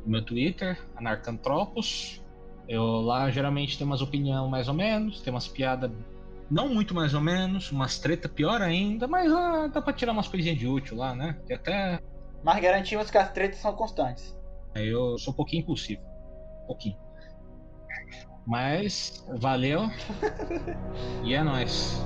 meu 0.09 0.25
Twitter, 0.25 0.79
Anarcantropos. 0.97 2.23
Eu 2.69 2.85
lá 3.01 3.31
geralmente 3.31 3.79
tem 3.79 3.87
umas 3.87 4.03
opiniões 4.03 4.51
mais 4.51 4.69
ou 4.69 4.75
menos, 4.75 5.21
tem 5.21 5.33
umas 5.33 5.49
piadas 5.49 5.91
não 6.51 6.69
muito 6.69 6.95
mais 6.95 7.15
ou 7.15 7.21
menos, 7.21 7.71
umas 7.71 7.99
treta 7.99 8.29
pior 8.29 8.63
ainda, 8.63 9.07
mas 9.07 9.31
ah, 9.33 9.67
dá 9.67 9.83
pra 9.83 9.93
tirar 9.93 10.13
umas 10.13 10.29
coisinhas 10.29 10.59
de 10.59 10.67
útil 10.67 10.97
lá, 10.97 11.15
né? 11.15 11.39
Que 11.47 11.55
até. 11.55 12.01
Mas 12.43 12.61
garantimos 12.61 13.11
que 13.11 13.19
as 13.19 13.31
tretas 13.33 13.59
são 13.59 13.73
constantes. 13.75 14.37
Eu 14.75 15.19
sou 15.19 15.33
um 15.33 15.37
pouquinho 15.37 15.63
impulsivo. 15.63 16.03
Um 16.63 16.67
pouquinho. 16.67 16.97
Mas 18.47 19.25
valeu. 19.39 19.91
e 21.25 21.35
é 21.35 21.43
nóis. 21.43 22.03